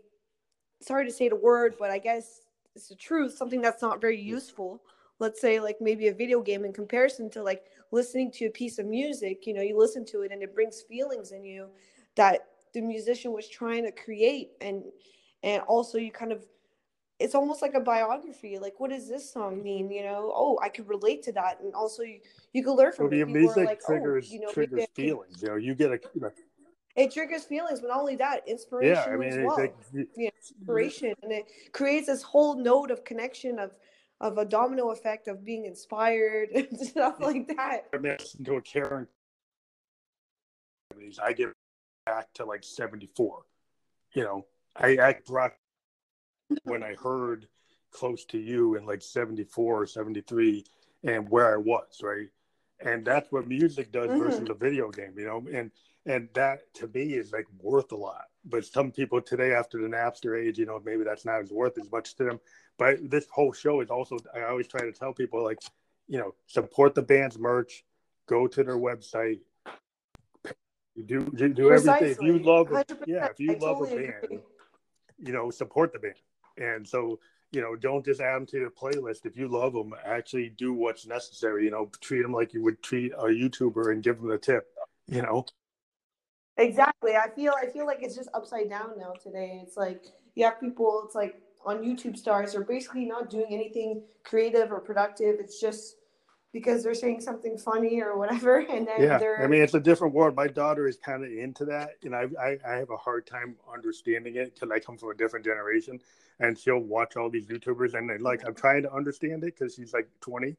sorry 0.82 1.04
to 1.06 1.10
say 1.10 1.28
the 1.28 1.34
word 1.36 1.74
but 1.78 1.90
i 1.90 1.98
guess 1.98 2.42
it's 2.74 2.88
the 2.88 2.94
truth 2.94 3.36
something 3.36 3.60
that's 3.60 3.82
not 3.82 4.00
very 4.00 4.20
useful. 4.20 4.82
Let's 5.18 5.40
say 5.40 5.60
like 5.60 5.76
maybe 5.80 6.08
a 6.08 6.14
video 6.14 6.40
game 6.40 6.64
in 6.64 6.72
comparison 6.72 7.30
to 7.30 7.42
like 7.42 7.64
listening 7.90 8.32
to 8.32 8.46
a 8.46 8.50
piece 8.50 8.78
of 8.78 8.86
music 8.86 9.46
you 9.46 9.54
know 9.54 9.62
you 9.62 9.78
listen 9.78 10.04
to 10.06 10.22
it 10.22 10.32
and 10.32 10.42
it 10.42 10.54
brings 10.54 10.82
feelings 10.82 11.30
in 11.30 11.44
you 11.44 11.68
that 12.16 12.46
the 12.74 12.80
musician 12.80 13.32
was 13.32 13.48
trying 13.48 13.84
to 13.84 13.92
create 13.92 14.50
and 14.60 14.82
and 15.42 15.62
also 15.62 15.98
you 15.98 16.10
kind 16.10 16.32
of 16.32 16.44
it's 17.20 17.34
almost 17.34 17.62
like 17.62 17.74
a 17.74 17.80
biography 17.80 18.58
like 18.58 18.80
what 18.80 18.90
does 18.90 19.08
this 19.08 19.30
song 19.30 19.62
mean 19.62 19.90
you 19.90 20.02
know? 20.02 20.32
Oh 20.34 20.58
i 20.62 20.68
could 20.68 20.88
relate 20.88 21.22
to 21.24 21.32
that. 21.32 21.60
And 21.60 21.74
also 21.74 22.02
you, 22.02 22.18
you 22.52 22.64
can 22.64 22.72
learn 22.72 22.92
from 22.92 23.06
Well, 23.06 23.14
it 23.14 23.18
the 23.18 23.26
People 23.26 23.50
are 23.50 23.56
music 23.56 23.66
like, 23.66 23.80
oh, 23.88 23.92
triggers 23.92 24.32
you 24.32 24.40
know, 24.40 24.50
triggers 24.50 24.86
feelings. 24.94 25.42
You 25.42 25.48
know, 25.48 25.56
you 25.56 25.74
get 25.74 25.92
a 25.92 26.00
you 26.14 26.20
know, 26.22 26.32
it 26.96 27.12
triggers 27.12 27.44
feelings 27.44 27.80
but 27.80 27.88
not 27.88 28.00
only 28.00 28.16
that 28.16 28.42
inspiration 28.46 28.94
yeah. 28.94 29.14
I 29.14 29.16
mean, 29.16 29.28
as 29.30 29.38
well 29.38 29.56
like, 29.58 29.76
you- 29.92 30.06
inspiration 30.36 31.14
and 31.22 31.32
it 31.32 31.46
creates 31.72 32.06
this 32.06 32.22
whole 32.22 32.54
node 32.56 32.90
of 32.90 33.04
connection 33.04 33.58
of 33.58 33.72
of 34.20 34.38
a 34.38 34.44
domino 34.44 34.90
effect 34.90 35.26
of 35.26 35.44
being 35.44 35.64
inspired 35.64 36.50
and 36.54 36.78
stuff 36.78 37.16
like 37.20 37.48
that 37.56 37.86
I 37.92 37.98
mean, 37.98 38.16
a 38.16 38.60
Karen. 38.60 39.06
I 41.22 41.32
get 41.32 41.52
back 42.06 42.32
to 42.34 42.44
like 42.44 42.64
74. 42.64 43.42
You 44.14 44.24
know, 44.24 44.46
I, 44.76 44.98
I 44.98 45.16
brought 45.26 45.54
when 46.64 46.82
I 46.82 46.94
heard 46.94 47.48
close 47.90 48.24
to 48.26 48.38
you 48.38 48.76
in 48.76 48.86
like 48.86 49.02
74 49.02 49.82
or 49.82 49.86
73 49.86 50.64
and 51.04 51.28
where 51.28 51.52
I 51.52 51.56
was, 51.56 52.00
right? 52.02 52.28
And 52.80 53.04
that's 53.04 53.30
what 53.32 53.46
music 53.46 53.92
does 53.92 54.10
Mhm. 54.10 54.18
versus 54.18 54.48
a 54.48 54.54
video 54.54 54.90
game, 54.90 55.14
you 55.16 55.24
know? 55.26 55.44
And 55.52 55.70
and 56.06 56.28
that 56.34 56.72
to 56.74 56.88
me 56.88 57.14
is 57.14 57.32
like 57.32 57.46
worth 57.60 57.92
a 57.92 57.96
lot. 57.96 58.24
But 58.44 58.64
some 58.64 58.90
people 58.90 59.20
today 59.20 59.52
after 59.54 59.80
the 59.80 59.88
Napster 59.88 60.40
age, 60.40 60.58
you 60.58 60.66
know, 60.66 60.80
maybe 60.84 61.04
that's 61.04 61.24
not 61.24 61.40
as 61.42 61.50
worth 61.50 61.78
as 61.78 61.90
much 61.92 62.16
to 62.16 62.24
them. 62.24 62.40
But 62.78 63.10
this 63.10 63.26
whole 63.30 63.52
show 63.52 63.80
is 63.80 63.90
also 63.90 64.18
I 64.34 64.42
always 64.44 64.66
try 64.66 64.80
to 64.80 64.92
tell 64.92 65.12
people 65.12 65.44
like, 65.44 65.58
you 66.08 66.18
know, 66.18 66.34
support 66.46 66.94
the 66.94 67.02
band's 67.02 67.38
merch, 67.38 67.84
go 68.26 68.48
to 68.48 68.64
their 68.64 68.78
website, 68.78 69.40
do 71.06 71.24
do, 71.36 71.48
do 71.48 71.72
everything. 71.72 72.10
If 72.10 72.20
you 72.20 72.38
love 72.38 72.68
100%. 72.68 73.04
yeah, 73.06 73.26
if 73.26 73.38
you 73.38 73.52
I 73.52 73.58
love 73.58 73.78
totally 73.78 73.92
a 73.92 74.10
band, 74.10 74.24
agree. 74.24 74.38
you 75.18 75.32
know, 75.32 75.50
support 75.50 75.92
the 75.92 76.00
band. 76.00 76.14
And 76.58 76.86
so, 76.86 77.18
you 77.52 77.60
know, 77.60 77.76
don't 77.76 78.04
just 78.04 78.20
add 78.20 78.34
them 78.34 78.46
to 78.46 78.58
your 78.58 78.70
playlist. 78.70 79.24
If 79.24 79.36
you 79.36 79.48
love 79.48 79.72
them, 79.72 79.94
actually 80.04 80.50
do 80.50 80.74
what's 80.74 81.06
necessary. 81.06 81.64
You 81.64 81.70
know, 81.70 81.90
treat 82.00 82.22
them 82.22 82.32
like 82.32 82.52
you 82.52 82.62
would 82.62 82.82
treat 82.82 83.12
a 83.12 83.24
YouTuber 83.24 83.92
and 83.92 84.02
give 84.02 84.20
them 84.20 84.30
a 84.30 84.38
tip. 84.38 84.66
You 85.06 85.22
know, 85.22 85.46
Exactly. 86.62 87.12
I 87.16 87.28
feel 87.30 87.52
I 87.60 87.66
feel 87.66 87.86
like 87.86 87.98
it's 88.02 88.14
just 88.16 88.28
upside 88.34 88.68
down 88.68 88.92
now 88.98 89.12
today. 89.22 89.60
It's 89.62 89.76
like 89.76 90.04
you 90.34 90.44
have 90.44 90.60
people 90.60 91.02
it's 91.04 91.14
like 91.14 91.40
on 91.64 91.82
YouTube 91.82 92.16
stars 92.16 92.54
are 92.54 92.64
basically 92.64 93.04
not 93.04 93.30
doing 93.30 93.46
anything 93.50 94.02
creative 94.24 94.72
or 94.72 94.80
productive. 94.80 95.36
It's 95.38 95.60
just 95.60 95.96
because 96.52 96.82
they're 96.82 96.94
saying 96.94 97.20
something 97.20 97.56
funny 97.56 98.00
or 98.02 98.16
whatever 98.18 98.58
and 98.70 98.86
then 98.86 99.02
yeah. 99.02 99.18
they're 99.18 99.42
I 99.42 99.46
mean, 99.46 99.62
it's 99.62 99.74
a 99.74 99.80
different 99.80 100.14
world. 100.14 100.36
My 100.36 100.46
daughter 100.46 100.86
is 100.86 100.96
kind 100.96 101.24
of 101.24 101.32
into 101.32 101.64
that, 101.66 101.96
and 102.04 102.14
I, 102.14 102.26
I 102.40 102.58
I 102.66 102.74
have 102.76 102.90
a 102.90 102.96
hard 102.96 103.26
time 103.26 103.56
understanding 103.72 104.36
it 104.36 104.54
because 104.54 104.70
I 104.70 104.78
come 104.78 104.98
from 104.98 105.10
a 105.10 105.14
different 105.14 105.44
generation, 105.44 106.00
and 106.40 106.58
she'll 106.58 106.78
watch 106.78 107.16
all 107.16 107.30
these 107.30 107.46
YouTubers, 107.46 107.94
and 107.94 108.20
like 108.22 108.46
I'm 108.46 108.54
trying 108.54 108.82
to 108.82 108.92
understand 108.92 109.44
it 109.44 109.56
because 109.58 109.74
she's 109.74 109.92
like 109.92 110.08
20, 110.20 110.56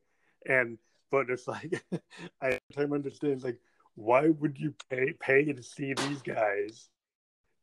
and 0.48 0.78
but 1.12 1.30
it's 1.30 1.48
like 1.48 1.84
I 2.42 2.48
have 2.48 2.62
time 2.76 2.90
to 2.90 2.96
understand 2.96 3.44
like 3.44 3.60
why 3.96 4.30
would 4.30 4.60
you 4.60 4.74
pay 4.90 5.14
pay 5.14 5.52
to 5.52 5.64
see 5.64 5.94
these 5.94 6.22
guys? 6.22 6.90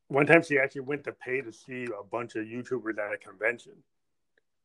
One 0.09 0.27
time 0.27 0.43
she 0.43 0.59
actually 0.59 0.83
went 0.83 1.05
to 1.05 1.13
pay 1.13 1.41
to 1.41 1.53
see 1.53 1.85
a 1.85 2.05
bunch 2.05 2.35
of 2.37 2.45
YouTubers 2.45 2.99
at 2.99 3.13
a 3.13 3.19
convention, 3.19 3.73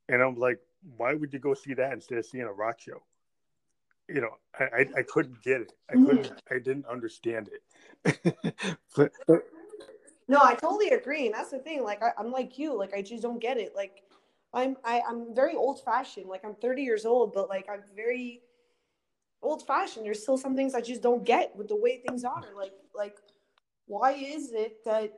and 0.10 0.22
I'm 0.22 0.36
like, 0.36 0.60
why 0.98 1.14
would 1.14 1.34
you 1.34 1.40
go 1.40 1.54
see 1.54 1.74
that 1.76 1.94
instead 1.94 2.18
of 2.18 2.26
seeing 2.26 2.46
a 2.46 2.52
rock 2.52 2.80
show? 2.80 3.04
You 4.08 4.22
know, 4.22 4.38
I 4.60 4.64
I, 4.64 4.86
I 4.98 5.04
couldn't 5.04 5.42
get 5.44 5.62
it. 5.62 5.74
I 5.90 5.96
mm. 5.96 6.06
couldn't. 6.06 6.42
I 6.50 6.56
didn't 6.56 6.86
understand 6.88 7.50
it. 7.50 8.56
but, 8.96 9.12
but 9.28 9.44
No, 10.28 10.40
I 10.42 10.56
totally 10.56 10.90
agree, 10.90 11.28
and 11.28 11.36
that's 11.36 11.52
the 11.52 11.60
thing. 11.60 11.84
Like 11.84 12.04
I, 12.04 12.12
I'm 12.18 12.32
like 12.32 12.58
you. 12.58 12.78
Like 12.78 12.94
I 12.94 13.02
just 13.02 13.24
don't 13.24 13.40
get 13.40 13.58
it. 13.58 13.74
Like 13.76 14.04
I'm 14.54 14.78
I, 14.84 15.02
I'm 15.08 15.36
very 15.36 15.56
old 15.56 15.84
fashioned. 15.84 16.28
Like 16.28 16.46
I'm 16.46 16.56
30 16.56 16.82
years 16.82 17.06
old, 17.06 17.34
but 17.34 17.50
like 17.50 17.68
I'm 17.72 17.84
very 17.96 18.42
old 19.46 19.66
fashioned. 19.66 20.06
There's 20.06 20.22
still 20.22 20.38
some 20.38 20.56
things 20.56 20.76
I 20.76 20.82
just 20.82 21.02
don't 21.02 21.24
get 21.24 21.56
with 21.56 21.68
the 21.70 21.76
way 21.76 22.02
things 22.06 22.24
are. 22.26 22.44
Like 22.58 22.74
like 22.96 23.18
why 23.88 24.14
is 24.14 24.52
it 24.54 24.84
that 24.86 25.14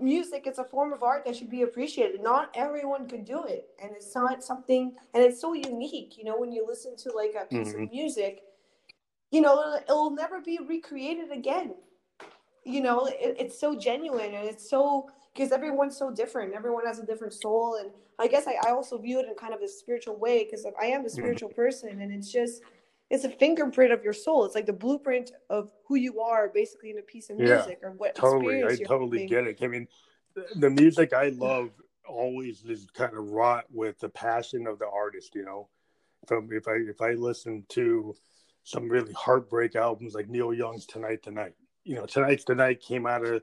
music 0.00 0.46
is 0.46 0.58
a 0.58 0.64
form 0.64 0.92
of 0.92 1.02
art 1.02 1.24
that 1.24 1.36
should 1.36 1.50
be 1.50 1.62
appreciated? 1.62 2.22
Not 2.22 2.50
everyone 2.54 3.08
can 3.08 3.24
do 3.24 3.44
it, 3.44 3.68
and 3.82 3.92
it's 3.94 4.14
not 4.14 4.44
something. 4.44 4.94
And 5.14 5.22
it's 5.24 5.40
so 5.40 5.52
unique. 5.54 6.18
You 6.18 6.24
know, 6.24 6.38
when 6.38 6.52
you 6.52 6.66
listen 6.66 6.96
to 6.98 7.12
like 7.12 7.34
a 7.40 7.46
piece 7.46 7.74
of 7.74 7.80
Mhm. 7.80 7.92
music, 7.92 8.42
you 9.30 9.40
know, 9.40 9.60
it'll, 9.60 9.74
it'll 9.76 10.10
never 10.10 10.40
be 10.40 10.58
recreated 10.58 11.30
again 11.32 11.74
you 12.64 12.80
know 12.82 13.06
it, 13.06 13.36
it's 13.38 13.58
so 13.58 13.74
genuine 13.74 14.34
and 14.34 14.46
it's 14.48 14.68
so 14.68 15.08
because 15.32 15.52
everyone's 15.52 15.96
so 15.96 16.10
different 16.10 16.54
everyone 16.54 16.84
has 16.84 16.98
a 16.98 17.06
different 17.06 17.32
soul 17.32 17.76
and 17.76 17.90
i 18.18 18.26
guess 18.26 18.46
i, 18.46 18.56
I 18.66 18.72
also 18.72 18.98
view 18.98 19.20
it 19.20 19.26
in 19.28 19.34
kind 19.34 19.54
of 19.54 19.62
a 19.62 19.68
spiritual 19.68 20.16
way 20.16 20.44
because 20.44 20.66
i 20.80 20.86
am 20.86 21.04
a 21.06 21.08
spiritual 21.08 21.48
person 21.50 22.00
and 22.02 22.12
it's 22.12 22.30
just 22.30 22.62
it's 23.10 23.24
a 23.24 23.30
fingerprint 23.30 23.92
of 23.92 24.04
your 24.04 24.12
soul 24.12 24.44
it's 24.44 24.54
like 24.54 24.66
the 24.66 24.72
blueprint 24.72 25.32
of 25.50 25.70
who 25.86 25.96
you 25.96 26.20
are 26.20 26.50
basically 26.52 26.90
in 26.90 26.98
a 26.98 27.02
piece 27.02 27.30
of 27.30 27.38
Yeah, 27.38 27.56
music 27.56 27.78
or 27.82 27.92
what 27.92 28.14
totally, 28.14 28.64
I 28.64 28.76
totally 28.76 29.20
having. 29.20 29.28
get 29.28 29.46
it. 29.46 29.58
I 29.62 29.68
mean, 29.68 29.88
the 30.56 30.70
music 30.70 31.12
I 31.12 31.28
love 31.30 31.70
always 32.08 32.64
is 32.64 32.86
kind 32.94 33.16
of 33.16 33.30
wrought 33.30 33.64
with 33.70 33.98
the 33.98 34.08
passion 34.08 34.66
of 34.66 34.78
the 34.78 34.88
artist. 34.88 35.34
You 35.34 35.44
know, 35.44 35.68
from 36.26 36.48
if 36.52 36.68
I 36.68 36.74
if 36.88 37.00
I 37.00 37.12
listen 37.12 37.64
to 37.70 38.14
some 38.64 38.88
really 38.88 39.12
heartbreak 39.12 39.76
albums 39.76 40.14
like 40.14 40.28
Neil 40.28 40.52
Young's 40.52 40.86
Tonight 40.86 41.22
Tonight, 41.22 41.54
you 41.84 41.94
know, 41.96 42.06
Tonight's 42.06 42.44
the 42.44 42.54
Night 42.54 42.80
came 42.80 43.06
out 43.06 43.24
of 43.24 43.42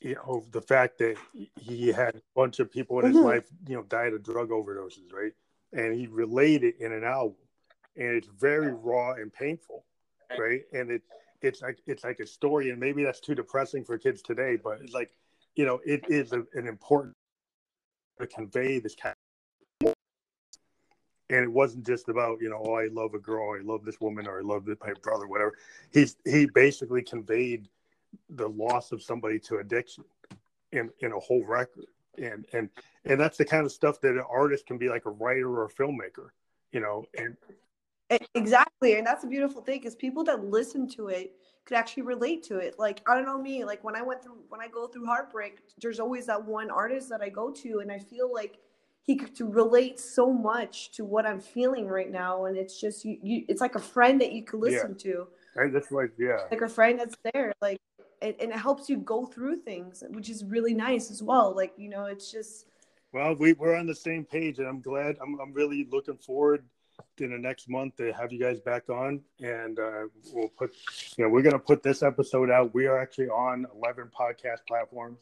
you 0.00 0.14
know 0.14 0.44
the 0.52 0.62
fact 0.62 0.98
that 0.98 1.16
he 1.56 1.88
had 1.88 2.16
a 2.16 2.22
bunch 2.34 2.60
of 2.60 2.70
people 2.70 3.00
in 3.00 3.06
his 3.06 3.16
Mhm. 3.16 3.24
life, 3.24 3.44
you 3.66 3.76
know, 3.76 3.82
died 3.82 4.12
of 4.12 4.22
drug 4.22 4.50
overdoses, 4.50 5.12
right? 5.12 5.32
And 5.72 5.94
he 5.94 6.06
relayed 6.06 6.64
it 6.64 6.76
in 6.80 6.92
an 6.92 7.04
album, 7.04 7.36
and 8.00 8.08
it's 8.16 8.28
very 8.38 8.72
raw 8.72 9.12
and 9.12 9.32
painful, 9.32 9.84
right? 10.36 10.62
And 10.72 10.90
it 10.90 11.02
it's 11.42 11.62
like 11.62 11.78
it's 11.86 12.02
like 12.02 12.18
a 12.18 12.26
story, 12.26 12.70
and 12.70 12.80
maybe 12.80 13.04
that's 13.04 13.20
too 13.20 13.34
depressing 13.34 13.84
for 13.84 13.96
kids 13.98 14.22
today, 14.22 14.56
but 14.62 14.80
it's 14.82 14.94
like 14.94 15.12
you 15.54 15.66
know, 15.66 15.80
it 15.84 16.04
is 16.08 16.32
a, 16.32 16.42
an 16.54 16.66
important 16.66 17.14
to 18.18 18.26
convey 18.26 18.78
this 18.78 18.94
kind. 18.94 19.14
Of, 19.84 19.92
and 21.28 21.44
it 21.44 21.52
wasn't 21.52 21.86
just 21.86 22.08
about 22.08 22.40
you 22.40 22.48
know 22.48 22.60
oh 22.64 22.74
I 22.74 22.86
love 22.86 23.14
a 23.14 23.18
girl, 23.18 23.54
I 23.54 23.62
love 23.62 23.84
this 23.84 24.00
woman, 24.00 24.26
or 24.26 24.38
I 24.38 24.42
love 24.42 24.66
my 24.66 24.92
brother, 25.02 25.28
whatever. 25.28 25.54
He's 25.92 26.16
he 26.24 26.46
basically 26.46 27.02
conveyed 27.02 27.68
the 28.30 28.48
loss 28.48 28.90
of 28.92 29.02
somebody 29.02 29.38
to 29.40 29.58
addiction 29.58 30.04
in 30.72 30.90
in 31.00 31.12
a 31.12 31.18
whole 31.18 31.44
record, 31.44 31.86
and 32.16 32.46
and 32.54 32.70
and 33.04 33.20
that's 33.20 33.36
the 33.36 33.44
kind 33.44 33.66
of 33.66 33.72
stuff 33.72 34.00
that 34.00 34.12
an 34.12 34.24
artist 34.30 34.66
can 34.66 34.78
be 34.78 34.88
like 34.88 35.04
a 35.04 35.10
writer 35.10 35.50
or 35.50 35.66
a 35.66 35.68
filmmaker, 35.68 36.30
you 36.72 36.80
know, 36.80 37.04
and 37.16 37.36
exactly, 38.34 38.96
and 38.98 39.06
that's 39.06 39.24
a 39.24 39.26
beautiful 39.26 39.62
thing 39.62 39.78
because 39.78 39.94
people 39.94 40.24
that 40.24 40.44
listen 40.44 40.88
to 40.90 41.08
it 41.08 41.32
could 41.64 41.76
actually 41.76 42.02
relate 42.02 42.42
to 42.44 42.58
it. 42.58 42.76
Like 42.78 43.02
I 43.08 43.14
don't 43.14 43.24
know 43.24 43.40
me, 43.40 43.64
like 43.64 43.82
when 43.84 43.94
I 43.94 44.02
went 44.02 44.22
through 44.22 44.38
when 44.48 44.60
I 44.60 44.68
go 44.68 44.86
through 44.86 45.06
heartbreak, 45.06 45.60
there's 45.80 46.00
always 46.00 46.26
that 46.26 46.44
one 46.44 46.70
artist 46.70 47.08
that 47.10 47.20
I 47.20 47.28
go 47.28 47.50
to, 47.50 47.78
and 47.78 47.90
I 47.90 47.98
feel 47.98 48.32
like 48.32 48.58
he 49.02 49.16
could 49.16 49.38
relate 49.40 49.98
so 49.98 50.32
much 50.32 50.92
to 50.92 51.04
what 51.04 51.26
I'm 51.26 51.40
feeling 51.40 51.86
right 51.86 52.10
now, 52.10 52.46
and 52.46 52.56
it's 52.56 52.80
just 52.80 53.04
you. 53.04 53.18
you 53.22 53.44
it's 53.48 53.60
like 53.60 53.74
a 53.74 53.80
friend 53.80 54.20
that 54.20 54.32
you 54.32 54.44
could 54.44 54.60
listen 54.60 54.96
yeah. 54.98 55.12
to. 55.12 55.28
And 55.56 55.74
that's 55.74 55.90
like 55.90 56.12
yeah, 56.18 56.38
like 56.50 56.62
a 56.62 56.68
friend 56.68 56.98
that's 56.98 57.16
there, 57.32 57.52
like, 57.60 57.78
and, 58.22 58.34
and 58.40 58.50
it 58.52 58.58
helps 58.58 58.88
you 58.88 58.98
go 58.98 59.26
through 59.26 59.56
things, 59.56 60.02
which 60.10 60.30
is 60.30 60.44
really 60.44 60.74
nice 60.74 61.10
as 61.10 61.22
well. 61.22 61.54
Like 61.54 61.72
you 61.76 61.88
know, 61.88 62.06
it's 62.06 62.30
just. 62.30 62.66
Well, 63.12 63.34
we 63.34 63.54
we're 63.54 63.74
on 63.74 63.86
the 63.86 63.94
same 63.94 64.24
page, 64.24 64.58
and 64.58 64.68
I'm 64.68 64.80
glad. 64.80 65.16
I'm 65.20 65.38
I'm 65.40 65.52
really 65.52 65.86
looking 65.90 66.16
forward 66.16 66.64
in 67.18 67.30
the 67.30 67.38
next 67.38 67.68
month 67.68 67.96
to 67.96 68.12
have 68.12 68.32
you 68.32 68.38
guys 68.38 68.60
back 68.60 68.88
on, 68.88 69.20
and 69.40 69.78
uh, 69.78 70.02
we'll 70.32 70.48
put, 70.48 70.74
you 71.16 71.24
know, 71.24 71.30
we're 71.30 71.42
going 71.42 71.52
to 71.52 71.58
put 71.58 71.82
this 71.82 72.02
episode 72.02 72.50
out. 72.50 72.74
We 72.74 72.86
are 72.86 72.98
actually 72.98 73.28
on 73.28 73.66
11 73.74 74.10
podcast 74.18 74.66
platforms, 74.66 75.20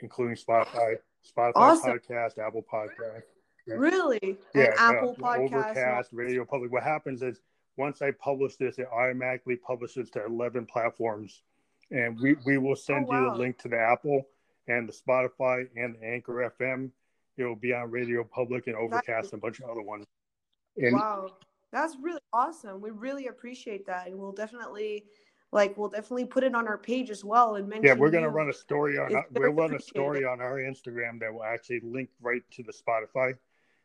including 0.00 0.36
Spotify, 0.36 0.96
Spotify 1.26 1.52
awesome. 1.54 1.92
podcast, 1.92 2.38
Apple 2.38 2.64
podcast. 2.72 3.22
Really? 3.66 4.38
Yeah, 4.54 4.64
and 4.64 4.74
Apple 4.78 5.16
uh, 5.18 5.22
podcast, 5.22 5.70
Overcast, 5.70 6.08
Radio 6.12 6.44
Public. 6.44 6.72
What 6.72 6.82
happens 6.82 7.22
is 7.22 7.40
once 7.76 8.02
I 8.02 8.10
publish 8.12 8.56
this, 8.56 8.78
it 8.78 8.88
automatically 8.92 9.56
publishes 9.56 10.10
to 10.10 10.24
11 10.24 10.66
platforms, 10.66 11.42
and 11.90 12.18
we 12.20 12.36
we 12.44 12.58
will 12.58 12.76
send 12.76 13.06
oh, 13.06 13.12
wow. 13.12 13.24
you 13.24 13.30
the 13.30 13.36
link 13.36 13.58
to 13.58 13.68
the 13.68 13.78
Apple 13.78 14.26
and 14.68 14.88
the 14.88 14.92
Spotify 14.92 15.66
and 15.76 15.94
the 15.94 16.04
Anchor 16.04 16.52
FM. 16.60 16.90
It 17.36 17.44
will 17.44 17.56
be 17.56 17.72
on 17.72 17.90
Radio 17.90 18.24
Public 18.24 18.66
and 18.66 18.76
Overcast 18.76 19.32
and 19.32 19.40
a 19.40 19.42
bunch 19.42 19.60
of 19.60 19.70
other 19.70 19.82
ones. 19.82 20.06
And 20.76 20.94
wow, 20.94 21.30
that's 21.72 21.96
really 22.00 22.20
awesome. 22.32 22.80
We 22.80 22.90
really 22.90 23.26
appreciate 23.28 23.86
that, 23.86 24.06
and 24.06 24.18
we'll 24.18 24.32
definitely 24.32 25.04
like 25.52 25.76
we'll 25.76 25.88
definitely 25.88 26.26
put 26.26 26.44
it 26.44 26.54
on 26.54 26.68
our 26.68 26.78
page 26.78 27.10
as 27.10 27.24
well 27.24 27.56
and 27.56 27.68
mention. 27.68 27.86
Yeah, 27.86 27.94
we're 27.94 28.10
gonna 28.10 28.28
run 28.28 28.48
a 28.48 28.52
story 28.52 28.98
on 28.98 29.14
our, 29.14 29.26
we'll 29.32 29.52
run 29.52 29.74
a 29.74 29.80
story 29.80 30.24
on 30.24 30.40
our 30.40 30.58
Instagram 30.58 31.20
that 31.20 31.32
will 31.32 31.44
actually 31.44 31.80
link 31.82 32.08
right 32.20 32.42
to 32.52 32.62
the 32.62 32.72
Spotify, 32.72 33.34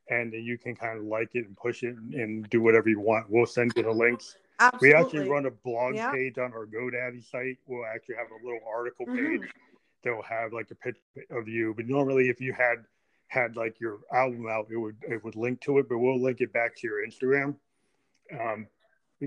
and 0.10 0.32
then 0.32 0.44
you 0.44 0.57
can 0.57 0.76
kind 0.76 0.99
of 0.99 1.06
like 1.06 1.30
it 1.34 1.48
and 1.48 1.57
push 1.57 1.84
it 1.84 1.95
and, 1.95 2.14
and 2.14 2.49
do 2.49 2.62
whatever 2.62 2.90
you 2.90 2.99
want. 2.99 3.30
We'll 3.30 3.45
send 3.45 3.74
you 3.76 3.84
the 3.84 3.91
links. 3.91 4.38
Absolutely. 4.60 4.88
We 4.88 4.95
actually 4.95 5.30
run 5.30 5.45
a 5.48 5.52
blog 5.52 5.95
yeah. 5.95 6.12
page 6.12 6.38
on 6.38 6.53
our 6.53 6.66
GoDaddy 6.66 7.30
site. 7.30 7.57
We'll 7.68 7.86
actually 7.86 8.16
have 8.16 8.28
a 8.32 8.45
little 8.45 8.62
article 8.74 9.06
page 9.06 9.41
mm-hmm. 9.41 9.44
that 10.03 10.16
will 10.16 10.24
have 10.24 10.53
like 10.53 10.72
a 10.72 10.76
picture 10.76 11.02
of 11.32 11.48
you. 11.49 11.74
But 11.76 11.88
normally, 11.88 12.30
if 12.30 12.40
you 12.40 12.53
had 12.53 12.86
had 13.28 13.56
like 13.56 13.80
your 13.80 14.00
album 14.14 14.48
out, 14.50 14.68
it 14.70 14.78
would 14.78 14.98
it 15.08 15.24
would 15.24 15.36
link 15.36 15.62
to 15.62 15.80
it, 15.80 15.90
but 15.90 15.98
we'll 15.98 16.22
link 16.22 16.42
it 16.42 16.54
back 16.54 16.76
to 16.78 16.88
your 16.88 17.06
Instagram. 17.06 17.56
Um, 18.32 18.68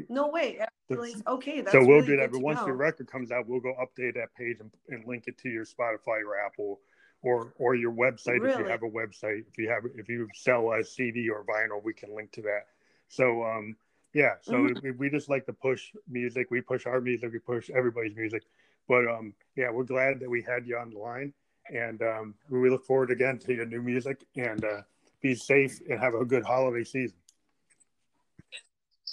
no 0.09 0.29
way. 0.29 0.61
Okay, 0.91 1.65
so 1.71 1.81
we'll 1.81 1.97
really 1.97 2.07
do 2.07 2.17
that. 2.19 2.33
But 2.33 2.41
once 2.41 2.61
know. 2.61 2.67
your 2.67 2.77
record 2.77 3.11
comes 3.11 3.31
out, 3.31 3.47
we'll 3.47 3.61
go 3.61 3.75
update 3.75 4.15
that 4.15 4.35
page 4.37 4.57
and, 4.61 4.71
and, 4.89 5.07
link 5.07 5.25
it 5.27 5.37
to 5.39 5.49
your 5.49 5.65
Spotify 5.65 6.23
or 6.25 6.39
Apple 6.45 6.81
or 7.23 7.53
or 7.59 7.75
your 7.75 7.93
website 7.93 8.41
really? 8.41 8.53
if 8.53 8.59
you 8.59 8.65
have 8.67 8.83
a 8.83 8.91
website. 8.91 9.45
If 9.51 9.59
you 9.59 9.69
have 9.69 9.83
if 9.97 10.09
you 10.09 10.29
sell 10.35 10.73
a 10.73 10.83
CD 10.85 11.29
or 11.29 11.45
vinyl, 11.45 11.83
we 11.83 11.93
can 11.93 12.15
link 12.15 12.33
to 12.33 12.43
that. 12.43 12.67
So 13.09 13.45
um, 13.45 13.77
yeah, 14.15 14.35
so 14.41 14.55
mm-hmm. 14.55 14.79
we, 14.83 14.91
we 14.93 15.11
just 15.11 15.29
like 15.29 15.47
to 15.47 15.53
push 15.53 15.91
music. 16.09 16.49
We 16.51 16.61
push 16.61 16.87
our 16.87 17.01
music. 17.01 17.33
We 17.33 17.39
push 17.39 17.71
everybody's 17.71 18.17
music. 18.17 18.45
But 18.89 19.07
um, 19.07 19.35
yeah, 19.57 19.71
we're 19.71 19.85
glad 19.85 20.21
that 20.21 20.31
we 20.31 20.43
had 20.43 20.67
you 20.67 20.79
on 20.79 20.91
the 20.91 20.99
line. 20.99 21.35
And 21.75 22.01
um, 22.03 22.35
we 22.49 22.71
look 22.71 22.85
forward 22.85 23.11
again 23.11 23.39
to 23.41 23.55
your 23.55 23.67
new 23.67 23.83
music 23.83 24.25
and 24.37 24.65
uh, 24.65 24.83
be 25.21 25.35
safe 25.35 25.81
and 25.89 25.99
have 25.99 26.15
a 26.15 26.25
good 26.25 26.45
holiday 26.45 26.85
season. 26.85 27.17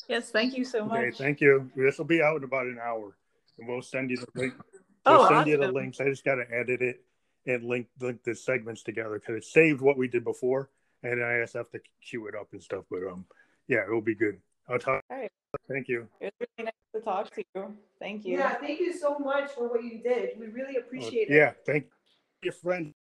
Yes, 0.08 0.30
thank 0.30 0.56
you 0.56 0.64
so 0.64 0.86
much. 0.86 1.00
Okay, 1.00 1.12
thank 1.12 1.42
you. 1.42 1.70
This 1.76 1.98
will 1.98 2.06
be 2.06 2.22
out 2.22 2.38
in 2.38 2.44
about 2.44 2.68
an 2.68 2.78
hour, 2.82 3.16
and 3.58 3.68
we'll 3.68 3.82
send 3.82 4.12
you 4.12 4.18
the 4.18 4.28
link. 4.36 4.54
We'll 5.06 5.22
oh, 5.22 5.24
send 5.28 5.36
awesome. 5.38 5.50
you 5.50 5.58
the 5.58 5.72
links. 5.72 6.00
I 6.00 6.06
just 6.06 6.24
got 6.24 6.36
to 6.36 6.46
edit 6.52 6.82
it 6.82 7.02
and 7.48 7.64
link 7.64 7.88
link 8.00 8.24
the 8.24 8.36
segments 8.36 8.84
together 8.84 9.20
because 9.20 9.38
it 9.38 9.46
saved 9.46 9.82
what 9.82 9.98
we 9.98 10.08
did 10.08 10.24
before, 10.24 10.70
and 11.02 11.24
I 11.24 11.40
just 11.42 11.54
have 11.54 11.72
to 11.72 11.80
queue 12.08 12.28
it 12.28 12.36
up 12.36 12.50
and 12.52 12.62
stuff. 12.62 12.86
But 12.90 13.00
um, 13.12 13.26
yeah, 13.68 13.84
it'll 13.84 14.02
be 14.02 14.16
good. 14.16 14.40
I'll 14.70 14.80
talk. 14.80 15.04
All 15.10 15.18
right. 15.18 15.32
Thank 15.68 15.88
you. 15.88 16.08
It's 16.20 16.36
really 16.40 16.66
nice 16.66 16.74
to 16.94 17.02
talk 17.02 17.34
to 17.36 17.44
you. 17.56 17.76
Thank 18.00 18.26
you. 18.26 18.38
Yeah, 18.38 18.56
thank 18.56 18.80
you 18.80 18.94
so 18.94 19.18
much 19.18 19.52
for 19.52 19.70
what 19.70 19.84
you 19.84 20.02
did. 20.04 20.40
We 20.40 20.48
really 20.48 20.76
appreciate 20.78 21.30
it. 21.30 21.36
Yeah, 21.36 21.54
thank 21.66 21.86
your 22.46 22.54
friend. 22.54 22.94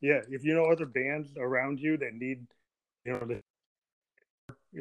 Yeah, 0.00 0.20
if 0.28 0.44
you 0.44 0.54
know 0.54 0.64
other 0.64 0.86
bands 0.86 1.30
around 1.38 1.80
you 1.80 1.96
that 1.98 2.14
need, 2.14 2.46
you 3.04 3.12
know, 3.12 3.20
the, 3.20 3.40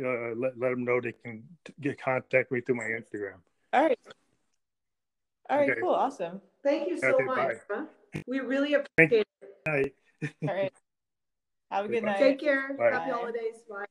uh, 0.01 0.35
let 0.35 0.57
let 0.57 0.69
them 0.71 0.83
know 0.83 0.99
they 0.99 1.13
can 1.13 1.43
get 1.79 2.01
contact 2.01 2.51
me 2.51 2.61
through 2.61 2.75
my 2.75 2.83
Instagram. 2.83 3.35
All 3.71 3.83
right. 3.83 3.99
All 5.49 5.57
right. 5.57 5.69
Okay. 5.69 5.81
Cool. 5.81 5.93
Awesome. 5.93 6.41
Thank 6.63 6.89
you 6.89 6.97
so 6.97 7.15
okay, 7.15 7.23
much. 7.25 7.57
We 8.27 8.39
really 8.39 8.73
appreciate 8.73 9.25
it. 9.41 9.49
Night. 9.65 9.93
All 10.47 10.53
right. 10.53 10.73
Have 11.71 11.85
a 11.85 11.87
good 11.87 12.03
night. 12.03 12.17
Take 12.17 12.39
care. 12.39 12.73
Bye. 12.77 12.91
Happy 12.91 13.11
holidays. 13.11 13.63
Bye. 13.69 13.85